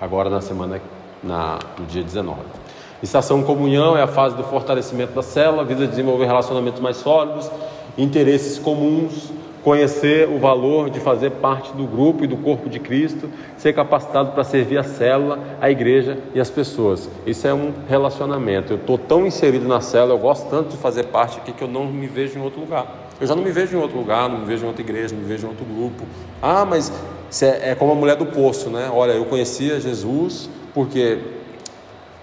[0.00, 0.80] agora na semana,
[1.22, 2.61] na, no dia 19.
[3.02, 7.50] Estação comunhão é a fase do fortalecimento da célula, visa desenvolver relacionamentos mais sólidos,
[7.98, 9.32] interesses comuns,
[9.64, 14.32] conhecer o valor de fazer parte do grupo e do corpo de Cristo, ser capacitado
[14.32, 17.08] para servir a célula, a igreja e as pessoas.
[17.26, 18.72] Isso é um relacionamento.
[18.72, 21.68] Eu estou tão inserido na célula, eu gosto tanto de fazer parte aqui que eu
[21.68, 23.08] não me vejo em outro lugar.
[23.20, 25.22] Eu já não me vejo em outro lugar, não me vejo em outra igreja, não
[25.22, 26.04] me vejo em outro grupo.
[26.40, 26.92] Ah, mas
[27.40, 28.90] é como a mulher do poço, né?
[28.92, 31.18] Olha, eu conhecia Jesus porque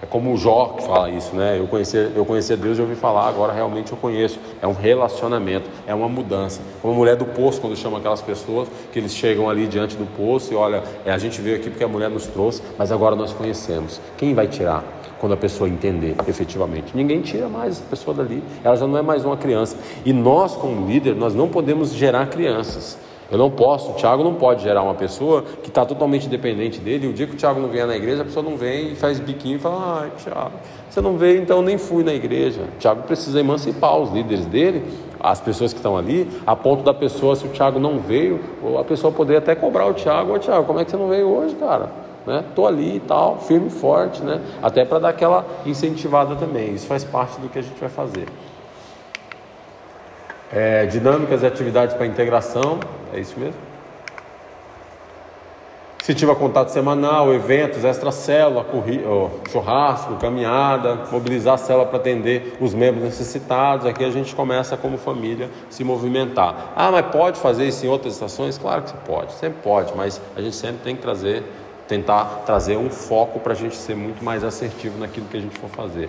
[0.02, 1.58] é como o Jó que fala isso, né?
[1.58, 4.38] Eu conhecia, eu conhecia Deus e ouvi falar, agora realmente eu conheço.
[4.62, 6.60] É um relacionamento, é uma mudança.
[6.80, 10.06] Como a mulher do poço, quando chama aquelas pessoas, que eles chegam ali diante do
[10.16, 13.14] poço e olha, é, a gente veio aqui porque a mulher nos trouxe, mas agora
[13.14, 14.00] nós conhecemos.
[14.16, 14.82] Quem vai tirar?
[15.18, 16.96] Quando a pessoa entender efetivamente.
[16.96, 18.42] Ninguém tira mais essa pessoa dali.
[18.64, 19.76] Ela já não é mais uma criança.
[20.02, 22.96] E nós, como líder, nós não podemos gerar crianças.
[23.30, 27.06] Eu não posso, o Tiago não pode gerar uma pessoa que está totalmente dependente dele.
[27.06, 28.96] E o dia que o Tiago não vier na igreja, a pessoa não vem e
[28.96, 30.52] faz biquinho e fala: Ai, Tiago,
[30.88, 32.62] você não veio, então nem fui na igreja.
[32.62, 34.84] O Tiago precisa emancipar os líderes dele,
[35.20, 38.40] as pessoas que estão ali, a ponto da pessoa, se o Tiago não veio,
[38.78, 41.28] a pessoa poder até cobrar o Tiago: Ô Tiago, como é que você não veio
[41.28, 41.88] hoje, cara?
[42.26, 42.44] Né?
[42.54, 44.40] Tô ali e tal, firme e forte, né?
[44.60, 46.74] Até para dar aquela incentivada também.
[46.74, 48.26] Isso faz parte do que a gente vai fazer.
[50.52, 52.80] É, dinâmicas e atividades para integração,
[53.12, 53.70] é isso mesmo?
[56.02, 58.66] Se tiver contato semanal, eventos, extra-célula,
[59.52, 63.86] churrasco, caminhada, mobilizar a célula para atender os membros necessitados.
[63.86, 66.72] Aqui a gente começa como família se movimentar.
[66.74, 68.56] Ah, mas pode fazer isso em outras estações?
[68.56, 71.44] Claro que você pode, sempre pode, mas a gente sempre tem que trazer,
[71.86, 75.58] tentar trazer um foco para a gente ser muito mais assertivo naquilo que a gente
[75.58, 76.08] for fazer.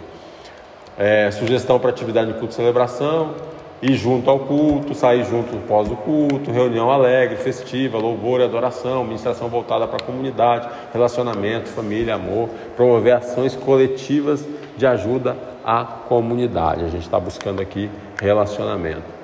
[0.97, 3.35] É, sugestão para atividade de culto de celebração,
[3.81, 9.03] ir junto ao culto, sair junto após o culto, reunião alegre, festiva, louvor e adoração,
[9.03, 15.35] ministração voltada para a comunidade, relacionamento, família, amor, promover ações coletivas de ajuda
[15.65, 16.85] à comunidade.
[16.85, 17.89] A gente está buscando aqui
[18.21, 19.21] relacionamento.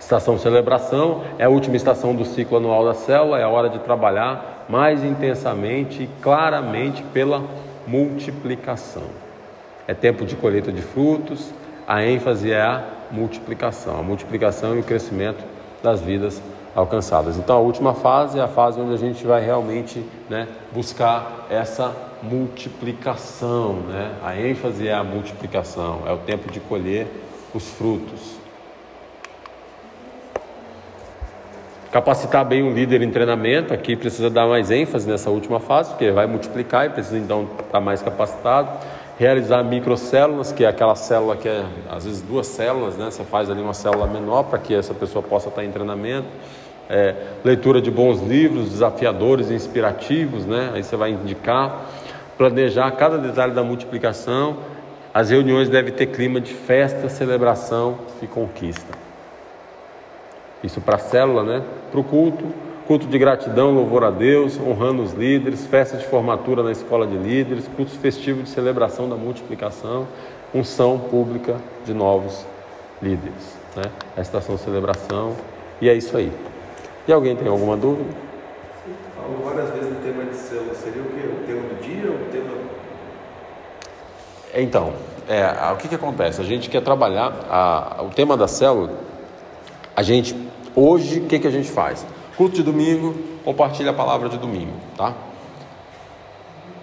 [0.00, 3.78] Estação celebração é a última estação do ciclo anual da célula, é a hora de
[3.78, 7.44] trabalhar mais intensamente e claramente pela
[7.86, 9.04] multiplicação.
[9.86, 11.52] É tempo de colheita de frutos,
[11.90, 15.44] a ênfase é a multiplicação, a multiplicação e o crescimento
[15.82, 16.40] das vidas
[16.72, 17.36] alcançadas.
[17.36, 21.92] Então, a última fase é a fase onde a gente vai realmente né, buscar essa
[22.22, 23.72] multiplicação.
[23.88, 24.12] Né?
[24.22, 27.08] A ênfase é a multiplicação, é o tempo de colher
[27.52, 28.36] os frutos.
[31.90, 36.12] Capacitar bem o líder em treinamento, aqui precisa dar mais ênfase nessa última fase, porque
[36.12, 41.46] vai multiplicar e precisa então estar mais capacitado realizar microcélulas, que é aquela célula que
[41.46, 43.10] é às vezes duas células, né?
[43.10, 46.26] Você faz ali uma célula menor para que essa pessoa possa estar em treinamento.
[46.88, 50.70] É, leitura de bons livros, desafiadores e inspirativos, né?
[50.72, 51.86] Aí você vai indicar,
[52.38, 54.56] planejar cada detalhe da multiplicação.
[55.12, 58.94] As reuniões devem ter clima de festa, celebração e conquista.
[60.64, 61.62] Isso para a célula, né?
[61.90, 62.46] Para o culto,
[62.90, 67.16] culto de gratidão, louvor a Deus, honrando os líderes, festa de formatura na escola de
[67.16, 70.08] líderes, cultos festivos de celebração da multiplicação,
[70.52, 71.54] unção pública
[71.84, 72.44] de novos
[73.00, 73.56] líderes.
[73.76, 73.84] Né?
[74.16, 75.36] A estação de celebração,
[75.80, 76.32] e é isso aí.
[77.06, 78.10] E alguém tem alguma dúvida?
[79.14, 81.28] Falou várias vezes no tema de célula, seria o quê?
[81.28, 82.50] O tema do dia ou o tema.
[84.52, 84.94] Então,
[85.28, 86.40] é, o que, que acontece?
[86.40, 88.90] A gente quer trabalhar a, o tema da célula,
[89.94, 90.34] a gente,
[90.74, 92.04] hoje, o que, que a gente faz?
[92.36, 95.14] Culto de domingo, compartilha a palavra de domingo, tá?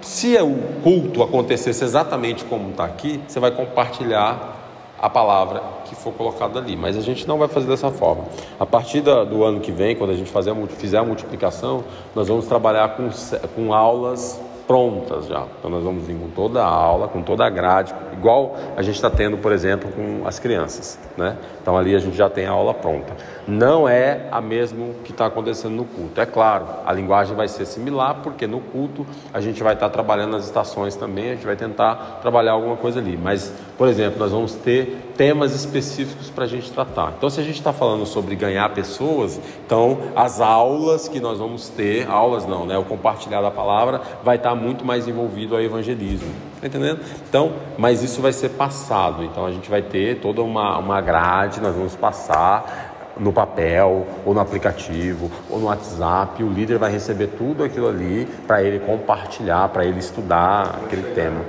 [0.01, 4.55] Se o culto acontecesse exatamente como está aqui, você vai compartilhar
[4.99, 6.75] a palavra que for colocada ali.
[6.75, 8.25] Mas a gente não vai fazer dessa forma.
[8.59, 10.31] A partir do ano que vem, quando a gente
[10.77, 11.83] fizer a multiplicação,
[12.15, 13.09] nós vamos trabalhar com,
[13.55, 15.45] com aulas prontas já.
[15.57, 18.95] Então nós vamos vir com toda a aula, com toda a grade, igual a gente
[18.95, 20.99] está tendo, por exemplo, com as crianças.
[21.15, 21.37] Né?
[21.61, 23.15] Então ali a gente já tem a aula pronta.
[23.47, 26.19] Não é a mesma que está acontecendo no culto.
[26.19, 29.93] É claro, a linguagem vai ser similar, porque no culto a gente vai estar tá
[29.93, 33.15] trabalhando nas estações também, a gente vai tentar trabalhar alguma coisa ali.
[33.15, 37.13] Mas, por exemplo, nós vamos ter temas específicos para a gente tratar.
[37.17, 41.69] Então, se a gente está falando sobre ganhar pessoas, então as aulas que nós vamos
[41.69, 42.77] ter, aulas não, né?
[42.77, 46.33] O compartilhar da palavra vai estar tá muito mais envolvido ao evangelismo.
[46.59, 46.99] Tá entendendo?
[47.29, 49.23] Então, mas isso vai ser passado.
[49.23, 54.33] Então a gente vai ter toda uma, uma grade, nós vamos passar no papel, ou
[54.33, 56.43] no aplicativo, ou no WhatsApp.
[56.43, 61.41] O líder vai receber tudo aquilo ali para ele compartilhar, para ele estudar aquele tema.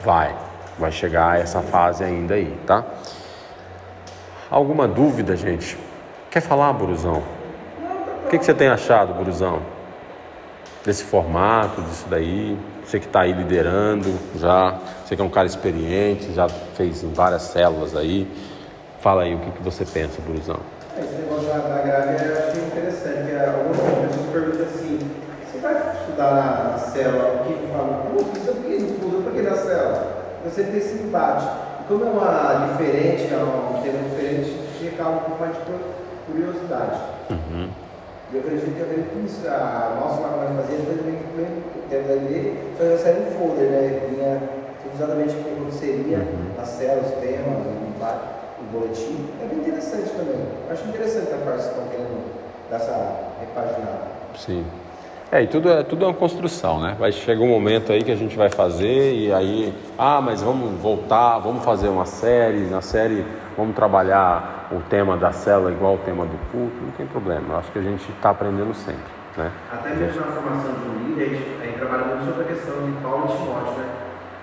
[0.00, 0.34] Vai,
[0.78, 2.84] vai chegar essa fase ainda aí, tá?
[4.50, 5.76] Alguma dúvida, gente?
[6.30, 7.22] Quer falar, Buruzão?
[8.24, 9.60] O que, que você tem achado, Buruzão?
[10.84, 12.58] Desse formato, disso daí?
[12.84, 17.12] Você que está aí liderando já, você que é um cara experiente, já fez em
[17.12, 18.28] várias células aí.
[19.04, 20.56] Fala aí o que, que você pensa, Brusão.
[20.98, 24.98] Esse negócio da, da grade eu achei interessante, que algumas pessoas perguntam assim,
[25.44, 28.00] você vai estudar na, célula, o que fala,
[28.34, 30.06] isso aqui não estuda, por que na célula?
[30.46, 31.46] Você tem esse embate.
[31.86, 35.60] Como é uma diferente, é um tema diferente, fica um pouco mais de
[36.26, 37.00] curiosidade.
[37.28, 37.68] Uhum.
[38.32, 41.62] E eu acredito que eu vejo com isso, a nossa máquina de fazer foi também
[41.76, 44.00] o tempo dele, só já saiu um folder, né?
[44.08, 44.40] Vinha
[44.94, 46.56] exatamente o que aconteceria Uhum.
[46.56, 48.33] na célula, os temas, o embate,
[48.74, 49.28] boletim.
[49.42, 50.46] É bem interessante também.
[50.66, 52.24] Eu acho interessante a parte que estão querendo
[52.70, 54.02] dar essa repaginada.
[54.36, 54.64] Sim.
[55.32, 56.94] É, e tudo é, tudo é uma construção, né?
[56.98, 60.80] Vai chegar um momento aí que a gente vai fazer e aí, ah, mas vamos
[60.80, 63.24] voltar, vamos fazer uma série, na série
[63.56, 67.54] vamos trabalhar o tema da célula igual o tema do culto, não tem problema.
[67.54, 69.02] Eu acho que a gente está aprendendo sempre,
[69.36, 69.50] né?
[69.72, 72.46] Até mesmo na formação de um líder, a gente, a gente trabalha muito sobre a
[72.46, 73.88] questão de Paulo e Timóteo, né?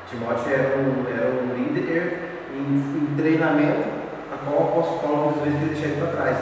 [0.09, 4.00] Timóteo era um, era um líder em, em treinamento,
[4.45, 6.37] qual o apóstolo Paulo muitas vezes ele para trás.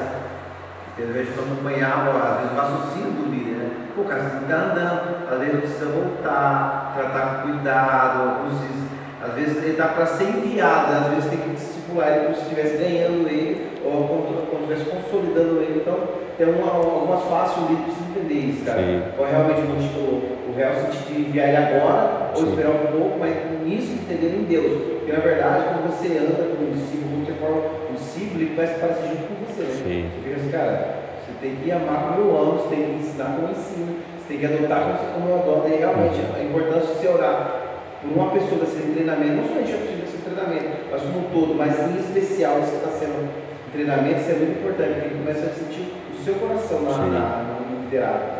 [0.99, 3.69] Às vezes não acompanhava, às vezes, o raciocínio do líder, né?
[3.95, 8.89] Pô, cara, que estar andando, às vezes precisa voltar, tratar com cuidado, dizem,
[9.23, 12.41] às vezes ele está para ser enviado, às vezes tem que discipular ele como se
[12.41, 15.79] estivesse ganhando ele, ou como como se estivesse consolidando ele.
[15.79, 15.97] Então,
[16.37, 18.79] tem uma, algumas faces o líder precisa entender isso, cara.
[18.79, 19.03] Sim.
[19.19, 22.49] É realmente o, o real sentido de enviar ele agora, ou Sim.
[22.49, 23.35] esperar um pouco, mas
[23.69, 24.99] nisso entender em Deus.
[24.99, 28.75] Porque na verdade, quando você anda com um discípulo, você forma um discípulo, ele começa
[28.75, 29.75] a parecer junto com você, né?
[29.77, 30.09] Sim.
[30.23, 30.73] Você assim, cara,
[31.21, 34.27] você tem que amar como eu amo, você tem que ensinar como eu ensino, você
[34.27, 35.67] tem que adotar como eu adoto.
[35.69, 37.69] E realmente a importância de você orar
[38.01, 41.55] por uma pessoa desse treinamento, não somente a pessoa desse treinamento, mas como um todo,
[41.55, 45.45] mas em especial você está sendo em treinamento, isso é muito importante, porque ele começa
[45.45, 48.39] a sentir o seu coração na, na, no liderado.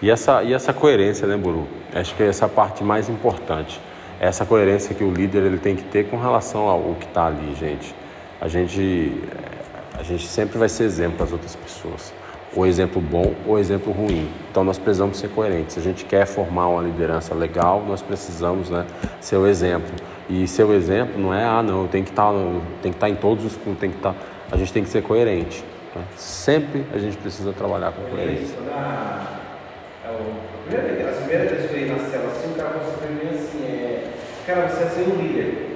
[0.00, 1.66] E essa, e essa coerência, né, Buru?
[1.92, 3.80] Acho que essa é a parte mais importante.
[4.20, 7.54] Essa coerência que o líder ele tem que ter com relação ao que está ali,
[7.54, 7.94] gente.
[8.40, 9.12] A gente,
[9.98, 12.12] a gente sempre vai ser exemplo para as outras pessoas.
[12.56, 14.28] Ou exemplo bom ou exemplo ruim.
[14.50, 15.74] Então nós precisamos ser coerentes.
[15.74, 18.84] Se a gente quer formar uma liderança legal, nós precisamos né,
[19.20, 19.94] ser o exemplo.
[20.28, 22.32] E ser o exemplo não é, ah, não, eu tenho que estar,
[22.82, 24.14] tem que estar em todos os cultos, tem que estar.
[24.50, 25.64] A gente tem que ser coerente.
[25.94, 26.02] né?
[26.16, 28.56] Sempre a gente precisa trabalhar com coerência.
[28.56, 29.26] Quando a,
[30.04, 32.96] é o- a primeira vez, que eu ia na cela, assim, o cara falou assim
[32.98, 34.04] pra mim assim, é,
[34.48, 35.68] cara, você é ser um líder.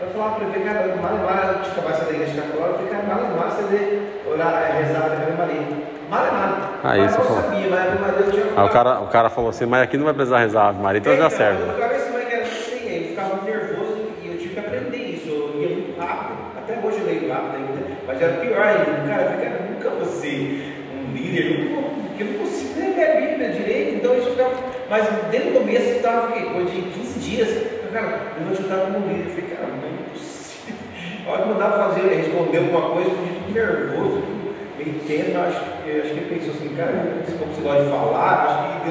[0.00, 3.02] Eu falava pra ele, cara, mal mal, de acabar essa igreja católica, eu falei, cara,
[3.02, 5.66] mal mal você ler, orar, é, rezar Ave Maria.
[6.08, 6.70] Mal mal.
[6.84, 7.42] Aí mas você eu falou.
[7.42, 9.82] sabia, mas a Ave Maria eu tinha Aí o cara, o cara falou assim, mas
[9.82, 11.62] aqui não vai precisar rezar Ave Maria, então já serve.
[11.62, 15.28] Eu ficava assim, mas era assim, eu ficava nervoso e eu tive que aprender isso.
[15.28, 19.08] Eu ia muito rápido, até hoje eu leio rápido ainda, mas era pior ainda.
[19.08, 21.74] Cara, eu falei, cara, nunca vou ser um líder,
[22.06, 24.54] porque eu não consigo nem ler a Bíblia direito, então isso ficava.
[24.88, 29.06] Mas desde o começo eu estava, depois de 15 dias, cara, eu vou ajudar como
[29.08, 29.24] líder.
[29.24, 30.76] Eu falei, cara, não é possível.
[31.26, 34.22] A hora que mandava fazer, ele responder alguma coisa, eu fiquei nervoso,
[34.76, 37.90] meio tenso, eu acho, eu acho que ele pensou assim, cara, como você gosta de
[37.90, 38.86] falar, acho que.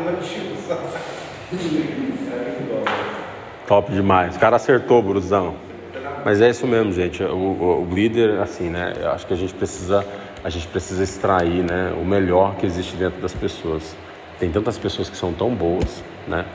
[2.32, 2.84] Era muito bom.
[2.84, 3.06] né?
[3.68, 4.36] Top demais.
[4.36, 5.56] O cara acertou, Brusão.
[6.24, 7.24] Mas é isso mesmo, gente.
[7.24, 8.94] O, o- o líder, assim, né?
[9.00, 10.06] Eu acho que a gente precisa,
[10.44, 11.94] a gente precisa extrair, né?
[11.94, 13.96] O melhor que existe dentro das pessoas.
[14.40, 16.46] Tem tantas pessoas que são tão boas, né?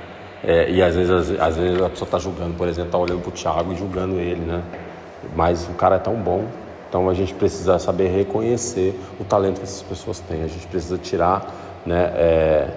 [0.42, 3.20] É, e às vezes, às, às vezes a pessoa está julgando, por exemplo, está olhando
[3.20, 4.62] para o Thiago e julgando ele, né?
[5.36, 6.44] Mas o cara é tão bom.
[6.88, 10.42] Então a gente precisa saber reconhecer o talento que essas pessoas têm.
[10.42, 11.54] A gente precisa tirar,
[11.86, 12.10] né?
[12.16, 12.70] é,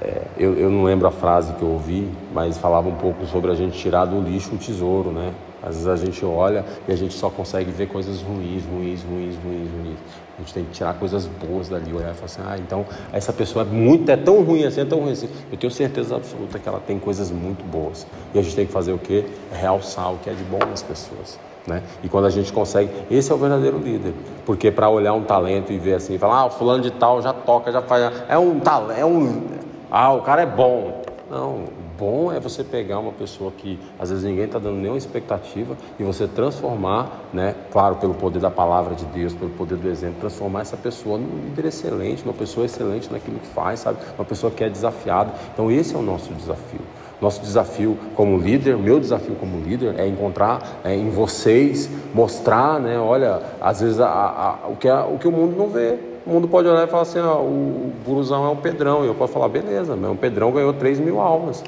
[0.00, 3.50] é, eu, eu não lembro a frase que eu ouvi, mas falava um pouco sobre
[3.50, 5.32] a gente tirar do lixo o tesouro, né?
[5.62, 9.36] Às vezes a gente olha e a gente só consegue ver coisas ruins, ruins, ruins,
[9.44, 9.98] ruins, ruins.
[10.42, 13.32] A gente tem que tirar coisas boas dali, olhar e falar assim, ah, então essa
[13.32, 15.28] pessoa é muito, é tão ruim assim, é tão ruim assim.
[15.52, 18.04] Eu tenho certeza absoluta que ela tem coisas muito boas.
[18.34, 19.24] E a gente tem que fazer o quê?
[19.52, 21.38] Realçar o que é de bom nas pessoas.
[21.64, 21.80] Né?
[22.02, 24.12] E quando a gente consegue, esse é o verdadeiro líder,
[24.44, 27.32] porque para olhar um talento e ver assim, falar, ah, o fulano de tal já
[27.32, 29.46] toca, já faz, é um talento, é um,
[29.88, 31.02] ah, o cara é bom.
[31.30, 31.66] Não,
[32.02, 36.02] bom é você pegar uma pessoa que às vezes ninguém está dando nenhuma expectativa e
[36.02, 40.62] você transformar, né, claro, pelo poder da palavra de Deus, pelo poder do exemplo, transformar
[40.62, 43.98] essa pessoa num líder excelente, numa pessoa excelente naquilo que faz, sabe?
[44.18, 45.32] Uma pessoa que é desafiada.
[45.54, 46.80] Então esse é o nosso desafio.
[47.20, 52.98] Nosso desafio como líder, meu desafio como líder é encontrar é, em vocês, mostrar, né?
[52.98, 55.98] Olha, às vezes a, a- o, que a- o que o mundo não vê.
[56.26, 59.04] O mundo pode olhar e falar assim, ó, o Buruzão é um Pedrão.
[59.04, 61.62] E eu posso falar, beleza, mas o Pedrão ganhou 3 mil almas.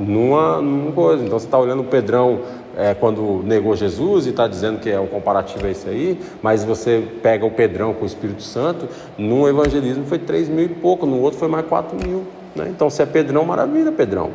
[0.00, 1.22] Numa, numa coisa.
[1.22, 2.40] Então você está olhando o Pedrão
[2.76, 6.64] é, quando negou Jesus e está dizendo que é o comparativo é esse aí, mas
[6.64, 8.88] você pega o Pedrão com o Espírito Santo,
[9.18, 12.24] num evangelismo foi 3 mil e pouco, no outro foi mais 4 mil.
[12.56, 12.68] Né?
[12.70, 14.30] Então se é Pedrão, maravilha, Pedrão.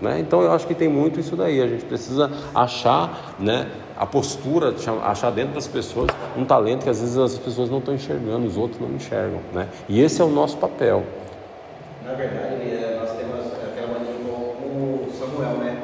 [0.00, 0.18] Né?
[0.18, 1.60] Então eu acho que tem muito isso daí.
[1.60, 3.66] A gente precisa achar né,
[3.96, 4.74] a postura,
[5.04, 8.56] achar dentro das pessoas um talento que às vezes as pessoas não estão enxergando, os
[8.56, 9.40] outros não enxergam.
[9.52, 9.68] Né?
[9.88, 11.04] E esse é o nosso papel.
[12.04, 12.64] Na verdade,
[12.98, 15.82] nós temos aquela mania com o Samuel, né?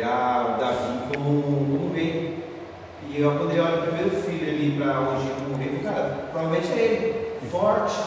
[0.00, 2.42] Olhar o Davi como, como rei.
[3.06, 6.72] E eu, quando ele olha o primeiro filho ali para hoje como rei, cara, provavelmente
[6.72, 7.30] é ele.
[7.50, 7.98] Forte,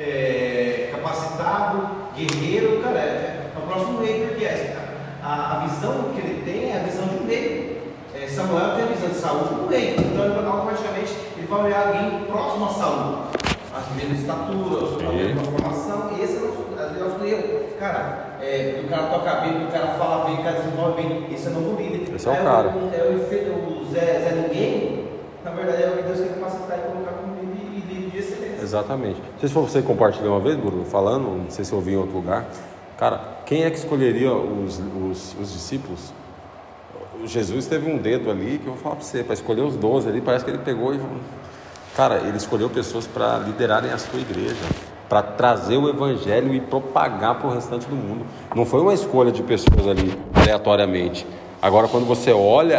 [0.00, 4.46] é, capacitado, guerreiro, cara, é, é o próximo rei, porque
[5.22, 7.92] a, a, visão que ele tem é a visão de um rei.
[8.14, 12.24] É, Samuel tem a visão de Saúl como rei, então automaticamente ele vai olhar alguém
[12.24, 13.18] próximo a Saúl.
[13.72, 16.51] A mesma estatura, a mesma formação, esse é o
[17.24, 17.62] erro.
[17.78, 21.46] Cara, é, o cara toca bem, o cara fala bem, o cara desenvolve bem, esse
[21.46, 22.14] é o novo líder.
[22.14, 22.68] Esse é o cara.
[22.92, 25.08] É, é o, o Zé, Zé Ninguém,
[25.44, 27.32] na verdade é o que Deus quer capacitar e colocar como
[28.62, 29.20] Exatamente.
[29.20, 31.96] Não sei se você compartilhou uma vez, Bruno, falando, não sei se eu ouvi em
[31.96, 32.46] outro lugar.
[32.96, 36.12] Cara, quem é que escolheria os, os, os discípulos?
[37.24, 40.08] Jesus teve um dedo ali que eu vou falar para você, para escolher os 12
[40.08, 41.00] ali, parece que ele pegou e.
[41.94, 44.64] Cara, ele escolheu pessoas para liderarem a sua igreja,
[45.12, 48.24] para trazer o evangelho e propagar para o restante do mundo.
[48.56, 51.26] Não foi uma escolha de pessoas ali aleatoriamente.
[51.60, 52.70] Agora, quando você olha